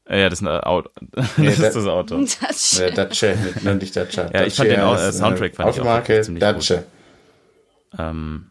Äh, 0.05 0.21
Ja, 0.21 0.29
das 0.29 0.39
ist 0.41 0.47
ein 0.47 0.59
Auto. 0.63 0.89
das 1.11 1.37
Nee, 1.37 1.47
ist 1.49 1.61
da- 1.61 1.69
das 1.69 1.85
Auto. 1.85 2.17
Das 2.41 2.79
Äh, 2.79 2.91
Dacia, 2.91 3.35
nenn 3.61 3.79
dich 3.79 3.91
Dacia. 3.91 4.29
Ja, 4.33 4.43
ich 4.45 4.55
fand 4.55 4.69
den 4.71 4.79
Dacia 4.79 5.07
äh, 5.09 5.13
Soundtrack 5.13 5.55
fand 5.55 5.69
ich 5.69 5.75
auch 5.75 5.79
Automarke, 5.85 6.21
ziemlich 6.21 6.41
gut. 6.43 6.55
Dacia. 6.55 6.83
Ähm, 7.97 8.49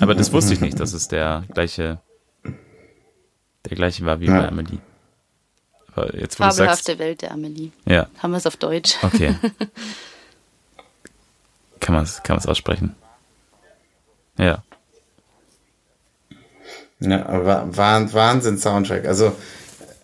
aber 0.00 0.14
das 0.14 0.32
wusste 0.32 0.54
ich 0.54 0.60
nicht, 0.60 0.80
dass 0.80 0.92
es 0.92 1.08
der 1.08 1.44
gleiche, 1.52 2.00
der 3.64 3.76
gleiche 3.76 4.04
war 4.04 4.20
wie 4.20 4.26
Ja. 4.26 4.40
bei 4.40 4.48
Amelie. 4.48 4.78
Aber 5.94 6.14
jetzt, 6.16 6.40
wo 6.40 6.44
du 6.44 6.50
sagst, 6.50 6.58
Fabelhafte 6.58 6.98
Welt 6.98 7.22
der 7.22 7.30
Amelie. 7.32 7.70
ja, 7.86 8.08
Haben 8.18 8.32
wir 8.32 8.38
es 8.38 8.46
auf 8.46 8.56
Deutsch. 8.56 8.96
okay. 9.02 9.36
kann 11.80 11.94
man 11.94 12.04
es 12.04 12.22
kann 12.22 12.34
man's 12.36 12.46
aussprechen? 12.46 12.96
Ja, 14.38 14.62
Ja, 17.00 17.26
aber 17.26 17.68
Wah- 17.76 18.12
Wahnsinn 18.12 18.58
Soundtrack. 18.58 19.06
Also 19.06 19.34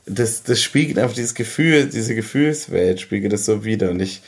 das, 0.07 0.43
das 0.43 0.61
spiegelt 0.61 0.99
einfach 0.99 1.15
dieses 1.15 1.35
Gefühl, 1.35 1.87
diese 1.89 2.15
Gefühlswelt 2.15 3.01
spiegelt 3.01 3.33
das 3.33 3.47
so 3.47 3.65
wieder. 3.65 3.91
Und 3.91 4.01
ich, 4.01 4.23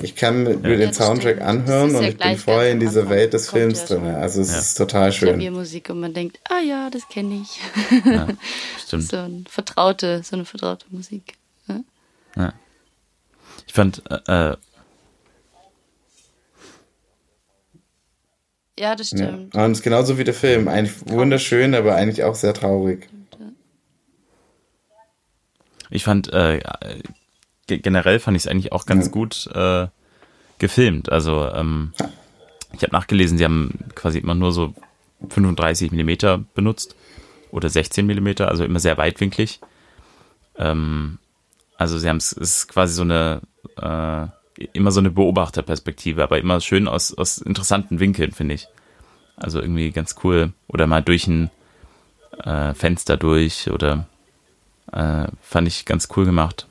ich 0.00 0.16
kann 0.16 0.42
mir 0.42 0.56
den 0.56 0.80
das 0.88 0.96
Soundtrack 0.96 1.36
stimmt. 1.36 1.48
anhören 1.48 1.90
ist 1.90 1.96
und 1.96 2.02
ja 2.02 2.08
ich 2.08 2.16
bin 2.18 2.36
voll 2.38 2.64
in 2.64 2.80
dieser 2.80 3.02
Anfang. 3.02 3.16
Welt 3.16 3.32
des 3.34 3.50
Films 3.50 3.80
ja 3.80 3.96
drin. 3.96 4.06
Also 4.14 4.40
es 4.40 4.50
Ja. 4.52 4.58
ist 4.58 4.74
total 4.74 5.12
schön. 5.12 5.28
Klaviermusik 5.28 5.90
und 5.90 6.00
man 6.00 6.14
denkt, 6.14 6.40
ah 6.48 6.60
ja, 6.60 6.88
das 6.90 7.08
kenne 7.08 7.42
ich. 7.42 7.60
stimmt. 8.86 9.04
so 9.08 9.16
eine 9.16 9.44
vertraute, 9.48 10.22
so 10.24 10.34
eine 10.36 10.44
vertraute 10.44 10.86
Musik. 10.90 11.34
Ja? 11.68 11.80
Ja. 12.36 12.52
Ich 13.66 13.74
fand, 13.74 14.02
äh, 14.26 14.56
Ja, 18.78 18.94
das 18.94 19.10
Ja. 19.10 19.18
stimmt. 19.18 19.54
Und 19.54 19.72
es 19.72 19.78
ist 19.78 19.82
genauso 19.84 20.18
wie 20.18 20.24
der 20.24 20.34
Film. 20.34 20.68
Eigentlich 20.68 20.94
wunderschön, 21.06 21.74
aber 21.74 21.94
eigentlich 21.96 22.22
auch 22.24 22.34
sehr 22.34 22.54
traurig. 22.54 23.08
ich 25.90 26.04
fand, 26.04 26.30
äh, 26.34 26.60
ge- 27.66 27.78
generell 27.78 28.18
fand 28.20 28.36
ich 28.36 28.42
es 28.44 28.46
eigentlich 28.46 28.72
auch 28.72 28.84
ganz 28.84 29.06
Ja. 29.06 29.10
gut 29.12 29.46
äh, 29.54 29.86
gefilmt. 30.58 31.10
Also, 31.10 31.48
ähm, 31.50 31.94
ich 32.74 32.82
habe 32.82 32.92
nachgelesen, 32.92 33.38
sie 33.38 33.44
haben 33.44 33.72
quasi 33.94 34.18
immer 34.18 34.34
nur 34.34 34.52
so 34.52 34.74
35 35.30 35.90
Millimeter 35.90 36.38
benutzt 36.54 36.94
oder 37.50 37.70
16 37.70 38.04
Millimeter, 38.06 38.48
also 38.48 38.64
immer 38.64 38.80
sehr 38.80 38.98
weitwinklig. 38.98 39.60
Ähm, 40.56 41.18
also 41.78 41.96
sie 41.98 42.08
haben 42.08 42.18
es 42.18 42.32
es 42.32 42.56
ist 42.56 42.68
quasi 42.68 42.92
so 42.92 43.02
eine 43.02 43.40
äh, 43.78 44.26
immer 44.72 44.90
so 44.90 45.00
eine 45.00 45.10
Beobachterperspektive, 45.10 46.22
aber 46.22 46.38
immer 46.38 46.60
schön 46.60 46.88
aus, 46.88 47.16
aus 47.16 47.38
interessanten 47.38 48.00
Winkeln, 48.00 48.32
finde 48.32 48.54
ich. 48.54 48.68
Also 49.36 49.60
irgendwie 49.60 49.90
ganz 49.90 50.16
cool. 50.24 50.52
Oder 50.66 50.86
mal 50.86 51.02
durch 51.02 51.26
ein 51.26 51.50
äh, 52.44 52.74
Fenster 52.74 53.16
durch 53.16 53.70
oder 53.70 54.06
äh, 54.92 55.28
fand 55.40 55.68
ich 55.68 55.84
ganz 55.84 56.08
cool 56.16 56.24
gemacht. 56.24 56.66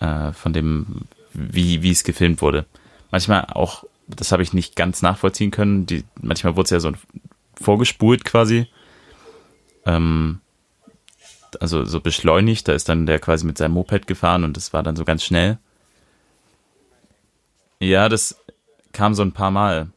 Äh, 0.00 0.32
von 0.32 0.52
dem, 0.52 1.02
wie, 1.32 1.82
wie 1.82 1.90
es 1.90 2.04
gefilmt 2.04 2.42
wurde. 2.42 2.66
Manchmal 3.10 3.46
auch, 3.52 3.84
das 4.08 4.32
habe 4.32 4.42
ich 4.42 4.52
nicht 4.52 4.76
ganz 4.76 5.02
nachvollziehen 5.02 5.50
können. 5.50 5.86
Die, 5.86 6.04
manchmal 6.20 6.56
wurde 6.56 6.64
es 6.64 6.70
ja 6.70 6.80
so 6.80 6.92
vorgespult 7.60 8.24
quasi. 8.24 8.66
Ähm, 9.84 10.40
also 11.60 11.84
so 11.84 12.00
beschleunigt, 12.00 12.68
da 12.68 12.72
ist 12.72 12.88
dann 12.88 13.06
der 13.06 13.18
quasi 13.18 13.46
mit 13.46 13.56
seinem 13.56 13.72
Moped 13.72 14.06
gefahren 14.06 14.44
und 14.44 14.56
das 14.56 14.72
war 14.72 14.82
dann 14.82 14.96
so 14.96 15.04
ganz 15.04 15.24
schnell. 15.24 15.58
Ja, 17.80 18.08
das 18.08 18.36
kam 18.92 19.14
so 19.14 19.22
ein 19.22 19.32
paar 19.32 19.50
Mal. 19.50 19.88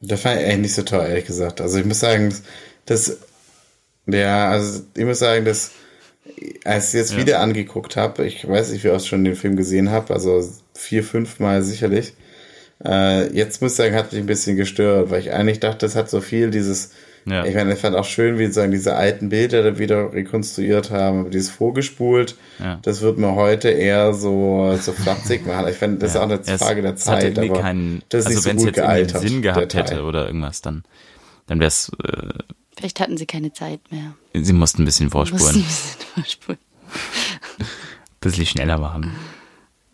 Das 0.00 0.20
fand 0.20 0.40
ich 0.40 0.46
eigentlich 0.46 0.58
nicht 0.60 0.74
so 0.74 0.82
toll, 0.82 1.06
ehrlich 1.06 1.26
gesagt. 1.26 1.60
Also 1.60 1.78
ich 1.78 1.84
muss 1.84 2.00
sagen, 2.00 2.34
das, 2.86 3.18
ja, 4.06 4.50
also 4.50 4.82
ich 4.96 5.04
muss 5.04 5.18
sagen, 5.18 5.44
dass 5.44 5.72
als 6.64 6.88
ich 6.88 6.94
jetzt 6.94 7.12
Ja. 7.12 7.18
wieder 7.18 7.40
angeguckt 7.40 7.96
habe, 7.96 8.26
ich 8.26 8.46
weiß 8.48 8.70
nicht, 8.70 8.84
wie 8.84 8.90
oft 8.90 9.04
ich 9.04 9.08
schon 9.08 9.24
den 9.24 9.36
Film 9.36 9.56
gesehen 9.56 9.90
habe, 9.90 10.14
also 10.14 10.48
vier, 10.74 11.04
fünf 11.04 11.40
Mal 11.40 11.62
sicherlich. 11.62 12.14
Äh, 12.84 13.32
jetzt 13.34 13.62
muss 13.62 13.72
ich 13.72 13.76
sagen, 13.78 13.94
hat 13.94 14.12
mich 14.12 14.20
ein 14.22 14.26
bisschen 14.26 14.56
gestört, 14.56 15.10
weil 15.10 15.20
ich 15.20 15.32
eigentlich 15.32 15.60
dachte, 15.60 15.86
es 15.86 15.96
hat 15.96 16.10
so 16.10 16.20
viel 16.20 16.50
dieses, 16.50 16.92
Ja. 17.26 17.44
ich 17.46 17.54
meine, 17.54 17.72
ich 17.72 17.78
fand 17.80 17.96
auch 17.96 18.04
schön, 18.04 18.38
wie 18.38 18.46
sagen, 18.48 18.70
diese 18.70 18.96
alten 18.96 19.30
Bilder 19.30 19.62
da 19.62 19.78
wieder 19.78 20.12
rekonstruiert 20.12 20.90
haben, 20.90 21.20
aber 21.20 21.30
dieses 21.30 21.50
vorgespult, 21.50 22.36
Ja. 22.58 22.78
das 22.82 23.00
wird 23.00 23.16
mir 23.18 23.34
heute 23.34 23.70
eher 23.70 24.12
so, 24.12 24.76
so 24.80 24.92
flapsig 24.92 25.46
machen. 25.46 25.66
Ich 25.68 25.76
finde, 25.76 25.98
das 25.98 26.10
ist 26.10 26.16
auch 26.16 26.22
eine 26.24 26.40
es- 26.44 26.62
Frage 26.62 26.82
der 26.82 26.96
Zeit, 26.96 27.38
aber 27.38 27.60
keinen, 27.60 28.02
das 28.10 28.26
ist 28.26 28.26
also 28.26 28.36
nicht 28.36 28.42
so 28.42 28.48
wenn 28.50 28.56
es 28.58 28.64
gut 28.64 28.74
gealtert. 28.74 29.20
Sinn 29.22 29.40
gehabt 29.42 29.74
hätte 29.74 30.02
oder 30.02 30.26
irgendwas, 30.26 30.60
dann, 30.60 30.84
dann 31.46 31.60
wäre 31.60 31.68
es, 31.68 31.90
äh, 32.04 32.28
Vielleicht 32.76 33.00
hatten 33.00 33.16
sie 33.16 33.26
keine 33.26 33.52
Zeit 33.52 33.80
mehr. 33.90 34.14
sie 34.34 34.52
mussten 34.52 34.82
ein 34.82 34.84
bisschen 34.84 35.06
Mussten 35.06 35.38
vorspulen. 35.38 35.56
ein 35.56 35.62
bisschen 35.62 36.00
vorspulen. 36.14 36.58
bisschen 38.20 38.46
schneller 38.46 38.78
machen. 38.78 39.12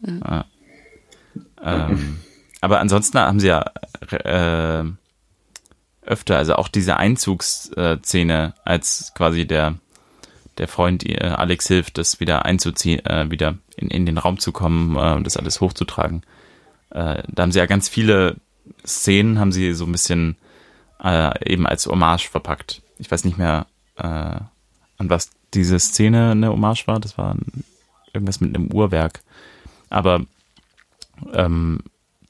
Ja. 0.07 0.45
Ähm, 1.63 2.19
aber 2.61 2.81
ansonsten 2.81 3.19
haben 3.19 3.39
sie 3.41 3.49
ja 3.49 3.65
äh, 4.11 4.85
öfter, 6.11 6.37
also 6.37 6.57
auch 6.57 6.69
diese 6.69 6.97
Einzugsszene, 6.97 8.55
als 8.65 9.13
quasi 9.15 9.47
der 9.47 9.77
der 10.59 10.69
Freund 10.69 11.09
äh, 11.09 11.17
Alex 11.25 11.69
hilft, 11.69 11.97
das 11.97 12.21
wieder 12.21 12.45
einzuziehen, 12.45 13.05
äh, 13.07 13.31
wieder 13.31 13.57
in, 13.77 13.89
in 13.89 14.05
den 14.05 14.19
Raum 14.19 14.39
zu 14.39 14.53
kommen 14.53 14.95
äh, 14.95 15.15
und 15.15 15.25
das 15.25 15.39
alles 15.39 15.61
hochzutragen. 15.61 16.23
Äh, 16.91 17.23
da 17.29 17.43
haben 17.43 17.53
sie 17.53 17.59
ja 17.59 17.67
ganz 17.67 17.89
viele 17.89 18.37
Szenen, 18.87 19.39
haben 19.39 19.53
sie 19.53 19.73
so 19.73 19.87
ein 19.87 19.93
bisschen 19.93 20.37
äh, 21.03 21.51
eben 21.51 21.67
als 21.67 21.87
Hommage 21.87 22.29
verpackt. 22.29 22.83
Ich 22.99 23.11
weiß 23.11 23.25
nicht 23.25 23.39
mehr, 23.39 23.67
äh, 23.97 24.03
an 24.05 25.09
was 25.09 25.31
diese 25.55 25.79
Szene 25.79 26.33
eine 26.33 26.51
Hommage 26.51 26.87
war. 26.87 27.01
Das 27.01 27.17
war 27.17 27.37
irgendwas 28.13 28.41
mit 28.41 28.55
einem 28.55 28.71
Uhrwerk. 28.71 29.23
Aber 29.89 30.27
ähm, 31.33 31.81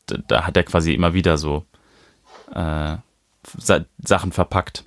da, 0.06 0.18
da 0.28 0.46
hat 0.46 0.56
er 0.56 0.62
quasi 0.62 0.94
immer 0.94 1.14
wieder 1.14 1.36
so 1.36 1.64
Sachen 3.58 4.32
verpackt. 4.32 4.84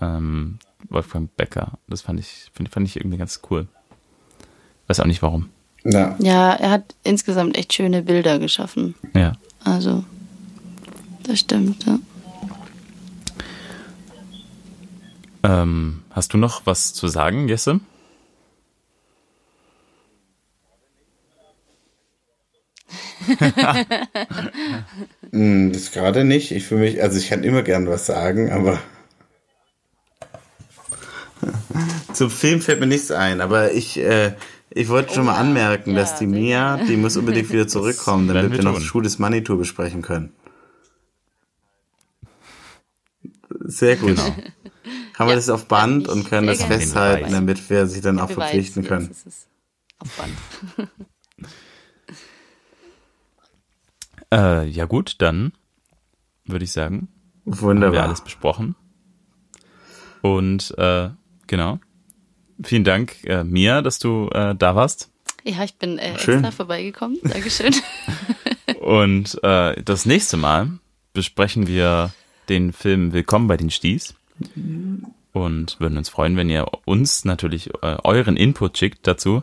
Ähm, 0.00 0.58
Wolfgang 0.88 1.34
Becker. 1.36 1.78
Das 1.88 2.02
fand 2.02 2.20
ich, 2.20 2.50
fand, 2.52 2.68
fand 2.68 2.86
ich 2.86 2.96
irgendwie 2.96 3.18
ganz 3.18 3.40
cool. 3.50 3.68
Weiß 4.86 5.00
auch 5.00 5.06
nicht 5.06 5.22
warum. 5.22 5.48
Ja. 5.84 6.16
Ja, 6.18 6.52
er 6.54 6.70
hat 6.70 6.94
insgesamt 7.02 7.56
echt 7.56 7.72
schöne 7.72 8.02
Bilder 8.02 8.38
geschaffen. 8.38 8.94
Ja. 9.14 9.32
Also, 9.62 10.04
das 11.22 11.40
stimmt, 11.40 11.84
ja. 11.86 11.98
Ähm, 15.42 16.02
hast 16.10 16.32
du 16.32 16.38
noch 16.38 16.62
was 16.64 16.94
zu 16.94 17.06
sagen, 17.06 17.48
Jesse? 17.48 17.80
Hm, 25.30 25.72
Das 25.72 25.92
gerade 25.92 26.24
nicht. 26.24 26.50
Ich 26.50 26.64
für 26.66 26.76
mich, 26.76 27.02
also 27.02 27.18
ich 27.18 27.28
kann 27.28 27.44
immer 27.44 27.62
gern 27.62 27.88
was 27.88 28.06
sagen, 28.06 28.52
aber 28.52 28.78
zum 32.12 32.30
Film 32.30 32.60
fällt 32.60 32.80
mir 32.80 32.86
nichts 32.86 33.10
ein. 33.10 33.40
Aber 33.40 33.72
ich, 33.72 33.98
äh, 33.98 34.34
ich 34.70 34.88
wollte 34.88 35.14
schon 35.14 35.26
mal 35.26 35.36
anmerken, 35.36 35.94
dass 35.94 36.18
die 36.18 36.26
Mia, 36.26 36.76
die 36.88 36.96
muss 36.96 37.16
unbedingt 37.16 37.52
wieder 37.52 37.68
zurückkommen, 37.68 38.28
damit 38.28 38.52
wir 38.52 38.58
wir 38.58 38.64
noch 38.64 39.02
des 39.02 39.18
Money 39.18 39.42
Tour 39.42 39.58
besprechen 39.58 40.02
können. 40.02 40.32
Sehr 43.60 43.96
gut. 43.96 44.16
Genau. 44.16 44.34
Haben 45.18 45.28
wir 45.28 45.36
das 45.36 45.48
auf 45.48 45.66
Band 45.66 46.08
und 46.08 46.28
können 46.28 46.46
das 46.48 46.64
festhalten, 46.64 47.32
damit 47.32 47.70
wir 47.70 47.86
sich 47.86 48.00
dann 48.02 48.18
auch 48.18 48.30
verpflichten 48.30 48.84
können. 48.84 49.10
auf 49.98 50.10
Band. 50.16 50.90
Äh, 54.32 54.66
ja 54.68 54.86
gut, 54.86 55.16
dann 55.18 55.52
würde 56.44 56.64
ich 56.64 56.72
sagen, 56.72 57.08
haben 57.46 57.54
wir 57.54 57.60
Wunderbar. 57.62 58.02
alles 58.04 58.22
besprochen. 58.22 58.74
Und 60.22 60.72
äh, 60.78 61.10
genau. 61.46 61.78
Vielen 62.62 62.84
Dank, 62.84 63.16
äh, 63.24 63.42
Mia, 63.44 63.82
dass 63.82 63.98
du 63.98 64.28
äh, 64.32 64.54
da 64.54 64.76
warst. 64.76 65.10
Ja, 65.42 65.64
ich 65.64 65.74
bin 65.76 65.98
äh, 65.98 66.18
Schön. 66.18 66.36
extra 66.36 66.52
vorbeigekommen. 66.52 67.18
Dankeschön. 67.22 67.74
Und 68.80 69.42
äh, 69.42 69.82
das 69.82 70.06
nächste 70.06 70.36
Mal 70.36 70.78
besprechen 71.12 71.66
wir 71.66 72.12
den 72.48 72.72
Film 72.72 73.12
Willkommen 73.12 73.48
bei 73.48 73.56
den 73.56 73.70
Sties 73.70 74.14
und 75.32 75.80
würden 75.80 75.98
uns 75.98 76.08
freuen, 76.08 76.36
wenn 76.36 76.48
ihr 76.50 76.66
uns 76.84 77.24
natürlich 77.24 77.70
äh, 77.82 77.96
euren 78.04 78.36
Input 78.36 78.78
schickt 78.78 79.04
dazu 79.06 79.42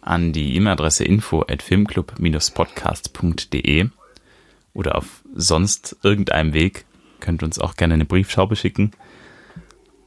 an 0.00 0.32
die 0.32 0.56
E-Mail-Adresse 0.56 1.04
info 1.04 1.44
at 1.48 1.62
filmclub-podcast.de 1.62 3.88
oder 4.76 4.96
auf 4.96 5.22
sonst 5.34 5.96
irgendeinem 6.02 6.52
Weg. 6.52 6.84
Könnt 7.20 7.42
uns 7.42 7.58
auch 7.58 7.76
gerne 7.76 7.94
eine 7.94 8.04
Briefschraube 8.04 8.56
schicken. 8.56 8.90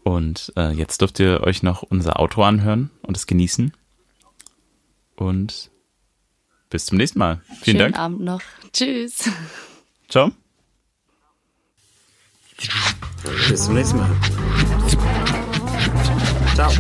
Und 0.04 0.54
äh, 0.56 0.72
jetzt 0.72 1.02
dürft 1.02 1.20
ihr 1.20 1.42
euch 1.42 1.64
noch 1.64 1.82
unser 1.82 2.20
Outro 2.20 2.44
anhören 2.44 2.92
und 3.02 3.18
es 3.18 3.26
genießen. 3.26 3.74
Und 5.16 5.72
bis 6.70 6.86
zum 6.86 6.98
nächsten 6.98 7.20
Mal. 7.20 7.42
Vielen 7.62 7.78
Schönen 7.78 7.80
Dank. 7.80 8.00
Abend 8.00 8.22
noch. 8.22 8.42
Tschüss. 8.72 9.30
Ciao. 10.08 10.32
Bis 13.50 13.66
zum 13.66 13.74
nächsten 13.74 13.98
Mal. 13.98 14.10
Ciao. 16.54 16.72